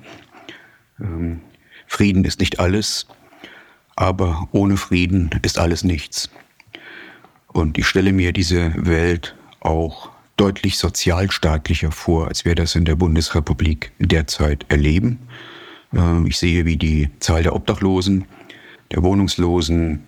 Ähm, 0.99 1.40
Frieden 1.88 2.26
ist 2.26 2.40
nicht 2.40 2.60
alles, 2.60 3.07
aber 3.95 4.49
ohne 4.52 4.77
Frieden 4.77 5.30
ist 5.41 5.57
alles 5.57 5.84
nichts. 5.84 6.30
Und 7.48 7.77
ich 7.77 7.88
stelle 7.88 8.14
mir 8.14 8.34
diese 8.34 8.73
Welt 8.76 9.35
auch 9.60 10.10
deutlich 10.35 10.77
sozialstaatlicher 10.77 11.91
vor, 11.91 12.27
als 12.27 12.45
wir 12.45 12.56
das 12.56 12.76
in 12.76 12.85
der 12.85 12.95
Bundesrepublik 12.95 13.91
derzeit 13.98 14.65
erleben. 14.69 15.19
Äh, 15.94 16.27
ich 16.27 16.38
sehe, 16.38 16.65
wie 16.65 16.77
die 16.77 17.10
Zahl 17.19 17.44
der 17.44 17.56
Obdachlosen, 17.56 18.26
der 18.91 19.03
Wohnungslosen 19.03 20.03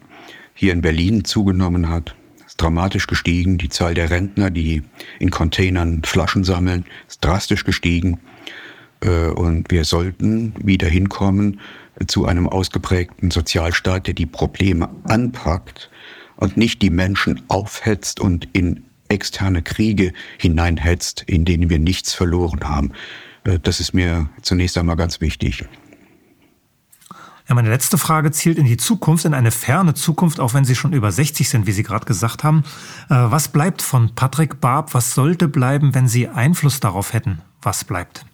hier 0.54 0.74
in 0.74 0.82
Berlin 0.82 1.24
zugenommen 1.24 1.90
hat 1.90 2.16
dramatisch 2.58 3.08
gestiegen. 3.08 3.58
Die 3.58 3.70
Zahl 3.70 3.94
der 3.94 4.10
Rentner, 4.10 4.50
die 4.50 4.84
in 5.20 5.32
Containern 5.32 6.02
Flaschen 6.04 6.44
sammeln, 6.44 6.86
ist 7.08 7.24
drastisch 7.24 7.64
gestiegen. 7.64 8.20
Äh, 9.02 9.28
und 9.28 9.72
wir 9.72 9.86
sollten 9.86 10.54
wieder 10.58 10.88
hinkommen 10.88 11.60
zu 12.08 12.26
einem 12.26 12.48
ausgeprägten 12.48 13.32
Sozialstaat, 13.32 14.08
der 14.08 14.14
die 14.14 14.26
Probleme 14.26 14.90
anpackt 15.06 15.90
und 16.36 16.58
nicht 16.58 16.82
die 16.82 16.90
Menschen 16.90 17.42
aufhetzt 17.48 18.20
und 18.20 18.50
in 18.54 18.84
externe 19.08 19.62
Kriege 19.62 20.14
hineinhetzt, 20.38 21.24
in 21.28 21.46
denen 21.46 21.70
wir 21.70 21.80
nichts 21.80 22.14
verloren 22.14 22.62
haben. 22.64 22.92
Äh, 23.44 23.60
das 23.62 23.80
ist 23.80 23.94
mir 23.94 24.30
zunächst 24.42 24.78
einmal 24.78 24.96
ganz 24.98 25.22
wichtig. 25.22 25.66
Ja, 27.48 27.54
meine 27.54 27.70
letzte 27.70 28.00
Frage 28.00 28.32
zielt 28.32 28.58
in 28.58 28.66
die 28.66 28.78
Zukunft, 28.78 29.26
in 29.26 29.36
eine 29.36 29.52
ferne 29.52 29.94
Zukunft, 29.94 30.40
auch 30.40 30.56
wenn 30.56 30.66
Sie 30.66 30.76
schon 30.76 30.94
über 30.94 31.12
60 31.12 31.48
sind, 31.48 31.68
wie 31.68 31.72
Sie 31.72 31.84
gerade 31.84 32.06
gesagt 32.06 32.44
haben. 32.44 32.64
Äh, 33.10 33.16
was 33.16 33.50
bleibt 33.50 33.84
von 33.84 34.16
Patrick 34.16 34.60
Barb? 34.62 34.94
Was 34.96 35.14
sollte 35.14 35.48
bleiben, 35.48 35.94
wenn 35.94 36.08
Sie 36.08 36.28
Einfluss 36.28 36.80
darauf 36.80 37.14
hätten? 37.14 37.42
Was 37.62 37.84
bleibt? 37.84 38.26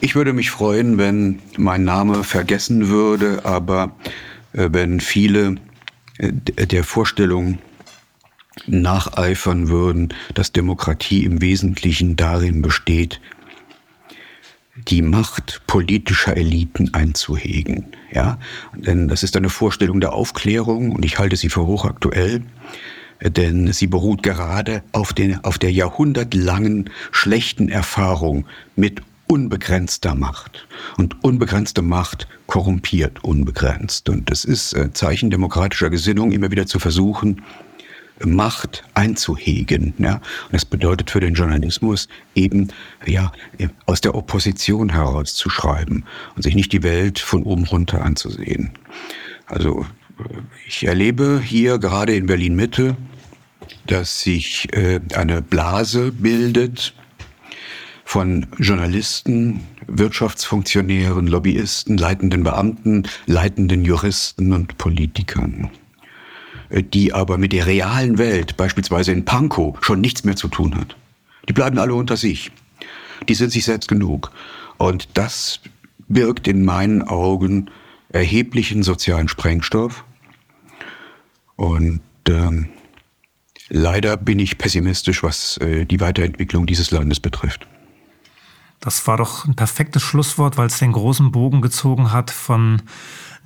Ich 0.00 0.14
würde 0.14 0.32
mich 0.32 0.50
freuen, 0.50 0.96
wenn 0.96 1.40
mein 1.58 1.84
Name 1.84 2.24
vergessen 2.24 2.88
würde, 2.88 3.44
aber 3.44 3.92
äh, 4.52 4.68
wenn 4.72 5.00
viele 5.00 5.56
äh, 6.16 6.32
der 6.32 6.84
Vorstellung 6.84 7.58
nacheifern 8.66 9.68
würden, 9.68 10.14
dass 10.32 10.52
Demokratie 10.52 11.24
im 11.24 11.42
Wesentlichen 11.42 12.16
darin 12.16 12.62
besteht, 12.62 13.20
die 14.88 15.02
Macht 15.02 15.62
politischer 15.66 16.36
Eliten 16.36 16.92
einzuhegen. 16.94 17.86
Ja, 18.12 18.38
denn 18.74 19.08
das 19.08 19.22
ist 19.22 19.36
eine 19.36 19.48
Vorstellung 19.48 20.00
der 20.00 20.12
Aufklärung 20.12 20.92
und 20.92 21.04
ich 21.04 21.18
halte 21.18 21.36
sie 21.36 21.48
für 21.48 21.66
hochaktuell, 21.66 22.42
denn 23.22 23.72
sie 23.72 23.86
beruht 23.86 24.22
gerade 24.22 24.82
auf, 24.92 25.12
den, 25.12 25.42
auf 25.44 25.58
der 25.58 25.72
jahrhundertlangen 25.72 26.90
schlechten 27.10 27.68
Erfahrung 27.68 28.46
mit 28.76 29.02
unbegrenzter 29.26 30.14
Macht. 30.14 30.66
Und 30.96 31.24
unbegrenzte 31.24 31.82
Macht 31.82 32.28
korrumpiert 32.46 33.24
unbegrenzt. 33.24 34.08
Und 34.08 34.30
es 34.30 34.44
ist 34.44 34.72
äh, 34.74 34.92
Zeichen 34.92 35.30
demokratischer 35.30 35.90
Gesinnung, 35.90 36.32
immer 36.32 36.50
wieder 36.50 36.66
zu 36.66 36.78
versuchen, 36.78 37.42
Macht 38.24 38.84
einzuhegen. 38.94 39.94
Ja? 39.98 40.14
Und 40.14 40.52
das 40.52 40.64
bedeutet 40.64 41.10
für 41.10 41.20
den 41.20 41.34
Journalismus 41.34 42.08
eben, 42.34 42.68
ja, 43.04 43.32
aus 43.86 44.00
der 44.00 44.14
Opposition 44.14 44.90
heraus 44.90 45.34
zu 45.34 45.50
schreiben 45.50 46.04
und 46.34 46.42
sich 46.42 46.54
nicht 46.54 46.72
die 46.72 46.82
Welt 46.82 47.18
von 47.18 47.42
oben 47.42 47.64
runter 47.64 48.02
anzusehen. 48.02 48.70
Also, 49.46 49.86
ich 50.66 50.86
erlebe 50.86 51.40
hier 51.44 51.78
gerade 51.78 52.14
in 52.14 52.26
Berlin 52.26 52.56
Mitte, 52.56 52.96
dass 53.86 54.22
sich 54.22 54.68
äh, 54.72 55.00
eine 55.14 55.42
Blase 55.42 56.12
bildet 56.12 56.94
von 58.04 58.46
Journalisten, 58.58 59.60
Wirtschaftsfunktionären, 59.88 61.26
Lobbyisten, 61.26 61.98
leitenden 61.98 62.44
Beamten, 62.44 63.04
leitenden 63.26 63.84
Juristen 63.84 64.52
und 64.52 64.78
Politikern. 64.78 65.70
Die 66.70 67.12
aber 67.12 67.38
mit 67.38 67.52
der 67.52 67.66
realen 67.66 68.18
Welt, 68.18 68.56
beispielsweise 68.56 69.12
in 69.12 69.24
Pankow, 69.24 69.76
schon 69.82 70.00
nichts 70.00 70.24
mehr 70.24 70.36
zu 70.36 70.48
tun 70.48 70.74
hat. 70.76 70.96
Die 71.48 71.52
bleiben 71.52 71.78
alle 71.78 71.94
unter 71.94 72.16
sich. 72.16 72.50
Die 73.28 73.34
sind 73.34 73.50
sich 73.50 73.64
selbst 73.64 73.88
genug. 73.88 74.32
Und 74.78 75.08
das 75.14 75.60
birgt 76.08 76.48
in 76.48 76.64
meinen 76.64 77.02
Augen 77.02 77.70
erheblichen 78.08 78.82
sozialen 78.82 79.28
Sprengstoff. 79.28 80.04
Und 81.56 82.00
ähm, 82.28 82.68
leider 83.68 84.16
bin 84.16 84.38
ich 84.38 84.58
pessimistisch, 84.58 85.22
was 85.22 85.56
äh, 85.58 85.84
die 85.86 86.00
Weiterentwicklung 86.00 86.66
dieses 86.66 86.90
Landes 86.90 87.20
betrifft. 87.20 87.66
Das 88.80 89.06
war 89.06 89.16
doch 89.16 89.46
ein 89.46 89.56
perfektes 89.56 90.02
Schlusswort, 90.02 90.58
weil 90.58 90.66
es 90.66 90.78
den 90.78 90.92
großen 90.92 91.32
Bogen 91.32 91.62
gezogen 91.62 92.12
hat 92.12 92.30
von 92.30 92.82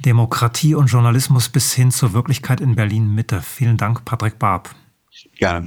Demokratie 0.04 0.74
und 0.74 0.86
Journalismus 0.86 1.48
bis 1.48 1.72
hin 1.72 1.90
zur 1.90 2.12
Wirklichkeit 2.12 2.60
in 2.60 2.74
Berlin 2.74 3.14
Mitte. 3.14 3.42
Vielen 3.42 3.76
Dank, 3.76 4.04
Patrick 4.04 4.38
Barb. 4.38 4.74
Ja. 5.38 5.62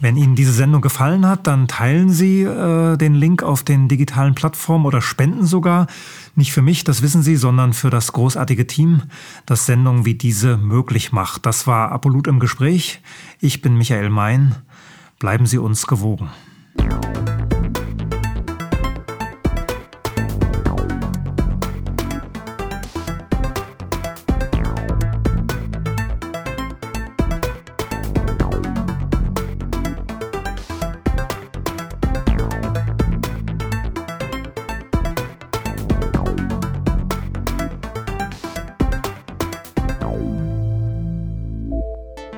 Wenn 0.00 0.16
Ihnen 0.16 0.34
diese 0.34 0.52
Sendung 0.52 0.82
gefallen 0.82 1.26
hat, 1.26 1.46
dann 1.46 1.68
teilen 1.68 2.10
Sie 2.10 2.42
äh, 2.42 2.96
den 2.96 3.14
Link 3.14 3.42
auf 3.42 3.62
den 3.62 3.88
digitalen 3.88 4.34
Plattformen 4.34 4.86
oder 4.86 5.00
spenden 5.00 5.46
sogar. 5.46 5.86
Nicht 6.34 6.52
für 6.52 6.62
mich, 6.62 6.84
das 6.84 7.00
wissen 7.00 7.22
Sie, 7.22 7.36
sondern 7.36 7.72
für 7.72 7.90
das 7.90 8.12
großartige 8.12 8.66
Team, 8.66 9.02
das 9.46 9.66
Sendungen 9.66 10.04
wie 10.04 10.14
diese 10.14 10.56
möglich 10.56 11.12
macht. 11.12 11.46
Das 11.46 11.66
war 11.66 11.92
Apolut 11.92 12.26
im 12.26 12.40
Gespräch. 12.40 13.00
Ich 13.40 13.62
bin 13.62 13.78
Michael 13.78 14.10
Mein. 14.10 14.56
Bleiben 15.18 15.46
Sie 15.46 15.58
uns 15.58 15.86
gewogen. 15.86 16.28